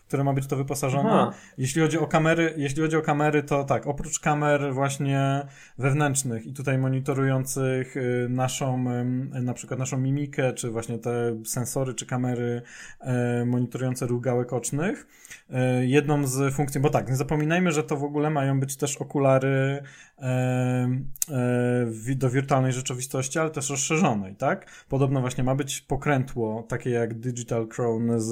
które 0.09 0.23
ma 0.23 0.33
być 0.33 0.47
to 0.47 0.55
wyposażone. 0.55 1.09
Aha. 1.09 1.33
Jeśli 1.57 1.81
chodzi 1.81 1.97
o 1.97 2.07
kamery, 2.07 2.53
jeśli 2.57 2.81
chodzi 2.81 2.97
o 2.97 3.01
kamery, 3.01 3.43
to 3.43 3.63
tak, 3.63 3.87
oprócz 3.87 4.19
kamer 4.19 4.73
właśnie 4.73 5.45
wewnętrznych 5.77 6.45
i 6.45 6.53
tutaj 6.53 6.77
monitorujących 6.77 7.97
y, 7.97 8.27
naszą, 8.29 8.83
na 9.41 9.53
przykład 9.53 9.79
naszą 9.79 9.97
mimikę, 9.97 10.53
czy 10.53 10.69
właśnie 10.69 10.99
te 10.99 11.35
sensory, 11.45 11.93
czy 11.93 12.05
kamery 12.05 12.61
e, 12.99 13.45
monitorujące 13.45 14.05
ruch 14.05 14.21
gałek 14.21 14.53
ocznych, 14.53 15.07
jedną 15.81 16.27
z 16.27 16.53
funkcji, 16.53 16.81
bo 16.81 16.89
tak, 16.89 17.09
nie 17.09 17.15
zapominajmy, 17.15 17.71
że 17.71 17.83
to 17.83 17.97
w 17.97 18.03
ogóle 18.03 18.29
mają 18.29 18.59
być 18.59 18.75
też 18.77 18.97
okulary 18.97 19.83
do 22.15 22.29
wirtualnej 22.29 22.73
rzeczywistości, 22.73 23.39
ale 23.39 23.49
też 23.49 23.69
rozszerzonej, 23.69 24.35
tak? 24.35 24.85
Podobno 24.89 25.21
właśnie 25.21 25.43
ma 25.43 25.55
być 25.55 25.81
pokrętło, 25.81 26.65
takie 26.69 26.89
jak 26.89 27.13
Digital 27.13 27.67
Crown 27.67 28.19
z, 28.19 28.29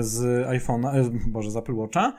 z 0.00 0.46
iPhone'a, 0.48 1.10
boże, 1.26 1.50
z 1.50 1.56
Apple 1.56 1.74
Watcha, 1.74 2.12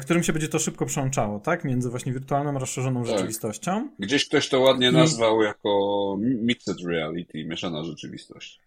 którym 0.00 0.22
się 0.22 0.32
będzie 0.32 0.48
to 0.48 0.58
szybko 0.58 0.86
przełączało, 0.86 1.40
tak? 1.40 1.64
Między 1.64 1.90
właśnie 1.90 2.12
wirtualną 2.12 2.56
a 2.56 2.58
rozszerzoną 2.58 3.04
tak. 3.04 3.12
rzeczywistością. 3.12 3.88
Gdzieś 3.98 4.28
ktoś 4.28 4.48
to 4.48 4.60
ładnie 4.60 4.92
nazwał 4.92 5.42
I... 5.42 5.44
jako 5.44 6.16
mixed 6.20 6.76
reality, 6.86 7.44
mieszana 7.44 7.84
rzeczywistość. 7.84 8.60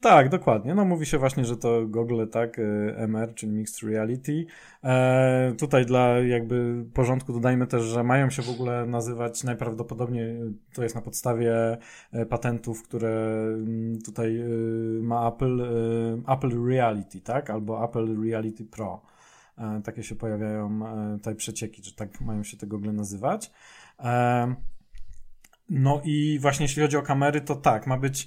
Tak, 0.00 0.28
dokładnie. 0.28 0.74
No 0.74 0.84
mówi 0.84 1.06
się 1.06 1.18
właśnie, 1.18 1.44
że 1.44 1.56
to 1.56 1.86
Google, 1.86 2.26
tak, 2.32 2.58
y, 2.58 2.94
MR, 2.96 3.34
czyli 3.34 3.52
Mixed 3.52 3.90
Reality. 3.90 4.46
E, 4.84 5.52
tutaj 5.58 5.86
dla 5.86 6.08
jakby 6.08 6.84
porządku 6.94 7.32
dodajmy 7.32 7.66
też, 7.66 7.82
że 7.82 8.04
mają 8.04 8.30
się 8.30 8.42
w 8.42 8.50
ogóle 8.50 8.86
nazywać 8.86 9.44
najprawdopodobniej, 9.44 10.36
to 10.74 10.82
jest 10.82 10.94
na 10.94 11.00
podstawie 11.00 11.78
e, 12.12 12.26
patentów, 12.26 12.82
które 12.82 13.44
mm, 13.54 13.98
tutaj 14.02 14.36
y, 14.36 15.00
ma 15.02 15.28
Apple, 15.28 15.60
y, 15.60 16.32
Apple 16.32 16.66
Reality, 16.66 17.20
tak, 17.20 17.50
albo 17.50 17.84
Apple 17.84 18.22
Reality 18.24 18.64
Pro. 18.64 19.02
E, 19.58 19.80
takie 19.84 20.02
się 20.02 20.14
pojawiają 20.14 20.86
e, 20.86 21.18
tutaj 21.18 21.34
przecieki, 21.34 21.82
że 21.82 21.92
tak 21.92 22.20
mają 22.20 22.44
się 22.44 22.56
te 22.56 22.66
Google 22.66 22.92
nazywać. 22.92 23.50
E, 24.00 24.54
no 25.70 26.00
i 26.04 26.38
właśnie 26.40 26.64
jeśli 26.64 26.82
chodzi 26.82 26.96
o 26.96 27.02
kamery, 27.02 27.40
to 27.40 27.54
tak, 27.54 27.86
ma 27.86 27.98
być 27.98 28.26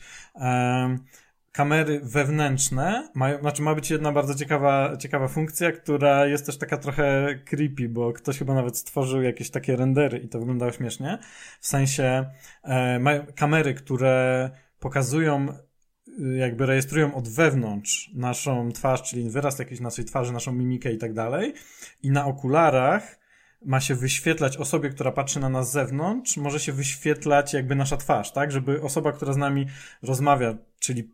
kamery 1.52 2.02
wewnętrzne, 2.04 3.10
mają, 3.14 3.40
znaczy 3.40 3.62
ma 3.62 3.76
być 3.76 3.92
jedna 3.92 4.12
bardzo 4.12 4.36
ciekawa, 4.36 4.98
ciekawa 4.98 5.28
funkcja, 5.28 5.72
która 5.72 6.26
jest 6.26 6.46
też 6.46 6.58
taka 6.58 6.78
trochę 6.78 7.36
creepy, 7.46 7.90
bo 7.90 8.14
ktoś 8.14 8.38
chyba 8.38 8.54
nawet 8.54 8.78
stworzył 8.78 9.22
jakieś 9.22 9.50
takie 9.50 9.76
rendery 9.76 10.18
i 10.18 10.30
to 10.30 10.40
wyglądało 10.40 10.72
śmiesznie. 10.72 11.18
W 11.60 11.68
sensie 11.68 12.26
e, 12.64 13.00
mają 13.00 13.26
kamery, 13.36 13.74
które 13.74 14.50
pokazują 14.80 15.48
y, 16.20 16.38
jakby 16.38 16.66
rejestrują 16.66 17.16
od 17.16 17.28
wewnątrz 17.28 18.12
naszą 18.14 18.72
twarz, 18.72 19.02
czyli 19.02 19.30
wyraz 19.30 19.60
jakiejś 19.60 19.80
naszej 19.80 20.06
twarzy, 20.06 20.34
naszą 20.34 20.52
mimikę 20.52 20.92
i 20.94 20.98
tak 20.98 21.14
dalej. 21.14 21.54
I 22.04 22.12
na 22.12 22.26
okularach 22.26 23.20
ma 23.66 23.80
się 23.80 23.96
wyświetlać 23.96 24.58
osobie, 24.58 24.90
która 24.90 25.12
patrzy 25.12 25.40
na 25.40 25.50
nas 25.50 25.70
z 25.70 25.74
zewnątrz, 25.74 26.38
może 26.38 26.60
się 26.60 26.74
wyświetlać 26.74 27.54
jakby 27.54 27.76
nasza 27.76 27.98
twarz, 27.98 28.32
tak? 28.32 28.52
Żeby 28.52 28.82
osoba, 28.82 29.12
która 29.12 29.34
z 29.34 29.38
nami 29.38 29.66
rozmawia, 30.04 30.58
czyli 30.80 31.12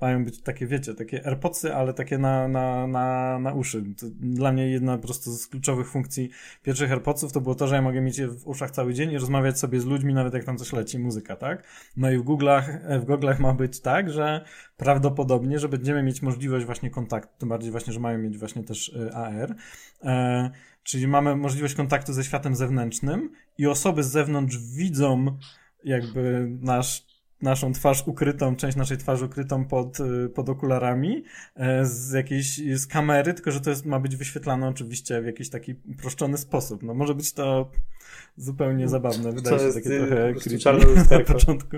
mają 0.00 0.24
być 0.24 0.42
takie, 0.42 0.66
wiecie, 0.66 0.94
takie 0.94 1.26
AirPodsy, 1.26 1.74
ale 1.74 1.94
takie 1.94 2.18
na, 2.18 2.48
na, 2.48 2.86
na, 2.86 3.38
na 3.38 3.52
uszy. 3.52 3.82
To 4.00 4.06
dla 4.20 4.52
mnie 4.52 4.70
jedna 4.70 4.96
po 4.96 5.04
prostu 5.04 5.32
z 5.32 5.46
kluczowych 5.46 5.88
funkcji 5.88 6.30
pierwszych 6.62 6.92
AirPodsów 6.92 7.32
to 7.32 7.40
było 7.40 7.54
to, 7.54 7.66
że 7.66 7.74
ja 7.74 7.82
mogę 7.82 8.00
mieć 8.00 8.18
je 8.18 8.28
w 8.28 8.46
uszach 8.46 8.70
cały 8.70 8.94
dzień 8.94 9.12
i 9.12 9.18
rozmawiać 9.18 9.58
sobie 9.58 9.80
z 9.80 9.84
ludźmi, 9.84 10.14
nawet 10.14 10.34
jak 10.34 10.44
tam 10.44 10.58
coś 10.58 10.72
leci, 10.72 10.98
muzyka, 10.98 11.36
tak? 11.36 11.64
No 11.96 12.10
i 12.10 12.18
w 12.18 12.24
Google'ach, 12.24 12.62
w 13.00 13.04
Google'ach 13.04 13.40
ma 13.40 13.54
być 13.54 13.80
tak, 13.80 14.10
że 14.10 14.44
prawdopodobnie, 14.76 15.58
że 15.58 15.68
będziemy 15.68 16.02
mieć 16.02 16.22
możliwość 16.22 16.66
właśnie 16.66 16.90
kontaktu, 16.90 17.38
tym 17.38 17.48
bardziej 17.48 17.70
właśnie, 17.70 17.92
że 17.92 18.00
mają 18.00 18.18
mieć 18.18 18.38
właśnie 18.38 18.64
też 18.64 18.88
y, 18.88 19.14
AR, 19.14 19.54
e, 20.02 20.50
czyli 20.82 21.08
mamy 21.08 21.36
możliwość 21.36 21.74
kontaktu 21.74 22.12
ze 22.12 22.24
światem 22.24 22.54
zewnętrznym 22.54 23.30
i 23.58 23.66
osoby 23.66 24.02
z 24.02 24.10
zewnątrz 24.10 24.58
widzą 24.58 25.38
jakby 25.84 26.48
nasz 26.60 27.06
naszą 27.42 27.72
twarz 27.72 28.02
ukrytą, 28.06 28.56
część 28.56 28.76
naszej 28.76 28.98
twarzy 28.98 29.24
ukrytą 29.24 29.64
pod, 29.64 30.00
y, 30.00 30.28
pod 30.28 30.48
okularami 30.48 31.24
e, 31.56 31.86
z 31.86 32.12
jakiejś, 32.12 32.60
z 32.74 32.86
kamery, 32.86 33.34
tylko 33.34 33.50
że 33.50 33.60
to 33.60 33.70
jest, 33.70 33.86
ma 33.86 34.00
być 34.00 34.16
wyświetlane 34.16 34.68
oczywiście 34.68 35.22
w 35.22 35.26
jakiś 35.26 35.50
taki 35.50 35.74
uproszczony 35.88 36.38
sposób. 36.38 36.82
No 36.82 36.94
może 36.94 37.14
być 37.14 37.32
to 37.32 37.70
zupełnie 38.36 38.88
zabawne, 38.88 39.32
wydaje 39.32 39.58
się 39.58 39.72
takie 39.74 40.06
trochę 40.06 40.34
creepy 40.34 41.10
na 41.18 41.34
początku. 41.34 41.76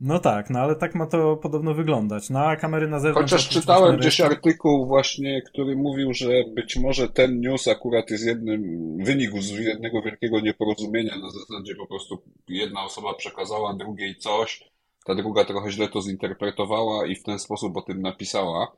No 0.00 0.18
tak, 0.18 0.50
no 0.50 0.60
ale 0.60 0.76
tak 0.76 0.94
ma 0.94 1.06
to 1.06 1.36
podobno 1.36 1.74
wyglądać. 1.74 2.30
No 2.30 2.40
a 2.40 2.56
kamery 2.56 2.88
na 2.88 3.00
zewnątrz... 3.00 3.32
Chociaż 3.32 3.48
czytałem 3.48 3.96
gdzieś 3.96 4.20
artykuł 4.20 4.86
właśnie, 4.86 5.42
który 5.42 5.76
mówił, 5.76 6.14
że 6.14 6.28
być 6.54 6.76
może 6.76 7.08
ten 7.08 7.40
news 7.40 7.68
akurat 7.68 8.10
jest 8.10 8.26
jednym, 8.26 8.62
wynikł 9.04 9.40
z 9.40 9.50
jednego 9.50 10.02
wielkiego 10.02 10.40
nieporozumienia 10.40 11.18
na 11.18 11.30
zasadzie 11.30 11.74
po 11.74 11.86
prostu 11.86 12.22
jedna 12.48 12.84
osoba 12.84 13.14
przekazała 13.14 13.74
drugiej 13.74 14.16
coś, 14.16 14.64
ta 15.04 15.14
druga 15.14 15.44
trochę 15.44 15.70
źle 15.70 15.88
to 15.88 16.02
zinterpretowała 16.02 17.06
i 17.06 17.14
w 17.14 17.22
ten 17.22 17.38
sposób 17.38 17.76
o 17.76 17.82
tym 17.82 18.02
napisała. 18.02 18.72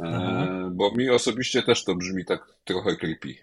E, 0.00 0.70
bo 0.72 0.90
mi 0.90 1.10
osobiście 1.10 1.62
też 1.62 1.84
to 1.84 1.94
brzmi 1.94 2.24
tak 2.24 2.54
trochę 2.64 2.96
creepy. 2.96 3.34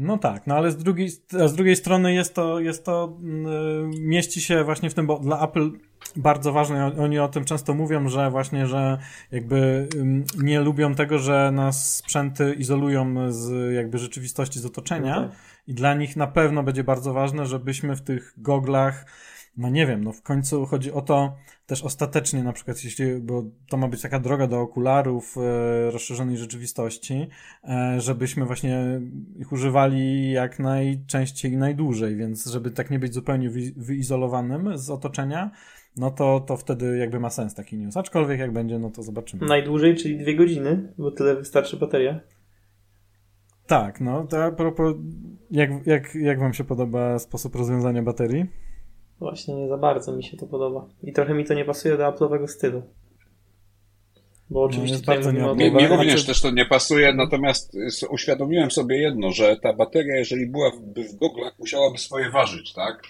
No 0.00 0.18
tak, 0.18 0.46
no 0.46 0.54
ale 0.54 0.70
z 0.70 0.76
drugiej, 0.76 1.10
z 1.46 1.52
drugiej 1.52 1.76
strony 1.76 2.14
jest 2.14 2.34
to, 2.34 2.60
jest 2.60 2.84
to, 2.84 3.16
yy, 3.22 4.00
mieści 4.00 4.40
się 4.40 4.64
właśnie 4.64 4.90
w 4.90 4.94
tym, 4.94 5.06
bo 5.06 5.18
dla 5.18 5.44
Apple 5.44 5.70
bardzo 6.16 6.52
ważne, 6.52 6.92
oni 6.98 7.18
o 7.18 7.28
tym 7.28 7.44
często 7.44 7.74
mówią, 7.74 8.08
że 8.08 8.30
właśnie, 8.30 8.66
że 8.66 8.98
jakby 9.30 9.88
nie 10.38 10.60
lubią 10.60 10.94
tego, 10.94 11.18
że 11.18 11.50
nas 11.52 11.96
sprzęty 11.96 12.54
izolują 12.54 13.32
z 13.32 13.74
jakby 13.74 13.98
rzeczywistości 13.98 14.60
z 14.60 14.66
otoczenia 14.66 15.20
no 15.20 15.28
tak. 15.28 15.38
i 15.66 15.74
dla 15.74 15.94
nich 15.94 16.16
na 16.16 16.26
pewno 16.26 16.62
będzie 16.62 16.84
bardzo 16.84 17.12
ważne, 17.12 17.46
żebyśmy 17.46 17.96
w 17.96 18.02
tych 18.02 18.34
goglach 18.36 19.06
no 19.56 19.70
nie 19.70 19.86
wiem, 19.86 20.04
no 20.04 20.12
w 20.12 20.22
końcu 20.22 20.66
chodzi 20.66 20.92
o 20.92 21.02
to 21.02 21.36
też 21.66 21.82
ostatecznie, 21.82 22.42
na 22.42 22.52
przykład 22.52 22.84
jeśli, 22.84 23.20
bo 23.20 23.44
to 23.68 23.76
ma 23.76 23.88
być 23.88 24.02
taka 24.02 24.20
droga 24.20 24.46
do 24.46 24.60
okularów 24.60 25.36
e, 25.36 25.90
rozszerzonej 25.90 26.36
rzeczywistości, 26.36 27.28
e, 27.64 28.00
żebyśmy 28.00 28.44
właśnie 28.44 29.00
ich 29.36 29.52
używali 29.52 30.32
jak 30.32 30.58
najczęściej 30.58 31.52
i 31.52 31.56
najdłużej, 31.56 32.16
więc 32.16 32.46
żeby 32.46 32.70
tak 32.70 32.90
nie 32.90 32.98
być 32.98 33.14
zupełnie 33.14 33.50
wy, 33.50 33.60
wyizolowanym 33.76 34.78
z 34.78 34.90
otoczenia, 34.90 35.50
no 35.96 36.10
to, 36.10 36.40
to 36.40 36.56
wtedy 36.56 36.98
jakby 36.98 37.20
ma 37.20 37.30
sens 37.30 37.54
taki 37.54 37.76
news. 37.76 37.96
Aczkolwiek 37.96 38.40
jak 38.40 38.52
będzie, 38.52 38.78
no 38.78 38.90
to 38.90 39.02
zobaczymy. 39.02 39.46
Najdłużej, 39.46 39.96
czyli 39.96 40.18
dwie 40.18 40.36
godziny, 40.36 40.92
bo 40.98 41.10
tyle 41.10 41.36
wystarczy 41.36 41.76
bateria. 41.76 42.20
Tak, 43.66 44.00
no 44.00 44.26
to 44.26 44.44
a 44.44 44.50
propos, 44.50 44.94
jak, 45.50 45.70
jak, 45.86 46.14
jak 46.14 46.40
wam 46.40 46.54
się 46.54 46.64
podoba 46.64 47.18
sposób 47.18 47.54
rozwiązania 47.54 48.02
baterii? 48.02 48.46
Właśnie 49.20 49.54
nie 49.54 49.68
za 49.68 49.76
bardzo 49.76 50.12
mi 50.12 50.24
się 50.24 50.36
to 50.36 50.46
podoba. 50.46 50.86
I 51.02 51.12
trochę 51.12 51.34
mi 51.34 51.44
to 51.44 51.54
nie 51.54 51.64
pasuje 51.64 51.96
do 51.96 52.04
Apple'owego 52.04 52.48
stylu. 52.48 52.82
Bo 54.50 54.60
no, 54.60 54.66
oczywiście 54.66 54.96
no 54.96 55.14
bardzo 55.14 55.32
nie 55.32 55.40
mi, 55.40 55.72
mi 55.72 55.86
również 55.86 56.12
znaczy... 56.12 56.26
też 56.26 56.40
to 56.40 56.50
nie 56.50 56.66
pasuje, 56.66 57.14
natomiast 57.14 57.72
uświadomiłem 58.10 58.70
sobie 58.70 58.98
jedno, 58.98 59.30
że 59.30 59.56
ta 59.56 59.72
bateria, 59.72 60.16
jeżeli 60.16 60.46
byłaby 60.46 61.04
w 61.04 61.16
goglach, 61.16 61.58
musiałaby 61.58 61.98
swoje 61.98 62.30
ważyć, 62.30 62.72
tak? 62.72 63.02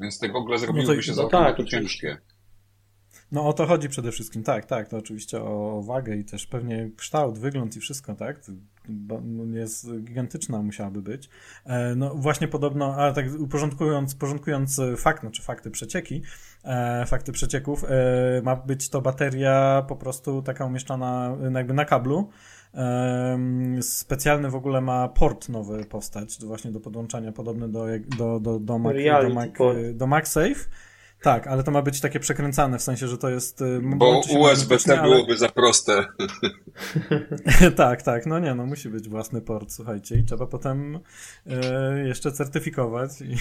Więc 0.00 0.18
te 0.18 0.28
gogle 0.28 0.58
zrobiłyby 0.58 0.92
no 0.92 0.96
to, 0.96 1.02
się 1.02 1.12
no 1.16 1.28
tak, 1.28 1.64
ciężkie. 1.64 2.18
No 3.32 3.48
o 3.48 3.52
to 3.52 3.66
chodzi 3.66 3.88
przede 3.88 4.12
wszystkim, 4.12 4.42
tak, 4.42 4.64
tak, 4.64 4.88
to 4.88 4.96
oczywiście 4.96 5.42
o, 5.42 5.82
wagę 5.82 6.16
i 6.16 6.24
też 6.24 6.46
pewnie 6.46 6.90
kształt, 6.96 7.38
wygląd 7.38 7.76
i 7.76 7.80
wszystko, 7.80 8.14
tak, 8.14 8.40
no, 9.24 9.58
jest 9.58 10.00
gigantyczna 10.00 10.62
musiałaby 10.62 11.02
być. 11.02 11.28
E, 11.64 11.94
no 11.94 12.14
właśnie 12.14 12.48
podobno, 12.48 12.94
ale 12.94 13.12
tak 13.12 13.26
uporządkując, 13.38 14.14
porządkując 14.14 14.80
fakt, 14.96 15.20
znaczy 15.20 15.42
fakty 15.42 15.70
przecieki, 15.70 16.22
e, 16.64 17.06
fakty 17.06 17.32
przecieków, 17.32 17.84
e, 17.84 18.42
ma 18.42 18.56
być 18.56 18.88
to 18.88 19.02
bateria 19.02 19.84
po 19.88 19.96
prostu 19.96 20.42
taka 20.42 20.64
umieszczana 20.64 21.36
jakby 21.54 21.74
na 21.74 21.84
kablu, 21.84 22.30
Specjalny 23.80 24.50
w 24.50 24.54
ogóle 24.54 24.80
ma 24.80 25.08
port 25.08 25.48
nowy 25.48 25.84
postać, 25.84 26.38
właśnie 26.44 26.70
do 26.70 26.80
podłączania, 26.80 27.32
podobny 27.32 27.68
do, 27.68 27.86
do, 28.18 28.40
do, 28.40 28.58
do, 28.58 28.78
Mac, 28.78 28.96
do, 29.22 29.34
Mac, 29.34 29.50
do 29.94 30.06
MagSafe. 30.06 30.54
Tak, 31.22 31.46
ale 31.46 31.62
to 31.62 31.70
ma 31.70 31.82
być 31.82 32.00
takie 32.00 32.20
przekręcane, 32.20 32.78
w 32.78 32.82
sensie, 32.82 33.08
że 33.08 33.18
to 33.18 33.28
jest... 33.28 33.60
Y, 33.60 33.80
Bo 33.82 34.20
USB-C 34.38 35.00
ale... 35.00 35.10
byłoby 35.10 35.36
za 35.36 35.48
proste. 35.48 36.04
tak, 37.76 38.02
tak, 38.02 38.26
no 38.26 38.38
nie, 38.38 38.54
no 38.54 38.66
musi 38.66 38.88
być 38.88 39.08
własny 39.08 39.40
port, 39.40 39.72
słuchajcie, 39.72 40.16
i 40.16 40.24
trzeba 40.24 40.46
potem 40.46 41.00
e, 41.46 41.98
jeszcze 41.98 42.32
certyfikować 42.32 43.10
i 43.20 43.36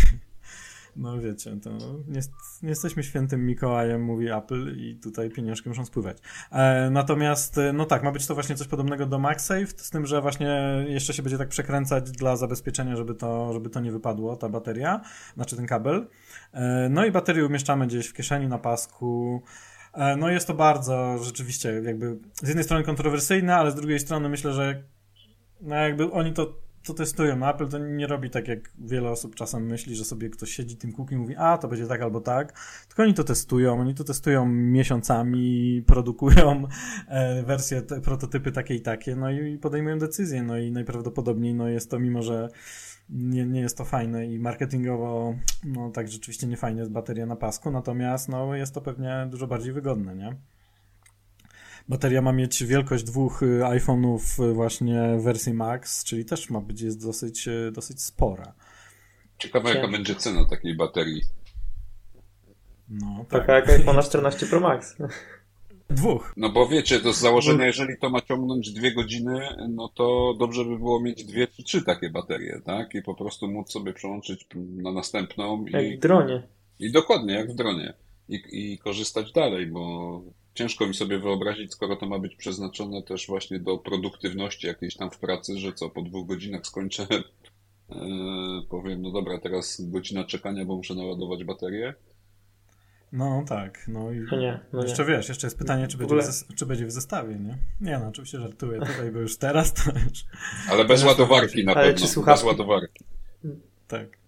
no 0.95 1.19
wiecie, 1.19 1.57
to 1.63 1.69
nie, 2.07 2.21
nie, 2.63 2.69
jesteśmy 2.69 3.03
świętym 3.03 3.45
Mikołajem, 3.45 4.03
mówi 4.03 4.29
Apple 4.29 4.77
i 4.77 4.99
tutaj 5.03 5.29
pieniążki 5.29 5.69
muszą 5.69 5.85
spływać. 5.85 6.17
E, 6.51 6.89
natomiast, 6.89 7.57
e, 7.57 7.73
no 7.73 7.85
tak, 7.85 8.03
ma 8.03 8.11
być 8.11 8.27
to 8.27 8.33
właśnie 8.33 8.55
coś 8.55 8.67
podobnego 8.67 9.05
do 9.05 9.19
MagSafe, 9.19 9.67
z 9.67 9.89
tym, 9.89 10.05
że 10.05 10.21
właśnie 10.21 10.85
jeszcze 10.87 11.13
się 11.13 11.23
będzie 11.23 11.37
tak 11.37 11.49
przekręcać 11.49 12.11
dla 12.11 12.35
zabezpieczenia, 12.35 12.95
żeby 12.95 13.15
to, 13.15 13.53
żeby 13.53 13.69
to 13.69 13.79
nie 13.79 13.91
wypadło, 13.91 14.35
ta 14.35 14.49
bateria, 14.49 15.01
znaczy 15.35 15.55
ten 15.55 15.65
kabel. 15.65 16.07
E, 16.53 16.89
no 16.89 17.05
i 17.05 17.11
baterię 17.11 17.45
umieszczamy 17.45 17.87
gdzieś 17.87 18.07
w 18.07 18.13
kieszeni, 18.13 18.47
na 18.47 18.57
pasku, 18.57 19.41
E, 19.95 20.15
no 20.15 20.29
jest 20.29 20.47
to 20.47 20.53
bardzo 20.53 21.17
rzeczywiście 21.23 21.81
jakby 21.85 22.17
z 22.33 22.47
jednej 22.47 22.63
strony 22.63 22.83
kontrowersyjne, 22.83 23.55
ale 23.55 23.71
z 23.71 23.75
drugiej 23.75 23.99
strony 23.99 24.29
myślę, 24.29 24.53
że 24.53 24.83
no 25.61 25.75
jakby 25.75 26.11
oni 26.11 26.33
to 26.33 26.64
to 26.85 26.93
testują. 26.93 27.49
Apple 27.49 27.67
to 27.67 27.77
nie 27.77 28.07
robi 28.07 28.29
tak, 28.29 28.47
jak 28.47 28.59
wiele 28.79 29.09
osób 29.09 29.35
czasem 29.35 29.65
myśli, 29.65 29.95
że 29.95 30.05
sobie 30.05 30.29
ktoś 30.29 30.51
siedzi 30.51 30.77
tym 30.77 30.91
kółkiem 30.91 31.17
i 31.19 31.21
mówi, 31.21 31.35
a 31.35 31.57
to 31.57 31.67
będzie 31.67 31.87
tak 31.87 32.01
albo 32.01 32.21
tak. 32.21 32.59
Tylko 32.87 33.03
oni 33.03 33.13
to 33.13 33.23
testują, 33.23 33.79
oni 33.79 33.95
to 33.95 34.03
testują 34.03 34.45
miesiącami, 34.45 35.83
produkują 35.87 36.67
e, 37.07 37.43
wersje, 37.43 37.81
te, 37.81 38.01
prototypy 38.01 38.51
takie 38.51 38.75
i 38.75 38.81
takie, 38.81 39.15
no 39.15 39.31
i 39.31 39.57
podejmują 39.57 39.99
decyzje. 39.99 40.43
No 40.43 40.57
i 40.57 40.71
najprawdopodobniej 40.71 41.53
no 41.53 41.67
jest 41.67 41.91
to, 41.91 41.99
mimo 41.99 42.21
że 42.21 42.49
nie, 43.09 43.45
nie 43.45 43.59
jest 43.59 43.77
to 43.77 43.85
fajne 43.85 44.25
i 44.25 44.39
marketingowo, 44.39 45.35
no 45.63 45.89
tak 45.89 46.07
rzeczywiście 46.07 46.47
nie 46.47 46.57
fajnie 46.57 46.79
jest 46.79 46.91
bateria 46.91 47.25
na 47.25 47.35
pasku, 47.35 47.71
natomiast 47.71 48.29
no 48.29 48.55
jest 48.55 48.73
to 48.73 48.81
pewnie 48.81 49.27
dużo 49.29 49.47
bardziej 49.47 49.73
wygodne, 49.73 50.15
nie? 50.15 50.35
Bateria 51.89 52.21
ma 52.21 52.31
mieć 52.31 52.63
wielkość 52.63 53.03
dwóch 53.03 53.43
y, 53.43 53.61
iPhone'ów 53.63 54.43
y, 54.43 54.53
właśnie 54.53 55.15
w 55.17 55.23
wersji 55.23 55.53
Max, 55.53 56.03
czyli 56.03 56.25
też 56.25 56.49
ma 56.49 56.61
być 56.61 56.81
jest 56.81 57.05
dosyć, 57.05 57.47
y, 57.47 57.71
dosyć 57.71 58.01
spora. 58.01 58.53
Ciekawe 59.37 59.75
jaka 59.75 59.87
będzie 59.87 60.15
cena 60.15 60.45
takiej 60.45 60.75
baterii. 60.75 61.21
No, 62.89 63.25
tak. 63.29 63.41
Taka 63.41 63.55
jak 63.55 63.69
iPhone 63.69 64.03
14 64.03 64.45
Pro 64.45 64.59
Max. 64.59 64.95
Dwóch. 65.89 66.33
No 66.37 66.49
bo 66.49 66.67
wiecie, 66.67 66.99
to 66.99 67.13
z 67.13 67.19
założenia, 67.19 67.65
jeżeli 67.65 67.97
to 67.97 68.09
ma 68.09 68.21
ciągnąć 68.21 68.71
dwie 68.71 68.93
godziny, 68.93 69.39
no 69.69 69.87
to 69.87 70.35
dobrze 70.39 70.65
by 70.65 70.77
było 70.77 71.01
mieć 71.01 71.23
dwie 71.23 71.47
czy 71.47 71.63
trzy 71.63 71.83
takie 71.83 72.09
baterie, 72.09 72.61
tak? 72.65 72.95
I 72.95 73.01
po 73.01 73.15
prostu 73.15 73.47
móc 73.47 73.71
sobie 73.71 73.93
przełączyć 73.93 74.47
na 74.55 74.91
następną. 74.91 75.65
Jak 75.65 75.83
i, 75.83 75.97
w 75.97 75.99
dronie. 75.99 76.43
I 76.79 76.91
dokładnie, 76.91 77.33
jak 77.33 77.51
w 77.51 77.55
dronie. 77.55 77.93
I, 78.29 78.41
I 78.51 78.77
korzystać 78.77 79.31
dalej, 79.31 79.67
bo 79.67 80.21
ciężko 80.55 80.87
mi 80.87 80.93
sobie 80.93 81.19
wyobrazić, 81.19 81.71
skoro 81.71 81.95
to 81.95 82.05
ma 82.05 82.19
być 82.19 82.35
przeznaczone 82.35 83.03
też 83.03 83.27
właśnie 83.27 83.59
do 83.59 83.77
produktywności 83.77 84.67
jakiejś 84.67 84.95
tam 84.95 85.11
w 85.11 85.19
pracy, 85.19 85.57
że 85.57 85.73
co, 85.73 85.89
po 85.89 86.01
dwóch 86.01 86.27
godzinach 86.27 86.65
skończę, 86.65 87.07
yy, 87.89 87.97
powiem, 88.69 89.01
no 89.01 89.11
dobra, 89.11 89.37
teraz 89.37 89.81
godzina 89.81 90.23
czekania, 90.23 90.65
bo 90.65 90.75
muszę 90.75 90.95
naładować 90.95 91.43
baterię. 91.43 91.93
No 93.11 93.43
tak, 93.47 93.85
no 93.87 94.11
i 94.11 94.19
no 94.31 94.37
nie, 94.37 94.59
no 94.73 94.83
jeszcze 94.83 95.05
nie. 95.05 95.09
wiesz, 95.09 95.29
jeszcze 95.29 95.47
jest 95.47 95.57
pytanie, 95.57 95.87
czy 95.87 95.97
będzie, 95.97 96.15
w, 96.15 96.55
czy 96.55 96.65
będzie 96.65 96.85
w 96.85 96.91
zestawie, 96.91 97.35
nie? 97.35 97.57
Nie 97.81 97.99
no, 97.99 98.07
oczywiście 98.07 98.39
żartuję 98.39 98.79
tutaj, 98.79 99.11
bo 99.11 99.19
już 99.19 99.37
teraz 99.37 99.73
to 99.73 99.81
już... 99.91 100.25
Ale 100.69 100.85
bez 100.85 101.03
ładowarki 101.03 101.65
na 101.65 101.73
Ale 101.73 101.93
pewno, 101.93 102.23
bez 102.23 102.43
ładowarki. 102.43 103.05
Tak. 103.87 104.24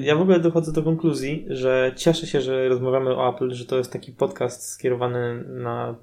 Ja 0.00 0.16
w 0.16 0.20
ogóle 0.20 0.40
dochodzę 0.40 0.72
do 0.72 0.82
konkluzji, 0.82 1.46
że 1.48 1.92
cieszę 1.96 2.26
się, 2.26 2.40
że 2.40 2.68
rozmawiamy 2.68 3.16
o 3.16 3.34
Apple, 3.34 3.50
że 3.50 3.64
to 3.64 3.78
jest 3.78 3.92
taki 3.92 4.12
podcast 4.12 4.68
skierowany 4.68 5.44
na, 5.48 5.94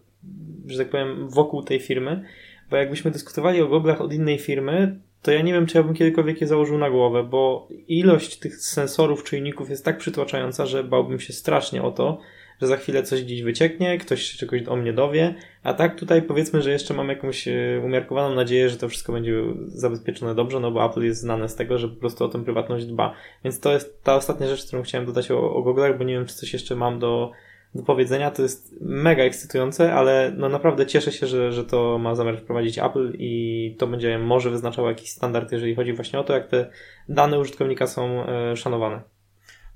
że 0.68 0.78
tak 0.78 0.90
powiem, 0.90 1.30
wokół 1.30 1.64
tej 1.64 1.80
firmy, 1.80 2.24
bo 2.70 2.78
jakbyśmy 2.78 3.12
dyskutowali 3.12 3.62
o 3.62 3.68
goglach 3.68 4.02
od 4.02 4.14
innej 4.14 4.40
firmy, 4.40 5.00
to 5.22 5.32
ja 5.32 5.42
nie 5.42 5.54
wiem, 5.54 5.66
czy 5.66 5.78
ja 5.78 5.84
bym 5.84 5.94
kiedykolwiek 5.94 6.42
je 6.42 6.48
założył 6.48 6.78
na 6.78 6.90
głowę, 6.90 7.24
bo 7.24 7.68
ilość 7.88 8.40
tych 8.40 8.56
sensorów, 8.56 9.24
czujników 9.24 9.70
jest 9.70 9.86
tak 9.86 9.98
przytłaczająca, 9.98 10.66
że 10.66 10.84
bałbym 10.84 11.20
się 11.20 11.34
strasznie 11.34 11.84
o 11.84 11.92
to, 11.92 12.20
że 12.64 12.68
za 12.68 12.78
chwilę 12.78 13.04
coś 13.04 13.24
gdzieś 13.24 13.42
wycieknie, 13.42 13.98
ktoś 13.98 14.22
się 14.22 14.38
czegoś 14.38 14.68
o 14.68 14.76
mnie 14.76 14.94
dowie, 14.94 15.36
a 15.64 15.74
tak 15.74 16.00
tutaj 16.00 16.22
powiedzmy, 16.22 16.62
że 16.62 16.72
jeszcze 16.72 16.94
mam 16.94 17.10
jakąś 17.10 17.48
e, 17.48 17.82
umiarkowaną 17.86 18.36
nadzieję, 18.36 18.70
że 18.70 18.78
to 18.78 18.90
wszystko 18.90 19.14
będzie 19.14 19.44
zabezpieczone 19.68 20.36
dobrze, 20.36 20.60
no 20.60 20.72
bo 20.72 20.86
Apple 20.86 21.04
jest 21.04 21.22
znane 21.22 21.50
z 21.50 21.56
tego, 21.56 21.78
że 21.78 21.88
po 21.88 21.96
prostu 21.96 22.26
o 22.26 22.30
tę 22.30 22.44
prywatność 22.44 22.86
dba. 22.86 23.14
Więc 23.44 23.60
to 23.60 23.74
jest 23.74 24.04
ta 24.04 24.16
ostatnia 24.16 24.48
rzecz, 24.48 24.66
którą 24.66 24.84
chciałem 24.84 25.08
dodać 25.08 25.32
o, 25.32 25.54
o 25.54 25.64
Google'ach, 25.64 25.98
bo 25.98 26.04
nie 26.04 26.14
wiem, 26.14 26.26
czy 26.26 26.36
coś 26.36 26.54
jeszcze 26.54 26.76
mam 26.76 27.00
do, 27.00 27.32
do 27.76 27.84
powiedzenia. 27.84 28.32
To 28.32 28.42
jest 28.42 28.76
mega 28.82 29.24
ekscytujące, 29.24 29.94
ale 29.94 30.34
no 30.38 30.50
naprawdę 30.50 30.86
cieszę 30.86 31.12
się, 31.12 31.28
że, 31.28 31.52
że 31.52 31.64
to 31.64 31.98
ma 31.98 32.16
zamiar 32.16 32.38
wprowadzić 32.38 32.80
Apple 32.80 33.14
i 33.20 33.76
to 33.80 33.88
będzie 33.88 34.20
może 34.20 34.50
wyznaczało 34.50 34.90
jakiś 34.90 35.10
standard, 35.10 35.52
jeżeli 35.52 35.76
chodzi 35.76 35.94
właśnie 35.94 36.20
o 36.20 36.24
to, 36.24 36.34
jak 36.34 36.48
te 36.48 36.70
dane 37.10 37.40
użytkownika 37.40 37.88
są 37.88 38.26
e, 38.26 38.58
szanowane. 38.58 39.13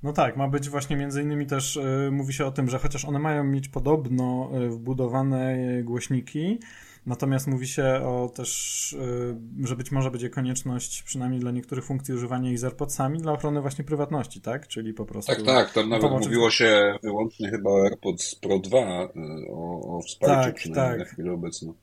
No 0.02 0.12
tak, 0.12 0.36
ma 0.36 0.48
być 0.48 0.68
właśnie 0.68 0.96
między 0.96 1.22
innymi 1.22 1.46
też, 1.46 1.76
y, 1.76 2.08
mówi 2.12 2.32
się 2.32 2.46
o 2.46 2.50
tym, 2.50 2.68
że 2.68 2.78
chociaż 2.78 3.04
one 3.04 3.18
mają 3.18 3.44
mieć 3.44 3.68
podobno 3.68 4.50
y, 4.66 4.68
wbudowane 4.68 5.56
głośniki, 5.82 6.58
natomiast 7.06 7.46
mówi 7.46 7.66
się 7.68 7.84
o 7.84 8.32
też, 8.34 8.92
y, 9.62 9.66
że 9.66 9.76
być 9.76 9.92
może 9.92 10.10
będzie 10.10 10.30
konieczność 10.30 11.02
przynajmniej 11.02 11.40
dla 11.40 11.50
niektórych 11.50 11.84
funkcji 11.84 12.14
używania 12.14 12.50
ich 12.50 12.58
z 12.58 12.64
AirPodsami 12.64 13.18
dla 13.18 13.32
ochrony 13.32 13.60
właśnie 13.60 13.84
prywatności, 13.84 14.40
tak? 14.40 14.68
Czyli 14.68 14.94
po 14.94 15.04
prostu... 15.04 15.34
Tak, 15.34 15.44
tak, 15.44 15.72
tam 15.72 15.88
nawet 15.88 16.02
pomocy... 16.02 16.28
mówiło 16.28 16.50
się 16.50 16.94
wyłącznie 17.02 17.50
chyba 17.50 17.70
o 17.70 17.84
AirPods 17.84 18.34
Pro 18.34 18.58
2, 18.58 18.78
o, 19.50 19.96
o 19.96 20.02
wsparciu 20.02 20.44
tak, 20.44 20.54
przynajmniej 20.54 20.98
tak. 20.98 21.08
na 21.08 21.12
chwilę 21.12 21.32
obecną. 21.32 21.74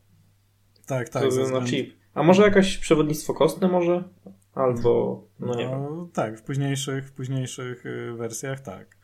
Tak, 0.86 1.10
tak. 1.10 1.24
To 1.24 1.60
na 1.60 1.68
chip. 1.68 1.94
A 2.14 2.24
może 2.24 2.44
jakieś 2.44 2.78
przewodnictwo 2.78 3.34
kostne 3.34 3.68
może? 3.68 4.04
Albo, 4.56 5.24
no, 5.40 5.48
no 5.48 5.56
nie 5.56 5.68
wiem. 5.70 6.10
Tak, 6.14 6.40
w 6.40 6.44
późniejszych, 6.44 7.08
w 7.08 7.12
późniejszych 7.12 7.86
y, 7.86 8.14
wersjach 8.14 8.60
tak. 8.60 8.98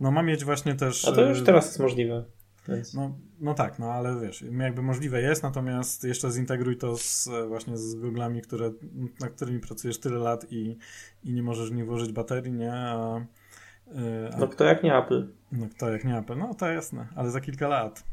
No 0.00 0.10
ma 0.10 0.22
mieć 0.22 0.44
właśnie 0.44 0.74
też... 0.74 1.08
A 1.08 1.12
to 1.12 1.28
już 1.28 1.40
y, 1.40 1.44
teraz 1.44 1.66
jest 1.66 1.80
możliwe. 1.80 2.24
Więc... 2.68 2.94
No, 2.94 3.14
no 3.40 3.54
tak, 3.54 3.78
no 3.78 3.92
ale 3.92 4.20
wiesz, 4.20 4.44
jakby 4.58 4.82
możliwe 4.82 5.22
jest, 5.22 5.42
natomiast 5.42 6.04
jeszcze 6.04 6.30
zintegruj 6.30 6.76
to 6.76 6.96
z, 6.96 7.28
właśnie 7.48 7.76
z 7.76 7.96
Google'ami, 7.96 8.40
które, 8.40 8.72
na 9.20 9.28
którymi 9.28 9.60
pracujesz 9.60 10.00
tyle 10.00 10.18
lat 10.18 10.52
i, 10.52 10.78
i 11.24 11.32
nie 11.32 11.42
możesz 11.42 11.70
nie 11.70 11.84
włożyć 11.84 12.12
baterii, 12.12 12.52
nie? 12.52 12.72
A, 12.72 13.18
y, 13.18 14.34
a, 14.34 14.38
no 14.38 14.48
kto 14.48 14.64
jak 14.64 14.82
nie 14.82 14.98
Apple? 14.98 15.28
No 15.52 15.68
kto 15.68 15.90
jak 15.90 16.04
nie 16.04 16.18
Apple, 16.18 16.38
no 16.38 16.54
to 16.54 16.68
jasne, 16.68 17.08
ale 17.16 17.30
za 17.30 17.40
kilka 17.40 17.68
lat. 17.68 18.04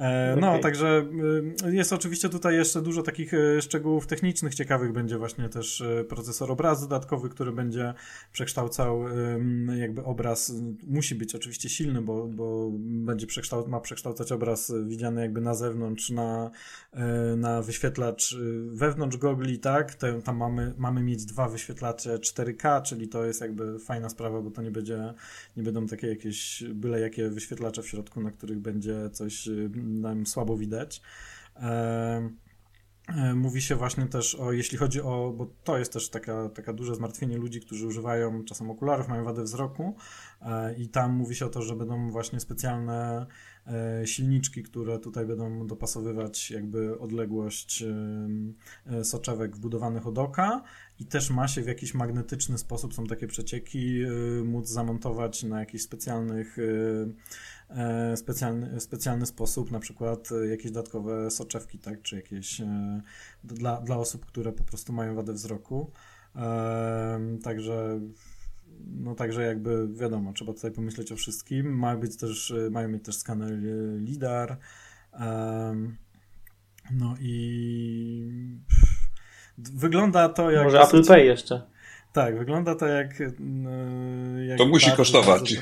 E, 0.00 0.36
no, 0.36 0.48
okay. 0.48 0.60
także 0.60 1.06
y, 1.66 1.74
jest 1.74 1.92
oczywiście 1.92 2.28
tutaj 2.28 2.54
jeszcze 2.54 2.82
dużo 2.82 3.02
takich 3.02 3.34
y, 3.34 3.62
szczegółów 3.62 4.06
technicznych, 4.06 4.54
ciekawych. 4.54 4.92
Będzie 4.92 5.18
właśnie 5.18 5.48
też 5.48 5.80
y, 5.80 6.04
procesor 6.08 6.50
obrazu 6.50 6.88
dodatkowy, 6.88 7.28
który 7.28 7.52
będzie 7.52 7.94
przekształcał 8.32 9.04
jakby 9.76 10.04
obraz. 10.04 10.52
Musi 10.86 11.14
być 11.14 11.34
oczywiście 11.34 11.68
silny, 11.68 12.02
bo, 12.02 12.26
bo 12.26 12.70
będzie 12.78 13.26
przekształ 13.26 13.68
ma 13.68 13.80
przekształcać 13.80 14.32
obraz 14.32 14.72
widziany 14.86 15.20
jakby 15.20 15.40
na 15.40 15.54
zewnątrz, 15.54 16.10
na, 16.10 16.50
na 17.36 17.62
wyświetlacz 17.62 18.36
wewnątrz 18.66 19.16
gogli, 19.16 19.58
tak? 19.58 19.94
Tam 20.24 20.36
mamy, 20.36 20.74
mamy 20.78 21.02
mieć 21.02 21.24
dwa 21.24 21.48
wyświetlacze 21.48 22.18
4K, 22.18 22.82
czyli 22.82 23.08
to 23.08 23.24
jest 23.24 23.40
jakby 23.40 23.78
fajna 23.78 24.08
sprawa, 24.08 24.42
bo 24.42 24.50
to 24.50 24.62
nie 24.62 24.70
będzie, 24.70 25.14
nie 25.56 25.62
będą 25.62 25.86
takie 25.86 26.06
jakieś 26.06 26.64
byle 26.74 27.00
jakie 27.00 27.30
wyświetlacze 27.30 27.82
w 27.82 27.88
środku, 27.88 28.20
na 28.20 28.30
których 28.30 28.58
będzie 28.58 29.10
coś 29.12 29.48
nam 29.90 30.26
słabo 30.26 30.56
widać. 30.56 31.02
E, 31.56 32.30
e, 33.08 33.34
mówi 33.34 33.62
się 33.62 33.76
właśnie 33.76 34.06
też 34.06 34.34
o, 34.34 34.52
jeśli 34.52 34.78
chodzi 34.78 35.00
o, 35.00 35.34
bo 35.36 35.46
to 35.64 35.78
jest 35.78 35.92
też 35.92 36.10
taka, 36.10 36.48
taka 36.48 36.72
duże 36.72 36.94
zmartwienie 36.94 37.36
ludzi, 37.36 37.60
którzy 37.60 37.86
używają 37.86 38.44
czasem 38.44 38.70
okularów, 38.70 39.08
mają 39.08 39.24
wadę 39.24 39.42
wzroku 39.42 39.96
e, 40.42 40.74
i 40.74 40.88
tam 40.88 41.12
mówi 41.12 41.34
się 41.34 41.46
o 41.46 41.48
to, 41.48 41.62
że 41.62 41.76
będą 41.76 42.10
właśnie 42.10 42.40
specjalne 42.40 43.26
silniczki, 44.04 44.62
które 44.62 44.98
tutaj 44.98 45.26
będą 45.26 45.66
dopasowywać 45.66 46.50
jakby 46.50 46.98
odległość 46.98 47.84
soczewek 49.02 49.56
wbudowanych 49.56 50.06
od 50.06 50.18
oka 50.18 50.62
i 51.00 51.06
też 51.06 51.30
ma 51.30 51.48
się 51.48 51.62
w 51.62 51.66
jakiś 51.66 51.94
magnetyczny 51.94 52.58
sposób, 52.58 52.94
są 52.94 53.06
takie 53.06 53.26
przecieki, 53.26 54.00
móc 54.44 54.68
zamontować 54.68 55.42
na 55.42 55.60
jakichś 55.60 55.84
specjalnych 55.84 56.56
E, 57.70 58.16
specjalny, 58.16 58.80
specjalny 58.80 59.26
sposób, 59.26 59.70
na 59.70 59.80
przykład 59.80 60.28
e, 60.32 60.46
jakieś 60.46 60.70
dodatkowe 60.70 61.30
soczewki, 61.30 61.78
tak, 61.78 62.02
czy 62.02 62.16
jakieś 62.16 62.62
dla, 63.44 63.80
dla 63.80 63.96
osób, 63.96 64.26
które 64.26 64.52
po 64.52 64.64
prostu 64.64 64.92
mają 64.92 65.14
wadę 65.14 65.32
wzroku. 65.32 65.90
Także 67.42 68.00
no 68.86 69.14
także 69.14 69.42
jakby 69.42 69.88
wiadomo, 69.88 70.32
trzeba 70.32 70.52
tutaj 70.52 70.70
pomyśleć 70.70 71.12
o 71.12 71.16
wszystkim. 71.16 71.78
Ma 71.78 71.96
być 71.96 72.16
też, 72.16 72.54
mają 72.70 72.88
mieć 72.88 73.04
też 73.04 73.16
skaner 73.16 73.58
LIDAR. 73.98 74.58
No 76.90 77.14
i 77.20 78.58
wygląda 79.74 80.28
to 80.28 80.50
jak... 80.50 80.64
Może 80.64 80.80
Apple 80.80 81.04
Pay 81.04 81.24
jeszcze. 81.24 81.62
Tak, 82.12 82.38
wygląda 82.38 82.74
to 82.74 82.86
jak. 82.86 83.20
jak 84.48 84.58
to 84.58 84.66
musi 84.66 84.92
kosztować. 84.92 85.54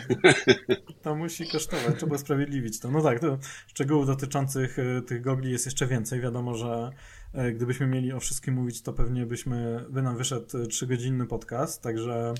To 1.02 1.14
musi 1.14 1.48
kosztować, 1.48 1.96
trzeba 1.96 2.14
usprawiedliwić 2.14 2.80
to. 2.80 2.90
No 2.90 3.02
tak, 3.02 3.20
to 3.20 3.38
szczegółów 3.66 4.06
dotyczących 4.06 4.78
e, 4.78 5.02
tych 5.02 5.22
gogli 5.22 5.52
jest 5.52 5.66
jeszcze 5.66 5.86
więcej. 5.86 6.20
Wiadomo, 6.20 6.54
że 6.54 6.90
e, 7.32 7.52
gdybyśmy 7.52 7.86
mieli 7.86 8.12
o 8.12 8.20
wszystkim 8.20 8.54
mówić, 8.54 8.82
to 8.82 8.92
pewnie 8.92 9.26
byśmy, 9.26 9.84
by 9.90 10.02
nam 10.02 10.16
wyszedł 10.16 10.66
trzygodzinny 10.66 11.26
podcast, 11.26 11.82
także. 11.82 12.34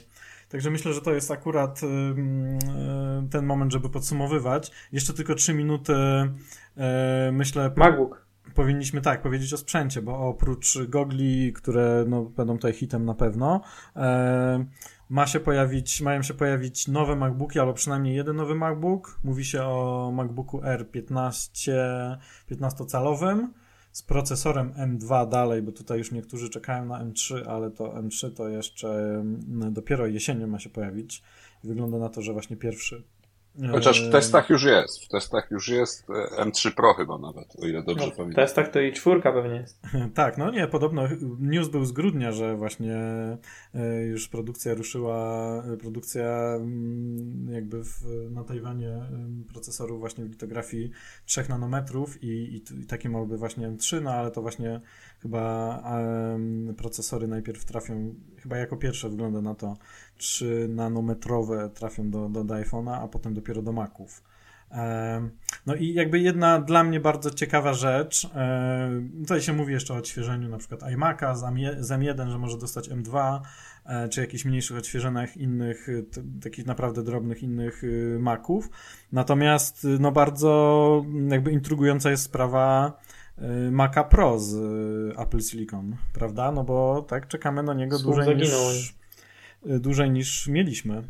Także 0.49 0.71
myślę, 0.71 0.93
że 0.93 1.01
to 1.01 1.15
jest 1.15 1.31
akurat 1.31 1.81
e, 1.83 3.29
ten 3.31 3.47
moment, 3.47 3.73
żeby 3.73 3.91
podsumowywać. 3.91 4.71
Jeszcze 4.93 5.13
tylko 5.13 5.35
trzy 5.35 5.55
minuty, 5.55 5.95
myślę. 7.33 7.73
MacBook. 7.77 8.28
Powinniśmy 8.55 9.01
tak 9.01 9.23
powiedzieć 9.23 9.53
o 9.55 9.57
sprzęcie, 9.57 10.03
bo 10.03 10.19
oprócz 10.19 10.79
gogli, 10.89 11.53
które 11.53 12.05
no, 12.09 12.25
będą 12.25 12.57
tutaj 12.57 12.73
hitem 12.73 13.05
na 13.05 13.15
pewno, 13.15 13.61
e, 13.97 14.65
ma 15.09 15.27
się 15.27 15.41
pojawić, 15.41 16.01
mają 16.01 16.23
się 16.23 16.35
pojawić 16.35 16.89
nowe 16.89 17.17
MacBooki, 17.17 17.59
albo 17.59 17.75
przynajmniej 17.75 18.17
jeden 18.17 18.37
nowy 18.37 18.55
MacBook. 18.55 19.19
Mówi 19.25 19.45
się 19.45 19.63
o 19.63 20.11
MacBooku 20.15 20.65
R 20.65 20.91
15, 20.91 21.73
15-calowym 22.51 23.49
z 23.93 24.03
procesorem 24.03 24.73
M2 24.73 25.29
dalej, 25.29 25.63
bo 25.63 25.73
tutaj 25.73 25.99
już 25.99 26.13
niektórzy 26.13 26.51
czekają 26.51 26.85
na 26.85 27.05
M3, 27.05 27.49
ale 27.49 27.71
to 27.71 27.85
M3 27.85 28.33
to 28.33 28.49
jeszcze 28.49 28.89
mm, 28.89 29.73
dopiero 29.73 30.07
jesienią 30.07 30.47
ma 30.47 30.59
się 30.59 30.71
pojawić. 30.71 31.23
Wygląda 31.65 31.99
na 31.99 32.09
to, 32.09 32.23
że 32.23 32.33
właśnie 32.33 32.57
pierwszy 32.57 33.03
Chociaż 33.73 34.09
w 34.09 34.13
testach 34.13 34.51
już 34.51 34.65
jest. 34.65 35.05
W 35.05 35.09
testach 35.09 35.51
już 35.51 35.69
jest 35.69 36.11
e, 36.11 36.45
M3 36.45 36.71
Pro 36.71 36.95
chyba 36.95 37.19
nawet, 37.19 37.57
o 37.63 37.67
ile 37.67 37.83
dobrze 37.83 38.07
no, 38.07 38.13
pamiętam. 38.17 38.33
W 38.33 38.47
testach 38.47 38.71
to 38.71 38.81
i 38.81 38.93
czwórka 38.93 39.33
pewnie 39.33 39.57
jest. 39.57 39.81
tak, 40.15 40.39
no 40.39 40.51
nie, 40.51 40.67
podobno 40.67 41.03
news 41.39 41.69
był 41.69 41.85
z 41.85 41.93
grudnia, 41.93 42.33
że 42.33 42.57
właśnie 42.57 42.97
e, 43.75 44.03
już 44.03 44.29
produkcja 44.29 44.75
ruszyła, 44.75 45.63
e, 45.73 45.77
produkcja 45.77 46.55
mm, 46.57 47.49
jakby 47.53 47.85
w, 47.85 48.03
na 48.31 48.45
Tajwanie 48.45 48.99
procesorów 49.53 50.01
właśnie 50.01 50.25
w 50.25 50.29
litografii 50.29 50.91
3 51.25 51.45
nanometrów 51.49 52.23
i, 52.23 52.29
i, 52.29 52.81
i 52.81 52.87
takie 52.87 53.09
właśnie 53.09 53.69
M3, 53.69 54.03
no 54.03 54.11
ale 54.11 54.31
to 54.31 54.43
właśnie 54.43 54.81
chyba 55.23 55.77
um, 55.85 56.75
procesory 56.77 57.27
najpierw 57.27 57.65
trafią, 57.65 58.15
chyba 58.37 58.57
jako 58.57 58.77
pierwsze 58.77 59.09
wygląda 59.09 59.41
na 59.41 59.55
to, 59.55 59.77
3 60.19 60.67
nanometrowe 60.69 61.71
trafią 61.75 62.11
do, 62.11 62.29
do, 62.29 62.45
do 62.45 62.55
iPhone'a, 62.55 63.05
a 63.05 63.09
potem 63.09 63.35
dopiero 63.35 63.63
do 63.63 63.73
Maców. 63.73 64.23
No 65.67 65.75
i 65.75 65.95
jakby 65.95 66.19
jedna 66.19 66.61
dla 66.61 66.85
mnie 66.85 67.01
bardzo 67.01 67.31
ciekawa 67.31 67.75
rzecz, 67.75 68.29
tutaj 69.21 69.41
się 69.41 69.53
mówi 69.53 69.73
jeszcze 69.73 69.95
o 69.95 69.97
odświeżeniu 69.97 70.49
na 70.49 70.59
przykład 70.59 70.81
iMac'a 70.81 71.37
z 71.81 71.91
M1, 71.91 72.31
że 72.31 72.39
może 72.39 72.59
dostać 72.59 72.89
M2, 72.89 73.41
e, 73.87 74.09
czy 74.09 74.21
jakichś 74.21 74.45
mniejszych 74.45 74.77
odświeżeniach 74.77 75.37
innych, 75.37 75.89
takich 76.43 76.67
naprawdę 76.67 77.03
drobnych 77.03 77.43
innych 77.43 77.85
y, 77.85 78.19
Maców. 78.21 78.71
Natomiast 79.13 79.87
no 80.01 80.13
bardzo 80.13 81.05
jakby 81.29 81.53
intrygująca 81.53 82.11
jest 82.11 82.23
sprawa 82.23 82.93
Maca 83.71 84.05
Pro 84.05 84.39
z 84.39 84.55
Apple 85.19 85.41
Silicon, 85.41 85.97
prawda? 86.13 86.53
No 86.53 86.65
bo 86.65 87.03
tak 87.09 87.29
czekamy 87.29 87.63
na 87.63 87.75
niego 87.75 87.99
dłużej 87.99 88.37
niż, 88.37 88.95
dłużej 89.63 90.11
niż 90.11 90.49
mieliśmy. 90.49 91.03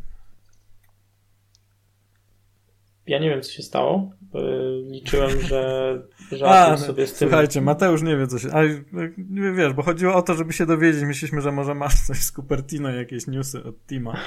Ja 3.07 3.19
nie 3.19 3.29
wiem, 3.29 3.41
co 3.41 3.51
się 3.51 3.63
stało. 3.63 4.11
Liczyłem, 4.91 5.41
że, 5.41 5.93
że 6.31 6.49
A, 6.49 6.77
sobie 6.77 7.07
z 7.07 7.13
tym... 7.13 7.29
Słuchajcie, 7.29 7.61
Mateusz 7.61 8.01
nie 8.01 8.17
wie, 8.17 8.27
co 8.27 8.39
się... 8.39 8.51
Ale 8.51 8.69
wiesz, 9.55 9.73
bo 9.73 9.83
chodziło 9.83 10.15
o 10.15 10.21
to, 10.21 10.33
żeby 10.33 10.53
się 10.53 10.65
dowiedzieć. 10.65 11.03
Myśleliśmy, 11.03 11.41
że 11.41 11.51
może 11.51 11.75
masz 11.75 12.01
coś 12.07 12.17
z 12.17 12.31
Cupertino, 12.31 12.89
jakieś 12.89 13.27
newsy 13.27 13.63
od 13.63 13.75
Tima. 13.87 14.19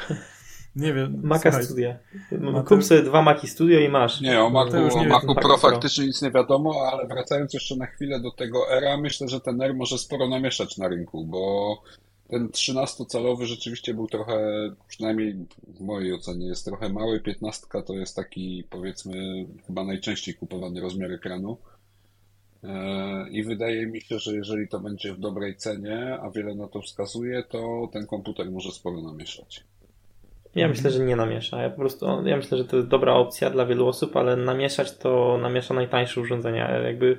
Nie 0.77 0.93
wiem. 0.93 1.21
Maca 1.23 1.43
słuchaj. 1.43 1.65
Studia. 1.65 1.99
Mateusz... 2.33 2.69
Kup 2.69 2.85
sobie 2.85 3.03
dwa 3.03 3.23
Maki 3.23 3.49
Studio 3.49 3.81
i 3.81 3.89
masz. 3.89 4.21
Nie, 4.21 4.41
o 4.41 4.51
Macu, 4.51 4.77
o 4.77 5.05
Macu 5.05 5.35
Pro 5.35 5.59
faktycznie 5.59 6.07
nic 6.07 6.23
nie 6.23 6.31
wiadomo, 6.31 6.75
ale 6.93 7.07
wracając 7.07 7.55
jeszcze 7.55 7.77
na 7.77 7.87
chwilę 7.87 8.21
do 8.21 8.31
tego 8.31 8.73
era, 8.73 8.97
myślę, 8.97 9.29
że 9.29 9.41
ten 9.41 9.63
R 9.63 9.75
może 9.75 9.99
sporo 9.99 10.29
namieszać 10.29 10.79
na 10.79 10.89
rynku, 10.89 11.25
bo 11.25 11.75
ten 12.29 12.49
13-calowy 12.49 13.45
rzeczywiście 13.45 13.95
był 13.95 14.07
trochę, 14.07 14.39
przynajmniej 14.89 15.47
w 15.67 15.81
mojej 15.81 16.15
ocenie, 16.15 16.47
jest 16.47 16.65
trochę 16.65 16.89
mały. 16.89 17.21
15 17.21 17.67
to 17.87 17.95
jest 17.95 18.17
taki, 18.17 18.65
powiedzmy, 18.71 19.47
chyba 19.67 19.85
najczęściej 19.85 20.35
kupowany 20.35 20.81
rozmiar 20.81 21.13
ekranu. 21.13 21.59
E, 22.65 23.29
I 23.31 23.43
wydaje 23.43 23.87
mi 23.87 24.01
się, 24.01 24.19
że 24.19 24.35
jeżeli 24.35 24.69
to 24.69 24.81
będzie 24.81 25.15
w 25.15 25.21
dobrej 25.21 25.57
cenie, 25.57 26.19
a 26.23 26.31
wiele 26.31 26.55
na 26.55 26.69
to 26.69 26.81
wskazuje, 26.81 27.43
to 27.43 27.89
ten 27.93 28.07
komputer 28.07 28.51
może 28.51 28.71
sporo 28.71 29.03
namieszać. 29.03 29.65
Ja 30.55 30.69
myślę, 30.69 30.91
że 30.91 31.05
nie 31.05 31.17
namiesza. 31.17 31.63
Ja 31.63 31.71
po 31.71 31.77
prostu, 31.77 32.07
ja 32.27 32.37
myślę, 32.37 32.59
że 32.59 32.65
to 32.65 32.77
jest 32.77 32.89
dobra 32.89 33.15
opcja 33.15 33.51
dla 33.51 33.67
wielu 33.67 33.89
osób, 33.89 34.17
ale 34.17 34.37
namieszać 34.37 34.97
to 34.99 35.39
namiesza 35.43 35.75
najtańsze 35.75 36.21
urządzenia. 36.21 36.71
Jakby 36.71 37.19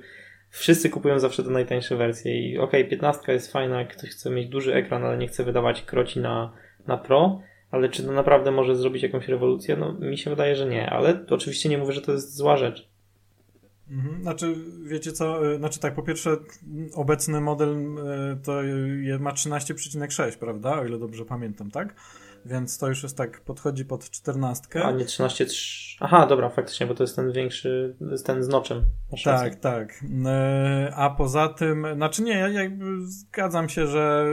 wszyscy 0.54 0.90
kupują 0.90 1.20
zawsze 1.20 1.44
te 1.44 1.50
najtańsze 1.50 1.96
wersje 1.96 2.40
i 2.40 2.58
okej, 2.58 2.82
okay, 2.82 2.90
15 2.90 3.34
jest 3.34 3.52
fajna, 3.52 3.80
jak 3.80 3.98
ktoś 3.98 4.10
chce 4.10 4.30
mieć 4.30 4.50
duży 4.50 4.74
ekran, 4.74 5.04
ale 5.04 5.18
nie 5.18 5.28
chce 5.28 5.44
wydawać 5.44 5.82
kroci 5.82 6.20
na, 6.20 6.54
na 6.88 6.98
Pro, 6.98 7.42
ale 7.72 7.90
czy 7.90 8.04
to 8.04 8.12
naprawdę 8.12 8.52
może 8.52 8.76
zrobić 8.76 9.04
jakąś 9.04 9.28
rewolucję? 9.28 9.76
No 9.76 9.94
mi 9.94 10.18
się 10.18 10.30
wydaje, 10.30 10.56
że 10.56 10.66
nie, 10.66 10.90
ale 10.90 11.26
oczywiście 11.30 11.70
nie 11.70 11.78
mówię, 11.78 11.94
że 11.94 12.02
to 12.02 12.12
jest 12.12 12.36
zła 12.36 12.58
rzecz. 12.58 12.90
Mhm. 13.90 14.22
Znaczy, 14.22 14.56
wiecie 14.86 15.12
co, 15.12 15.54
y, 15.54 15.58
znaczy 15.58 15.80
tak, 15.80 15.96
po 15.96 16.04
pierwsze 16.04 16.38
obecny 16.94 17.42
model 17.42 17.70
y, 17.70 18.44
to 18.44 18.52
ma 19.20 19.32
13,6, 19.32 20.38
prawda? 20.38 20.80
O 20.80 20.86
ile 20.86 21.00
dobrze 21.00 21.26
pamiętam, 21.26 21.72
tak? 21.72 21.96
Więc 22.46 22.78
to 22.78 22.88
już 22.88 23.04
jest 23.04 23.18
tak, 23.18 23.42
podchodzi 23.42 23.86
pod 23.86 24.10
14. 24.10 24.84
A 24.84 24.92
nie 24.92 25.06
13,3. 25.06 25.98
Aha, 26.00 26.28
dobra, 26.28 26.50
faktycznie, 26.50 26.88
bo 26.88 26.96
to 26.96 27.04
jest 27.04 27.16
ten 27.16 27.32
większy, 27.32 27.96
jest 28.12 28.26
ten 28.26 28.44
z 28.44 28.48
noczem. 28.48 28.86
Tak, 29.24 29.56
tak. 29.56 30.04
A 30.96 31.10
poza 31.10 31.50
tym, 31.50 31.88
znaczy 31.96 32.24
nie, 32.24 32.32
ja 32.32 32.50
jakby 32.50 32.86
zgadzam 33.08 33.70
się, 33.70 33.88
że, 33.88 34.26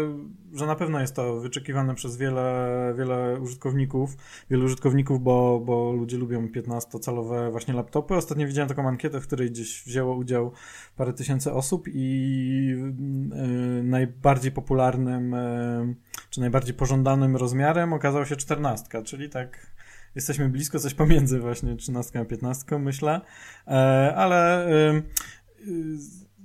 że 0.55 0.67
na 0.67 0.77
pewno 0.77 1.01
jest 1.01 1.17
to 1.17 1.41
wyczekiwane 1.41 1.95
przez 1.95 2.17
wiele, 2.17 2.95
wiele 2.99 3.41
użytkowników, 3.41 4.17
wielu 4.51 4.65
użytkowników, 4.65 5.23
bo, 5.23 5.61
bo 5.65 5.93
ludzie 5.93 6.19
lubią 6.19 6.47
15-calowe 6.47 7.51
właśnie 7.51 7.75
laptopy. 7.75 8.15
Ostatnio 8.15 8.47
widziałem 8.47 8.69
taką 8.69 8.89
ankietę, 8.89 9.21
w 9.21 9.27
której 9.27 9.51
gdzieś 9.51 9.83
wzięło 9.83 10.15
udział 10.15 10.53
parę 10.97 11.13
tysięcy 11.13 11.53
osób 11.53 11.89
i 11.89 12.67
yy, 12.67 13.83
najbardziej 13.83 14.53
popularnym, 14.53 15.33
yy, 15.33 15.95
czy 16.31 16.41
najbardziej 16.41 16.75
pożądanym 16.75 17.37
rozmiarem 17.37 17.93
okazał 17.93 18.27
się 18.27 18.37
14, 18.37 19.03
czyli 19.03 19.31
tak 19.31 19.67
jesteśmy 20.15 20.49
blisko, 20.49 20.79
coś 20.79 20.95
pomiędzy 20.95 21.41
właśnie 21.41 21.77
13 21.77 22.21
a 22.21 22.25
15, 22.25 22.79
myślę, 22.79 23.21
e, 23.67 23.71
ale 24.17 24.69
y, 24.69 25.03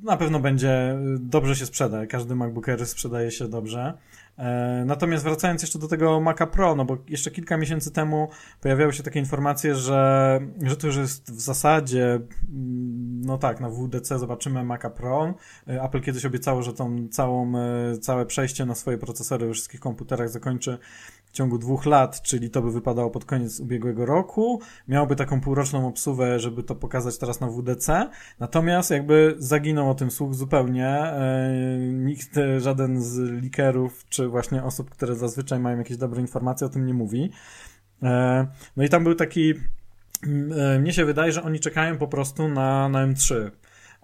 na 0.03 0.17
pewno 0.17 0.39
będzie, 0.39 0.97
dobrze 1.19 1.55
się 1.55 1.65
sprzeda, 1.65 2.05
każdy 2.05 2.35
MacBook 2.35 2.69
Air 2.69 2.85
sprzedaje 2.85 3.31
się 3.31 3.47
dobrze. 3.47 3.93
E, 4.37 4.83
natomiast 4.85 5.23
wracając 5.23 5.61
jeszcze 5.61 5.79
do 5.79 5.87
tego 5.87 6.19
Maca 6.19 6.47
Pro, 6.47 6.75
no 6.75 6.85
bo 6.85 6.97
jeszcze 7.07 7.31
kilka 7.31 7.57
miesięcy 7.57 7.91
temu 7.91 8.29
pojawiały 8.61 8.93
się 8.93 9.03
takie 9.03 9.19
informacje, 9.19 9.75
że, 9.75 10.39
że 10.61 10.77
to 10.77 10.87
już 10.87 10.95
jest 10.95 11.31
w 11.31 11.41
zasadzie, 11.41 12.05
mm, 12.05 13.21
no 13.25 13.37
tak, 13.37 13.59
na 13.59 13.69
WDC 13.69 14.19
zobaczymy 14.19 14.63
Maca 14.63 14.89
Pro. 14.89 15.33
E, 15.67 15.83
Apple 15.83 16.01
kiedyś 16.01 16.25
obiecało, 16.25 16.63
że 16.63 16.73
tą 16.73 17.07
całą, 17.07 17.53
całe 18.01 18.25
przejście 18.25 18.65
na 18.65 18.75
swoje 18.75 18.97
procesory 18.97 19.47
we 19.47 19.53
wszystkich 19.53 19.79
komputerach 19.79 20.29
zakończy 20.29 20.77
w 21.35 21.37
ciągu 21.37 21.57
dwóch 21.57 21.85
lat, 21.85 22.21
czyli 22.21 22.49
to 22.49 22.61
by 22.61 22.71
wypadało 22.71 23.09
pod 23.09 23.25
koniec 23.25 23.59
ubiegłego 23.59 24.05
roku. 24.05 24.61
Miałoby 24.87 25.15
taką 25.15 25.41
półroczną 25.41 25.87
obsługę, 25.87 26.39
żeby 26.39 26.63
to 26.63 26.75
pokazać 26.75 27.17
teraz 27.17 27.39
na 27.39 27.47
WDC. 27.47 28.09
Natomiast 28.39 28.91
jakby 28.91 29.35
zaginął 29.37 29.89
o 29.89 29.95
tym 29.95 30.11
słuch 30.11 30.33
zupełnie. 30.33 30.87
E, 30.87 31.53
nikt, 31.93 32.39
żaden 32.57 33.01
z 33.01 33.41
likerów, 33.41 34.05
czy 34.09 34.27
właśnie 34.27 34.63
osób, 34.63 34.89
które 34.89 35.15
zazwyczaj 35.15 35.59
mają 35.59 35.77
jakieś 35.77 35.97
dobre 35.97 36.21
informacje, 36.21 36.67
o 36.67 36.69
tym 36.69 36.85
nie 36.85 36.93
mówi. 36.93 37.31
E, 38.03 38.47
no 38.77 38.83
i 38.83 38.89
tam 38.89 39.03
był 39.03 39.15
taki. 39.15 39.53
E, 40.57 40.79
mnie 40.79 40.93
się 40.93 41.05
wydaje, 41.05 41.31
że 41.31 41.43
oni 41.43 41.59
czekają 41.59 41.97
po 41.97 42.07
prostu 42.07 42.47
na, 42.47 42.89
na 42.89 43.07
M3. 43.07 43.51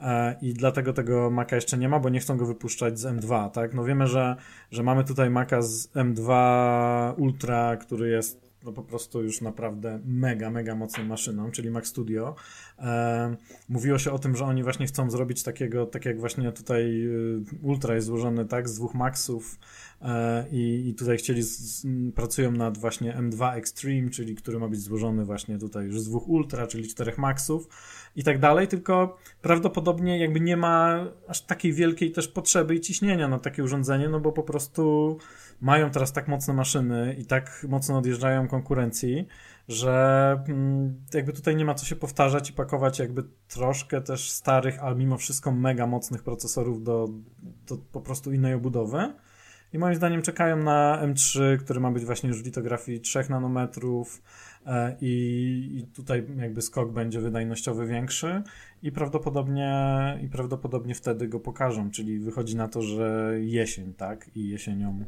E, 0.01 0.35
i 0.41 0.53
dlatego 0.53 0.93
tego 0.93 1.29
Maca 1.29 1.55
jeszcze 1.55 1.77
nie 1.77 1.89
ma, 1.89 1.99
bo 1.99 2.09
nie 2.09 2.19
chcą 2.19 2.37
go 2.37 2.45
wypuszczać 2.45 2.99
z 2.99 3.05
M2, 3.05 3.51
tak? 3.51 3.73
No 3.73 3.83
wiemy, 3.83 4.07
że, 4.07 4.35
że 4.71 4.83
mamy 4.83 5.03
tutaj 5.03 5.29
Maca 5.29 5.61
z 5.61 5.87
M2 5.87 6.33
Ultra, 7.17 7.77
który 7.77 8.09
jest 8.09 8.51
no 8.63 8.73
po 8.73 8.83
prostu 8.83 9.23
już 9.23 9.41
naprawdę 9.41 9.99
mega, 10.05 10.49
mega 10.49 10.75
mocną 10.75 11.03
maszyną, 11.03 11.51
czyli 11.51 11.71
Mac 11.71 11.85
Studio. 11.85 12.35
E, 12.79 13.35
mówiło 13.69 13.97
się 13.97 14.11
o 14.11 14.19
tym, 14.19 14.35
że 14.35 14.45
oni 14.45 14.63
właśnie 14.63 14.87
chcą 14.87 15.09
zrobić 15.09 15.43
takiego, 15.43 15.85
tak 15.85 16.05
jak 16.05 16.19
właśnie 16.19 16.51
tutaj 16.51 17.05
y, 17.05 17.43
Ultra 17.61 17.95
jest 17.95 18.07
złożony, 18.07 18.45
tak, 18.45 18.69
z 18.69 18.75
dwóch 18.75 18.93
Maxów 18.93 19.59
e, 20.01 20.45
i, 20.51 20.89
i 20.89 20.95
tutaj 20.95 21.17
chcieli, 21.17 21.43
z, 21.43 21.87
pracują 22.15 22.51
nad 22.51 22.77
właśnie 22.77 23.13
M2 23.13 23.55
Extreme, 23.55 24.09
czyli 24.09 24.35
który 24.35 24.59
ma 24.59 24.67
być 24.67 24.81
złożony 24.81 25.25
właśnie 25.25 25.57
tutaj 25.57 25.85
już 25.85 26.01
z 26.01 26.05
dwóch 26.05 26.27
Ultra, 26.27 26.67
czyli 26.67 26.87
czterech 26.87 27.17
Maxów 27.17 27.67
i 28.15 28.23
tak 28.23 28.39
dalej, 28.39 28.67
tylko 28.67 29.17
prawdopodobnie 29.41 30.19
jakby 30.19 30.39
nie 30.39 30.57
ma 30.57 31.05
aż 31.27 31.41
takiej 31.41 31.73
wielkiej 31.73 32.11
też 32.11 32.27
potrzeby 32.27 32.75
i 32.75 32.81
ciśnienia 32.81 33.27
na 33.27 33.39
takie 33.39 33.63
urządzenie, 33.63 34.09
no 34.09 34.19
bo 34.19 34.31
po 34.31 34.43
prostu 34.43 35.17
mają 35.61 35.89
teraz 35.89 36.13
tak 36.13 36.27
mocne 36.27 36.53
maszyny 36.53 37.15
i 37.19 37.25
tak 37.25 37.65
mocno 37.69 37.97
odjeżdżają 37.97 38.47
konkurencji, 38.47 39.27
że 39.67 40.43
mm, 40.47 41.05
jakby 41.13 41.33
tutaj 41.33 41.55
nie 41.55 41.65
ma 41.65 41.73
co 41.73 41.85
się 41.85 41.95
powtarzać 41.95 42.49
i 42.49 42.53
pakować 42.53 42.99
jakby 42.99 43.23
troszkę 43.47 44.01
też 44.01 44.31
starych, 44.31 44.83
ale 44.83 44.95
mimo 44.95 45.17
wszystko 45.17 45.51
mega 45.51 45.87
mocnych 45.87 46.23
procesorów 46.23 46.83
do, 46.83 47.09
do 47.67 47.77
po 47.77 48.01
prostu 48.01 48.33
innej 48.33 48.53
obudowy. 48.53 49.13
I 49.73 49.77
moim 49.77 49.95
zdaniem 49.95 50.21
czekają 50.21 50.57
na 50.57 51.01
M3, 51.03 51.57
który 51.57 51.79
ma 51.79 51.91
być 51.91 52.05
właśnie 52.05 52.29
już 52.29 52.41
w 52.41 52.45
litografii 52.45 52.99
3 52.99 53.19
nanometrów 53.29 54.21
i, 55.01 55.77
i 55.77 55.95
tutaj 55.95 56.25
jakby 56.37 56.61
skok 56.61 56.91
będzie 56.91 57.19
wydajnościowy 57.19 57.87
większy 57.87 58.43
i 58.83 58.91
prawdopodobnie, 58.91 59.73
i 60.23 60.27
prawdopodobnie 60.27 60.95
wtedy 60.95 61.27
go 61.27 61.39
pokażą, 61.39 61.91
czyli 61.91 62.19
wychodzi 62.19 62.55
na 62.55 62.67
to, 62.67 62.81
że 62.81 63.33
jesień, 63.39 63.93
tak? 63.93 64.31
I 64.35 64.49
jesienią 64.49 65.05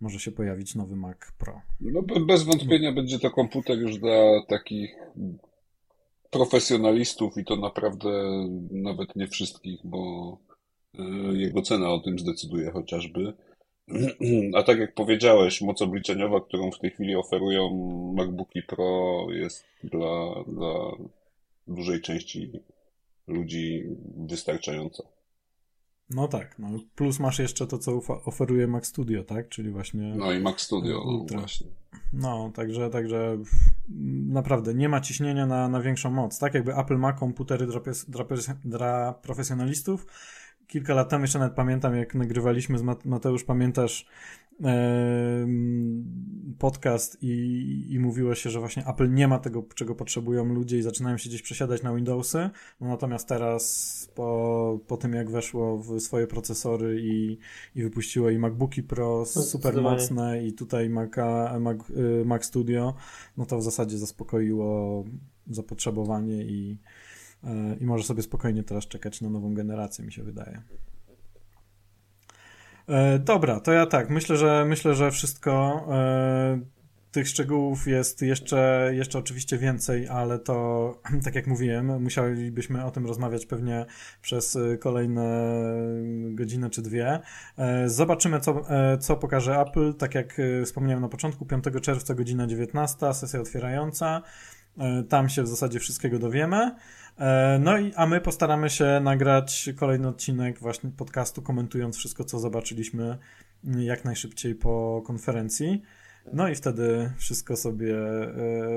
może 0.00 0.18
się 0.18 0.32
pojawić 0.32 0.74
nowy 0.74 0.96
Mac 0.96 1.16
Pro. 1.38 1.60
No 1.80 2.02
bez 2.02 2.42
wątpienia 2.42 2.92
będzie 2.92 3.18
to 3.18 3.30
komputer 3.30 3.78
już 3.78 3.98
dla 3.98 4.42
takich 4.48 4.96
profesjonalistów 6.30 7.38
i 7.38 7.44
to 7.44 7.56
naprawdę 7.56 8.08
nawet 8.70 9.16
nie 9.16 9.26
wszystkich, 9.28 9.80
bo 9.84 10.38
e, 10.98 11.02
jego 11.32 11.62
cena 11.62 11.88
o 11.88 12.00
tym 12.00 12.18
zdecyduje 12.18 12.70
chociażby. 12.70 13.32
A 14.56 14.62
tak 14.62 14.78
jak 14.78 14.94
powiedziałeś, 14.94 15.60
moc 15.60 15.82
obliczeniowa, 15.82 16.40
którą 16.40 16.70
w 16.70 16.78
tej 16.78 16.90
chwili 16.90 17.16
oferują 17.16 17.70
MacBooki 18.16 18.62
Pro 18.62 19.26
jest 19.30 19.64
dla, 19.84 20.44
dla 20.46 20.74
dużej 21.66 22.00
części 22.00 22.52
ludzi 23.26 23.84
wystarczająca. 24.16 25.02
No 26.10 26.28
tak, 26.28 26.58
no 26.58 26.68
plus 26.94 27.18
masz 27.18 27.38
jeszcze 27.38 27.66
to, 27.66 27.78
co 27.78 28.00
oferuje 28.24 28.66
Mac 28.66 28.86
Studio, 28.86 29.24
tak? 29.24 29.48
Czyli 29.48 29.70
właśnie. 29.70 30.14
No 30.16 30.32
i 30.32 30.40
Mac 30.40 30.60
Studio, 30.60 31.04
no 31.06 31.38
właśnie. 31.38 31.66
No, 32.12 32.52
także, 32.54 32.90
także 32.90 33.38
naprawdę 34.28 34.74
nie 34.74 34.88
ma 34.88 35.00
ciśnienia 35.00 35.46
na, 35.46 35.68
na 35.68 35.80
większą 35.80 36.10
moc. 36.10 36.38
Tak 36.38 36.54
jakby 36.54 36.76
Apple 36.76 36.98
ma 36.98 37.12
komputery 37.12 37.66
dla, 37.66 37.80
dla, 38.08 38.24
dla 38.64 39.12
profesjonalistów. 39.12 40.06
Kilka 40.66 40.94
lat 40.94 41.08
temu 41.08 41.24
jeszcze 41.24 41.38
nawet 41.38 41.54
pamiętam, 41.54 41.96
jak 41.96 42.14
nagrywaliśmy 42.14 42.78
z 42.78 42.82
Mateusz, 43.04 43.44
pamiętasz 43.44 44.06
podcast 46.58 47.22
i, 47.22 47.86
i 47.90 47.98
mówiło 47.98 48.34
się, 48.34 48.50
że 48.50 48.60
właśnie 48.60 48.86
Apple 48.86 49.14
nie 49.14 49.28
ma 49.28 49.38
tego, 49.38 49.64
czego 49.74 49.94
potrzebują 49.94 50.44
ludzie 50.44 50.78
i 50.78 50.82
zaczynają 50.82 51.18
się 51.18 51.28
gdzieś 51.28 51.42
przesiadać 51.42 51.82
na 51.82 51.94
Windowsy. 51.94 52.50
No 52.80 52.88
natomiast 52.88 53.28
teraz 53.28 54.08
po, 54.14 54.78
po 54.86 54.96
tym, 54.96 55.12
jak 55.12 55.30
weszło 55.30 55.78
w 55.78 56.00
swoje 56.00 56.26
procesory 56.26 57.00
i, 57.02 57.38
i 57.74 57.82
wypuściło 57.82 58.30
i 58.30 58.38
MacBooki 58.38 58.82
Pro 58.82 59.24
no, 59.36 59.42
super 59.42 59.82
mocne 59.82 60.46
i 60.46 60.52
tutaj 60.52 60.90
Maca, 60.90 61.58
Mac, 61.60 61.90
y, 61.90 62.24
Mac 62.24 62.44
Studio, 62.44 62.94
no 63.36 63.46
to 63.46 63.58
w 63.58 63.62
zasadzie 63.62 63.98
zaspokoiło 63.98 65.04
zapotrzebowanie 65.50 66.42
i, 66.42 66.78
i 67.80 67.84
może 67.84 68.04
sobie 68.04 68.22
spokojnie 68.22 68.62
teraz 68.62 68.86
czekać 68.86 69.20
na 69.20 69.30
nową 69.30 69.54
generację, 69.54 70.04
mi 70.04 70.12
się 70.12 70.22
wydaje. 70.22 70.62
E, 72.88 73.18
dobra, 73.18 73.60
to 73.60 73.72
ja 73.72 73.86
tak, 73.86 74.10
myślę, 74.10 74.36
że 74.36 74.64
myślę, 74.64 74.94
że 74.94 75.10
wszystko. 75.10 75.84
E, 75.90 76.82
tych 77.12 77.28
szczegółów 77.28 77.86
jest 77.86 78.22
jeszcze, 78.22 78.90
jeszcze 78.94 79.18
oczywiście 79.18 79.58
więcej, 79.58 80.08
ale 80.08 80.38
to, 80.38 80.94
tak 81.24 81.34
jak 81.34 81.46
mówiłem, 81.46 82.02
musielibyśmy 82.02 82.84
o 82.84 82.90
tym 82.90 83.06
rozmawiać 83.06 83.46
pewnie 83.46 83.86
przez 84.22 84.58
kolejne 84.80 85.52
godzinę 86.30 86.70
czy 86.70 86.82
dwie. 86.82 87.20
E, 87.58 87.88
zobaczymy, 87.88 88.40
co, 88.40 88.62
co 89.00 89.16
pokaże 89.16 89.60
Apple. 89.60 89.94
Tak 89.94 90.14
jak 90.14 90.40
wspomniałem 90.64 91.00
na 91.00 91.08
początku, 91.08 91.46
5 91.46 91.64
czerwca, 91.82 92.14
godzina 92.14 92.46
19, 92.46 93.14
sesja 93.14 93.40
otwierająca. 93.40 94.22
Tam 95.08 95.28
się 95.28 95.42
w 95.42 95.48
zasadzie 95.48 95.80
wszystkiego 95.80 96.18
dowiemy. 96.18 96.74
E, 97.18 97.58
no 97.58 97.78
i 97.78 97.92
a 97.96 98.06
my 98.06 98.20
postaramy 98.20 98.70
się 98.70 99.00
nagrać 99.02 99.70
kolejny 99.76 100.08
odcinek 100.08 100.58
właśnie 100.58 100.90
podcastu, 100.90 101.42
komentując 101.42 101.96
wszystko, 101.96 102.24
co 102.24 102.38
zobaczyliśmy 102.38 103.18
jak 103.64 104.04
najszybciej 104.04 104.54
po 104.54 105.02
konferencji. 105.06 105.82
No 106.32 106.48
i 106.48 106.54
wtedy 106.54 107.10
wszystko 107.16 107.56
sobie 107.56 107.96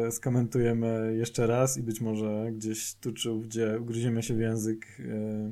e, 0.08 0.12
skomentujemy 0.12 1.16
jeszcze 1.18 1.48
raz 1.48 1.78
i 1.78 1.84
być 1.84 2.02
może 2.02 2.52
gdzieś 2.52 2.96
tu 2.96 3.14
czy 3.14 3.40
gdzie 3.40 3.80
ugryziemy 3.80 4.24
się 4.24 4.34
w 4.34 4.40
język 4.40 4.86
e, 5.00 5.52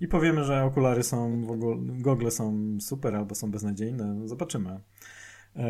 i 0.00 0.08
powiemy, 0.08 0.44
że 0.44 0.64
okulary 0.64 1.02
są 1.02 1.46
w 1.46 1.50
ogóle, 1.50 1.76
gogle 1.80 2.30
są 2.30 2.76
super 2.80 3.16
albo 3.16 3.34
są 3.34 3.50
beznadziejne. 3.50 4.28
Zobaczymy. 4.28 4.80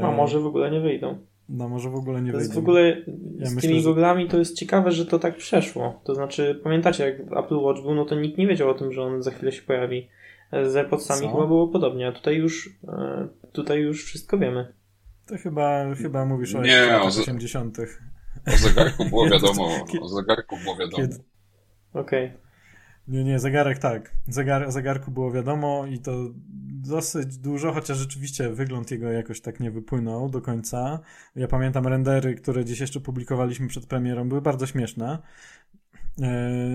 A 0.03 0.11
może 0.11 0.41
w 0.41 0.47
ogóle 0.47 0.71
nie 0.71 0.81
wyjdą. 0.81 1.19
No 1.51 1.69
może 1.69 1.91
w 1.91 1.95
ogóle 1.95 2.23
nie 2.23 2.33
to 2.33 2.39
W 2.39 2.59
ogóle 2.59 2.97
ja 3.39 3.47
z 3.47 3.55
myślę, 3.55 3.69
tymi 3.69 3.81
że... 3.81 3.89
goglami 3.89 4.29
to 4.29 4.39
jest 4.39 4.57
ciekawe, 4.57 4.93
że 4.93 5.07
to 5.07 5.19
tak 5.19 5.37
przeszło. 5.37 6.01
To 6.05 6.15
znaczy, 6.15 6.61
pamiętacie, 6.65 7.05
jak 7.05 7.45
Apple 7.45 7.57
Watch 7.57 7.83
był, 7.83 7.95
no 7.95 8.05
to 8.05 8.15
nikt 8.15 8.39
nie 8.39 8.47
wiedział 8.47 8.71
o 8.71 8.75
tym, 8.75 8.93
że 8.93 9.03
on 9.03 9.23
za 9.23 9.31
chwilę 9.31 9.53
się 9.53 9.63
pojawi. 9.63 10.09
Z 10.53 10.77
AirPodsami 10.77 11.29
chyba 11.29 11.47
było 11.47 11.69
podobnie, 11.69 12.09
a 12.09 12.13
tutaj 12.13 12.37
już, 12.37 12.79
e, 12.89 13.29
tutaj 13.53 13.81
już 13.81 14.05
wszystko 14.05 14.39
wiemy. 14.39 14.73
To 15.27 15.37
chyba, 15.37 15.95
chyba 15.95 16.25
mówisz 16.25 16.55
o 16.55 16.63
nie, 16.63 16.99
o 17.03 17.05
80. 17.05 17.79
O 18.55 18.57
zegarku 18.57 19.05
było 19.05 19.31
wiadomo. 19.31 19.69
O 20.01 20.09
zegarku 20.09 20.57
było 20.65 20.77
wiadomo. 20.77 21.05
Okej. 21.95 22.27
Okay. 22.27 22.50
Nie, 23.11 23.25
nie, 23.25 23.39
zegarek 23.39 23.79
tak. 23.79 24.15
Zegar, 24.29 24.73
zegarku 24.73 25.11
było 25.11 25.33
wiadomo 25.33 25.87
i 25.87 25.99
to 25.99 26.13
dosyć 26.83 27.39
dużo, 27.39 27.73
chociaż 27.73 27.99
rzeczywiście 27.99 28.51
wygląd 28.51 28.91
jego 28.91 29.11
jakoś 29.11 29.41
tak 29.41 29.61
nie 29.61 29.71
wypłynął 29.71 30.31
do 30.31 30.41
końca. 30.41 31.01
Ja 31.37 31.49
pamiętam 31.49 31.87
rendery, 31.87 32.35
które 32.35 32.65
dziś 32.65 32.81
jeszcze 32.81 33.01
publikowaliśmy 33.01 33.69
przed 33.69 33.87
premierą, 33.87 34.29
były 34.29 34.43
bardzo 34.43 34.67
śmieszne. 34.67 35.19
E, 36.23 36.29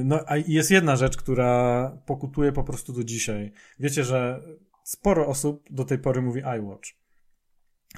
no, 0.06 0.20
a 0.28 0.38
jest 0.38 0.72
jedna 0.72 0.95
rzecz, 0.95 1.18
która 1.18 1.91
pokutuje 2.06 2.52
po 2.52 2.64
prostu 2.64 2.94
do 2.94 3.03
dzisiaj. 3.03 3.52
Wiecie, 3.80 4.03
że 4.03 4.41
sporo 4.84 5.28
osób 5.28 5.64
do 5.70 5.86
tej 5.86 5.98
pory 5.98 6.22
mówi 6.22 6.41
iWatch. 6.60 6.90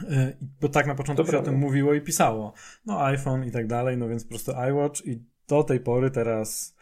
E, 0.09 0.37
bo 0.61 0.69
tak 0.69 0.87
na 0.87 0.95
początku 0.95 1.25
to 1.25 1.31
się 1.31 1.37
o 1.39 1.43
tym 1.43 1.55
mówiło 1.55 1.93
i 1.93 2.01
pisało. 2.01 2.53
No, 2.85 3.05
iPhone 3.05 3.45
i 3.45 3.51
tak 3.51 3.67
dalej, 3.67 3.97
no 3.97 4.07
więc 4.07 4.23
po 4.23 4.29
prostu 4.29 4.51
iWatch 4.51 5.05
i 5.05 5.23
do 5.47 5.63
tej 5.63 5.79
pory 5.79 6.11
teraz 6.11 6.76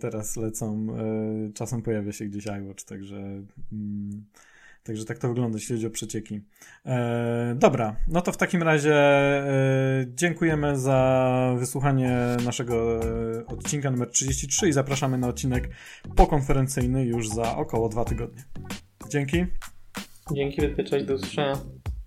teraz 0.00 0.36
lecą, 0.36 0.86
e, 1.48 1.52
czasem 1.52 1.82
pojawia 1.82 2.12
się 2.12 2.24
gdzieś 2.24 2.46
iWatch, 2.46 2.84
także 2.84 3.16
mm, 3.72 4.24
Także 4.82 5.04
tak 5.04 5.18
to 5.18 5.28
wygląda, 5.28 5.56
jeśli 5.58 5.74
chodzi 5.74 5.86
o 5.86 5.90
przecieki. 5.90 6.40
E, 6.86 7.54
dobra, 7.58 7.96
no 8.08 8.20
to 8.20 8.32
w 8.32 8.36
takim 8.36 8.62
razie 8.62 8.94
e, 8.94 10.06
dziękujemy 10.14 10.78
za 10.78 11.54
wysłuchanie 11.58 12.36
naszego 12.44 13.00
odcinka 13.46 13.90
numer 13.90 14.10
33 14.10 14.68
i 14.68 14.72
zapraszamy 14.72 15.18
na 15.18 15.28
odcinek 15.28 15.70
pokonferencyjny 16.16 17.04
już 17.04 17.28
za 17.28 17.56
około 17.56 17.88
dwa 17.88 18.04
tygodnie. 18.04 18.42
Dzięki. 19.08 19.46
Dzięki, 20.34 20.62
cześć, 20.84 21.06
do 21.06 21.14
usłyszenia. 21.14 21.52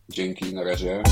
Dzięki, 0.09 0.55
na 0.55 0.63
razie. 0.63 1.03